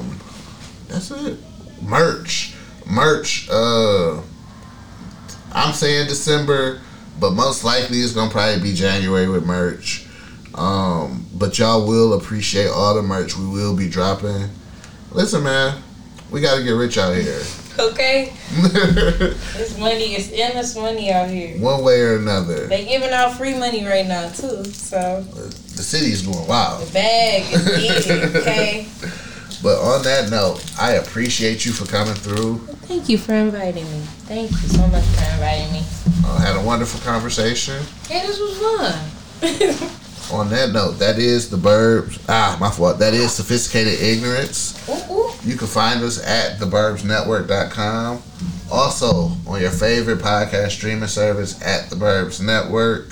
that's 0.89 1.11
it. 1.11 1.39
Merch, 1.83 2.55
merch. 2.87 3.49
Uh, 3.51 4.21
I'm 5.53 5.73
saying 5.73 6.09
December, 6.09 6.81
but 7.21 7.33
most 7.33 7.65
likely 7.65 7.99
it's 8.01 8.13
gonna 8.13 8.31
probably 8.31 8.61
be 8.63 8.75
January 8.75 9.29
with 9.29 9.45
merch. 9.47 10.07
Um, 10.55 11.27
but 11.35 11.59
y'all 11.59 11.87
will 11.87 12.15
appreciate 12.15 12.69
all 12.69 12.95
the 12.95 13.03
merch 13.03 13.37
we 13.37 13.47
will 13.47 13.77
be 13.77 13.89
dropping. 13.89 14.49
Listen, 15.13 15.45
man, 15.45 15.81
we 16.31 16.41
gotta 16.41 16.63
get 16.63 16.71
rich 16.73 16.99
out 16.99 17.15
here, 17.15 17.41
Okay. 17.79 18.33
It's 18.61 19.79
money. 19.79 20.15
It's 20.17 20.33
endless 20.33 20.75
money 20.75 21.13
out 21.13 21.31
here. 21.31 21.57
one 21.61 21.85
way 21.85 22.01
or 22.01 22.17
another. 22.17 22.67
They 22.67 22.85
giving 22.87 23.11
out 23.11 23.37
free 23.37 23.57
money 23.57 23.85
right 23.87 24.07
now 24.07 24.29
too. 24.31 24.65
So 24.65 25.23
The 25.23 25.83
city's 25.83 26.23
going 26.23 26.47
wild. 26.49 26.87
the 26.89 26.93
bag 26.93 27.45
is 27.53 28.07
needed. 28.09 28.35
Okay. 28.37 28.89
But 29.63 29.79
on 29.81 30.03
that 30.05 30.31
note, 30.31 30.65
I 30.79 30.93
appreciate 30.93 31.67
you 31.67 31.73
for 31.73 31.85
coming 31.87 32.15
through. 32.15 32.59
Thank 32.87 33.09
you 33.09 33.19
for 33.19 33.35
inviting 33.35 33.85
me. 33.91 34.01
Thank 34.27 34.51
you 34.51 34.57
so 34.69 34.87
much 34.89 35.05
for 35.05 35.25
inviting 35.35 35.73
me. 35.73 35.83
Uh, 36.25 36.39
had 36.41 36.57
a 36.57 36.65
wonderful 36.65 37.01
conversation. 37.01 37.83
Hey, 38.09 38.27
this 38.27 38.39
was 38.39 38.59
fun. 38.59 39.91
On 40.31 40.51
that 40.51 40.73
note, 40.73 40.93
that 40.99 41.19
is 41.19 41.49
the 41.49 41.57
Burbs. 41.57 42.23
Ah, 42.29 42.57
my 42.61 42.71
fault. 42.71 42.99
That 42.99 43.15
is 43.15 43.33
Sophisticated 43.33 43.99
Ignorance. 44.01 44.79
ooh, 44.89 45.13
ooh. 45.13 45.31
You 45.43 45.57
can 45.57 45.67
find 45.67 46.03
us 46.03 46.23
at 46.25 46.59
theburbsnetwork.com. 46.61 48.23
Also, 48.71 49.31
on 49.47 49.61
your 49.61 49.71
favorite 49.71 50.19
podcast 50.19 50.73
streaming 50.73 51.09
service 51.09 51.61
at 51.63 51.89
the 51.89 51.97
Burbs 51.97 52.43
Network. 52.43 53.09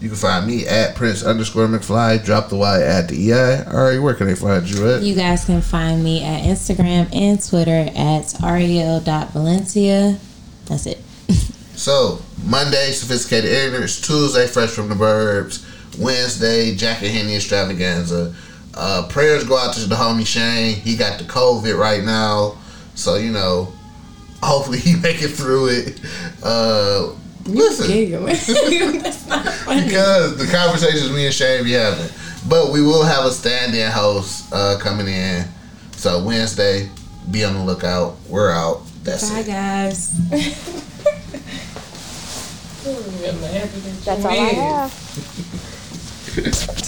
You 0.00 0.08
can 0.08 0.16
find 0.16 0.46
me 0.46 0.66
at 0.66 0.94
Prince 0.94 1.22
underscore 1.22 1.66
McFly. 1.66 2.24
Drop 2.24 2.48
the 2.48 2.56
Y 2.56 2.82
at 2.82 3.08
the 3.08 3.32
EI. 3.32 3.64
All 3.66 3.84
right, 3.84 3.98
where 3.98 4.14
can 4.14 4.28
they 4.28 4.34
find 4.34 4.68
you 4.68 4.90
at? 4.90 5.02
You 5.02 5.14
guys 5.14 5.44
can 5.44 5.60
find 5.60 6.02
me 6.02 6.24
at 6.24 6.42
Instagram 6.44 7.14
and 7.14 7.46
Twitter 7.46 7.90
at 7.94 8.42
ariel.valencia. 8.42 10.18
That's 10.66 10.86
it. 10.86 10.98
So, 11.80 12.20
Monday, 12.44 12.90
Sophisticated 12.90 13.50
Ignorance. 13.50 14.02
Tuesday, 14.02 14.46
Fresh 14.46 14.68
from 14.68 14.90
the 14.90 14.94
Burbs. 14.94 15.64
Wednesday, 15.98 16.74
Jack 16.74 17.00
and 17.00 17.10
Henny 17.10 17.36
Extravaganza. 17.36 18.34
Uh, 18.74 19.08
prayers 19.08 19.44
go 19.44 19.56
out 19.56 19.72
to 19.72 19.88
the 19.88 19.94
homie 19.94 20.26
Shane. 20.26 20.74
He 20.76 20.94
got 20.94 21.18
the 21.18 21.24
COVID 21.24 21.78
right 21.78 22.04
now. 22.04 22.58
So, 22.94 23.16
you 23.16 23.32
know, 23.32 23.72
hopefully 24.42 24.78
he 24.78 24.96
make 24.96 25.22
it 25.22 25.28
through 25.28 25.68
it. 25.68 26.00
Uh, 26.42 27.14
listen. 27.46 28.22
That's 29.02 29.26
not 29.26 29.46
funny. 29.46 29.84
because 29.84 30.36
the 30.36 30.46
conversations 30.46 31.10
me 31.10 31.26
and 31.26 31.34
Shane 31.34 31.64
be 31.64 31.72
having. 31.72 32.08
But 32.48 32.72
we 32.72 32.82
will 32.82 33.04
have 33.04 33.24
a 33.26 33.30
stand-in 33.30 33.90
host 33.90 34.52
uh, 34.52 34.78
coming 34.80 35.08
in. 35.08 35.44
So 35.92 36.24
Wednesday, 36.24 36.88
be 37.30 37.44
on 37.44 37.54
the 37.54 37.62
lookout. 37.62 38.16
We're 38.28 38.50
out. 38.50 38.82
That's 39.04 39.30
Bye, 39.30 39.40
it. 39.40 39.46
guys. 39.46 40.10
That's 44.04 44.24
all 44.24 44.30
I 44.30 44.34
have. 44.34 44.90